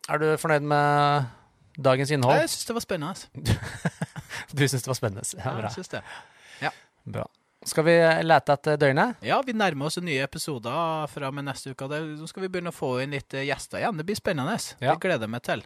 Er 0.09 0.21
du 0.21 0.25
fornøyd 0.41 0.65
med 0.69 1.27
dagens 1.77 2.11
innhold? 2.15 2.37
Jeg 2.39 2.49
syns 2.53 2.65
det 2.69 2.75
var 2.77 2.85
spennende. 2.85 3.15
Du 4.55 4.61
syns 4.67 4.83
det 4.83 4.87
var 4.91 4.97
spennende? 4.99 5.23
Ja, 5.35 5.43
Ja, 5.45 5.53
bra. 5.57 5.69
jeg 5.69 5.75
synes 5.79 5.91
det. 5.91 6.01
Ja. 6.61 6.71
bra. 7.03 7.25
Skal 7.65 7.83
vi 7.87 7.93
lete 8.23 8.53
etter 8.53 8.75
døgnet? 8.77 9.15
ja, 9.25 9.39
vi 9.41 9.53
nærmer 9.57 9.87
oss 9.89 9.97
nye 9.97 10.21
episoder 10.23 11.07
fra 11.09 11.31
med 11.33 11.47
neste 11.47 11.71
uke. 11.73 11.87
Nå 11.89 12.27
skal 12.29 12.43
vi 12.45 12.49
begynne 12.53 12.69
å 12.69 12.75
få 12.75 12.91
inn 13.01 13.15
litt 13.15 13.33
eh, 13.33 13.47
gjester 13.47 13.79
igjen. 13.81 13.97
Det 13.97 14.05
blir 14.05 14.19
spennende. 14.19 14.53
Ja. 14.83 14.93
Det 14.93 15.01
gleder 15.01 15.25
jeg 15.25 15.33
meg 15.33 15.41
til. 15.47 15.63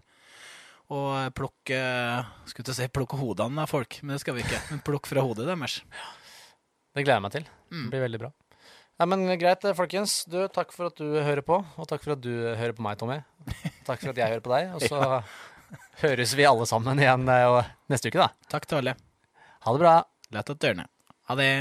Og 0.90 1.10
eh, 1.20 1.30
plukke 1.36 1.82
Skulle 2.50 2.70
til 2.70 2.74
å 2.74 2.78
si 2.80 2.88
plukke 2.94 3.20
hodene 3.20 3.66
av 3.66 3.70
folk, 3.74 4.00
men 4.02 4.16
det 4.16 4.22
skal 4.24 4.38
vi 4.38 4.46
ikke. 4.46 4.62
Men 4.72 4.80
plukke 4.86 5.12
fra 5.12 5.26
hodet 5.28 5.50
deres. 5.50 5.82
Det 6.96 7.04
gleder 7.04 7.18
jeg 7.20 7.26
meg 7.28 7.36
til. 7.36 7.50
Mm. 7.70 7.84
Det 7.84 7.92
blir 7.94 8.06
veldig 8.08 8.22
bra. 8.24 8.32
Nei, 9.00 9.06
men 9.12 9.28
Greit, 9.40 9.64
eh, 9.68 9.76
folkens. 9.78 10.22
Du, 10.32 10.40
takk 10.56 10.72
for 10.76 10.90
at 10.94 10.98
du 11.04 11.20
hører 11.20 11.44
på, 11.46 11.60
og 11.76 11.88
takk 11.92 12.02
for 12.06 12.16
at 12.16 12.24
du 12.24 12.32
hører 12.32 12.74
på 12.80 12.84
meg, 12.86 12.98
Tommy. 13.00 13.20
Takk 13.88 14.00
for 14.02 14.12
at 14.16 14.18
jeg 14.24 14.32
hører 14.38 14.44
på 14.46 14.56
deg. 14.56 14.74
Og 14.76 14.88
så 14.88 15.04
høres 16.04 16.34
vi 16.38 16.48
alle 16.48 16.66
sammen 16.70 17.02
igjen 17.02 17.28
eh, 17.30 17.70
neste 17.92 18.12
uke, 18.12 18.24
da. 18.24 18.30
Takk 18.52 18.70
til 18.70 18.82
alle. 18.82 18.96
Ha 19.66 19.76
det 19.76 19.84
bra. 19.84 19.96
Lett 20.36 20.50
opp 20.54 20.62
dørene. 20.62 20.88
Ha 21.30 21.36
det. 21.40 21.52